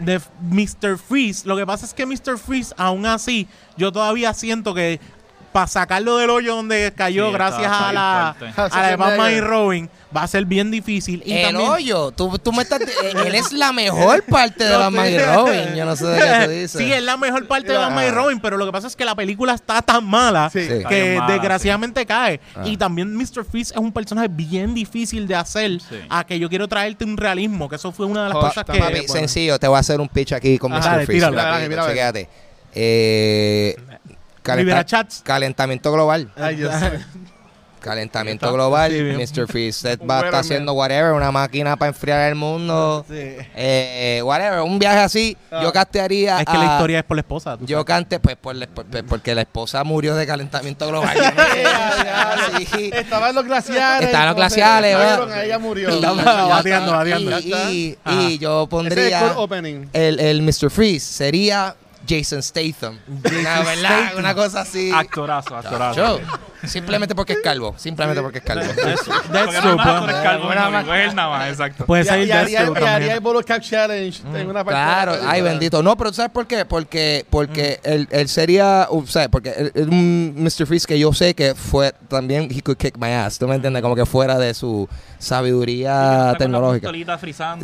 de 0.00 0.20
Mr. 0.42 0.98
Freeze, 0.98 1.46
lo 1.46 1.56
que 1.56 1.66
pasa 1.66 1.86
es 1.86 1.94
que 1.94 2.06
Mr. 2.06 2.38
Freeze, 2.38 2.74
aún 2.76 3.06
así, 3.06 3.48
yo 3.76 3.92
todavía 3.92 4.34
siento 4.34 4.74
que 4.74 5.00
para 5.56 5.68
sacarlo 5.68 6.18
del 6.18 6.28
hoyo 6.28 6.54
donde 6.54 6.92
cayó 6.94 7.28
Sí, 7.28 7.32
gracias 7.32 7.72
a 7.72 7.90
la, 7.90 8.28
a 8.30 8.68
la 8.78 8.86
de 8.88 8.96
Batman 8.96 9.32
y. 9.32 9.40
Robin 9.40 9.88
va 10.14 10.24
a 10.24 10.26
ser 10.28 10.44
bien 10.44 10.70
difícil. 10.70 11.22
Y 11.24 11.32
el 11.32 11.46
también, 11.46 11.70
hoyo. 11.70 12.10
Tú, 12.10 12.38
tú 12.38 12.52
me 12.52 12.62
estás. 12.62 12.82
eh, 12.82 12.86
él 13.24 13.34
es 13.34 13.52
la 13.54 13.72
mejor 13.72 14.22
parte 14.30 14.64
de 14.64 14.76
Batman 14.76 15.10
y. 15.10 15.18
Robin. 15.18 15.74
Yo 15.74 15.86
no 15.86 15.96
sé 15.96 16.04
de 16.08 16.18
qué 16.18 16.44
tú 16.44 16.50
dices. 16.50 16.72
Sí, 16.72 16.92
es 16.92 17.02
la 17.02 17.16
mejor 17.16 17.46
parte 17.48 17.68
de 17.68 17.72
Mira. 17.78 17.86
Batman 17.86 18.06
y 18.06 18.10
Robin, 18.10 18.38
pero 18.40 18.58
lo 18.58 18.66
que 18.66 18.72
pasa 18.72 18.86
es 18.86 18.94
que 18.94 19.06
la 19.06 19.14
película 19.14 19.54
está 19.54 19.80
tan 19.80 20.04
mala 20.04 20.50
Sí. 20.52 20.68
Que 20.90 21.18
desgraciadamente 21.26 22.04
cae. 22.04 22.38
Ah. 22.54 22.60
Y 22.66 22.76
también 22.76 23.16
Mr. 23.16 23.42
Freeze 23.50 23.72
es 23.72 23.78
un 23.80 23.92
personaje 23.92 24.28
bien 24.28 24.74
difícil 24.74 25.26
de 25.26 25.36
hacer 25.36 25.80
Sí. 25.80 25.96
a 26.10 26.22
que 26.24 26.38
yo 26.38 26.50
quiero 26.50 26.68
traerte 26.68 27.06
un 27.06 27.16
realismo, 27.16 27.66
que 27.70 27.76
eso 27.76 27.92
fue 27.92 28.04
una 28.04 28.24
de 28.24 28.28
las 28.28 28.38
Pa- 28.38 28.48
cosas 28.48 28.64
que... 28.66 28.78
Papi, 28.78 28.92
bueno. 28.92 29.08
sencillo, 29.14 29.58
te 29.58 29.68
voy 29.68 29.78
a 29.78 29.80
hacer 29.80 30.02
un 30.02 30.08
pitch 30.08 30.32
aquí 30.34 30.58
con 30.58 30.70
Ajá, 30.70 30.80
Mr. 30.82 30.90
dale, 30.92 31.06
Freeze. 31.06 31.26
tíralo. 31.30 31.68
mira, 31.68 31.82
a 31.82 31.86
ver. 31.86 31.94
chequéate. 31.94 32.28
Eh, 32.74 33.74
calenta- 34.46 34.84
chats. 34.84 35.22
calentamiento 35.24 35.92
global. 35.92 36.30
Ay, 36.36 36.56
Dios 36.56 36.72
mío. 36.80 36.90
Calentamiento 37.80 38.52
global, 38.52 38.90
Sí. 38.90 39.00
Mr. 39.00 39.42
Un 40.00 40.08
va 40.10 40.14
a 40.16 40.18
estar 40.18 40.32
Man. 40.32 40.40
haciendo 40.40 40.72
whatever, 40.72 41.12
una 41.12 41.30
máquina 41.30 41.76
para 41.76 41.90
enfriar 41.90 42.28
el 42.30 42.34
mundo. 42.34 43.04
Sí. 43.06 43.14
Eh, 43.14 43.46
eh, 43.54 44.22
whatever, 44.24 44.60
un 44.62 44.80
viaje 44.80 44.98
así. 44.98 45.36
Ah. 45.52 45.60
Yo 45.62 45.72
castearía. 45.72 46.40
Es 46.40 46.46
que 46.46 46.54
la 46.58 46.70
a- 46.70 46.72
historia 46.74 46.98
es 46.98 47.04
por 47.04 47.16
la 47.16 47.20
esposa. 47.20 47.56
Yo 47.60 47.76
sabes. 47.76 47.84
cante, 47.84 48.18
pues, 48.18 48.34
por 48.36 48.56
la- 48.56 48.66
por- 48.66 48.86
por- 48.86 49.04
porque 49.04 49.36
la 49.36 49.42
esposa 49.42 49.84
murió 49.84 50.16
de 50.16 50.26
calentamiento 50.26 50.88
global. 50.88 51.16
No 52.56 52.58
Estaban 52.92 53.34
los 53.36 53.44
glaciares. 53.44 54.06
Estaban 54.06 54.28
los 54.28 54.36
glaciares. 54.36 54.96
Ella 55.44 55.58
murió. 55.60 55.88
y- 55.96 56.00
bateando, 56.02 56.90
bateando. 56.92 57.38
y- 57.38 57.52
y- 57.54 57.98
Ajá. 58.02 58.20
y 58.22 58.38
yo 58.38 58.48
Ese 58.50 58.56
es 58.56 58.62
el 58.64 58.68
pondría 58.68 59.32
opening. 59.36 59.86
el, 59.92 60.18
el 60.18 60.42
Mr. 60.42 60.70
Freeze 60.70 61.06
sería 61.06 61.76
Jason 62.08 62.42
Statham. 62.42 62.98
Una, 63.08 63.60
¿verdad? 63.62 64.16
Una 64.18 64.34
cosa 64.34 64.60
así. 64.62 64.90
Actorazo, 64.94 65.56
actorazo. 65.56 65.96
Yo, 65.96 66.20
simplemente 66.68 67.14
porque 67.14 67.34
es 67.34 67.40
calvo. 67.42 67.74
Simplemente 67.76 68.22
porque 68.22 68.38
es 68.38 68.44
calvo. 68.44 68.64
That's 68.64 69.02
true, 69.60 69.76
pues. 69.76 70.08
es 70.08 70.22
calvo, 70.22 70.50
es 70.52 71.14
nada 71.14 71.28
más, 71.30 71.48
exacto. 71.50 71.86
Puede 71.86 72.04
y 72.04 72.08
haría, 72.08 72.44
Deathstroke 72.44 72.80
y 72.80 72.84
haría 72.84 73.14
el. 73.14 73.20
Bolo 73.20 73.42
Cap 73.42 73.60
Challenge 73.62 74.22
en 74.34 74.48
una 74.48 74.64
parte. 74.64 74.70
Claro, 74.80 75.16
ay 75.26 75.42
bendito. 75.42 75.82
No, 75.82 75.96
pero 75.96 76.12
¿sabes 76.12 76.30
por 76.32 76.46
qué? 76.46 76.64
Porque, 76.64 77.26
porque 77.30 77.80
él, 77.82 78.08
él 78.10 78.28
sería, 78.28 78.88
sea, 79.06 79.28
porque 79.28 79.70
él 79.74 79.88
un 79.88 80.34
Mr. 80.36 80.66
Freeze 80.66 80.86
que 80.86 80.98
yo 80.98 81.12
sé 81.12 81.34
que 81.34 81.54
fue 81.54 81.92
también, 82.08 82.48
he 82.50 82.62
could 82.62 82.76
kick 82.78 82.96
my 82.98 83.10
ass, 83.12 83.38
¿tú 83.38 83.46
me 83.48 83.54
entiendes? 83.54 83.82
Como 83.82 83.94
que 83.96 84.06
fuera 84.06 84.38
de 84.38 84.54
su 84.54 84.88
sabiduría 85.18 86.34
tecnológica. 86.38 86.90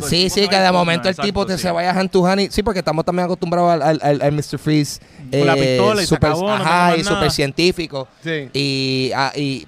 Sí, 0.07 0.29
sí, 0.29 0.47
que 0.47 0.57
de 0.59 0.71
momento 0.71 1.09
el 1.09 1.15
tipo 1.15 1.45
te 1.45 1.57
se 1.57 1.71
vaya 1.71 1.91
a 1.91 1.99
hand 1.99 2.09
to 2.09 2.25
hand 2.25 2.41
y- 2.41 2.49
Sí, 2.51 2.63
porque 2.63 2.79
estamos 2.79 3.05
también 3.05 3.25
acostumbrados 3.25 3.71
al, 3.73 3.81
al, 3.81 3.99
al- 4.03 4.21
al 4.21 4.31
Mr. 4.35 4.57
Freeze. 4.59 4.99
Con 5.31 5.45
la 5.47 5.55
pistola 5.55 6.01
y 6.01 6.05
se 6.05 6.15
super, 6.15 6.29
acabó, 6.31 6.47
no 6.47 6.53
Ajá, 6.53 6.89
más 6.89 6.97
y 6.97 7.03
súper 7.03 7.31
científico. 7.31 8.07
Sí. 8.23 8.49
Y, 8.53 9.11
ah, 9.15 9.31
y, 9.35 9.67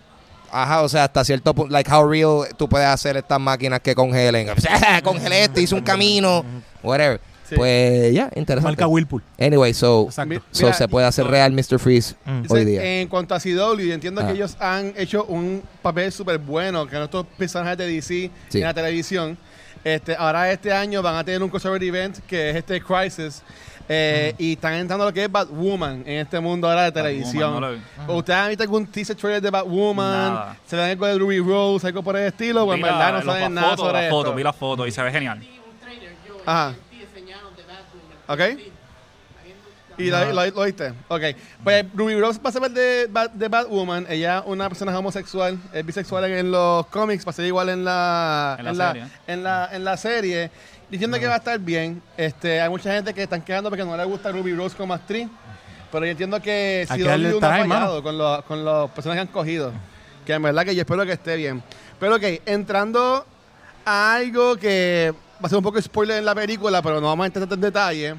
ajá, 0.51 0.81
o 0.83 0.89
sea, 0.89 1.05
hasta 1.05 1.23
cierto 1.23 1.53
punto, 1.53 1.71
like 1.71 1.91
how 1.91 2.07
real 2.07 2.47
tú 2.57 2.67
puedes 2.69 2.87
hacer 2.87 3.17
estas 3.17 3.39
máquinas 3.39 3.79
que 3.79 3.95
congelen. 3.95 4.47
Congelé 5.03 5.43
esto, 5.43 5.59
hice 5.59 5.75
un 5.75 5.81
camino, 5.81 6.43
whatever. 6.83 7.19
Sí. 7.47 7.53
Pues 7.55 8.11
ya, 8.11 8.31
interesante. 8.35 8.71
Marca 8.71 8.87
Whirlpool. 8.87 9.21
Anyway, 9.39 9.71
so, 9.73 10.07
so 10.09 10.25
Mira, 10.25 10.41
se 10.73 10.87
puede 10.87 11.05
hacer 11.05 11.27
real 11.27 11.51
Mr. 11.51 11.77
Freeze 11.77 12.15
Mm. 12.25 12.41
Hoy 12.49 12.65
día. 12.65 12.83
En 13.01 13.07
cuanto 13.07 13.35
a 13.35 13.39
CW, 13.39 13.81
yo 13.81 13.93
entiendo 13.93 14.21
Ah. 14.21 14.25
que 14.27 14.33
ellos 14.33 14.57
han 14.59 14.93
hecho 14.97 15.25
un 15.25 15.61
papel 15.83 16.11
súper 16.11 16.39
bueno, 16.39 16.87
que 16.87 16.95
nuestros 16.97 17.25
personajes 17.37 17.77
de 17.77 17.85
DC 17.87 18.31
Sí. 18.49 18.57
en 18.57 18.63
la 18.63 18.73
televisión. 18.73 19.37
Este, 19.83 20.15
ahora 20.15 20.51
este 20.51 20.73
año 20.73 21.03
van 21.03 21.17
a 21.17 21.23
tener 21.23 21.43
un 21.43 21.49
crossover 21.49 21.83
event 21.83 22.17
que 22.25 22.49
es 22.49 22.55
este 22.55 22.81
Crisis. 22.81 23.43
Eh, 23.87 24.33
Y 24.37 24.53
están 24.53 24.73
entrando 24.73 25.03
a 25.05 25.07
lo 25.07 25.13
que 25.13 25.23
es 25.25 25.31
Batwoman 25.31 26.03
en 26.05 26.19
este 26.19 26.39
mundo 26.39 26.67
ahora 26.69 26.83
de 26.83 26.91
televisión. 26.91 27.53
no 27.53 27.59
lo 27.59 27.71
vi. 27.73 27.79
¿Ustedes 28.07 28.39
han 28.39 28.47
visto 28.49 28.63
algún 28.63 28.87
teaser 28.87 29.15
trailer 29.15 29.41
de 29.41 29.49
Batwoman? 29.49 30.33
Nada. 30.33 30.57
¿Se 30.65 30.75
ven 30.75 30.89
algo 30.91 31.05
de 31.05 31.17
Ruby 31.17 31.39
Rose, 31.39 31.87
algo 31.87 32.01
por 32.03 32.15
el 32.17 32.27
estilo? 32.27 32.63
O 32.63 32.73
en 32.73 32.81
verdad 32.81 33.13
no 33.13 33.21
saben 33.21 33.41
la 33.43 33.49
nada 33.49 33.69
foto, 33.71 33.81
sobre 33.83 33.93
la 33.93 34.03
esto. 34.05 34.15
foto, 34.17 34.33
vi 34.35 34.43
la 34.43 34.53
foto 34.53 34.87
y 34.87 34.91
se 34.91 35.01
ve 35.03 35.11
genial. 35.11 35.41
Ajá. 36.45 36.73
¿Ok? 38.27 38.39
¿Y 39.97 40.09
lo, 40.09 40.33
lo, 40.33 40.45
lo 40.45 40.61
oíste? 40.61 40.93
Ok. 41.07 41.21
Pues 41.63 41.85
Ruby 41.93 42.19
Rose 42.19 42.39
va 42.43 42.49
a 42.49 42.53
ser 42.53 42.69
de, 42.71 43.09
de 43.33 43.47
Batwoman. 43.47 44.05
Ella 44.09 44.39
es 44.39 44.43
una 44.45 44.67
persona 44.67 44.97
homosexual, 44.97 45.57
es 45.73 45.85
bisexual 45.85 46.25
en 46.25 46.51
los 46.51 46.85
cómics, 46.87 47.25
va 47.25 47.29
a 47.29 47.33
ser 47.33 47.45
igual 47.45 47.69
en 47.69 47.85
la, 47.85 48.57
En 48.59 48.65
la 48.77 48.87
serie. 48.87 49.07
en 49.27 49.43
la, 49.43 49.69
en 49.71 49.83
la 49.85 49.97
serie. 49.97 50.51
Diciendo 50.89 51.19
que 51.19 51.27
va 51.27 51.35
a 51.35 51.37
estar 51.37 51.57
bien. 51.59 52.01
Este, 52.17 52.61
hay 52.61 52.69
mucha 52.69 52.93
gente 52.93 53.13
que 53.13 53.23
están 53.23 53.41
quedando 53.41 53.69
porque 53.69 53.85
no 53.85 53.95
le 53.97 54.03
gusta 54.05 54.31
Ruby 54.31 54.53
Rose 54.53 54.75
como 54.75 54.93
actriz. 54.93 55.27
Pero 55.91 56.05
yo 56.05 56.11
entiendo 56.11 56.41
que 56.41 56.85
darle 56.89 57.29
no 57.29 57.35
time, 57.35 57.49
fallado 57.49 57.67
mano. 57.67 58.03
con 58.03 58.17
los, 58.17 58.43
con 58.43 58.65
los 58.65 58.91
personajes 58.91 59.23
que 59.23 59.27
han 59.29 59.33
cogido. 59.33 59.71
Que 60.25 60.33
en 60.33 60.41
verdad 60.41 60.65
que 60.65 60.75
yo 60.75 60.81
espero 60.81 61.05
que 61.05 61.13
esté 61.13 61.35
bien. 61.37 61.63
Pero 61.99 62.15
ok, 62.15 62.23
entrando 62.45 63.25
a 63.85 64.15
algo 64.15 64.57
que 64.57 65.13
va 65.35 65.45
a 65.45 65.49
ser 65.49 65.57
un 65.57 65.63
poco 65.63 65.81
spoiler 65.81 66.17
en 66.19 66.25
la 66.25 66.35
película, 66.35 66.81
pero 66.81 66.99
no 66.99 67.07
vamos 67.07 67.23
a 67.23 67.27
entrar 67.27 67.47
en 67.51 67.61
detalle. 67.61 68.15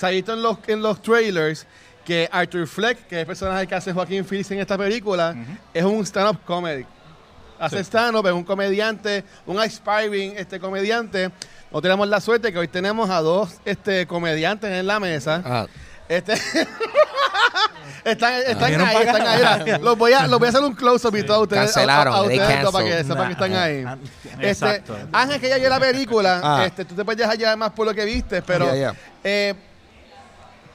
Se 0.00 0.06
ha 0.06 0.08
visto 0.08 0.32
en 0.32 0.40
los, 0.42 0.56
en 0.66 0.80
los 0.80 1.02
trailers 1.02 1.66
que 2.06 2.26
Arthur 2.32 2.66
Fleck, 2.66 3.06
que 3.06 3.16
es 3.16 3.20
el 3.20 3.26
personaje 3.26 3.66
que 3.66 3.74
hace 3.74 3.92
Joaquín 3.92 4.24
Phoenix 4.24 4.50
en 4.50 4.60
esta 4.60 4.78
película, 4.78 5.36
es 5.74 5.84
un 5.84 6.00
stand-up 6.06 6.38
comedy. 6.46 6.86
Hace 7.58 7.80
stand-up, 7.84 8.26
es 8.26 8.32
un 8.32 8.42
comediante, 8.44 9.22
un 9.44 9.60
aspiring 9.60 10.32
este 10.38 10.58
comediante. 10.58 11.30
No 11.70 11.82
tenemos 11.82 12.08
la 12.08 12.18
suerte 12.18 12.50
que 12.50 12.58
hoy 12.58 12.68
tenemos 12.68 13.10
a 13.10 13.20
dos 13.20 13.56
este, 13.66 14.06
comediantes 14.06 14.70
en 14.72 14.86
la 14.86 14.98
mesa. 14.98 15.42
Ah, 15.44 15.66
Este 16.08 16.32
están 18.04 18.32
están 18.46 18.80
ahí, 18.80 18.96
están 18.96 19.26
ahí. 19.26 19.78
Los, 19.82 19.98
voy 19.98 20.12
a, 20.14 20.26
los 20.26 20.38
voy 20.38 20.46
a 20.46 20.48
hacer 20.48 20.62
un 20.62 20.74
close-up 20.74 21.14
y 21.16 21.22
todo 21.22 21.36
a 21.36 21.40
ustedes. 21.40 21.72
Cancelaron, 21.72 22.14
a, 22.14 22.16
a 22.16 22.22
ustedes 22.22 22.70
para 22.70 22.84
que 22.86 23.04
sepan 23.04 23.26
que 23.26 23.32
están 23.32 23.54
ahí. 23.54 23.84
Ah, 23.86 23.98
Este, 24.24 24.48
Exacto. 24.48 24.96
Ángel, 25.12 25.40
que 25.40 25.48
ya 25.50 25.58
vio 25.58 25.68
la 25.68 25.78
película, 25.80 26.40
Ah. 26.42 26.64
este, 26.66 26.86
tú 26.86 26.94
te 26.94 27.04
puedes 27.04 27.18
dejar 27.18 27.36
llevar 27.36 27.58
más 27.58 27.70
por 27.72 27.86
lo 27.86 27.94
que 27.94 28.04
viste, 28.06 28.40
pero 28.42 28.66
eh, 29.22 29.54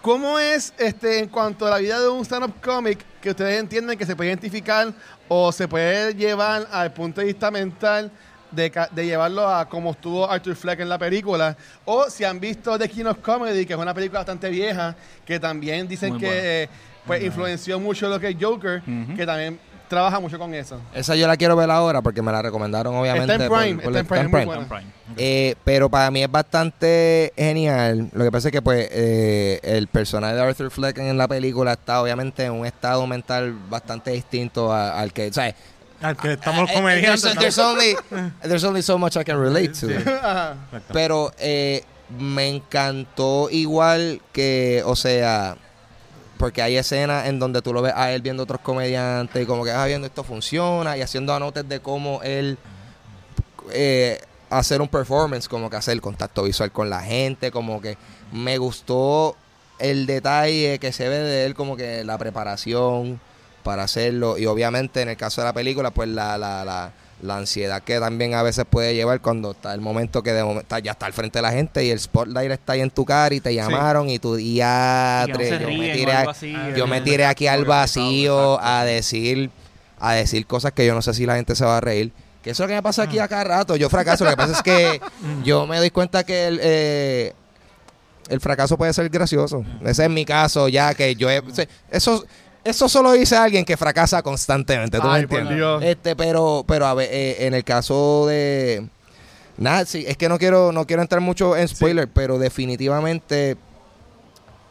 ¿cómo 0.05 0.37
es 0.37 0.71
este 0.77 1.17
en 1.17 1.29
cuanto 1.29 1.65
a 1.65 1.71
la 1.71 1.77
vida 1.79 1.99
de 1.99 2.07
un 2.07 2.23
stand-up 2.23 2.53
comic 2.61 3.03
que 3.19 3.31
ustedes 3.31 3.59
entienden 3.59 3.97
que 3.97 4.05
se 4.05 4.15
puede 4.15 4.29
identificar 4.29 4.93
o 5.27 5.51
se 5.51 5.67
puede 5.67 6.13
llevar 6.13 6.67
al 6.71 6.93
punto 6.93 7.21
de 7.21 7.27
vista 7.27 7.49
mental 7.49 8.11
de, 8.51 8.71
de 8.91 9.05
llevarlo 9.07 9.49
a 9.49 9.67
como 9.67 9.89
estuvo 9.89 10.29
Arthur 10.29 10.55
Fleck 10.55 10.81
en 10.81 10.89
la 10.89 10.99
película? 10.99 11.57
O 11.85 12.07
si 12.07 12.23
han 12.23 12.39
visto 12.39 12.77
The 12.77 12.87
King 12.87 13.05
of 13.05 13.17
Comedy, 13.17 13.65
que 13.65 13.73
es 13.73 13.79
una 13.79 13.95
película 13.95 14.19
bastante 14.19 14.47
vieja, 14.51 14.95
que 15.25 15.39
también 15.39 15.87
dicen 15.87 16.11
Muy 16.11 16.19
que 16.19 16.63
eh, 16.63 16.69
pues, 17.07 17.23
influenció 17.23 17.79
mucho 17.79 18.07
lo 18.07 18.19
que 18.19 18.29
es 18.29 18.35
Joker, 18.39 18.83
que 19.15 19.25
también 19.25 19.59
trabaja 19.87 20.19
mucho 20.19 20.37
con 20.39 20.53
eso. 20.53 20.79
esa 20.93 21.15
yo 21.15 21.27
la 21.27 21.37
quiero 21.37 21.55
ver 21.55 21.69
ahora 21.71 22.01
porque 22.01 22.21
me 22.21 22.31
la 22.31 22.41
recomendaron 22.41 22.95
obviamente. 22.95 23.31
Está 23.33 23.43
en 23.45 23.49
por- 23.49 23.59
Prime, 23.59 23.83
por- 23.83 23.95
está 23.97 23.99
en 23.99 24.07
Prime, 24.31 24.45
muy 24.45 24.55
buena. 24.55 24.67
Prime. 24.67 24.91
Eh, 25.17 25.55
pero 25.63 25.89
para 25.89 26.09
mí 26.11 26.23
es 26.23 26.31
bastante 26.31 27.31
genial. 27.37 28.09
Lo 28.13 28.23
que 28.23 28.31
pasa 28.31 28.47
es 28.47 28.51
que 28.51 28.61
pues 28.61 28.87
eh, 28.91 29.59
el 29.63 29.87
personaje 29.87 30.35
de 30.35 30.41
Arthur 30.41 30.71
Fleck 30.71 30.97
en 30.97 31.17
la 31.17 31.27
película 31.27 31.73
está 31.73 32.01
obviamente 32.01 32.43
en 32.45 32.51
un 32.53 32.65
estado 32.65 33.05
mental 33.07 33.53
bastante 33.69 34.11
distinto 34.11 34.71
a- 34.73 34.99
al 34.99 35.13
que, 35.13 35.31
¿sabes? 35.31 35.55
Al 36.01 36.17
que 36.17 36.33
estamos 36.33 36.69
Eh, 36.69 36.73
eh, 36.73 36.75
comediantes. 36.75 37.35
There's, 37.35 37.57
only, 37.57 37.95
there's 38.43 38.63
only 38.63 38.81
so 38.81 38.97
much 38.97 39.15
I 39.15 39.23
can 39.23 39.39
relate 39.39 39.69
to. 39.79 39.87
Pero 40.93 41.31
eh, 41.39 41.83
me 42.19 42.49
encantó 42.49 43.49
igual 43.49 44.21
que, 44.33 44.83
o 44.85 44.95
sea, 44.95 45.55
porque 46.45 46.61
hay 46.61 46.77
escenas 46.77 47.25
en 47.25 47.39
donde 47.39 47.63
tú 47.63 47.73
lo 47.73 47.81
ves 47.81 47.93
a 47.95 48.11
él 48.11 48.21
viendo 48.21 48.43
otros 48.43 48.61
comediantes 48.61 49.41
y 49.41 49.47
como 49.47 49.63
que, 49.63 49.71
ah, 49.71 49.83
viendo 49.87 50.05
esto 50.05 50.23
funciona 50.23 50.95
y 50.95 51.01
haciendo 51.01 51.33
anotes 51.33 51.67
de 51.67 51.79
cómo 51.79 52.21
él 52.21 52.59
eh, 53.71 54.21
hacer 54.51 54.79
un 54.79 54.87
performance, 54.87 55.47
como 55.47 55.71
que 55.71 55.77
hacer 55.77 55.93
el 55.93 56.01
contacto 56.01 56.43
visual 56.43 56.71
con 56.71 56.87
la 56.87 57.01
gente, 57.01 57.49
como 57.49 57.81
que 57.81 57.97
me 58.31 58.59
gustó 58.59 59.35
el 59.79 60.05
detalle 60.05 60.77
que 60.77 60.91
se 60.91 61.09
ve 61.09 61.17
de 61.17 61.47
él, 61.47 61.55
como 61.55 61.75
que 61.75 62.03
la 62.03 62.19
preparación 62.19 63.19
para 63.63 63.81
hacerlo. 63.81 64.37
Y 64.37 64.45
obviamente 64.45 65.01
en 65.01 65.09
el 65.09 65.17
caso 65.17 65.41
de 65.41 65.45
la 65.45 65.53
película, 65.53 65.89
pues 65.89 66.09
la, 66.09 66.37
la, 66.37 66.63
la, 66.63 66.93
la 67.25 67.37
ansiedad 67.37 67.81
que 67.83 67.99
también 67.99 68.33
a 68.33 68.43
veces 68.43 68.65
puede 68.69 68.95
llevar 68.95 69.19
cuando 69.21 69.51
está 69.51 69.73
el 69.73 69.81
momento 69.81 70.23
que 70.23 70.31
de 70.33 70.43
momento 70.43 70.77
ya 70.79 70.91
está 70.93 71.05
al 71.07 71.13
frente 71.13 71.39
de 71.39 71.43
la 71.43 71.51
gente 71.51 71.83
y 71.83 71.89
el 71.89 71.99
spotlight 71.99 72.51
está 72.51 72.73
ahí 72.73 72.81
en 72.81 72.91
tu 72.91 73.03
cara 73.05 73.33
y 73.35 73.39
te 73.41 73.53
llamaron 73.53 74.09
y 74.09 74.19
tú 74.19 74.37
y 74.37 74.55
ya 74.55 75.25
no 75.27 75.35
yo 75.59 75.67
me 75.67 75.93
tiré 75.93 76.11
algo 76.13 76.29
a- 76.29 76.31
así, 76.31 76.55
yo 76.75 76.87
me 76.87 77.01
tiré 77.01 77.25
aquí 77.25 77.47
al 77.47 77.65
vacío 77.65 78.59
a 78.61 78.83
decir 78.85 79.49
a 79.99 80.13
decir 80.13 80.45
cosas 80.45 80.71
que 80.73 80.85
yo 80.85 80.93
no 80.93 81.01
sé 81.01 81.13
si 81.13 81.25
la 81.25 81.35
gente 81.35 81.55
se 81.55 81.63
va 81.65 81.77
a 81.77 81.81
reír. 81.81 82.11
Que 82.43 82.51
eso 82.51 82.61
es 82.63 82.67
lo 82.67 82.71
que 82.71 82.75
me 82.75 82.83
pasa 82.83 83.03
aquí 83.03 83.17
a 83.17 83.27
cada 83.27 83.43
rato. 83.43 83.75
Yo 83.75 83.89
fracaso. 83.89 84.23
Lo 84.23 84.29
que 84.29 84.37
pasa 84.37 84.51
es 84.53 84.61
que 84.61 85.01
yo 85.43 85.65
me 85.65 85.77
doy 85.77 85.89
cuenta 85.89 86.23
que 86.23 86.45
el, 86.47 86.59
eh, 86.61 87.33
el 88.29 88.39
fracaso 88.39 88.77
puede 88.77 88.93
ser 88.93 89.09
gracioso. 89.09 89.63
Ese 89.83 90.03
es 90.03 90.09
mi 90.11 90.25
caso, 90.25 90.67
ya 90.67 90.93
que 90.93 91.15
yo 91.15 91.29
he- 91.31 91.41
eso 91.89 92.23
eso 92.65 92.89
solo 92.89 93.13
dice 93.13 93.37
alguien 93.37 93.63
que 93.63 93.77
fracasa 93.77 94.21
constantemente, 94.21 94.99
¿tú 94.99 95.07
me 95.07 95.13
Ay, 95.13 95.21
entiendes? 95.23 95.55
Dios. 95.55 95.83
Este, 95.83 96.15
pero 96.15 96.65
pero 96.67 96.85
a 96.87 96.93
ver, 96.93 97.07
eh, 97.11 97.45
en 97.47 97.53
el 97.53 97.63
caso 97.63 98.25
de 98.27 98.87
nada, 99.57 99.85
sí, 99.85 100.03
es 100.05 100.17
que 100.17 100.27
no 100.27 100.37
quiero 100.37 100.71
no 100.73 100.85
quiero 100.85 101.01
entrar 101.01 101.21
mucho 101.21 101.55
en 101.55 101.67
spoiler, 101.67 102.07
pero 102.09 102.37
definitivamente 102.39 103.55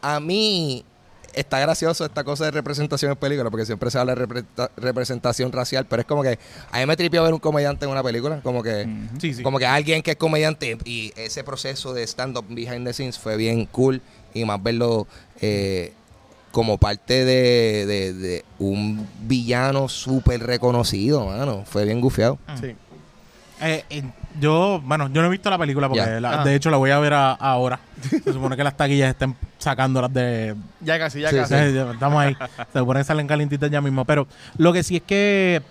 a 0.01 0.19
mí 0.19 0.85
está 1.33 1.59
gracioso 1.59 2.05
esta 2.05 2.23
cosa 2.23 2.45
de 2.45 2.51
representación 2.51 3.11
en 3.11 3.17
película, 3.17 3.49
porque 3.49 3.65
siempre 3.65 3.91
se 3.91 3.97
habla 3.99 4.15
de 4.15 4.25
representa- 4.25 4.69
representación 4.77 5.51
racial, 5.51 5.85
pero 5.85 6.01
es 6.01 6.07
como 6.07 6.23
que 6.23 6.39
a 6.71 6.79
mí 6.79 6.85
me 6.85 6.95
tripió 6.95 7.23
ver 7.23 7.33
un 7.33 7.39
comediante 7.39 7.85
en 7.85 7.91
una 7.91 8.01
película, 8.03 8.39
como 8.41 8.63
que. 8.63 8.87
Sí, 9.19 9.33
sí. 9.33 9.43
como 9.43 9.57
que 9.59 9.65
alguien 9.65 10.01
que 10.01 10.11
es 10.11 10.17
comediante 10.17 10.77
y 10.85 11.11
ese 11.17 11.43
proceso 11.43 11.93
de 11.93 12.03
stand-up 12.03 12.45
behind 12.49 12.85
the 12.85 12.93
scenes 12.93 13.19
fue 13.19 13.35
bien 13.35 13.65
cool 13.65 14.01
y 14.33 14.45
más 14.45 14.61
verlo 14.63 15.07
eh, 15.41 15.91
como 16.55 16.77
parte 16.77 17.25
de, 17.25 17.85
de- 17.85 18.13
de 18.13 18.45
un 18.59 19.05
villano 19.23 19.89
súper 19.89 20.41
reconocido, 20.41 21.25
mano. 21.25 21.63
Fue 21.65 21.83
bien 21.83 21.99
gufiado. 21.99 22.39
Sí. 22.61 22.73
Eh, 23.61 23.83
eh, 23.89 24.03
yo, 24.39 24.81
bueno, 24.85 25.09
yo 25.09 25.21
no 25.21 25.27
he 25.27 25.31
visto 25.31 25.49
la 25.49 25.57
película 25.57 25.89
porque 25.89 26.21
la- 26.21 26.35
Ajá. 26.35 26.43
de 26.45 26.55
hecho 26.55 26.69
la 26.71 26.77
voy 26.77 26.91
a 26.91 26.99
ver 26.99 27.11
a- 27.13 27.33
ahora. 27.33 27.81
Se 28.01 28.31
supone 28.31 28.55
que 28.55 28.63
las 28.63 28.77
taquillas 28.77 29.09
estén 29.09 29.35
sacándolas 29.57 30.13
de... 30.13 30.55
Ya 30.79 30.97
casi, 30.97 31.19
ya 31.19 31.29
Sí, 31.29 31.35
casi. 31.35 31.55
Estamos 31.55 32.23
ahí. 32.23 32.37
Se 32.71 32.79
supone 32.79 33.01
que 33.01 33.03
salen 33.03 33.27
calientitas 33.27 33.69
ya 33.69 33.81
mismo. 33.81 34.05
Pero 34.05 34.25
lo 34.57 34.71
que 34.71 34.81
sí 34.81 34.95
es 34.95 35.01
que 35.03 35.61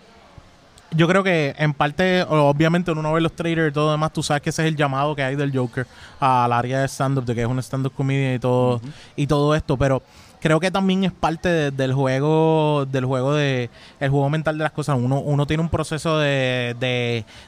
yo 0.90 1.08
creo 1.08 1.24
que 1.24 1.54
en 1.56 1.72
parte, 1.72 2.24
obviamente 2.28 2.90
uno 2.92 3.10
ve 3.14 3.22
los 3.22 3.32
trailers 3.34 3.70
y 3.70 3.72
todo 3.72 3.90
demás, 3.90 4.12
tú 4.12 4.22
sabes 4.22 4.42
que 4.42 4.50
ese 4.50 4.60
es 4.62 4.68
el 4.68 4.76
llamado 4.76 5.16
que 5.16 5.22
hay 5.22 5.34
del 5.34 5.50
Joker 5.56 5.86
al 6.20 6.52
área 6.52 6.80
de 6.82 6.88
stand-up, 6.88 7.24
de 7.24 7.34
que 7.34 7.40
es 7.40 7.46
un 7.48 7.58
stand-up 7.58 7.94
comedian 7.94 8.34
y 8.34 8.38
todo, 8.38 8.82
y 9.16 9.26
todo 9.26 9.54
esto, 9.54 9.78
pero 9.78 10.02
creo 10.44 10.60
que 10.60 10.70
también 10.70 11.04
es 11.04 11.12
parte 11.12 11.48
de- 11.48 11.70
del 11.70 11.94
juego, 11.94 12.84
del 12.92 13.06
juego 13.06 13.32
de, 13.32 13.70
el 13.98 14.10
juego 14.10 14.28
mental 14.28 14.58
de 14.58 14.64
las 14.64 14.72
cosas. 14.72 14.98
Uno, 15.00 15.18
uno 15.20 15.46
tiene 15.46 15.62
un 15.62 15.70
proceso 15.70 16.18
de, 16.18 16.76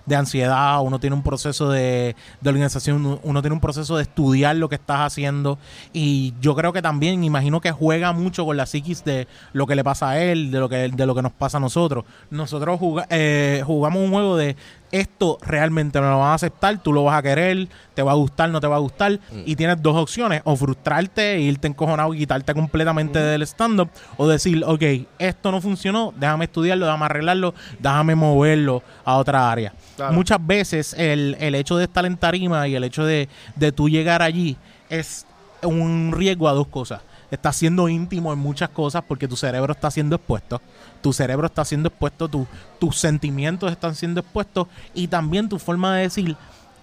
de, 0.07 0.17
ansiedad, 0.17 0.81
uno 0.81 0.99
tiene 0.99 1.15
un 1.15 1.23
proceso 1.23 1.69
de, 1.69 2.17
de 2.41 2.49
organización, 2.51 3.21
uno, 3.23 3.43
tiene 3.43 3.53
un 3.53 3.61
proceso 3.61 3.97
de 3.99 4.03
estudiar 4.05 4.57
lo 4.57 4.71
que 4.71 4.77
estás 4.77 5.01
haciendo. 5.01 5.59
Y 5.93 6.33
yo 6.41 6.57
creo 6.57 6.73
que 6.73 6.81
también, 6.81 7.23
imagino 7.23 7.61
que 7.61 7.71
juega 7.71 8.13
mucho 8.13 8.47
con 8.47 8.57
la 8.57 8.65
psiquis 8.65 9.05
de 9.05 9.29
lo 9.53 9.67
que 9.67 9.75
le 9.77 9.85
pasa 9.85 10.09
a 10.09 10.19
él, 10.23 10.51
de 10.51 10.59
lo 10.59 10.71
que, 10.71 10.89
de 10.89 11.07
lo 11.07 11.15
que 11.15 11.21
nos 11.21 11.33
pasa 11.33 11.59
a 11.59 11.61
nosotros. 11.61 12.07
Nosotros 12.31 12.81
eh, 13.11 13.63
jugamos 13.67 14.03
un 14.03 14.11
juego 14.11 14.39
de 14.39 14.57
esto 15.01 15.39
realmente 15.43 16.01
me 16.01 16.07
lo 16.07 16.19
van 16.19 16.29
a 16.29 16.35
aceptar, 16.35 16.79
tú 16.83 16.93
lo 16.93 17.05
vas 17.05 17.19
a 17.19 17.23
querer, 17.23 17.69
te 17.95 18.03
va 18.03 18.13
a 18.13 18.15
gustar, 18.15 18.51
no 18.51 18.61
te 18.61 18.67
va 18.67 18.77
a 18.77 18.81
gustar. 18.81 19.19
Y 19.45 19.57
tienes 19.57 19.81
dos 19.83 19.97
opciones, 19.97 20.43
o 20.45 20.57
frustrarte 20.57 21.35
e 21.35 21.41
irte 21.41 21.69
encojonado 21.69 22.15
y 22.15 22.19
quitarte 22.19 22.55
completamente 22.55 23.19
del 23.19 23.43
stand-up, 23.43 23.91
o 24.17 24.27
decir, 24.27 24.63
ok, 24.65 24.83
esto 25.19 25.53
no 25.53 25.61
funcionó, 25.61 26.13
déjame 26.17 26.47
estudiarlo, 26.47 26.87
déjame 26.87 27.05
arreglarlo, 27.05 27.55
déjame 27.79 28.15
moverlo 28.15 28.83
a 29.05 29.17
otra 29.17 29.51
área. 29.51 29.73
Claro. 29.97 30.13
Muchas 30.15 30.45
veces 30.45 30.95
el, 30.99 31.37
el 31.41 31.55
hecho 31.55 31.77
de 31.77 31.85
estar 31.85 32.07
en 32.07 32.17
tarima 32.17 32.67
y 32.69 32.75
el 32.75 32.85
hecho 32.85 33.05
de, 33.05 33.29
de 33.55 33.73
tú 33.73 33.89
llegar 33.89 34.23
allí 34.23 34.57
es 34.89 35.27
un 35.63 36.13
riesgo 36.13 36.49
a 36.49 36.53
dos 36.53 36.69
cosas. 36.69 37.01
Estás 37.31 37.57
siendo 37.57 37.89
íntimo 37.89 38.33
en 38.33 38.39
muchas 38.39 38.69
cosas 38.69 39.03
porque 39.07 39.27
tu 39.27 39.37
cerebro 39.37 39.73
está 39.73 39.91
siendo 39.91 40.17
expuesto. 40.17 40.61
Tu 41.07 41.13
cerebro 41.13 41.47
está 41.47 41.65
siendo 41.65 41.89
expuesto, 41.89 42.27
tu- 42.27 42.49
tus 42.81 42.97
sentimientos 42.99 43.71
están 43.71 43.95
siendo 43.95 44.23
expuestos 44.23 44.67
y 44.93 45.07
también 45.07 45.49
tu 45.49 45.57
forma 45.61 45.95
de 45.95 46.03
decir, 46.03 46.35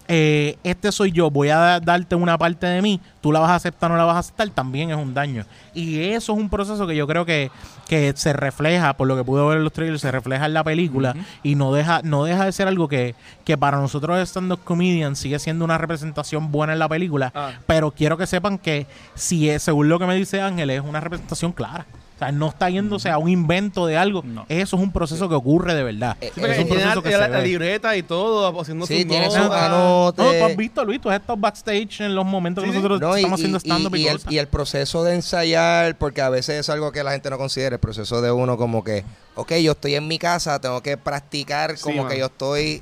eh, 0.08 0.58
este 0.64 0.94
soy 0.94 1.12
yo, 1.12 1.30
voy 1.30 1.50
a 1.50 1.58
da- 1.58 1.80
darte 1.82 2.16
una 2.16 2.38
parte 2.38 2.66
de 2.68 2.82
mí, 2.82 3.02
tú 3.20 3.34
la 3.34 3.42
vas 3.42 3.50
a 3.50 3.56
aceptar 3.56 3.92
o 3.92 3.96
no 3.96 3.98
la 3.98 4.06
vas 4.06 4.16
a 4.16 4.20
aceptar, 4.20 4.50
también 4.52 4.92
es 4.92 4.96
un 4.96 5.14
daño. 5.14 5.44
Y 5.74 6.00
eso 6.00 6.32
es 6.32 6.40
un 6.40 6.50
proceso 6.50 6.88
que 6.88 6.96
yo 6.96 7.06
creo 7.06 7.26
que, 7.26 7.52
que 7.90 8.14
se 8.16 8.32
refleja, 8.32 8.94
por 8.96 9.10
lo 9.10 9.18
que 9.18 9.26
pude 9.26 9.46
ver 9.46 9.58
en 9.58 9.66
los 9.66 9.74
trailers, 9.74 10.00
se 10.00 10.10
refleja 10.10 10.46
en 10.46 10.54
la 10.54 10.64
película 10.64 11.14
y 11.44 11.56
no 11.56 11.74
deja, 11.74 12.00
no 12.06 12.24
deja 12.24 12.46
de 12.46 12.54
ser 12.54 12.70
algo 12.70 12.88
que, 12.88 13.16
que 13.44 13.58
para 13.58 13.78
nosotros 13.82 14.18
stand-up 14.30 14.62
comedians 14.64 15.20
sigue 15.20 15.38
siendo 15.38 15.66
una 15.66 15.78
representación 15.78 16.50
buena 16.50 16.72
en 16.72 16.80
la 16.80 16.88
película, 16.88 17.34
Ah. 17.36 17.52
pero 17.66 17.92
quiero 17.92 18.16
que 18.18 18.26
sepan 18.26 18.58
que 18.58 18.88
si 19.16 19.50
es, 19.50 19.64
según 19.64 19.90
lo 19.90 20.00
que 20.00 20.06
me 20.08 20.16
dice 20.16 20.40
Ángel, 20.42 20.70
es 20.70 20.80
una 20.82 21.02
representación 21.02 21.52
clara. 21.52 21.86
O 22.24 22.26
sea, 22.26 22.32
no 22.32 22.48
está 22.50 22.70
yéndose 22.70 23.10
a 23.10 23.18
un 23.18 23.30
invento 23.30 23.86
de 23.86 23.98
algo. 23.98 24.22
No. 24.24 24.46
Eso 24.50 24.76
es 24.78 24.82
un 24.82 24.92
proceso 24.92 25.28
que 25.28 25.36
ocurre 25.36 25.74
de 25.76 25.84
verdad. 25.84 26.16
Eh, 26.22 26.32
Sí, 26.34 26.40
porque 26.40 26.54
es 26.54 26.60
un 26.60 26.66
tiene 26.68 26.82
proceso 26.84 27.02
la, 27.02 27.10
que 27.10 27.18
la- 27.18 27.26
se 27.26 27.32
la 27.32 27.38
ve. 27.40 27.48
libreta 27.48 27.98
y 27.98 28.04
todo, 28.04 28.60
haciendo 28.62 28.86
Sí, 28.86 29.06
tiene 29.06 29.26
sus. 29.30 29.38
No, 29.40 30.14
tú 30.16 30.22
has 30.24 30.56
visto, 30.56 30.86
Luis, 30.86 31.02
tú 31.02 31.10
has 31.10 31.20
estado 31.20 31.38
backstage 31.38 32.02
en 32.02 32.16
los 32.16 32.26
momentos 32.26 32.64
Sí, 32.64 32.70
que 32.70 32.76
nosotros 32.76 33.02
No, 33.02 33.16
y, 33.18 33.22
estamos 33.22 33.40
y- 33.40 33.44
haciendo 33.44 33.58
y- 33.58 33.60
stand-up 33.60 33.96
y, 33.96 34.08
y 34.08 34.36
y 34.36 34.38
el 34.38 34.48
proceso 34.48 35.04
de 35.04 35.16
ensayar, 35.16 35.98
porque 35.98 36.22
a 36.22 36.30
veces 36.30 36.60
es 36.60 36.70
algo 36.70 36.92
que 36.92 37.04
la 37.04 37.12
gente 37.12 37.30
no 37.30 37.38
considera, 37.38 37.76
el 37.76 37.80
proceso 37.80 38.22
de 38.22 38.32
uno 38.32 38.58
como 38.58 38.84
que, 38.84 39.04
ok, 39.36 39.54
yo 39.56 39.74
estoy 39.74 39.96
en 39.96 40.08
mi 40.08 40.20
casa, 40.20 40.60
tengo 40.60 40.82
que 40.82 40.98
practicar 40.98 41.80
como 41.80 42.08
que 42.08 42.20
yo 42.20 42.28
estoy 42.28 42.82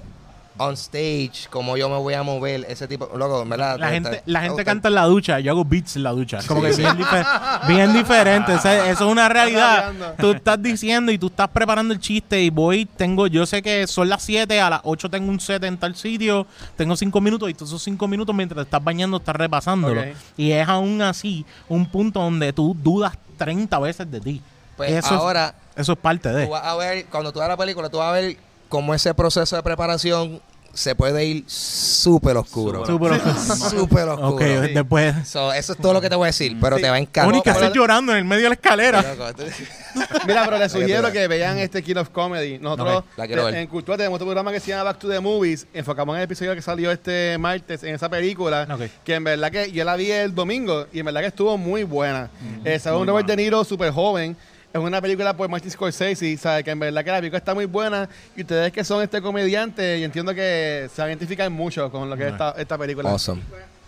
on 0.58 0.74
stage, 0.76 1.48
como 1.50 1.78
yo 1.78 1.90
me 1.90 1.98
voy 1.98 2.14
a 2.14 2.22
mover, 2.24 2.66
ese 2.70 2.88
tipo, 2.88 3.10
loco, 3.18 3.44
¿verdad? 3.46 3.80
La 3.80 3.88
Te- 3.88 3.94
gente, 3.94 4.10
te- 4.10 4.24
la 4.26 4.42
te 4.42 4.48
gente 4.48 4.66
canta 4.66 4.90
en 4.90 4.96
la 4.96 5.06
ducha, 5.06 5.40
yo 5.40 5.52
hago 5.52 5.66
beats 5.66 5.96
en 5.96 6.04
la 6.04 6.12
ducha. 6.12 6.40
Como 6.48 6.62
que 6.62 6.72
bien, 6.74 6.98
difer- 6.98 7.68
bien 7.68 7.94
diferente. 7.94 8.54
O 8.54 8.60
sea, 8.60 8.90
eso 8.92 9.06
es 9.06 9.12
una 9.12 9.28
realidad. 9.30 9.92
Tú 10.20 10.32
estás 10.32 10.62
diciendo 10.62 11.12
y 11.12 11.18
tú 11.18 11.28
estás 11.28 11.48
preparando 11.50 11.94
el 11.94 12.00
chiste 12.00 12.42
y 12.42 12.50
voy, 12.50 12.86
tengo, 12.86 13.28
yo 13.28 13.46
sé 13.46 13.62
que 13.62 13.88
son 13.88 14.10
las 14.10 14.22
7, 14.24 14.60
a 14.62 14.70
las 14.70 14.82
8 14.84 15.10
tengo 15.10 15.30
un 15.32 15.40
set 15.40 15.64
en 15.64 15.78
tal 15.78 15.96
sitio, 15.96 16.46
tengo 16.76 16.96
5 16.96 17.22
minutos 17.22 17.50
y 17.50 17.54
tú 17.54 17.66
esos 17.66 17.82
5 17.82 18.08
minutos 18.08 18.36
mientras 18.36 18.58
te 18.58 18.64
estás 18.64 18.84
bañando 18.84 19.18
estás 19.18 19.36
repasándolo. 19.36 20.04
Y 20.38 20.52
es 20.52 20.68
aún 20.68 21.02
así 21.02 21.46
un 21.70 21.86
punto 21.86 22.20
donde 22.20 22.54
tú 22.54 22.76
dudas 22.80 23.14
30 23.38 23.80
veces 23.80 24.12
de 24.12 24.20
ti. 24.22 24.42
Pues 24.78 24.92
eso, 24.92 25.16
ahora, 25.16 25.56
es, 25.76 25.82
eso 25.82 25.94
es 25.94 25.98
parte 26.00 26.30
de. 26.30 26.46
tú 26.46 26.52
vas 26.52 26.64
a 26.66 26.76
ver, 26.76 27.06
cuando 27.06 27.32
tú 27.32 27.40
veas 27.40 27.50
la 27.50 27.58
película, 27.58 27.90
tú 27.90 27.98
vas 27.98 28.10
a 28.10 28.12
ver 28.14 28.38
cómo 28.72 28.96
ese 28.96 29.14
proceso 29.14 29.56
de 29.58 29.62
preparación 29.62 30.42
se 30.74 30.96
puede 30.96 31.26
ir 31.26 31.44
súper 31.48 32.38
oscuro. 32.38 32.86
Súper 32.86 33.20
Súper 33.70 34.08
oscuro. 34.08 34.30
Ok, 34.30 34.42
después. 34.74 35.14
So, 35.28 35.52
eso 35.52 35.74
es 35.74 35.78
todo 35.80 35.92
lo 35.92 36.00
que 36.00 36.10
te 36.10 36.16
voy 36.16 36.24
a 36.24 36.28
decir, 36.28 36.58
pero 36.62 36.78
Sí. 36.78 36.84
te 36.84 36.90
va 36.90 36.96
a 36.96 37.00
encantar. 37.00 37.26
Mónica, 37.26 37.52
pero- 37.54 37.66
estás 37.66 37.76
llorando 37.76 38.14
en 38.14 38.20
el 38.20 38.24
medio 38.26 38.44
de 38.44 38.50
la 38.50 38.56
escalera. 38.56 39.04
Mira, 40.26 40.46
pero 40.46 40.58
les 40.58 40.72
sugiero 40.72 41.12
que 41.12 41.28
vean 41.28 41.58
este 41.58 41.84
King 41.84 41.98
of 41.98 42.08
Comedy. 42.10 42.58
Nosotros 42.58 43.04
ver. 43.18 43.56
en 43.56 43.68
Cultura 43.68 43.98
tenemos 43.98 44.16
otro 44.16 44.28
programa 44.28 44.54
que 44.54 44.62
se 44.62 44.68
llama 44.72 44.84
Back 44.84 45.00
to 45.00 45.10
the 45.10 45.20
Movies. 45.20 45.68
Enfocamos 45.74 46.14
en 46.16 46.20
el 46.20 46.24
episodio 46.24 46.56
que 46.56 46.62
salió 46.62 46.90
este 46.90 47.38
martes 47.38 47.84
en 47.84 47.96
esa 47.96 48.08
película. 48.08 48.66
Que 49.04 49.16
en 49.16 49.26
verdad 49.26 49.52
que 49.52 49.70
yo 49.74 49.84
la 49.84 49.98
vi 49.98 50.10
el 50.10 50.34
domingo 50.34 50.88
y 50.94 51.00
en 51.00 51.06
verdad 51.06 51.20
que 51.20 51.28
estuvo 51.28 51.58
muy 51.58 51.84
buena. 51.84 52.30
Eh, 52.64 52.80
sale 52.80 52.96
un 52.96 53.02
Muy 53.02 53.08
Robert 53.10 53.26
buena. 53.28 53.36
De 53.36 53.44
Niro 53.44 53.64
súper 53.66 53.92
joven. 53.92 54.38
Es 54.74 54.80
una 54.80 55.02
película 55.02 55.36
por 55.36 55.50
Martin 55.50 55.70
Scorsese, 55.70 56.38
¿sabe? 56.38 56.64
Que 56.64 56.72
en 56.72 56.80
verdad 56.80 57.04
que 57.04 57.12
la 57.12 57.18
película 57.18 57.38
está 57.40 57.54
muy 57.54 57.66
buena. 57.66 58.08
Y 58.38 58.42
ustedes 58.42 58.72
que 58.72 58.84
son 58.86 59.02
este 59.04 59.22
comediante, 59.22 59.98
y 60.00 60.04
entiendo 60.06 60.34
que 60.34 60.90
se 60.96 61.02
identifican 61.02 61.52
mucho 61.52 61.92
con 61.92 62.10
lo 62.10 62.16
que 62.16 62.28
es 62.28 62.32
esta, 62.32 62.52
esta 62.58 62.78
película. 62.78 63.10
Awesome. 63.10 63.42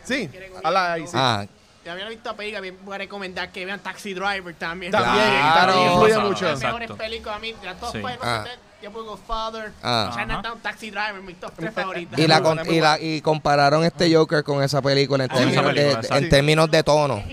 Sí, 0.03 0.29
habla 0.63 0.93
ahí, 0.93 1.03
sí. 1.07 1.13
Ah, 1.15 1.45
Ya 1.85 1.93
había 1.93 2.09
visto 2.09 2.29
la 2.29 2.35
película, 2.35 2.59
bien 2.61 2.77
voy 2.83 2.95
a 2.95 2.97
recomendar 2.97 3.49
que 3.51 3.65
vean 3.65 3.79
Taxi 3.79 4.13
Driver 4.13 4.53
también. 4.55 4.91
También, 4.91 5.25
Claro. 5.25 5.71
también 5.73 5.91
influye 5.91 6.09
Exacto. 6.11 6.29
mucho. 6.29 6.45
Las 6.45 6.59
mejores 6.61 6.91
películas 6.91 7.35
a 7.35 7.39
mí, 7.39 7.53
de 7.53 7.65
las 7.65 7.79
top 7.79 7.91
Sí. 7.93 8.01
Ah. 8.21 8.45
yo 8.81 8.91
pongo 8.91 9.15
Father, 9.17 9.71
Ah. 9.81 10.11
Chinatown, 10.17 10.59
Taxi 10.59 10.91
Driver, 10.91 11.21
mis 11.21 11.39
top 11.39 11.53
tres 11.55 11.73
favoritas. 11.75 12.19
y, 12.19 12.27
la 12.27 12.41
con- 12.41 12.59
y, 12.69 12.81
la, 12.81 12.99
y 12.99 13.21
compararon 13.21 13.85
este 13.85 14.13
Joker 14.13 14.43
con 14.43 14.61
esa 14.61 14.81
película 14.81 15.23
en 15.23 15.31
esa 15.31 15.39
términos, 15.39 15.63
película, 15.65 15.83
de, 15.85 15.91
exacto. 15.93 16.15
en 16.17 16.29
términos 16.29 16.71
de 16.71 16.83
tono. 16.83 17.23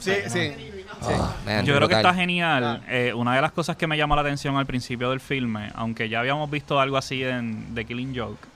Sí, 0.00 0.12
sí. 0.28 0.70
Ah, 1.08 1.34
man, 1.44 1.64
Yo 1.64 1.74
creo 1.76 1.88
que 1.88 1.94
está 1.94 2.14
genial. 2.14 2.82
Eh, 2.88 3.12
una 3.14 3.34
de 3.34 3.42
las 3.42 3.52
cosas 3.52 3.76
que 3.76 3.86
me 3.86 3.96
llamó 3.96 4.14
la 4.16 4.22
atención 4.22 4.56
al 4.56 4.66
principio 4.66 5.10
del 5.10 5.20
filme, 5.20 5.70
aunque 5.74 6.08
ya 6.08 6.20
habíamos 6.20 6.50
visto 6.50 6.80
algo 6.80 6.96
así 6.96 7.22
en 7.22 7.74
The 7.74 7.84
Killing 7.84 8.16
Joke, 8.16 8.46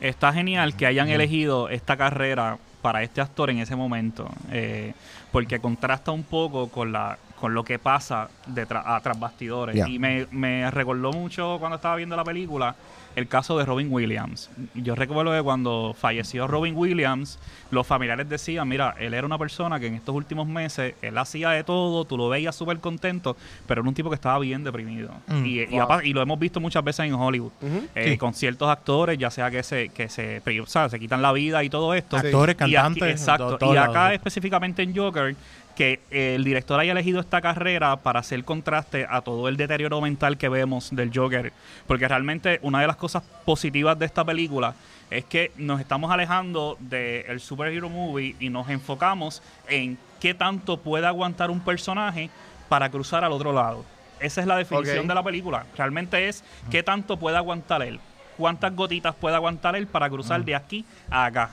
está 0.00 0.32
genial 0.32 0.76
que 0.76 0.86
hayan 0.86 1.08
elegido 1.08 1.68
esta 1.68 1.96
carrera 1.96 2.58
para 2.82 3.02
este 3.02 3.20
actor 3.20 3.48
en 3.50 3.58
ese 3.58 3.76
momento, 3.76 4.28
eh, 4.52 4.92
porque 5.32 5.58
contrasta 5.58 6.10
un 6.12 6.22
poco 6.22 6.68
con 6.68 6.92
la 6.92 7.18
con 7.40 7.52
lo 7.52 7.62
que 7.64 7.78
pasa 7.78 8.28
detrás 8.46 8.84
a 8.86 9.00
tras 9.00 9.18
bastidores. 9.18 9.86
Y 9.86 9.98
me, 9.98 10.26
me 10.30 10.70
recordó 10.70 11.12
mucho 11.12 11.56
cuando 11.58 11.76
estaba 11.76 11.96
viendo 11.96 12.16
la 12.16 12.24
película 12.24 12.74
el 13.16 13.28
caso 13.28 13.56
de 13.58 13.64
Robin 13.64 13.88
Williams. 13.90 14.50
Yo 14.74 14.94
recuerdo 14.94 15.32
que 15.32 15.42
cuando 15.42 15.94
falleció 15.98 16.46
Robin 16.46 16.74
Williams, 16.76 17.38
los 17.70 17.86
familiares 17.86 18.28
decían, 18.28 18.68
mira, 18.68 18.94
él 18.98 19.14
era 19.14 19.26
una 19.26 19.38
persona 19.38 19.78
que 19.80 19.86
en 19.86 19.94
estos 19.94 20.14
últimos 20.14 20.46
meses, 20.46 20.94
él 21.02 21.16
hacía 21.18 21.50
de 21.50 21.64
todo, 21.64 22.04
tú 22.04 22.16
lo 22.16 22.28
veías 22.28 22.54
súper 22.54 22.78
contento, 22.80 23.36
pero 23.66 23.80
era 23.82 23.88
un 23.88 23.94
tipo 23.94 24.08
que 24.10 24.14
estaba 24.16 24.38
bien 24.38 24.64
deprimido. 24.64 25.12
Mm. 25.26 25.44
y, 25.46 25.64
Wow. 25.66 26.00
lo 26.12 26.22
hemos 26.22 26.38
visto 26.38 26.60
muchas 26.60 26.82
veces 26.84 27.06
en 27.06 27.14
Hollywood, 27.14 27.52
eh, 27.94 28.10
Sí. 28.12 28.18
con 28.18 28.34
ciertos 28.34 28.68
actores, 28.68 29.18
ya 29.18 29.30
sea 29.30 29.50
que 29.50 29.62
se, 29.62 29.88
que 29.90 30.08
se, 30.08 30.40
o 30.60 30.66
sea, 30.66 30.88
se 30.88 30.98
quitan 30.98 31.22
la 31.22 31.32
vida 31.32 31.62
y 31.64 31.70
todo 31.70 31.94
esto. 31.94 32.16
Actores, 32.16 32.56
Y 32.60 32.62
aquí- 32.64 32.72
cantantes. 32.74 33.10
exacto. 33.20 33.58
y 33.72 33.76
acá 33.76 34.14
específicamente 34.14 34.82
en 34.82 34.94
Joker, 34.96 35.34
que 35.74 36.00
el 36.10 36.44
director 36.44 36.78
haya 36.78 36.92
elegido 36.92 37.20
esta 37.20 37.40
carrera 37.40 37.96
para 37.96 38.20
hacer 38.20 38.44
contraste 38.44 39.06
a 39.08 39.20
todo 39.22 39.48
el 39.48 39.56
deterioro 39.56 40.00
mental 40.00 40.36
que 40.38 40.48
vemos 40.48 40.90
del 40.94 41.10
Joker. 41.14 41.52
Porque 41.86 42.08
realmente 42.08 42.58
una 42.62 42.80
de 42.80 42.86
las 42.86 42.96
cosas 42.96 43.22
positivas 43.44 43.98
de 43.98 44.06
esta 44.06 44.24
película 44.24 44.74
es 45.10 45.24
que 45.24 45.52
nos 45.56 45.80
estamos 45.80 46.10
alejando 46.10 46.76
del 46.80 47.40
superhero 47.40 47.88
movie 47.88 48.36
y 48.40 48.48
nos 48.48 48.68
enfocamos 48.68 49.42
en 49.68 49.98
qué 50.20 50.34
tanto 50.34 50.78
puede 50.78 51.06
aguantar 51.06 51.50
un 51.50 51.60
personaje 51.60 52.30
para 52.68 52.90
cruzar 52.90 53.24
al 53.24 53.32
otro 53.32 53.52
lado. 53.52 53.84
Esa 54.20 54.40
es 54.40 54.46
la 54.46 54.56
definición 54.56 55.06
de 55.06 55.14
la 55.14 55.22
película. 55.22 55.66
Realmente 55.76 56.28
es 56.28 56.44
qué 56.70 56.82
tanto 56.82 57.18
puede 57.18 57.36
aguantar 57.36 57.82
él. 57.82 58.00
Cuántas 58.36 58.74
gotitas 58.74 59.14
puede 59.14 59.36
aguantar 59.36 59.76
él 59.76 59.86
para 59.86 60.08
cruzar 60.08 60.44
de 60.44 60.54
aquí 60.54 60.84
a 61.10 61.26
acá. 61.26 61.50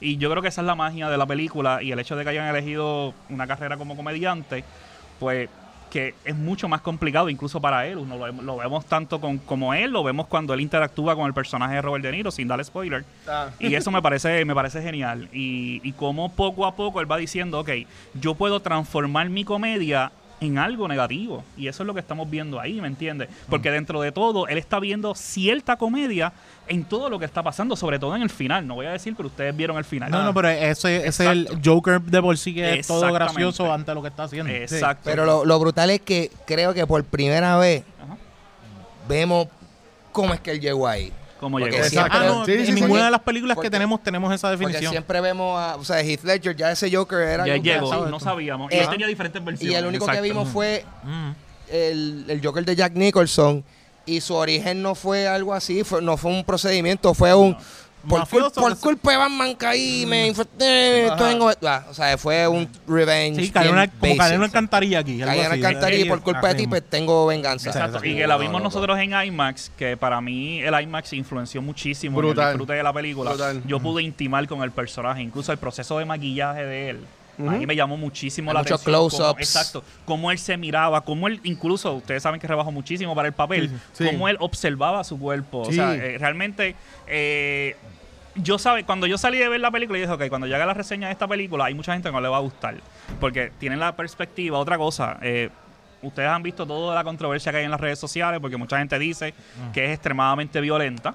Y 0.00 0.18
yo 0.18 0.30
creo 0.30 0.42
que 0.42 0.48
esa 0.48 0.60
es 0.60 0.66
la 0.66 0.74
magia 0.74 1.08
de 1.08 1.16
la 1.16 1.26
película 1.26 1.82
y 1.82 1.92
el 1.92 1.98
hecho 1.98 2.16
de 2.16 2.24
que 2.24 2.30
hayan 2.30 2.48
elegido 2.48 3.14
una 3.30 3.46
carrera 3.46 3.76
como 3.76 3.96
comediante, 3.96 4.64
pues 5.18 5.48
que 5.90 6.14
es 6.24 6.36
mucho 6.36 6.68
más 6.68 6.80
complicado 6.80 7.30
incluso 7.30 7.60
para 7.60 7.86
él. 7.86 7.98
Uno 7.98 8.18
lo, 8.18 8.42
lo 8.42 8.56
vemos 8.56 8.84
tanto 8.86 9.20
con, 9.20 9.38
como 9.38 9.72
él, 9.72 9.90
lo 9.90 10.02
vemos 10.02 10.26
cuando 10.26 10.52
él 10.52 10.60
interactúa 10.60 11.14
con 11.14 11.26
el 11.26 11.34
personaje 11.34 11.76
de 11.76 11.82
Robert 11.82 12.04
De 12.04 12.12
Niro, 12.12 12.30
sin 12.30 12.48
darle 12.48 12.64
spoiler. 12.64 13.04
Ah. 13.26 13.50
Y 13.58 13.74
eso 13.74 13.90
me 13.90 14.02
parece, 14.02 14.44
me 14.44 14.54
parece 14.54 14.82
genial. 14.82 15.28
Y, 15.32 15.80
y 15.82 15.92
cómo 15.92 16.30
poco 16.30 16.66
a 16.66 16.74
poco 16.74 17.00
él 17.00 17.10
va 17.10 17.16
diciendo, 17.16 17.60
ok, 17.60 17.70
yo 18.14 18.34
puedo 18.34 18.60
transformar 18.60 19.30
mi 19.30 19.44
comedia 19.44 20.12
en 20.40 20.58
algo 20.58 20.86
negativo. 20.88 21.44
Y 21.56 21.68
eso 21.68 21.82
es 21.82 21.86
lo 21.86 21.94
que 21.94 22.00
estamos 22.00 22.28
viendo 22.28 22.60
ahí, 22.60 22.80
¿me 22.80 22.88
entiendes? 22.88 23.28
Porque 23.48 23.70
dentro 23.70 24.00
de 24.00 24.12
todo, 24.12 24.48
él 24.48 24.58
está 24.58 24.78
viendo 24.80 25.14
cierta 25.14 25.76
comedia 25.76 26.32
en 26.68 26.84
todo 26.84 27.08
lo 27.08 27.18
que 27.18 27.24
está 27.24 27.42
pasando, 27.42 27.76
sobre 27.76 27.98
todo 27.98 28.14
en 28.16 28.22
el 28.22 28.30
final. 28.30 28.66
No 28.66 28.74
voy 28.74 28.86
a 28.86 28.92
decir, 28.92 29.14
pero 29.16 29.28
ustedes 29.28 29.56
vieron 29.56 29.78
el 29.78 29.84
final. 29.84 30.10
No, 30.10 30.22
no, 30.22 30.34
pero 30.34 30.48
ese, 30.48 31.06
ese 31.06 31.08
es 31.08 31.20
el. 31.20 31.48
Joker 31.64 32.00
de 32.00 32.20
por 32.20 32.36
sí 32.36 32.54
que 32.54 32.78
es 32.78 32.86
todo 32.86 33.12
gracioso 33.12 33.72
ante 33.72 33.94
lo 33.94 34.02
que 34.02 34.08
está 34.08 34.24
haciendo. 34.24 34.52
Exacto. 34.52 35.02
Pero 35.04 35.24
lo, 35.24 35.44
lo 35.44 35.58
brutal 35.58 35.90
es 35.90 36.00
que 36.00 36.30
creo 36.46 36.74
que 36.74 36.86
por 36.86 37.02
primera 37.04 37.56
vez 37.56 37.84
Ajá. 38.02 38.16
vemos 39.08 39.48
cómo 40.12 40.34
es 40.34 40.40
que 40.40 40.52
él 40.52 40.60
llegó 40.60 40.86
ahí. 40.86 41.12
Porque 41.40 41.70
llegó. 41.70 41.84
siempre- 41.88 42.12
Ah, 42.18 42.24
no, 42.24 42.44
Sí, 42.46 42.52
en 42.52 42.66
sí. 42.66 42.72
ninguna 42.72 43.04
de 43.06 43.10
las 43.10 43.20
películas 43.20 43.54
Porque- 43.54 43.66
que 43.66 43.70
tenemos 43.70 44.02
tenemos 44.02 44.32
esa 44.34 44.48
Porque 44.48 44.64
definición. 44.66 44.92
siempre 44.92 45.20
vemos 45.20 45.58
a, 45.60 45.76
o 45.76 45.84
sea, 45.84 46.00
Heath 46.00 46.24
Ledger, 46.24 46.56
ya 46.56 46.72
ese 46.72 46.90
Joker 46.94 47.18
era 47.20 47.46
Ya 47.46 47.56
llegó, 47.56 48.06
no 48.06 48.20
sabíamos. 48.20 48.72
Y 48.72 48.76
Eh, 48.76 48.82
él 48.82 48.88
tenía 48.90 49.06
diferentes 49.06 49.40
Y 49.40 49.44
versiones. 49.44 49.78
el 49.78 49.86
único 49.86 50.06
que 50.06 50.20
vimos 50.20 50.48
fue 50.48 50.84
Mm. 51.04 51.30
el, 51.70 52.24
el 52.28 52.40
Joker 52.44 52.64
de 52.64 52.76
Jack 52.76 52.92
Nicholson 52.94 53.64
y 54.06 54.20
su 54.20 54.34
origen 54.34 54.82
no 54.82 54.94
fue 54.94 55.26
algo 55.26 55.52
así, 55.52 55.82
fue, 55.84 56.00
no 56.00 56.16
fue 56.16 56.30
un 56.30 56.44
procedimiento, 56.44 57.12
fue 57.14 57.34
un... 57.34 57.56
Por, 58.08 58.20
cul- 58.28 58.78
culpa 58.80 59.10
de 59.10 59.16
Batman 59.16 59.54
caí, 59.54 60.04
me 60.06 60.26
infecté, 60.28 61.08
ah, 61.10 61.84
o 61.90 61.94
sea, 61.94 62.16
fue 62.16 62.46
un 62.46 62.68
revenge. 62.86 63.42
Sí, 63.44 63.50
cayó 63.50 63.72
una, 63.72 63.88
como 63.88 64.00
basic. 64.02 64.18
cayó 64.18 64.36
una 64.36 64.44
alcantarilla 64.46 64.98
aquí. 65.00 65.20
en 65.22 65.28
una 65.28 65.32
alcantarilla 65.52 66.04
y 66.04 66.08
por 66.08 66.22
culpa 66.22 66.48
de 66.48 66.54
ti 66.54 66.66
pues 66.66 66.82
tengo 66.88 67.26
venganza. 67.26 67.70
Exacto. 67.70 68.04
Y 68.04 68.16
que 68.16 68.26
la 68.26 68.36
vimos 68.36 68.62
nosotros 68.62 68.98
en 68.98 69.12
IMAX, 69.12 69.70
que 69.76 69.96
para 69.96 70.20
mí 70.20 70.60
el 70.60 70.80
IMAX 70.80 71.12
influenció 71.14 71.60
muchísimo 71.62 72.20
en 72.20 72.26
Brutal. 72.26 72.44
el 72.46 72.50
disfrute 72.52 72.72
de 72.74 72.82
la 72.82 72.92
película. 72.92 73.30
Brutal. 73.30 73.62
Yo 73.66 73.80
pude 73.80 74.02
intimar 74.02 74.46
con 74.46 74.62
el 74.62 74.70
personaje, 74.70 75.22
incluso 75.22 75.50
el 75.52 75.58
proceso 75.58 75.98
de 75.98 76.04
maquillaje 76.04 76.64
de 76.64 76.90
él. 76.90 77.00
A 77.38 77.50
mí 77.50 77.66
me 77.66 77.76
llamó 77.76 77.98
muchísimo 77.98 78.50
Hay 78.50 78.54
la 78.54 78.60
muchos 78.60 78.80
atención. 78.80 79.10
close-ups. 79.10 79.40
Exacto. 79.40 79.84
Cómo 80.06 80.30
él 80.30 80.38
se 80.38 80.56
miraba, 80.56 81.02
cómo 81.02 81.28
él, 81.28 81.38
incluso, 81.44 81.92
ustedes 81.92 82.22
saben 82.22 82.40
que 82.40 82.46
rebajó 82.46 82.72
muchísimo 82.72 83.14
para 83.14 83.28
el 83.28 83.34
papel, 83.34 83.70
Sí. 83.92 84.06
cómo 84.06 84.26
él 84.28 84.38
observaba 84.40 85.04
su 85.04 85.18
cuerpo. 85.18 85.58
O 85.60 85.64
Sí. 85.66 85.74
sea, 85.74 85.94
eh, 85.96 86.16
realmente... 86.18 86.74
eh, 87.06 87.76
yo 88.36 88.58
sabe, 88.58 88.84
cuando 88.84 89.06
yo 89.06 89.18
salí 89.18 89.38
de 89.38 89.48
ver 89.48 89.60
la 89.60 89.70
película, 89.70 89.98
yo 89.98 90.04
dije, 90.04 90.24
ok, 90.24 90.28
cuando 90.28 90.46
haga 90.46 90.66
la 90.66 90.74
reseña 90.74 91.08
de 91.08 91.12
esta 91.12 91.26
película, 91.26 91.66
hay 91.66 91.74
mucha 91.74 91.92
gente 91.92 92.08
que 92.08 92.12
no 92.12 92.20
le 92.20 92.28
va 92.28 92.36
a 92.38 92.40
gustar. 92.40 92.76
Porque 93.20 93.52
tienen 93.58 93.80
la 93.80 93.94
perspectiva, 93.96 94.58
otra 94.58 94.76
cosa, 94.78 95.18
eh, 95.22 95.50
ustedes 96.02 96.28
han 96.28 96.42
visto 96.42 96.66
toda 96.66 96.94
la 96.94 97.02
controversia 97.04 97.50
que 97.52 97.58
hay 97.58 97.64
en 97.64 97.70
las 97.70 97.80
redes 97.80 97.98
sociales, 97.98 98.40
porque 98.40 98.56
mucha 98.56 98.78
gente 98.78 98.98
dice 98.98 99.34
que 99.72 99.86
es 99.86 99.90
extremadamente 99.92 100.60
violenta. 100.60 101.14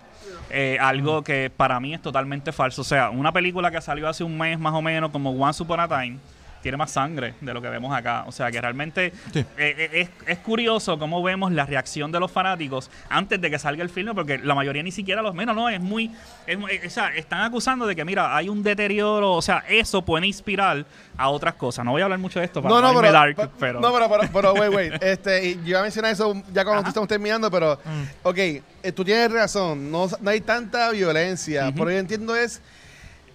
eh, 0.50 0.78
algo 0.82 1.24
que 1.24 1.50
para 1.56 1.80
mí 1.80 1.94
es 1.94 2.02
totalmente 2.02 2.52
falso. 2.52 2.82
O 2.82 2.86
sea, 2.86 3.10
una 3.10 3.32
película 3.32 3.72
que 3.72 3.80
salió 3.82 4.08
hace 4.10 4.24
un 4.24 4.38
mes 4.38 4.60
más 4.60 4.74
o 4.74 4.82
menos, 4.82 5.12
como 5.12 5.32
Once 5.32 5.64
Upon 5.64 5.80
a 5.80 5.88
Time, 5.88 6.18
tiene 6.62 6.78
más 6.78 6.92
sangre 6.92 7.34
de 7.42 7.54
lo 7.54 7.62
que 7.62 7.70
vemos 7.70 7.94
acá. 7.96 8.24
O 8.28 8.32
sea, 8.32 8.52
que 8.52 8.62
realmente 8.62 9.12
Sí. 9.34 9.40
eh, 9.40 9.46
eh, 9.58 9.90
es, 9.94 10.10
es 10.28 10.38
curioso 10.40 10.98
cómo 11.00 11.22
vemos 11.24 11.52
la 11.52 11.66
reacción 11.66 12.12
de 12.12 12.20
los 12.20 12.32
fanáticos 12.32 12.90
antes 13.10 13.40
de 13.42 13.50
que 13.50 13.60
salga 13.60 13.84
el 13.84 13.90
filme, 13.90 14.14
porque 14.14 14.38
la 14.38 14.56
mayoría 14.56 14.84
ni 14.84 14.92
siquiera 14.92 15.22
los 15.22 15.34
menos, 15.36 15.56
no, 15.56 15.70
es 15.70 15.80
muy, 15.82 16.12
es 16.48 16.58
muy- 16.58 16.80
o 16.86 16.90
sea, 16.90 17.10
están 17.16 17.42
acusando 17.42 17.86
de 17.88 17.96
que, 17.96 18.06
mira, 18.06 18.36
hay 18.36 18.50
un 18.50 18.64
deterioro, 18.64 19.34
o 19.34 19.42
sea, 19.42 19.64
eso 19.70 20.02
puede 20.04 20.28
inspirar 20.28 20.86
a 21.18 21.30
otras 21.30 21.56
cosas. 21.56 21.84
No 21.86 21.92
voy 21.92 22.02
a 22.02 22.06
hablar 22.06 22.20
mucho 22.20 22.40
de 22.40 22.46
esto 22.46 22.62
para 22.62 22.74
No, 22.76 22.82
no, 22.82 23.00
pero, 23.00 23.12
dark, 23.14 23.52
pero... 23.60 23.80
No, 23.80 23.92
pero, 23.94 24.10
pero, 24.10 24.30
pero, 24.34 24.54
wait, 24.54 24.74
wait. 24.74 24.94
Este, 25.04 25.56
yo 25.56 25.62
iba 25.70 25.80
a 25.80 25.84
mencionar 25.84 26.12
eso 26.12 26.34
ya 26.54 26.64
cuando 26.64 26.88
estamos 26.88 27.08
terminando, 27.10 27.50
pero, 27.52 27.80
Mm. 27.84 28.04
ok, 28.28 28.38
eh, 28.38 28.64
tú 28.96 29.04
tienes 29.04 29.32
razón, 29.32 29.92
no, 29.92 30.08
no 30.20 30.30
hay 30.30 30.42
tanta 30.42 30.90
violencia, 30.92 31.70
Ujú. 31.70 31.78
pero 31.80 31.92
yo 31.92 31.98
entiendo 31.98 32.36
es 32.36 32.62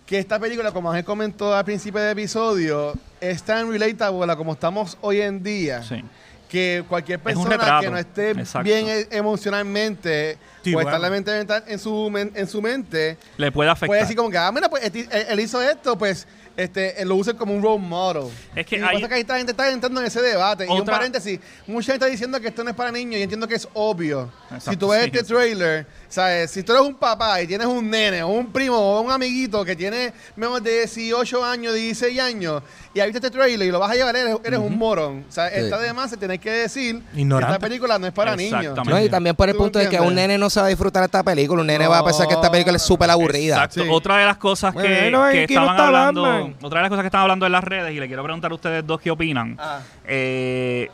que 0.07 0.18
esta 0.18 0.38
película, 0.38 0.70
como 0.72 0.90
Ángel 0.90 1.04
comentó 1.04 1.54
al 1.54 1.64
principio 1.64 2.00
del 2.00 2.12
episodio, 2.12 2.94
es 3.20 3.42
tan 3.42 3.70
relatable 3.70 4.32
a 4.32 4.36
como 4.36 4.52
estamos 4.52 4.96
hoy 5.00 5.20
en 5.20 5.42
día. 5.42 5.82
Sí. 5.82 6.02
Que 6.48 6.84
cualquier 6.88 7.18
persona 7.18 7.80
que 7.80 7.90
no 7.90 7.98
esté 7.98 8.30
Exacto. 8.30 8.62
bien 8.62 8.86
e- 8.88 9.09
emocionalmente 9.11 10.38
Sí, 10.62 10.70
o 10.70 10.74
bueno. 10.74 10.90
estar 10.90 11.00
la 11.00 11.11
mente 11.11 11.32
mental 11.32 11.64
en 11.66 11.78
su, 11.78 12.09
men- 12.11 12.30
en 12.34 12.46
su 12.46 12.62
mente, 12.62 13.18
Le 13.36 13.50
puede 13.50 13.68
afectar. 13.70 13.88
puede 13.88 14.00
decir 14.02 14.16
como 14.16 14.30
que, 14.30 14.38
ah, 14.38 14.50
mira, 14.52 14.68
pues 14.68 14.84
este- 14.84 15.00
él, 15.11 15.26
él 15.28 15.40
hizo 15.40 15.61
esto, 15.61 15.98
pues 15.98 16.26
este, 16.57 17.02
él 17.02 17.09
lo 17.09 17.16
usa 17.16 17.34
como 17.34 17.52
un 17.54 17.62
role 17.62 17.82
model. 17.82 18.32
Es 18.54 18.64
que 18.64 18.76
y 18.76 18.78
lo 18.78 18.86
hay- 18.86 18.94
pasa 18.96 19.09
que 19.09 19.14
ahí 19.14 19.20
esta 19.20 19.36
gente 19.36 19.52
está 19.52 19.70
entrando 19.70 20.00
en 20.00 20.07
ese 20.07 20.22
debate. 20.22 20.64
Y 20.66 20.68
un 20.70 20.80
Otra- 20.82 20.94
paréntesis, 20.94 21.38
mucha 21.66 21.92
gente 21.92 22.04
está 22.04 22.07
diciendo 22.07 22.40
que 22.40 22.48
esto 22.48 22.64
no 22.64 22.70
es 22.70 22.76
para 22.76 22.90
niños 22.92 23.16
y 23.18 23.22
entiendo 23.22 23.46
que 23.48 23.57
es 23.57 23.68
obvio. 23.74 24.30
Exacto, 24.44 24.70
si 24.70 24.76
tú 24.76 24.88
ves 24.88 25.02
sí, 25.04 25.11
este 25.12 25.22
trailer, 25.24 25.86
¿sabes? 26.09 26.50
Si 26.50 26.62
tú 26.62 26.72
eres 26.72 26.84
un 26.86 26.94
papá 26.94 27.40
y 27.42 27.46
tienes 27.46 27.66
un 27.66 27.88
nene 27.90 28.22
o 28.22 28.28
un 28.28 28.52
primo 28.52 28.76
o 28.78 29.00
un 29.00 29.11
amiguito 29.11 29.64
que 29.64 29.74
tiene 29.76 30.12
menos 30.36 30.62
de 30.62 30.70
18 30.80 31.44
años, 31.44 31.74
16 31.74 32.18
años 32.20 32.62
y 32.94 33.00
has 33.00 33.07
visto 33.07 33.18
este 33.18 33.30
trailer 33.30 33.68
y 33.68 33.70
lo 33.70 33.78
vas 33.78 33.90
a 33.90 33.94
llevar, 33.94 34.16
eres, 34.16 34.36
eres 34.44 34.59
un 34.59 34.76
morón. 34.78 35.24
O 35.28 35.32
sea, 35.32 35.48
Sí. 35.50 35.57
está 35.57 35.78
de 35.78 35.92
más, 35.92 36.11
se 36.11 36.16
tiene 36.16 36.38
que 36.38 36.50
decir 36.50 37.02
Ignorante. 37.14 37.46
que 37.52 37.57
esta 37.57 37.66
película 37.68 37.98
no 37.98 38.07
es 38.07 38.12
para 38.12 38.34
niños. 38.36 38.61
Exactamente. 38.61 38.90
No, 39.00 39.04
y 39.07 39.09
también 39.09 39.36
por 39.36 39.48
el 39.48 39.54
¿Tú 39.54 39.62
punto 39.62 39.78
de 39.78 39.88
que 39.88 40.00
un 40.00 40.14
nene 40.14 40.38
no 40.38 40.48
se 40.50 40.61
va 40.61 40.66
a 40.66 40.68
disfrutar 40.68 41.02
esta 41.04 41.22
película, 41.22 41.61
un 41.61 41.66
nene 41.66 41.86
va 41.86 41.98
a 41.98 42.04
pensar 42.04 42.26
que 42.26 42.34
esta 42.34 42.50
película 42.50 42.76
es 42.76 42.82
súper 42.82 43.11
aburrida. 43.11 43.57
Exacto. 43.57 43.82
Sí. 43.82 43.88
Otra 43.90 44.16
de 44.18 44.24
las 44.26 44.36
cosas 44.38 44.74
que, 44.74 44.78
Bueno, 45.11 45.24
que 45.30 45.42
aquí 45.44 45.54
no 45.54 45.61
estaban 45.62 45.76
está 45.76 45.86
hablando, 45.86 46.22
Batman. 46.22 46.54
otra 46.62 46.78
de 46.78 46.82
las 46.82 46.90
cosas 46.90 47.02
que 47.02 47.07
estaban 47.09 47.22
hablando 47.22 47.46
en 47.46 47.52
las 47.52 47.64
redes 47.64 47.92
y 47.94 48.00
le 48.00 48.07
quiero 48.07 48.22
preguntar 48.22 48.50
a 48.50 48.54
ustedes 48.54 48.86
dos 48.86 49.00
qué 49.00 49.11
opinan. 49.11 49.57
Ah. 49.59 49.80
Eh, 50.07 50.90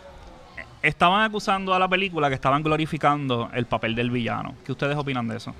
estaban 0.82 1.22
acusando 1.22 1.72
a 1.74 1.78
la 1.78 1.88
película 1.88 2.28
que 2.28 2.34
estaban 2.34 2.62
glorificando 2.62 3.50
el 3.54 3.66
papel 3.66 3.94
del 3.94 4.10
villano. 4.10 4.54
¿Qué 4.64 4.72
ustedes 4.72 4.96
opinan 4.96 5.28
de 5.28 5.36
eso? 5.36 5.54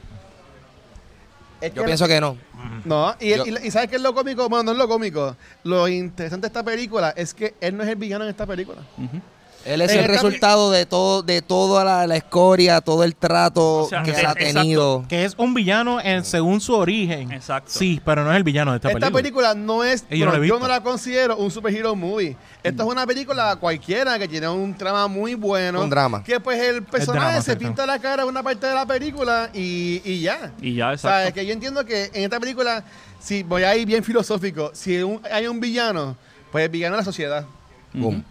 Es 1.61 1.73
Yo 1.75 1.83
que- 1.83 1.87
pienso 1.87 2.09
que 2.09 2.21
no. 2.21 2.37
No, 2.85 3.15
y, 3.21 3.31
Yo- 3.37 3.47
y- 3.47 3.67
y 3.69 3.71
¿sabes 3.71 3.89
qué 3.89 3.97
es 3.97 4.03
lo 4.03 4.13
cómico? 4.15 4.49
Bueno, 4.49 4.65
no 4.65 4.73
es 4.73 4.79
lo 4.79 4.89
cómico. 4.89 5.37
Lo 5.63 5.87
interesante 5.87 6.43
de 6.43 6.49
esta 6.49 6.65
película 6.65 7.11
es 7.17 7.33
que 7.35 7.55
él 7.61 7.77
no 7.77 7.85
es 7.85 7.89
el 7.89 7.97
villano 7.97 8.25
en 8.25 8.31
esta 8.31 8.47
película. 8.47 8.81
Ujú. 8.99 9.21
Él 9.65 9.81
es 9.83 9.93
el 9.93 10.05
resultado 10.05 10.71
de 10.71 10.87
todo, 10.87 11.23
de 11.23 11.43
toda 11.43 11.85
la, 11.85 12.07
la 12.07 12.17
escoria, 12.17 12.81
todo 12.81 13.05
el 13.05 13.15
trato 13.15 13.81
O 13.85 13.89
sea, 13.89 14.03
que 14.03 14.13
se 14.13 14.27
ha 14.27 14.33
exacto. 14.33 14.45
tenido. 14.61 15.05
Que 15.09 15.25
es 15.25 15.35
un 15.37 15.55
villano 15.55 16.01
en, 16.01 16.25
según 16.25 16.61
su 16.61 16.75
origen. 16.75 17.31
Exacto. 17.33 17.71
Sí, 17.73 18.01
pero 18.05 18.25
no 18.25 18.31
es 18.31 18.37
el 18.37 18.45
villano 18.45 18.73
de 18.73 18.77
esta, 18.79 18.91
Esta 18.91 19.11
película, 19.11 19.55
no 19.55 19.85
es, 19.85 20.05
yo 20.11 20.27
no 20.27 20.33
la 20.39 20.47
yo 20.47 20.59
no 20.59 20.83
considero 20.83 21.37
un 21.37 21.51
superhero 21.51 21.95
movie. 21.95 22.37
Esta 22.63 22.83
es 22.83 22.89
una 22.89 23.07
película 23.07 23.57
cualquiera 23.57 24.19
que 24.19 24.29
tiene 24.29 24.49
un 24.49 24.75
trama 24.77 25.07
muy 25.09 25.35
bueno. 25.35 25.83
Un 25.83 25.91
drama. 25.91 26.23
Que 26.25 26.41
pues 26.41 26.61
el 26.61 26.83
personaje 26.83 27.27
drama, 27.27 27.43
se 27.43 27.57
pinta 27.57 27.87
la 27.87 27.99
cara 27.99 28.23
en 28.23 28.29
una 28.29 28.43
parte 28.43 28.67
de 28.67 28.75
la 28.75 28.87
película 28.87 29.51
y, 29.53 30.01
y 30.05 30.21
ya. 30.21 30.53
Y 30.61 30.75
ya, 30.75 30.91
O 30.91 30.99
sea, 30.99 31.11
exacto. 31.23 31.29
es 31.29 31.35
que 31.35 31.47
yo 31.47 31.53
entiendo 31.53 31.85
que 31.85 32.11
en 32.13 32.25
esta 32.25 32.39
película, 32.41 32.85
si 33.21 33.43
voy 33.43 33.63
a 33.63 33.77
ir 33.77 33.87
bien 33.87 34.03
filosófico, 34.05 34.71
si 34.75 34.99
un- 35.03 35.21
hay 35.31 35.47
un 35.47 35.61
villano, 35.61 36.17
pues 36.51 36.65
el 36.65 36.71
villano 36.71 36.97
es 36.97 37.01
la 37.01 37.05
sociedad. 37.05 37.45
Boom. 37.93 38.25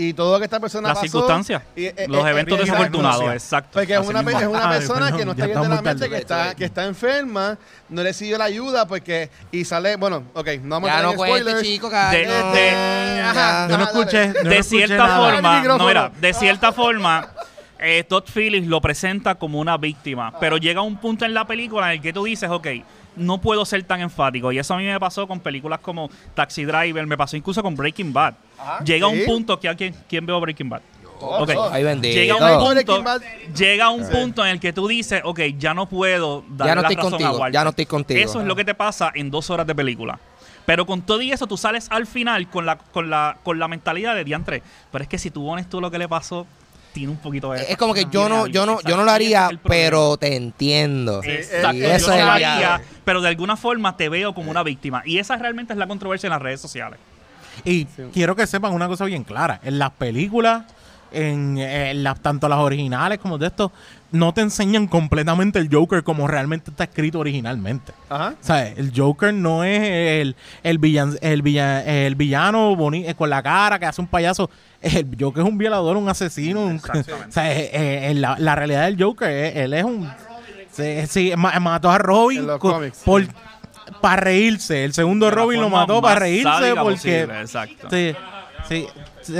Y 0.00 0.12
todo 0.12 0.32
lo 0.34 0.38
que 0.38 0.44
esta 0.44 0.60
persona 0.60 0.86
Las 0.88 0.98
pasó. 0.98 1.06
circunstancias. 1.08 1.60
y- 1.74 1.86
eh, 1.86 2.06
Los 2.08 2.24
eh, 2.24 2.30
eventos 2.30 2.56
eh, 2.56 2.62
desafortunados, 2.62 3.32
exacto. 3.32 3.70
Porque 3.72 3.94
es 3.94 3.98
una, 4.06 4.22
mismo. 4.22 4.38
es 4.40 4.46
una 4.46 4.70
Ay, 4.70 4.78
persona 4.78 5.00
perdón, 5.06 5.18
que 5.18 5.24
no 5.24 5.30
está 5.32 5.46
bien 5.46 5.60
de 5.60 5.68
la 5.68 5.74
mente, 5.82 5.90
tarde. 5.90 6.08
que 6.10 6.16
está, 6.18 6.54
que 6.54 6.64
está 6.66 6.84
enferma, 6.84 7.58
no 7.88 8.02
recibe 8.04 8.38
la 8.38 8.44
ayuda 8.44 8.86
porque 8.86 9.28
y 9.50 9.64
sale, 9.64 9.96
bueno, 9.96 10.22
ok, 10.34 10.46
no 10.62 10.76
vamos 10.76 10.88
a 10.90 10.94
Ya 10.96 11.02
no 11.02 11.14
cuente, 11.14 11.40
spoilers. 11.40 11.62
chico, 11.68 11.88
De- 11.88 11.92
cállate. 11.92 12.58
de- 12.60 13.20
Ajá, 13.22 13.66
Ya. 13.66 13.68
Yo 13.70 13.78
no 13.78 13.84
escuché. 13.84 14.32
yo 14.34 14.44
no 14.44 14.50
de 14.50 14.62
cierta 14.62 14.96
nada. 14.96 15.32
Forma, 15.32 15.62
no 15.78 15.90
era, 15.90 16.12
de 16.20 16.32
cierta 16.32 16.72
forma, 16.72 17.28
eh, 17.80 18.04
Todd 18.08 18.22
Phillips 18.32 18.68
lo 18.68 18.80
presenta 18.80 19.34
como 19.34 19.58
una 19.58 19.76
víctima, 19.78 20.32
pero 20.38 20.58
llega 20.58 20.80
un 20.80 20.96
punto 20.98 21.24
en 21.24 21.34
la 21.34 21.44
película 21.44 21.86
en 21.88 21.98
el 21.98 22.00
que 22.02 22.12
tú 22.12 22.22
dices, 22.24 22.48
ok, 22.48 22.68
no 23.18 23.40
puedo 23.40 23.64
ser 23.64 23.82
tan 23.82 24.00
enfático. 24.00 24.52
Y 24.52 24.58
eso 24.58 24.74
a 24.74 24.78
mí 24.78 24.84
me 24.84 24.98
pasó 24.98 25.26
con 25.26 25.40
películas 25.40 25.80
como 25.80 26.10
Taxi 26.34 26.64
Driver, 26.64 27.06
me 27.06 27.16
pasó 27.16 27.36
incluso 27.36 27.62
con 27.62 27.74
Breaking 27.74 28.12
Bad. 28.12 28.34
Ajá, 28.58 28.84
llega 28.84 29.08
sí. 29.08 29.18
un 29.20 29.24
punto 29.26 29.58
que 29.60 29.68
alguien, 29.68 29.94
¿quién 30.08 30.24
veo 30.24 30.40
Breaking 30.40 30.68
Bad? 30.68 30.80
Ok. 31.20 31.50
Ay, 31.72 31.82
bendito. 31.82 32.14
Llega 32.14 32.36
un 32.36 32.64
punto, 32.64 33.20
llega 33.56 33.90
un 33.90 34.08
punto 34.08 34.44
en 34.44 34.52
el 34.52 34.60
que 34.60 34.72
tú 34.72 34.86
dices, 34.86 35.20
ok, 35.24 35.40
ya 35.58 35.74
no 35.74 35.88
puedo 35.88 36.44
Ya 36.56 36.74
no 36.74 36.82
la 36.82 36.88
estoy 36.88 36.96
razón 36.96 37.08
a 37.08 37.10
contigo, 37.10 37.30
Walter. 37.38 37.52
ya 37.52 37.64
no 37.64 37.70
estoy 37.70 37.86
contigo. 37.86 38.20
Eso 38.20 38.40
es 38.40 38.46
lo 38.46 38.54
que 38.54 38.64
te 38.64 38.74
pasa 38.74 39.10
en 39.14 39.30
dos 39.30 39.50
horas 39.50 39.66
de 39.66 39.74
película. 39.74 40.18
Pero 40.64 40.84
con 40.84 41.00
todo 41.02 41.22
y 41.22 41.32
eso, 41.32 41.46
tú 41.46 41.56
sales 41.56 41.88
al 41.90 42.06
final 42.06 42.48
con 42.48 42.66
la, 42.66 42.76
con 42.76 43.08
la, 43.08 43.38
con 43.42 43.58
la 43.58 43.68
mentalidad 43.68 44.14
de 44.14 44.22
diantre. 44.24 44.62
Pero 44.92 45.02
es 45.02 45.08
que 45.08 45.18
si 45.18 45.30
tú 45.30 45.46
pones 45.46 45.68
tú 45.68 45.80
lo 45.80 45.90
que 45.90 45.98
le 45.98 46.08
pasó, 46.08 46.46
tiene 46.98 47.12
un 47.12 47.18
poquito 47.18 47.52
de. 47.52 47.62
Es 47.62 47.76
como 47.76 47.94
que 47.94 48.06
yo 48.10 48.28
no, 48.28 48.46
yo 48.46 48.66
no, 48.66 48.80
yo 48.82 48.96
no 48.96 49.04
lo 49.04 49.10
haría, 49.10 49.50
pero 49.62 50.16
te 50.16 50.34
entiendo. 50.36 51.22
Exacto, 51.22 51.76
Y 51.76 51.80
yo 51.80 51.88
eso 51.88 52.08
no 52.08 52.14
es 52.14 52.24
lo 52.24 52.30
haría, 52.30 52.80
pero 53.04 53.20
de 53.20 53.28
alguna 53.28 53.56
forma 53.56 53.96
te 53.96 54.08
veo 54.08 54.34
como 54.34 54.50
una 54.50 54.62
víctima. 54.62 55.02
Y 55.04 55.18
esa 55.18 55.36
realmente 55.36 55.72
es 55.72 55.78
la 55.78 55.86
controversia 55.86 56.26
en 56.26 56.32
las 56.32 56.42
redes 56.42 56.60
sociales. 56.60 56.98
Y 57.64 57.84
quiero 58.12 58.36
que 58.36 58.46
sepan 58.46 58.72
una 58.72 58.88
cosa 58.88 59.04
bien 59.04 59.24
clara. 59.24 59.60
En 59.62 59.78
las 59.78 59.90
películas, 59.90 60.64
en, 61.12 61.58
en 61.58 62.02
las, 62.02 62.20
tanto 62.20 62.48
las 62.48 62.58
originales 62.58 63.18
como 63.18 63.38
de 63.38 63.46
estos, 63.48 63.70
no 64.10 64.32
te 64.32 64.40
enseñan 64.40 64.86
completamente 64.86 65.58
el 65.58 65.68
Joker 65.72 66.02
como 66.02 66.26
realmente 66.28 66.70
está 66.70 66.84
escrito 66.84 67.18
originalmente. 67.18 67.92
Ajá. 68.08 68.34
O 68.40 68.44
sea, 68.44 68.66
el 68.68 68.92
Joker 68.96 69.34
no 69.34 69.64
es 69.64 69.80
el, 69.82 70.36
el, 70.62 70.78
villan, 70.78 71.18
el, 71.20 71.42
villa- 71.42 71.84
el 71.84 72.14
villano 72.14 72.76
eh, 72.94 73.14
con 73.14 73.28
la 73.30 73.42
cara 73.42 73.78
que 73.78 73.86
hace 73.86 74.00
un 74.00 74.06
payaso. 74.06 74.48
El 74.80 75.08
Joker 75.18 75.42
es 75.42 75.48
un 75.48 75.58
violador, 75.58 75.96
un 75.96 76.08
asesino. 76.08 76.62
un- 76.62 76.76
o 77.28 77.30
sea, 77.32 77.52
eh, 77.52 78.10
eh, 78.10 78.14
la, 78.14 78.36
la 78.38 78.54
realidad 78.54 78.84
del 78.86 79.02
Joker, 79.02 79.28
eh, 79.28 79.64
él 79.64 79.74
es 79.74 79.84
un... 79.84 80.08
Sí, 80.70 81.06
sí, 81.08 81.32
ma- 81.36 81.58
mató 81.60 81.90
a 81.90 81.98
Robin 81.98 82.46
por, 83.04 83.24
para 84.00 84.16
reírse. 84.20 84.84
El 84.84 84.92
segundo 84.94 85.30
Robin 85.30 85.60
lo 85.60 85.68
mató 85.70 86.00
para 86.00 86.20
reírse 86.20 86.74
porque... 86.76 87.24
posible, 87.26 87.40
exacto. 87.40 87.88
Sí, 87.90 88.14
sí. 88.68 88.86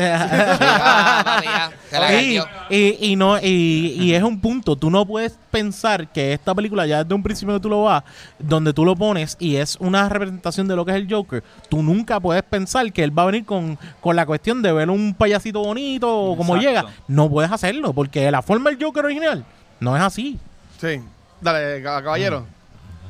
Y, 1.91 2.35
ganó. 2.37 2.47
y, 2.71 2.97
y 3.13 3.17
no 3.17 3.39
y, 3.39 3.95
y 3.99 4.15
es 4.15 4.23
un 4.23 4.39
punto 4.41 4.77
tú 4.77 4.91
no 4.91 5.07
puedes 5.07 5.39
pensar 5.51 6.07
que 6.13 6.33
esta 6.35 6.55
película 6.55 6.87
ya 6.87 7.03
desde 7.03 7.15
un 7.15 7.23
principio 7.23 7.55
que 7.55 7.61
tú 7.61 7.69
lo 7.71 7.85
vas 7.85 8.05
donde 8.39 8.73
tú 8.75 8.85
lo 8.85 8.95
pones 8.95 9.37
y 9.41 9.57
es 9.57 9.77
una 9.81 10.09
representación 10.09 10.69
de 10.69 10.77
lo 10.77 10.85
que 10.85 10.91
es 10.93 10.97
el 10.99 11.11
Joker 11.13 11.43
tú 11.71 11.83
nunca 11.83 12.21
puedes 12.21 12.43
pensar 12.43 12.93
que 12.93 13.03
él 13.03 13.17
va 13.19 13.23
a 13.23 13.27
venir 13.27 13.45
con, 13.47 13.79
con 14.01 14.17
la 14.17 14.27
cuestión 14.27 14.61
de 14.63 14.71
ver 14.73 14.91
un 14.91 15.15
payasito 15.15 15.61
bonito 15.61 16.15
o 16.15 16.37
como 16.37 16.57
Exacto. 16.57 16.81
llega 16.89 16.95
no 17.09 17.31
puedes 17.31 17.51
hacerlo 17.51 17.93
porque 17.95 18.31
la 18.31 18.43
forma 18.43 18.71
del 18.71 18.83
Joker 18.83 19.05
original 19.07 19.45
no 19.81 19.97
es 19.97 20.03
así 20.03 20.39
Sí. 20.81 21.01
Dale, 21.41 21.83
ca- 21.83 22.03
caballero. 22.03 22.47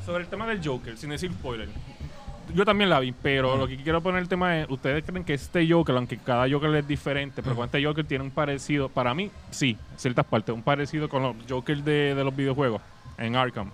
Sobre 0.06 0.22
el 0.24 0.28
tema 0.30 0.46
del 0.46 0.66
Joker, 0.66 0.96
sin 0.96 1.10
decir 1.10 1.30
spoiler. 1.32 1.68
Yo 2.54 2.64
también 2.64 2.88
la 2.90 3.00
vi, 3.00 3.12
pero 3.12 3.56
lo 3.56 3.66
que 3.68 3.76
quiero 3.76 4.02
poner 4.02 4.22
el 4.22 4.28
tema 4.28 4.60
es, 4.60 4.70
¿ustedes 4.70 5.04
creen 5.04 5.24
que 5.24 5.34
este 5.34 5.66
Joker, 5.70 5.94
aunque 5.96 6.16
cada 6.18 6.48
Joker 6.50 6.74
es 6.76 6.88
diferente, 6.88 7.42
pero 7.42 7.54
con 7.56 7.66
este 7.66 7.84
Joker 7.84 8.04
tiene 8.06 8.24
un 8.24 8.30
parecido, 8.30 8.88
para 8.88 9.12
mí, 9.14 9.30
sí, 9.50 9.76
ciertas 9.96 10.24
partes, 10.24 10.54
un 10.54 10.62
parecido 10.62 11.08
con 11.08 11.22
los 11.22 11.36
Jokers 11.48 11.84
de, 11.84 12.14
de 12.14 12.24
los 12.24 12.34
videojuegos 12.34 12.80
en 13.18 13.36
Arkham? 13.36 13.70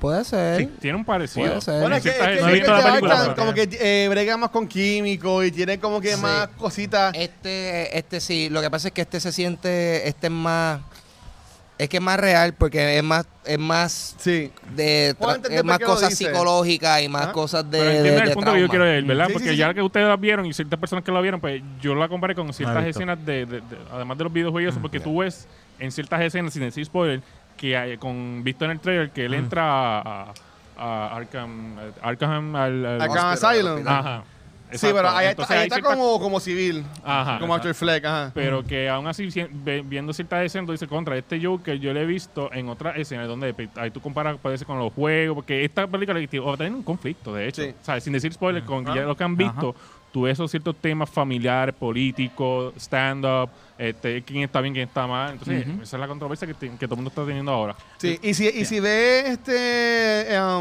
Puede 0.00 0.24
ser. 0.24 0.60
Sí, 0.60 0.70
tiene 0.80 0.96
un 0.96 1.04
parecido. 1.04 1.46
Puede 1.48 1.60
ser. 1.60 1.80
Bueno, 1.80 1.96
es 1.96 2.02
que, 2.04 2.10
es 2.10 2.16
que 2.16 2.40
no 2.40 2.48
he 2.48 2.52
visto 2.52 2.70
la 2.70 2.76
Joker 2.82 2.94
de 2.94 3.00
película, 3.00 3.34
como 3.34 3.52
que 3.52 3.68
eh, 3.80 4.08
brega 4.08 4.36
más 4.36 4.50
con 4.50 4.68
químicos 4.68 5.44
y 5.44 5.50
tiene 5.50 5.78
como 5.80 6.00
que 6.00 6.14
Sí. 6.14 6.22
más 6.22 6.48
cositas. 6.56 7.12
Este, 7.16 7.98
este 7.98 8.20
sí, 8.20 8.48
lo 8.48 8.60
que 8.60 8.70
pasa 8.70 8.88
es 8.88 8.94
que 8.94 9.00
este 9.02 9.18
se 9.18 9.32
siente, 9.32 10.06
este 10.08 10.28
es 10.28 10.32
más, 10.32 10.80
es 11.78 11.88
que 11.88 11.96
es 11.98 12.02
más 12.02 12.18
real 12.18 12.54
porque 12.54 12.98
es 12.98 13.04
más, 13.04 13.26
es 13.44 13.58
más 13.58 14.14
Sí. 14.18 14.50
de, 14.74 15.14
es 15.50 15.64
más 15.64 15.78
cosas 15.78 16.14
psicológicas 16.14 17.02
y 17.02 17.08
más 17.08 17.22
Ajá. 17.24 17.32
cosas 17.32 17.64
de, 17.70 17.78
Pero 17.78 17.84
de, 17.90 17.96
entienden 17.98 18.24
de 18.24 18.28
el 18.30 18.34
punto 18.34 18.52
que 18.52 18.60
yo 18.60 18.68
quiero 18.68 18.84
ver, 18.84 19.04
¿verdad? 19.04 19.26
Sí, 19.28 19.32
Porque 19.32 19.50
sí, 19.50 19.56
ya 19.56 19.72
que 19.72 19.82
ustedes 19.82 20.08
la 20.08 20.16
vieron 20.16 20.44
y 20.46 20.52
ciertas 20.52 20.78
personas 20.80 21.04
que 21.04 21.12
la 21.12 21.20
vieron, 21.20 21.40
pues 21.40 21.62
yo 21.80 21.94
la 21.94 22.08
comparé 22.08 22.34
con 22.34 22.52
ciertas 22.52 22.84
escenas 22.84 23.24
de, 23.24 23.46
de- 23.46 23.46
de- 23.46 23.60
de- 23.60 23.76
además 23.92 24.18
de 24.18 24.24
los 24.24 24.32
videojuegos, 24.32 24.72
y 24.72 24.72
eso, 24.74 24.82
porque 24.82 24.98
tú 25.00 25.18
ves 25.18 25.46
en 25.78 25.92
ciertas 25.92 26.20
escenas, 26.22 26.52
sin 26.52 26.62
decir 26.62 26.84
spoiler, 26.84 27.22
que 27.56 27.76
hay, 27.76 27.96
con 27.98 28.42
visto 28.44 28.64
en 28.64 28.72
el 28.72 28.80
trailer 28.80 29.10
que 29.10 29.24
él 29.26 29.34
entra 29.34 29.62
a, 29.64 30.00
a- 30.00 30.32
a 30.76 31.16
Arkham, 31.16 31.76
Arkham 32.02 32.54
al, 32.56 32.86
al- 32.86 33.00
Arkham 33.02 33.26
Asylum. 33.28 33.72
hospital. 33.74 34.22
Sí, 34.72 34.88
pero 34.92 35.08
ahí, 35.08 35.28
Entonces, 35.28 35.56
ahí 35.56 35.62
hay 35.62 35.68
está 35.68 35.80
como, 35.80 36.18
como 36.20 36.40
civil. 36.40 36.84
Ajá, 37.04 37.38
como. 37.38 37.54
Arthur 37.54 37.74
Fleck, 37.74 38.04
ajá. 38.04 38.30
Pero 38.34 38.64
que 38.64 38.88
aún 38.88 39.06
así, 39.06 39.30
si- 39.30 39.46
ve- 39.50 39.82
viendo 39.84 40.12
ciertas 40.12 40.44
escenas, 40.44 40.66
tú 40.66 40.72
dices, 40.72 40.88
contra 40.88 41.16
este 41.16 41.42
Joker, 41.42 41.78
yo 41.78 41.92
lo 41.92 42.00
he 42.00 42.06
visto 42.06 42.52
en 42.52 42.68
otras 42.68 42.96
escenas 42.98 43.28
donde 43.28 43.54
ahí 43.76 43.90
tú 43.90 44.00
comparas, 44.00 44.38
ser 44.42 44.66
con 44.66 44.78
los 44.78 44.92
juegos, 44.92 45.36
porque 45.36 45.64
esta 45.64 45.86
película 45.86 46.18
va 46.18 46.54
a 46.54 46.56
tener 46.56 46.72
un 46.72 46.82
conflicto, 46.82 47.34
de 47.34 47.48
hecho. 47.48 47.62
Sí. 47.62 47.74
O 47.80 47.84
sea, 47.84 48.00
sin 48.00 48.12
decir 48.12 48.32
spoiler, 48.32 48.64
con 48.64 48.84
ya 48.86 49.02
lo 49.02 49.16
que 49.16 49.24
han 49.24 49.36
visto, 49.36 49.74
tú 50.12 50.22
ves 50.22 50.32
esos 50.34 50.50
ciertos 50.50 50.76
temas 50.76 51.08
familiares, 51.10 51.74
políticos, 51.74 52.74
stand-up, 52.76 53.50
este, 53.76 54.22
quién 54.22 54.42
está 54.42 54.60
bien, 54.60 54.74
quién 54.74 54.88
está 54.88 55.06
mal. 55.06 55.32
Entonces, 55.32 55.66
esa 55.82 55.96
es 55.96 56.00
la 56.00 56.08
controversia 56.08 56.46
que, 56.48 56.54
todo 56.54 56.66
el 56.94 56.96
mundo 56.96 57.08
está 57.08 57.24
teniendo 57.24 57.52
ahora. 57.52 57.76
Sí, 57.98 58.18
y 58.22 58.34
si, 58.34 58.48
y 58.48 58.64
si 58.64 58.80
ves 58.80 59.28
este, 59.30 59.87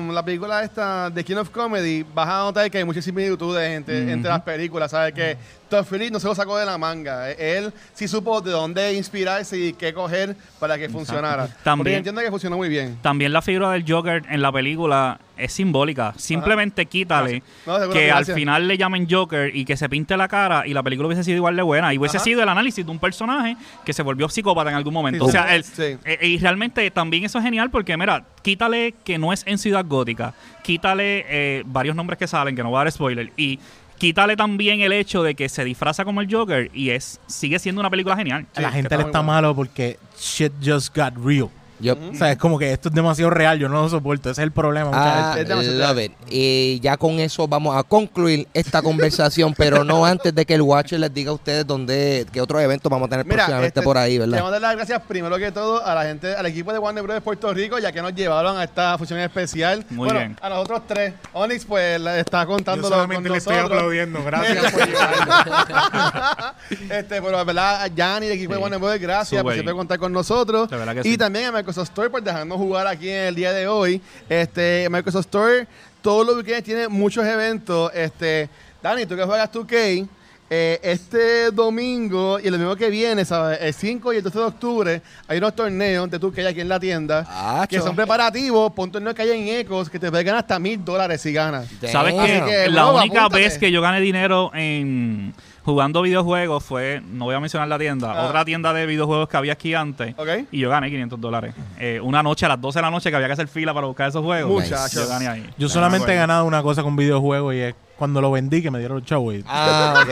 la 0.02 0.24
película 0.24 0.64
esta 0.64 1.10
de 1.10 1.24
King 1.24 1.38
of 1.38 1.50
Comedy, 1.50 2.04
vas 2.14 2.28
a 2.28 2.40
notar 2.40 2.70
que 2.72 2.78
hay 2.78 2.84
muchas 2.84 3.04
similitudes 3.06 3.70
entre, 3.72 4.12
entre 4.12 4.30
las 4.30 4.42
películas. 4.42 4.92
¿Sabes? 4.92 5.14
Que 5.14 5.38
Todd 5.70 5.86
Phillips 5.90 6.12
no 6.12 6.20
se 6.20 6.28
lo 6.28 6.36
sacó 6.36 6.58
de 6.58 6.66
la 6.66 6.78
manga. 6.78 7.32
Él 7.32 7.74
sí 7.94 8.08
supo 8.08 8.42
de 8.42 8.52
dónde 8.52 8.94
inspirarse 8.94 9.58
y 9.58 9.74
qué 9.74 9.94
coger 9.94 10.36
para 10.60 10.78
que 10.78 10.90
funcionara. 10.90 11.48
Porque 11.48 11.64
También- 11.64 11.94
yo 11.96 11.98
entiendo 11.98 12.22
que 12.22 12.30
funcionó 12.32 12.58
muy 12.58 12.70
bien. 12.70 12.98
También 13.02 13.34
la 13.34 13.42
figura 13.42 13.72
del 13.72 13.84
Joker 13.88 14.24
en 14.30 14.42
la 14.42 14.52
película 14.52 15.20
es 15.38 15.54
simbólica. 15.54 16.14
Simplemente 16.18 16.86
quítale 16.86 17.44
No, 17.66 17.90
que 17.90 18.12
al 18.12 18.26
final 18.26 18.68
le 18.68 18.78
llamen 18.78 19.08
Joker 19.10 19.56
y 19.56 19.66
que 19.66 19.78
se 19.78 19.88
pinte 19.90 20.16
la 20.18 20.28
cara 20.28 20.66
y 20.68 20.74
la 20.74 20.84
película 20.84 21.08
hubiese 21.08 21.24
sido 21.24 21.38
igual 21.38 21.56
de 21.56 21.62
buena. 21.62 21.94
Y 21.94 21.98
hubiese 21.98 22.18
Ajá. 22.18 22.24
sido 22.24 22.44
el 22.44 22.50
análisis 22.50 22.86
de 22.86 22.92
un 22.92 23.00
personaje 23.00 23.56
que 23.86 23.94
se 23.94 24.04
volvió 24.04 24.30
psicópata 24.30 24.70
en 24.70 24.76
algún 24.76 24.94
momento. 24.94 25.26
Sí, 25.26 25.30
o 25.30 25.32
sea, 25.32 25.48
sí. 25.50 25.56
el- 25.56 25.64
Sí. 25.64 25.98
eh, 26.06 26.28
y 26.28 26.38
realmente 26.38 26.90
también 26.92 27.24
eso 27.26 27.38
es 27.38 27.44
genial 27.44 27.70
porque, 27.70 27.96
mira, 27.98 28.24
quítale 28.42 28.94
que 29.04 29.18
no 29.18 29.34
es 29.34 29.44
en 29.46 29.58
Ciudad 29.58 29.86
Gótica. 29.88 30.34
Quítale 30.64 31.26
eh, 31.30 31.64
varios 31.66 31.96
nombres 31.96 32.18
que 32.20 32.28
salen, 32.28 32.56
que 32.56 32.64
no 32.64 32.70
voy 32.70 32.78
a 32.78 32.84
dar 32.84 32.92
spoiler. 32.92 33.32
Y 33.38 33.60
quítale 33.98 34.36
también 34.36 34.82
el 34.82 34.92
hecho 34.94 35.24
de 35.24 35.34
que 35.36 35.50
se 35.50 35.64
disfraza 35.64 36.06
como 36.06 36.22
el 36.22 36.32
Joker 36.32 36.70
y 36.74 36.92
es 36.92 37.20
sigue 37.28 37.58
siendo 37.60 37.82
una 37.82 37.90
película 37.90 38.16
genial. 38.16 38.46
a 38.56 38.62
la 38.62 38.72
gente 38.72 38.96
le 38.96 39.04
está 39.04 39.20
bueno. 39.20 39.34
malo 39.34 39.56
porque 39.56 39.98
shit 40.20 40.52
just 40.64 40.96
got 40.96 41.14
real. 41.24 41.50
Yo, 41.80 41.94
O 41.94 42.16
sea, 42.16 42.32
es 42.32 42.38
como 42.38 42.58
que 42.58 42.72
esto 42.72 42.90
es 42.90 42.96
demasiado 42.96 43.30
real, 43.30 43.60
yo 43.60 43.70
no 43.70 43.82
lo 43.84 43.90
soporto. 43.90 44.32
Ese 44.32 44.42
es 44.42 44.46
el 44.46 44.52
problema. 44.52 44.88
muchas 44.88 45.04
Ah, 45.06 45.34
veces. 45.36 45.68
Es 45.68 45.74
love 45.76 46.00
it. 46.00 46.12
Y 46.30 46.80
ya 46.80 46.98
con 46.98 47.20
eso 47.20 47.48
vamos 47.48 47.76
a 47.78 47.84
concluir 47.84 48.48
esta 48.54 48.82
conversación, 48.82 49.54
pero 49.58 49.84
no 49.84 50.06
antes 50.06 50.34
de 50.34 50.46
que 50.46 50.56
el 50.56 50.62
Watcher 50.64 51.00
les 51.00 51.14
diga 51.14 51.30
a 51.32 51.36
ustedes 51.36 51.68
dónde, 51.68 52.26
qué 52.32 52.42
otros 52.42 52.62
eventos 52.62 52.90
vamos 52.92 53.08
a 53.08 53.10
tener 53.10 53.26
próximamente 53.28 53.68
este, 53.68 53.82
por 53.84 53.98
ahí, 53.98 54.18
¿verdad? 54.18 54.34
Queremos 54.34 54.52
dar 54.52 54.62
las 54.62 54.76
gracias 54.76 55.02
primero 55.08 55.38
que 55.38 55.52
todo 55.52 55.86
a 55.86 55.94
la 55.94 56.04
gente, 56.04 56.34
al 56.36 56.46
equipo 56.48 56.74
de 56.74 56.80
Warner 56.80 57.04
Bros. 57.04 57.22
Puerto 57.22 57.54
Rico, 57.54 57.78
ya 57.80 57.92
que 57.92 58.02
nos 58.02 58.14
llevaron 58.16 58.58
a 58.58 58.64
esta 58.64 58.98
función 58.98 59.20
especial. 59.20 59.86
Muy 59.90 60.06
bueno, 60.08 60.20
bien. 60.20 60.36
a 60.42 60.50
nosotros 60.50 60.82
tres. 60.88 61.14
Onyx, 61.34 61.66
pues, 61.66 62.00
la- 62.02 62.20
está 62.20 62.42
Yo 62.44 62.48
contándolo 62.50 62.96
solamente 62.96 63.24
con 63.24 63.32
le 63.34 63.38
estoy 63.38 63.56
nosotros. 63.56 63.78
aplaudiendo. 63.78 64.24
Gracias 64.24 64.72
por 64.72 64.82
este, 66.92 67.22
pero, 67.22 67.46
¿verdad? 67.46 67.84
A 67.84 67.90
Jan 67.96 68.24
y 68.24 68.28
el 68.28 68.32
equipo 68.34 68.54
de 68.54 68.58
Sí. 68.58 68.62
Warner 68.62 68.80
Bros. 68.80 69.00
Gracias 69.00 69.44
por 69.44 69.54
siempre 69.54 69.74
contar 69.74 70.00
con 70.00 70.12
nosotros. 70.12 70.70
De 70.70 70.78
verdad 70.78 70.94
que 70.96 71.08
y 71.08 71.12
sí. 71.12 71.18
también 71.18 71.46
a 71.46 71.52
Microsoft 71.68 71.90
Store 71.90 72.10
por 72.10 72.24
dejarnos 72.24 72.58
jugar 72.58 72.88
aquí 72.88 73.10
en 73.10 73.24
el 73.26 73.36
día 73.36 73.52
de 73.52 73.68
hoy. 73.68 74.02
Este, 74.30 74.88
Microsoft 74.90 75.26
Store, 75.26 75.68
todos 76.02 76.26
los 76.26 76.38
weekends 76.38 76.64
tiene 76.64 76.88
muchos 76.88 77.26
eventos. 77.26 77.92
Este, 77.94 78.50
Dani, 78.82 79.06
tú 79.06 79.18
que 79.18 79.24
juegas 79.24 79.52
2K, 79.52 80.08
eh, 80.50 80.80
este 80.82 81.52
domingo 81.52 82.40
y 82.40 82.46
el 82.46 82.54
domingo 82.54 82.74
que 82.78 82.90
viene, 82.90 83.26
¿sabes? 83.26 83.60
el 83.62 83.74
5 83.74 84.14
y 84.14 84.18
el 84.18 84.24
12 84.24 84.40
de 84.40 84.46
octubre, 84.46 85.02
hay 85.28 85.38
unos 85.40 85.54
torneos 85.58 86.10
de 86.10 86.18
2K 86.22 86.48
aquí 86.48 86.62
en 86.62 86.70
la 86.70 86.80
tienda 86.80 87.26
Ah, 87.28 87.68
que 87.70 87.82
son 87.82 87.94
preparativos. 87.98 88.72
Pon 88.72 88.90
torneos 88.90 89.14
que 89.14 89.24
hay 89.24 89.32
en 89.32 89.60
Ecos 89.60 89.90
que 89.90 90.00
te 90.00 90.10
pueden 90.10 90.26
ganar 90.26 90.44
hasta 90.44 90.58
mil 90.60 90.86
dólares 90.86 91.20
si 91.20 91.34
ganas. 91.34 91.68
¿Sabes 91.92 92.14
que, 92.14 92.70
la 92.70 92.88
única 92.92 93.26
apúntate. 93.26 93.44
vez 93.44 93.58
que 93.58 93.74
yo 93.74 93.82
gané 93.82 94.00
dinero 94.00 94.52
en 94.54 95.34
jugando 95.68 96.02
videojuegos 96.02 96.64
fue, 96.64 97.02
no 97.12 97.26
voy 97.26 97.36
a 97.36 97.40
mencionar 97.42 97.68
la 97.68 97.78
tienda, 97.78 98.14
Ah. 98.14 98.26
otra 98.28 98.46
tienda 98.46 98.72
de 98.72 98.86
videojuegos 98.86 99.28
que 99.28 99.36
había 99.36 99.52
aquí 99.54 99.74
antes. 99.74 100.16
Y 100.52 100.60
yo 100.60 100.70
gané 100.70 100.90
500 100.90 101.20
dólares. 101.20 101.54
Eh, 101.78 102.00
una 102.02 102.24
noche 102.24 102.46
a 102.46 102.50
las 102.50 102.62
12 102.62 102.80
de 102.80 102.84
la 102.84 102.90
noche 102.92 103.10
que 103.10 103.16
había 103.18 103.28
que 103.28 103.34
hacer 103.34 103.48
fila 103.50 103.74
para 103.74 103.86
buscar 103.88 104.08
esos 104.08 104.24
juegos. 104.24 104.50
Muchachos. 104.64 104.94
Yo 104.94 105.08
gané 105.10 105.28
ahí. 105.28 105.50
Yo 105.58 105.68
solamente 105.68 106.06
he 106.06 106.16
bueno. 106.16 106.22
ganado 106.22 106.46
una 106.46 106.64
cosa 106.64 106.84
con 106.84 106.96
videojuegos 106.96 107.54
y 107.54 107.58
es 107.60 107.76
cuando 107.98 108.22
lo 108.22 108.32
vendí 108.32 108.62
que 108.62 108.72
me 108.72 108.80
dieron 108.80 108.98
el 109.00 109.04
show. 109.04 109.30
Y 109.34 109.44
Ah, 109.48 110.04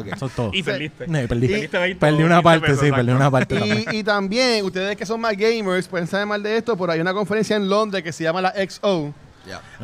ok. 0.00 0.06
eso 0.16 0.26
es 0.26 0.32
todo. 0.34 0.50
Y 0.52 0.62
perdiste. 0.64 1.06
No, 1.06 1.18
perdí. 1.28 1.46
Perdiste 1.48 1.78
20 1.78 2.00
Perdí 2.00 2.22
una 2.24 2.40
20 2.40 2.42
parte, 2.42 2.66
pesos, 2.66 2.80
sí, 2.84 2.90
perdí 2.90 3.12
una 3.12 3.30
parte. 3.30 3.86
Y, 3.92 3.98
y 3.98 4.02
también, 4.02 4.64
ustedes 4.64 4.96
que 4.96 5.06
son 5.06 5.20
más 5.20 5.36
gamers, 5.36 5.86
pueden 5.86 6.06
saber 6.08 6.26
más 6.26 6.42
de 6.42 6.56
esto, 6.56 6.76
por 6.76 6.90
hay 6.90 7.00
una 7.00 7.12
conferencia 7.14 7.54
en 7.56 7.68
Londres 7.68 8.02
que 8.02 8.12
se 8.12 8.24
llama 8.24 8.40
la 8.42 8.52
XO. 8.68 9.12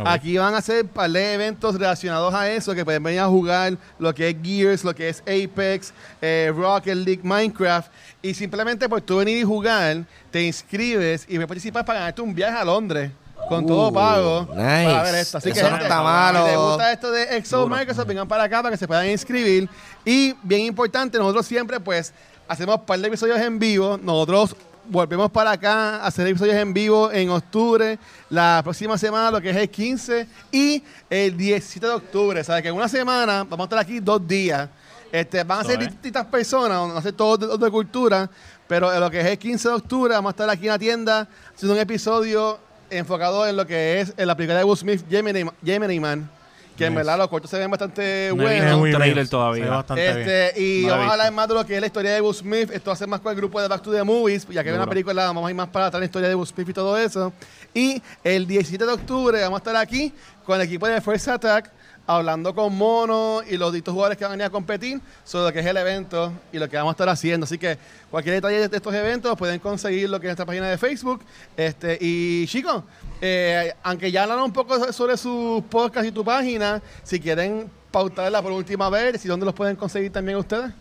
Aquí 0.05 0.37
van 0.37 0.55
a 0.55 0.59
hacer 0.59 0.83
un 0.85 0.89
par 0.89 1.11
de 1.11 1.35
eventos 1.35 1.75
relacionados 1.75 2.33
a 2.35 2.51
eso, 2.51 2.75
que 2.75 2.85
pueden 2.85 3.03
venir 3.03 3.21
a 3.21 3.27
jugar 3.27 3.77
lo 3.99 4.15
que 4.15 4.31
es 4.31 4.37
Gears, 4.43 4.85
lo 4.85 4.95
que 4.95 5.09
es 5.09 5.21
Apex, 5.23 5.93
eh, 6.21 6.53
Rocket 6.55 6.97
League, 6.97 7.21
Minecraft. 7.23 7.91
Y 8.23 8.35
simplemente 8.35 8.89
por 8.89 9.01
tú 9.01 9.19
venir 9.19 9.39
y 9.39 9.45
jugar, 9.45 10.05
te 10.31 10.43
inscribes 10.43 11.25
y 11.29 11.35
puedes 11.35 11.49
participar 11.49 11.85
para 11.85 12.01
ganarte 12.01 12.23
un 12.23 12.35
viaje 12.35 12.57
a 12.57 12.65
Londres. 12.65 13.11
Con 13.49 13.65
Uh, 13.65 13.67
todo 13.67 13.93
pago 13.93 14.49
nice. 14.55 14.85
para 14.87 15.03
ver 15.03 15.15
esto. 15.17 15.37
Así 15.39 15.53
que, 15.53 15.59
Eso 15.59 15.69
no 15.69 15.77
gente, 15.77 15.85
está 15.85 16.03
malo. 16.03 16.45
Si 16.45 16.51
les 16.51 16.59
gusta 16.59 16.93
esto 16.93 17.11
de 17.11 17.45
XO 17.45 17.59
Duro. 17.61 17.77
Microsoft, 17.77 18.07
vengan 18.07 18.27
para 18.27 18.45
acá 18.45 18.63
para 18.63 18.71
que 18.71 18.79
se 18.79 18.87
puedan 18.87 19.09
inscribir. 19.11 19.69
Y 20.05 20.35
bien 20.43 20.63
importante, 20.63 21.19
nosotros 21.19 21.45
siempre 21.45 21.79
pues 21.79 22.15
hacemos 22.49 22.77
un 22.77 22.87
par 22.87 22.99
de 22.99 23.09
episodios 23.09 23.39
en 23.41 23.59
vivo. 23.59 23.99
Nosotros 24.03 24.57
volvemos 24.89 25.31
para 25.31 25.53
acá 25.53 25.97
a 25.97 26.07
hacer 26.07 26.27
episodios 26.27 26.57
en 26.57 26.73
vivo 26.73 27.11
en 27.13 27.31
octubre, 27.31 27.99
la 28.31 28.61
próxima 28.63 28.99
semana, 28.99 29.31
lo 29.31 29.41
que 29.41 29.51
es 29.51 29.57
el 29.57 29.69
15 29.69 30.27
y 30.53 30.83
el 31.09 31.37
17 31.37 31.87
de 31.87 31.93
octubre. 31.93 32.45
¿Sabes? 32.45 32.63
Que 32.63 32.69
en 32.69 32.75
una 32.75 32.89
semana 32.89 33.45
vamos 33.45 33.61
a 33.61 33.65
estar 33.65 33.79
aquí 33.79 34.01
dos 34.01 34.27
días. 34.27 34.69
Este, 35.11 35.45
van 35.45 35.61
a 35.61 35.65
ser 35.65 35.79
distintas 35.79 36.27
personas, 36.27 36.79
van 36.89 36.97
a 36.97 37.03
ser 37.03 37.13
todos 37.13 37.39
de, 37.39 37.65
de 37.65 37.71
cultura, 37.71 38.29
pero 38.67 38.93
en 38.93 39.01
lo 39.01 39.11
que 39.11 39.21
es 39.21 39.27
el 39.27 39.39
15 39.39 39.69
de 39.69 39.75
octubre 39.75 40.15
vamos 40.15 40.31
a 40.31 40.33
estar 40.33 40.51
aquí 40.51 40.65
en 40.65 40.73
la 40.73 40.79
tienda 40.79 41.29
haciendo 41.55 41.75
un 41.75 41.81
episodio 41.81 42.59
enfocado 42.91 43.47
en 43.47 43.57
lo 43.57 43.67
que 43.67 44.01
es 44.01 44.13
en 44.17 44.27
la 44.27 44.37
película 44.37 44.59
de 44.59 44.65
Will 44.65 44.77
Smith, 44.77 45.05
Gemini, 45.09 45.49
Gemini 45.65 46.01
Man, 46.01 46.29
que 46.77 46.87
en 46.87 46.95
verdad 46.95 47.17
los 47.19 47.29
cortos 47.29 47.51
se 47.51 47.59
ven 47.59 47.71
bastante 47.71 48.29
No 48.31 48.43
buenos. 48.43 48.81
un 48.81 48.91
trailer 48.93 49.25
Se 49.25 49.31
todavía. 49.31 49.65
ve 49.65 49.71
bastante 49.71 50.03
bien. 50.03 50.19
Este, 50.29 50.61
y 50.61 50.85
vamos 50.87 51.09
a 51.09 51.13
hablar 51.13 51.33
más 51.33 51.49
de 51.49 51.55
lo 51.55 51.65
que 51.67 51.75
es 51.77 51.81
la 51.81 51.87
historia 51.87 52.13
de 52.13 52.21
Will 52.21 52.35
Smith. 52.35 52.71
Esto 52.73 52.91
va 52.91 52.95
a 52.95 52.97
ser 52.97 53.09
más 53.09 53.21
con 53.21 53.31
el 53.31 53.37
grupo 53.37 53.61
de 53.61 53.69
Back 53.69 53.83
to 53.83 53.93
the 53.93 54.03
Movies, 54.03 54.47
ya 54.49 54.63
que 54.63 54.71
hay 54.71 54.77
una 54.77 54.87
película, 54.87 55.27
vamos 55.27 55.47
a 55.47 55.51
ir 55.51 55.57
más 55.57 55.69
para 55.69 55.87
atrás 55.87 56.01
la 56.01 56.07
historia 56.07 56.29
de 56.29 56.35
Will 56.35 56.47
Smith 56.47 56.69
y 56.69 56.73
todo 56.73 56.99
eso. 56.99 57.33
Y 57.73 58.03
el 58.23 58.47
17 58.47 58.85
de 58.85 58.93
octubre 58.93 59.41
vamos 59.43 59.59
a 59.59 59.61
estar 59.61 59.77
aquí 59.77 60.13
con 60.45 60.57
el 60.61 60.67
equipo 60.67 60.87
de 60.87 61.01
First 61.01 61.29
Attack, 61.29 61.71
hablando 62.07 62.55
con 62.55 62.77
Mono 62.77 63.41
y 63.49 63.57
los 63.57 63.73
distintos 63.73 63.95
jugadores 63.95 64.19
que 64.19 64.25
van 64.25 64.33
a 64.33 64.35
venir 64.35 64.47
a 64.47 64.51
competir 64.51 65.01
sobre 65.25 65.47
lo 65.47 65.53
que 65.53 65.61
es 65.61 65.67
el 65.67 65.77
evento 65.77 66.33
y 66.53 66.59
lo 66.59 66.69
que 66.69 66.77
vamos 66.77 66.91
a 66.91 66.95
estar 66.95 67.09
haciendo. 67.09 67.45
Así 67.45 67.59
que 67.59 67.79
cualquier 68.11 68.37
detalle 68.37 68.69
de 68.69 68.77
estos 68.77 68.95
eventos 68.95 69.37
pueden 69.37 69.59
conseguir 69.59 70.09
lo 70.11 70.21
que 70.21 70.27
es 70.27 70.31
nuestra 70.31 70.47
página 70.47 70.69
de 70.69 70.79
Facebook. 70.79 71.23
Este, 71.57 71.99
y 72.01 72.47
chicos, 72.47 72.83
eh, 73.21 73.73
aunque 73.83 74.11
ya 74.13 74.25
hablaron 74.25 74.45
un 74.45 74.53
poco 74.53 74.93
sobre 74.93 75.17
sus 75.17 75.63
podcasts 75.65 76.09
y 76.09 76.13
tu 76.13 76.25
página, 76.25 76.83
si 77.03 77.19
quieren 77.21 77.71
pautarla 77.91 78.43
por 78.43 78.53
última 78.53 78.91
vez, 78.91 79.25
¿y 79.25 79.29
dónde 79.29 79.47
los 79.47 79.55
pueden 79.55 79.77
conseguir 79.77 80.13
también 80.13 80.37
ustedes? 80.39 80.73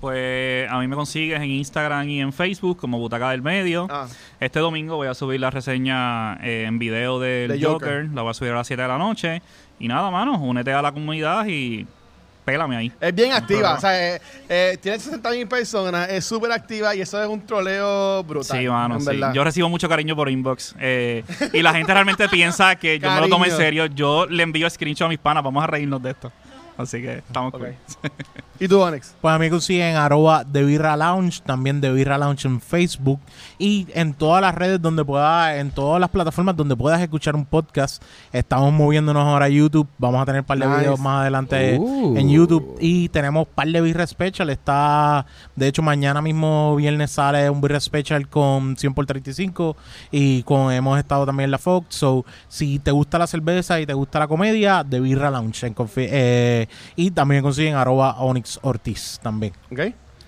Pues 0.00 0.70
a 0.70 0.78
mí 0.78 0.86
me 0.86 0.96
consigues 0.96 1.40
en 1.40 1.50
Instagram 1.50 2.08
y 2.08 2.20
en 2.20 2.32
Facebook 2.32 2.78
como 2.78 2.98
Butaca 2.98 3.30
del 3.30 3.42
Medio. 3.42 3.86
Ah. 3.90 4.06
Este 4.38 4.60
domingo 4.60 4.96
voy 4.96 5.08
a 5.08 5.14
subir 5.14 5.40
la 5.40 5.50
reseña 5.50 6.36
eh, 6.36 6.64
en 6.66 6.78
video 6.78 7.18
del 7.18 7.48
De 7.48 7.60
Joker. 7.60 8.02
Joker. 8.02 8.14
La 8.14 8.22
voy 8.22 8.30
a 8.30 8.34
subir 8.34 8.52
a 8.52 8.56
las 8.56 8.66
7 8.66 8.80
de 8.80 8.88
la 8.88 8.98
noche. 8.98 9.42
Y 9.80 9.88
nada, 9.88 10.10
mano, 10.10 10.38
únete 10.38 10.72
a 10.72 10.80
la 10.82 10.92
comunidad 10.92 11.44
y 11.48 11.86
pélame 12.44 12.76
ahí. 12.76 12.92
Es 13.00 13.14
bien 13.14 13.32
activa, 13.32 13.74
o 13.74 13.80
sea, 13.80 14.14
eh, 14.16 14.20
eh, 14.48 14.78
tiene 14.80 14.98
60 14.98 15.30
mil 15.30 15.46
personas, 15.48 16.08
es 16.10 16.24
súper 16.24 16.52
activa 16.52 16.94
y 16.94 17.00
eso 17.00 17.20
es 17.22 17.28
un 17.28 17.44
troleo 17.46 18.22
brutal. 18.24 18.58
Sí, 18.58 18.68
mano, 18.68 18.96
en 18.96 19.00
sí. 19.00 19.06
verdad. 19.06 19.32
Yo 19.32 19.42
recibo 19.42 19.68
mucho 19.68 19.88
cariño 19.88 20.14
por 20.14 20.28
inbox. 20.28 20.74
eh, 20.78 21.24
y 21.52 21.62
la 21.62 21.72
gente 21.72 21.92
realmente 21.92 22.28
piensa 22.30 22.76
que 22.76 22.98
yo 22.98 23.10
me 23.10 23.20
lo 23.20 23.28
tomo 23.28 23.44
en 23.44 23.52
serio. 23.52 23.86
Yo 23.86 24.26
le 24.26 24.42
envío 24.42 24.68
screenshot 24.68 25.06
a 25.06 25.08
mis 25.08 25.18
panas. 25.18 25.42
Vamos 25.42 25.64
a 25.64 25.66
reírnos 25.66 26.02
de 26.02 26.10
esto. 26.10 26.32
Así 26.80 27.00
que 27.02 27.18
estamos 27.18 27.52
Ok. 27.54 27.60
cool. 27.60 28.10
¿Y 28.58 28.68
tú, 28.68 28.78
Onyx? 28.80 29.14
Pues 29.22 29.34
a 29.34 29.38
mí 29.38 29.46
me 29.46 29.50
consiguen 29.50 29.96
arroba 29.96 30.44
de 30.44 30.62
Birra 30.64 30.94
Lounge, 30.94 31.40
también 31.40 31.80
de 31.80 31.90
Birra 31.92 32.18
Lounge 32.18 32.46
en 32.46 32.60
Facebook 32.60 33.18
y 33.58 33.86
en 33.94 34.12
todas 34.12 34.42
las 34.42 34.54
redes 34.54 34.82
donde 34.82 35.02
pueda, 35.02 35.56
en 35.56 35.70
todas 35.70 35.98
las 35.98 36.10
plataformas 36.10 36.54
donde 36.56 36.76
puedas 36.76 37.00
escuchar 37.00 37.34
un 37.36 37.46
podcast. 37.46 38.02
Estamos 38.32 38.70
moviéndonos 38.70 39.26
ahora 39.26 39.46
a 39.46 39.48
YouTube. 39.48 39.88
Vamos 39.96 40.20
a 40.20 40.26
tener 40.26 40.42
un 40.42 40.46
par 40.46 40.58
de 40.58 40.66
Nice. 40.66 40.78
videos 40.80 41.00
más 41.00 41.22
adelante 41.22 41.78
Uh. 41.80 42.18
en 42.18 42.28
YouTube 42.28 42.76
y 42.80 43.08
tenemos 43.08 43.46
un 43.48 43.54
par 43.54 43.66
de 43.68 43.80
Birra 43.80 44.06
Special. 44.06 44.50
Está, 44.50 45.24
de 45.56 45.66
hecho, 45.68 45.80
mañana 45.80 46.20
mismo 46.20 46.76
viernes 46.76 47.12
sale 47.12 47.48
un 47.48 47.62
Birra 47.62 47.80
Special 47.80 48.28
con 48.28 48.76
100 48.76 48.92
por 48.92 49.06
35 49.06 49.74
y 50.10 50.42
con 50.42 50.70
hemos 50.70 50.98
estado 50.98 51.24
también 51.24 51.46
en 51.46 51.52
la 51.52 51.58
Fox. 51.58 51.96
So, 51.96 52.26
si 52.48 52.78
te 52.78 52.90
gusta 52.90 53.18
la 53.18 53.26
cerveza 53.26 53.80
y 53.80 53.86
te 53.86 53.94
gusta 53.94 54.18
la 54.18 54.28
comedia, 54.28 54.84
de 54.84 55.00
Birra 55.00 55.30
Lounge. 55.30 55.66
En 55.66 55.74
confi- 55.74 56.08
eh, 56.10 56.68
y 56.96 57.10
también 57.10 57.42
consiguen 57.42 57.74
arroba 57.74 58.16
Onyx 58.20 58.58
Ortiz 58.62 59.18
también. 59.22 59.52
¿Ok? 59.70 59.80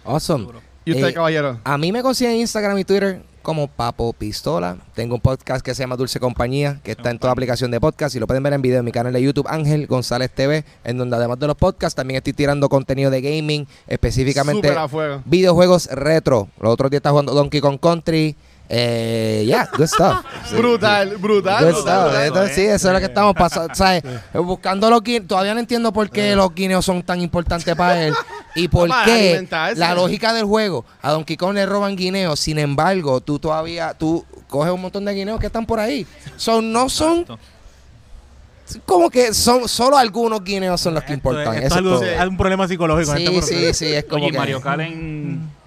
Awesome. 0.04 0.48
¿Y 0.84 0.92
usted, 0.92 1.08
Eh, 1.08 1.14
caballero? 1.14 1.60
A 1.64 1.78
mí 1.78 1.92
me 1.92 2.02
consiguen 2.02 2.34
en 2.34 2.40
Instagram 2.40 2.76
y 2.78 2.84
Twitter 2.84 3.22
como 3.42 3.66
Papo 3.68 4.12
Pistola. 4.12 4.76
Tengo 4.94 5.16
un 5.16 5.20
podcast 5.20 5.64
que 5.64 5.74
se 5.74 5.82
llama 5.82 5.96
Dulce 5.96 6.20
Compañía, 6.20 6.80
que 6.84 6.92
está 6.92 7.10
en 7.10 7.18
toda 7.18 7.32
aplicación 7.32 7.70
de 7.72 7.80
podcast 7.80 8.14
y 8.14 8.20
lo 8.20 8.26
pueden 8.26 8.42
ver 8.42 8.52
en 8.52 8.62
video 8.62 8.78
en 8.80 8.84
mi 8.84 8.92
canal 8.92 9.12
de 9.12 9.22
YouTube 9.22 9.46
Ángel 9.48 9.86
González 9.88 10.30
TV, 10.32 10.64
en 10.84 10.98
donde 10.98 11.16
además 11.16 11.38
de 11.40 11.46
los 11.48 11.56
podcasts 11.56 11.94
también 11.96 12.18
estoy 12.18 12.32
tirando 12.32 12.68
contenido 12.68 13.10
de 13.10 13.20
gaming, 13.20 13.66
específicamente 13.88 14.68
Súper 14.68 14.78
a 14.78 14.88
fuego. 14.88 15.22
videojuegos 15.24 15.86
retro. 15.92 16.48
Los 16.60 16.72
otros 16.72 16.90
días 16.90 16.98
está 17.00 17.10
jugando 17.10 17.32
Donkey 17.34 17.60
Kong 17.60 17.78
Country. 17.80 18.36
Eh, 18.68 19.42
yeah, 19.46 19.68
good 19.76 19.86
stuff. 19.86 20.24
Sí. 20.48 20.56
Brutal, 20.56 21.16
brutal. 21.18 21.62
Good 21.64 21.72
brutal, 21.74 21.82
stuff. 21.82 22.02
brutal. 22.04 22.26
Entonces, 22.26 22.54
sí, 22.54 22.62
eso 22.62 22.88
es 22.88 22.94
lo 22.94 22.98
que 23.00 23.04
estamos 23.06 23.34
pasando. 23.34 23.74
¿sabes? 23.74 24.02
Buscando 24.32 24.88
los 24.88 25.02
guineos. 25.02 25.26
Todavía 25.28 25.52
no 25.52 25.60
entiendo 25.60 25.92
por 25.92 26.08
qué 26.08 26.34
los 26.34 26.54
guineos 26.54 26.84
son 26.84 27.02
tan 27.02 27.20
importantes 27.20 27.74
para 27.76 28.06
él. 28.06 28.14
Y 28.54 28.68
por 28.68 28.88
qué 29.04 29.46
la 29.76 29.94
lógica 29.94 30.32
del 30.32 30.44
juego. 30.46 30.84
A 31.02 31.10
Donkey 31.10 31.36
Kong 31.36 31.54
le 31.54 31.66
roban 31.66 31.96
guineos. 31.96 32.40
Sin 32.40 32.58
embargo, 32.58 33.20
tú 33.20 33.38
todavía. 33.38 33.92
Tú 33.94 34.24
coges 34.48 34.72
un 34.72 34.80
montón 34.80 35.04
de 35.04 35.12
guineos 35.14 35.38
que 35.38 35.46
están 35.46 35.66
por 35.66 35.78
ahí. 35.78 36.06
Son, 36.36 36.72
no 36.72 36.88
son. 36.88 37.20
Exacto. 37.20 37.38
Como 38.86 39.10
que 39.10 39.34
son 39.34 39.68
solo 39.68 39.98
algunos 39.98 40.42
guineos 40.42 40.80
son 40.80 40.94
los 40.94 41.02
que 41.04 41.12
Esto 41.12 41.30
importan. 41.30 41.54
es, 41.56 41.64
esto 41.64 41.66
es 41.66 41.72
es 41.72 41.76
algo- 41.76 41.98
todo. 42.00 42.20
hay 42.22 42.28
un 42.28 42.36
problema 42.38 42.66
psicológico 42.66 43.12
en 43.12 43.18
Sí, 43.18 43.36
este 43.36 43.74
sí, 43.74 43.86
sí. 43.86 43.92
Es 43.92 44.04
como 44.04 44.22
Oye, 44.24 44.32
que- 44.32 44.38
Mario 44.38 44.60
Kart 44.62 44.80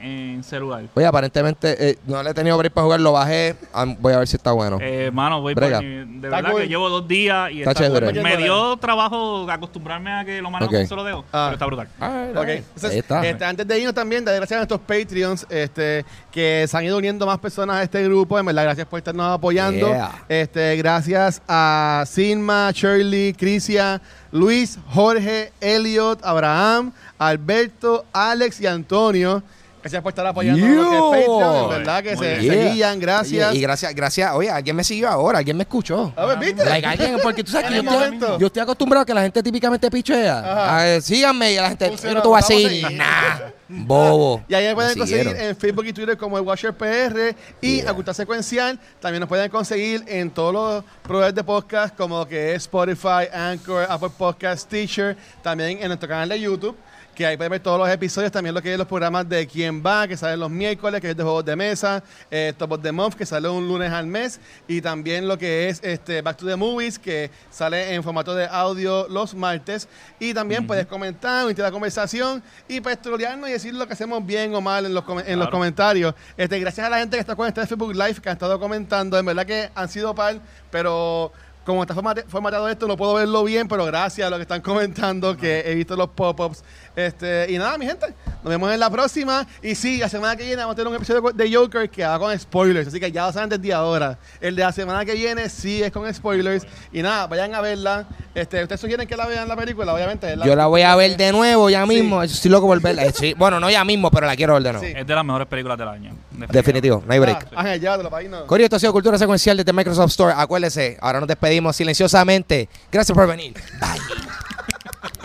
en, 0.06 0.44
celular. 0.44 0.84
Oye, 0.94 1.06
aparentemente 1.06 1.90
eh, 1.92 1.98
no 2.06 2.22
le 2.22 2.30
he 2.30 2.34
tenido 2.34 2.58
break 2.58 2.74
para 2.74 2.84
jugar. 2.86 3.00
Lo 3.02 3.12
bajé. 3.14 3.56
Voy 4.00 4.14
a 4.14 4.20
ver 4.20 4.28
si 4.28 4.36
está 4.38 4.52
bueno. 4.52 4.78
Eh, 4.82 5.10
mano, 5.12 5.42
voy 5.42 5.54
Brega. 5.54 5.78
por 5.80 5.86
mi- 5.86 5.96
De 5.96 6.28
Está 6.28 6.38
verdad 6.38 6.52
cool. 6.52 6.62
que 6.62 6.68
llevo 6.68 6.90
dos 6.90 7.08
días 7.08 7.52
y 7.52 7.60
Está 7.60 7.72
está 7.72 7.84
chévere. 7.84 8.12
cool. 8.14 8.22
Me 8.24 8.38
dio 8.38 8.78
trabajo 8.78 9.50
acostumbrarme 9.50 10.12
a 10.12 10.26
que 10.26 10.42
lo 10.42 10.50
manejo 10.52 10.70
Ok. 10.70 10.74
con 10.74 10.82
un 10.82 10.88
solo 10.88 11.04
dedo. 11.04 11.26
Ah. 11.32 11.46
Pero 11.48 11.54
está 11.54 11.66
brutal. 11.66 11.88
Ah, 12.00 12.26
Ok, 12.36 12.48
entonces, 12.48 12.92
Ahí 12.92 12.98
está. 13.00 13.26
este, 13.26 13.46
antes 13.46 13.68
de 13.68 13.80
irnos 13.80 13.94
también, 13.96 14.24
dar 14.26 14.36
gracias 14.36 14.58
a 14.58 14.60
nuestros 14.60 14.82
Patreons 14.82 15.46
este, 15.50 16.06
que 16.32 16.66
se 16.68 16.78
han 16.78 16.84
ido 16.86 16.98
uniendo 16.98 17.26
más 17.26 17.40
personas 17.40 17.78
a 17.78 17.84
este 17.84 18.04
grupo. 18.04 18.38
En 18.40 18.46
verdad, 18.46 18.64
gracias 18.64 18.88
por 18.88 18.98
estarnos 19.00 19.34
apoyando. 19.34 19.88
Yeah. 19.88 20.26
Este, 20.30 20.76
gracias 20.78 21.42
a 21.48 22.04
Sinma, 22.08 22.72
Shirley, 22.74 23.34
Crisia, 23.34 24.02
Luis, 24.32 24.78
Jorge, 24.90 25.52
Elliot, 25.62 26.20
Abraham, 26.24 26.92
Alberto, 27.18 28.06
Alex 28.14 28.60
y 28.62 28.68
Antonio. 28.68 29.44
Gracias 29.86 30.02
por 30.02 30.10
estar 30.10 30.26
apoyando 30.26 30.66
lo 30.66 30.90
que 30.90 30.90
es 30.90 30.90
Yo. 30.90 31.12
Patreon. 31.12 31.64
En 31.64 31.70
verdad 31.70 32.02
que 32.04 32.18
se, 32.18 32.38
bien. 32.40 32.52
se 32.54 32.58
Yeah. 32.64 32.74
guían. 32.74 33.00
Gracias. 33.00 33.50
Oye, 33.52 33.60
y 33.60 33.62
gracias, 33.62 33.94
gracias. 33.94 34.32
Oye, 34.34 34.50
alguien 34.50 34.76
me 34.76 34.84
siguió 34.84 35.08
ahora, 35.10 35.38
alguien 35.38 35.56
me 35.58 35.62
escuchó. 35.62 36.12
A 36.16 36.26
ver, 36.26 36.40
¿viste? 36.40 36.66
Like, 36.66 36.88
alguien, 36.88 37.18
porque 37.22 37.44
tú 37.44 37.52
sabes 37.52 37.68
que 37.68 37.76
yo 37.76 37.82
estoy, 37.82 37.94
momento. 37.96 38.40
yo 38.40 38.48
estoy 38.48 38.64
acostumbrado 38.64 39.04
a 39.04 39.06
que 39.06 39.14
la 39.14 39.22
gente 39.22 39.44
típicamente 39.44 39.92
pichea. 39.92 40.74
A 40.74 40.84
ver, 40.84 41.02
síganme 41.04 41.52
y 41.54 41.56
la 41.58 41.70
gente, 41.70 41.88
Funciona, 41.90 42.10
yo 42.10 42.16
no 42.16 42.22
te 42.24 42.28
voy 42.28 42.40
a 42.40 42.42
seguir. 42.42 42.92
Nah, 42.98 43.40
bobo. 43.68 44.44
Y 44.48 44.56
ahí 44.56 44.66
me 44.70 44.74
pueden 44.74 44.92
Me 44.94 44.98
conseguir 44.98 45.24
siguieron. 45.28 45.50
en 45.50 45.56
Facebook 45.56 45.86
y 45.86 45.94
Twitter 45.94 46.18
como 46.18 46.40
el 46.40 46.44
Watcher 46.44 46.74
PR 46.74 47.36
y 47.62 47.82
Yeah. 47.82 47.92
Aculta 47.92 48.12
Secuencial. 48.16 48.80
También 49.00 49.20
nos 49.20 49.30
pueden 49.30 49.52
conseguir 49.52 50.04
en 50.08 50.32
todos 50.32 50.52
los 50.52 50.84
proveedores 51.04 51.36
de 51.36 51.44
podcast 51.44 51.96
como 51.96 52.26
que 52.26 52.56
es 52.56 52.64
Spotify, 52.64 53.28
Anchor, 53.32 53.86
Apple 53.88 54.10
Podcast, 54.18 54.68
Teacher. 54.68 55.16
También 55.44 55.78
en 55.80 55.90
nuestro 55.90 56.10
canal 56.10 56.28
de 56.30 56.40
YouTube. 56.40 56.76
Que 57.16 57.26
ahí 57.26 57.38
pueden 57.38 57.52
ver 57.52 57.62
todos 57.62 57.80
los 57.80 57.90
episodios, 57.90 58.30
también 58.30 58.54
lo 58.54 58.62
que 58.62 58.74
es 58.74 58.78
los 58.78 58.88
programas 58.88 59.28
de 59.30 59.48
Quién 59.48 59.82
Va, 59.82 60.06
que 60.06 60.18
salen 60.18 60.38
los 60.38 60.52
miércoles, 60.52 61.00
que 61.00 61.12
es 61.12 61.16
de 61.16 61.24
juegos 61.24 61.46
de 61.46 61.56
mesa, 61.56 62.04
eh, 62.30 62.52
Top 62.58 62.74
of 62.74 62.82
the 62.82 62.92
Month, 62.92 63.16
que 63.16 63.26
sale 63.26 63.48
un 63.48 63.66
lunes 63.66 63.90
al 63.90 64.06
mes, 64.06 64.42
y 64.68 64.82
también 64.82 65.26
lo 65.26 65.38
que 65.38 65.70
es 65.70 65.80
este 65.82 66.22
Back 66.22 66.36
to 66.36 66.46
the 66.46 66.58
Movies, 66.58 67.00
que 67.00 67.32
sale 67.50 67.94
en 67.94 68.04
formato 68.04 68.36
de 68.36 68.46
audio 68.48 69.08
los 69.08 69.34
martes. 69.34 69.88
Y 70.20 70.34
también 70.34 70.68
puedes 70.68 70.88
comentar, 70.88 71.46
unirte 71.46 71.62
a 71.62 71.66
la 71.66 71.72
conversación 71.72 72.44
y 72.68 72.82
pues 72.82 73.02
trolearnos 73.02 73.48
y 73.48 73.54
decir 73.54 73.74
lo 73.74 73.88
que 73.88 73.94
hacemos 73.94 74.26
bien 74.26 74.54
o 74.54 74.60
mal 74.60 74.86
en 74.86 74.94
los, 74.94 75.06
en 75.26 75.40
los 75.40 75.50
comentarios. 75.50 76.14
Este, 76.36 76.60
gracias 76.60 76.86
a 76.86 76.90
la 76.90 76.98
gente 77.00 77.16
que 77.16 77.22
está 77.22 77.38
conectada 77.38 77.64
en 77.64 77.70
Facebook 77.70 77.94
Live, 77.96 78.16
que 78.16 78.28
ha 78.28 78.34
estado 78.34 78.60
comentando, 78.60 79.18
en 79.18 79.26
verdad 79.26 79.46
que 79.46 79.70
han 79.74 79.88
sido 79.88 80.14
par, 80.14 80.36
pero 80.70 81.32
como 81.66 81.82
está 81.82 81.96
formate- 81.96 82.26
formatado 82.28 82.70
esto, 82.70 82.88
no 82.88 82.96
puedo 82.96 83.16
verlo 83.16 83.44
bien, 83.44 83.68
pero 83.68 83.86
gracias 83.86 84.28
a 84.28 84.30
los 84.30 84.38
que 84.38 84.44
están 84.44 84.62
comentando, 84.62 85.36
que 85.36 85.62
he 85.66 85.74
visto 85.74 85.96
los 85.96 86.10
pop-ups. 86.10 86.64
Este, 86.96 87.48
y 87.52 87.58
nada, 87.58 87.78
mi 87.78 87.86
gente, 87.86 88.08
nos 88.44 88.50
vemos 88.52 88.72
en 88.72 88.80
la 88.80 88.90
próxima. 88.90 89.46
Y 89.62 89.76
sí, 89.76 89.98
la 89.98 90.08
semana 90.10 90.36
que 90.36 90.44
viene 90.44 90.58
vamos 90.58 90.74
a 90.74 90.76
tener 90.76 90.88
un 90.88 90.96
episodio 90.96 91.22
de 91.34 91.54
Joker 91.54 91.90
que 91.90 92.06
va 92.06 92.18
con 92.20 92.38
spoilers, 92.40 92.88
así 92.88 93.00
que 93.00 93.12
ya 93.12 93.28
lo 93.28 93.34
saben 93.34 93.50
desde 93.50 93.74
ahora. 93.74 94.18
El 94.40 94.56
de 94.56 94.64
la 94.64 94.72
semana 94.72 95.04
que 95.04 95.14
viene 95.14 95.50
sí 95.50 95.84
es 95.84 95.92
con 95.92 96.12
spoilers. 96.14 96.66
Y 96.94 97.02
nada, 97.02 97.28
vayan 97.28 97.54
a 97.54 97.62
verla. 97.62 98.06
Este, 98.34 98.62
¿Ustedes 98.62 98.80
sugieren 98.82 99.08
que 99.08 99.16
la 99.18 99.26
vean 99.28 99.48
la 99.48 99.56
película? 99.56 99.94
Obviamente. 99.94 100.36
Yo 100.46 100.56
la 100.56 100.68
voy 100.68 100.82
a 100.84 100.96
ver 100.96 101.18
de 101.18 101.32
nuevo 101.32 101.70
ya 101.70 101.84
Sí. 101.84 101.88
mismo. 101.90 102.24
Estoy 102.24 102.52
loco 102.52 102.68
por 102.68 102.80
verla. 102.82 103.06
Eh, 103.06 103.14
sí, 103.14 103.34
Bueno, 103.38 103.60
no 103.60 103.70
ya 103.70 103.84
mismo, 103.84 104.10
pero 104.12 104.26
la 104.28 104.36
quiero 104.36 104.54
ver 104.54 104.64
de 104.64 104.72
nuevo. 104.74 104.86
Sí. 104.88 104.94
Es 104.96 105.06
de 105.08 105.16
las 105.16 105.26
mejores 105.26 105.48
películas 105.48 105.78
del 105.78 105.88
año. 105.88 106.16
Definitivo, 106.50 107.04
no 107.06 107.14
hay 107.14 107.20
break. 107.20 107.48
Ah, 107.56 107.62
Ángel, 107.62 107.80
llévatelo 107.82 108.10
para 108.10 108.22
ahí, 108.22 108.28
no. 108.30 108.46
Corio, 108.46 108.66
esto 108.66 108.76
ha 108.76 108.80
sido 108.80 108.92
Cultura 108.94 109.18
Secuencial 109.18 109.58
desde 109.58 109.72
Microsoft 109.74 110.12
Store. 110.12 110.34
Acuérdese, 110.38 110.98
ahora 111.02 111.20
nos 111.20 111.28
despedimos 111.28 111.76
silenciosamente. 111.76 112.68
Gracias 112.92 113.16
por 113.16 113.28
venir. 113.28 113.54
Bye. 113.80 114.45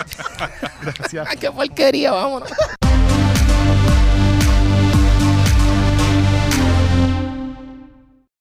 Gracias. 0.82 1.28
Ay, 1.28 1.36
qué 1.36 1.50
porquería, 1.50 2.12
vámonos. 2.12 2.50